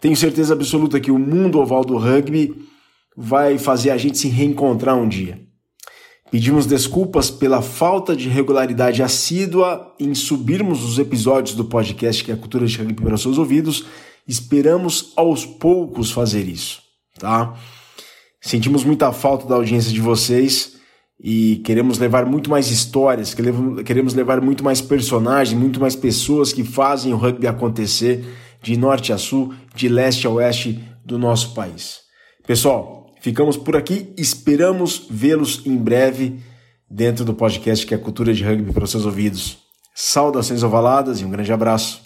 Tenho 0.00 0.14
certeza 0.14 0.54
absoluta 0.54 1.00
que 1.00 1.10
o 1.10 1.18
mundo 1.18 1.58
oval 1.58 1.84
do 1.84 1.96
rugby 1.96 2.54
vai 3.16 3.58
fazer 3.58 3.90
a 3.90 3.96
gente 3.96 4.16
se 4.16 4.28
reencontrar 4.28 4.96
um 4.96 5.08
dia. 5.08 5.45
Pedimos 6.30 6.66
desculpas 6.66 7.30
pela 7.30 7.62
falta 7.62 8.16
de 8.16 8.28
regularidade 8.28 9.02
assídua 9.02 9.94
em 9.98 10.14
subirmos 10.14 10.82
os 10.84 10.98
episódios 10.98 11.54
do 11.54 11.64
podcast 11.64 12.22
que 12.24 12.30
é 12.30 12.34
a 12.34 12.36
cultura 12.36 12.66
de 12.66 12.76
rugby 12.76 13.00
para 13.02 13.16
seus 13.16 13.38
ouvidos. 13.38 13.86
Esperamos 14.26 15.12
aos 15.14 15.46
poucos 15.46 16.10
fazer 16.10 16.48
isso, 16.48 16.82
tá? 17.18 17.54
Sentimos 18.40 18.84
muita 18.84 19.12
falta 19.12 19.46
da 19.46 19.54
audiência 19.54 19.92
de 19.92 20.00
vocês 20.00 20.76
e 21.18 21.56
queremos 21.64 21.98
levar 21.98 22.26
muito 22.26 22.50
mais 22.50 22.70
histórias, 22.70 23.34
queremos 23.84 24.14
levar 24.14 24.40
muito 24.40 24.62
mais 24.62 24.80
personagens, 24.80 25.58
muito 25.58 25.80
mais 25.80 25.96
pessoas 25.96 26.52
que 26.52 26.64
fazem 26.64 27.12
o 27.12 27.16
rugby 27.16 27.46
acontecer 27.46 28.24
de 28.62 28.76
norte 28.76 29.12
a 29.12 29.18
sul, 29.18 29.54
de 29.74 29.88
leste 29.88 30.26
a 30.26 30.30
oeste 30.30 30.82
do 31.04 31.18
nosso 31.18 31.54
país. 31.54 32.00
Pessoal, 32.46 32.95
Ficamos 33.26 33.56
por 33.56 33.74
aqui, 33.74 34.14
esperamos 34.16 35.04
vê-los 35.10 35.66
em 35.66 35.76
breve 35.76 36.38
dentro 36.88 37.24
do 37.24 37.34
podcast 37.34 37.84
que 37.84 37.92
é 37.92 37.98
Cultura 37.98 38.32
de 38.32 38.44
Rugby 38.44 38.72
para 38.72 38.84
os 38.84 38.90
seus 38.92 39.04
ouvidos. 39.04 39.58
Saudações 39.92 40.62
ovaladas 40.62 41.20
e 41.20 41.24
um 41.24 41.30
grande 41.30 41.52
abraço. 41.52 42.05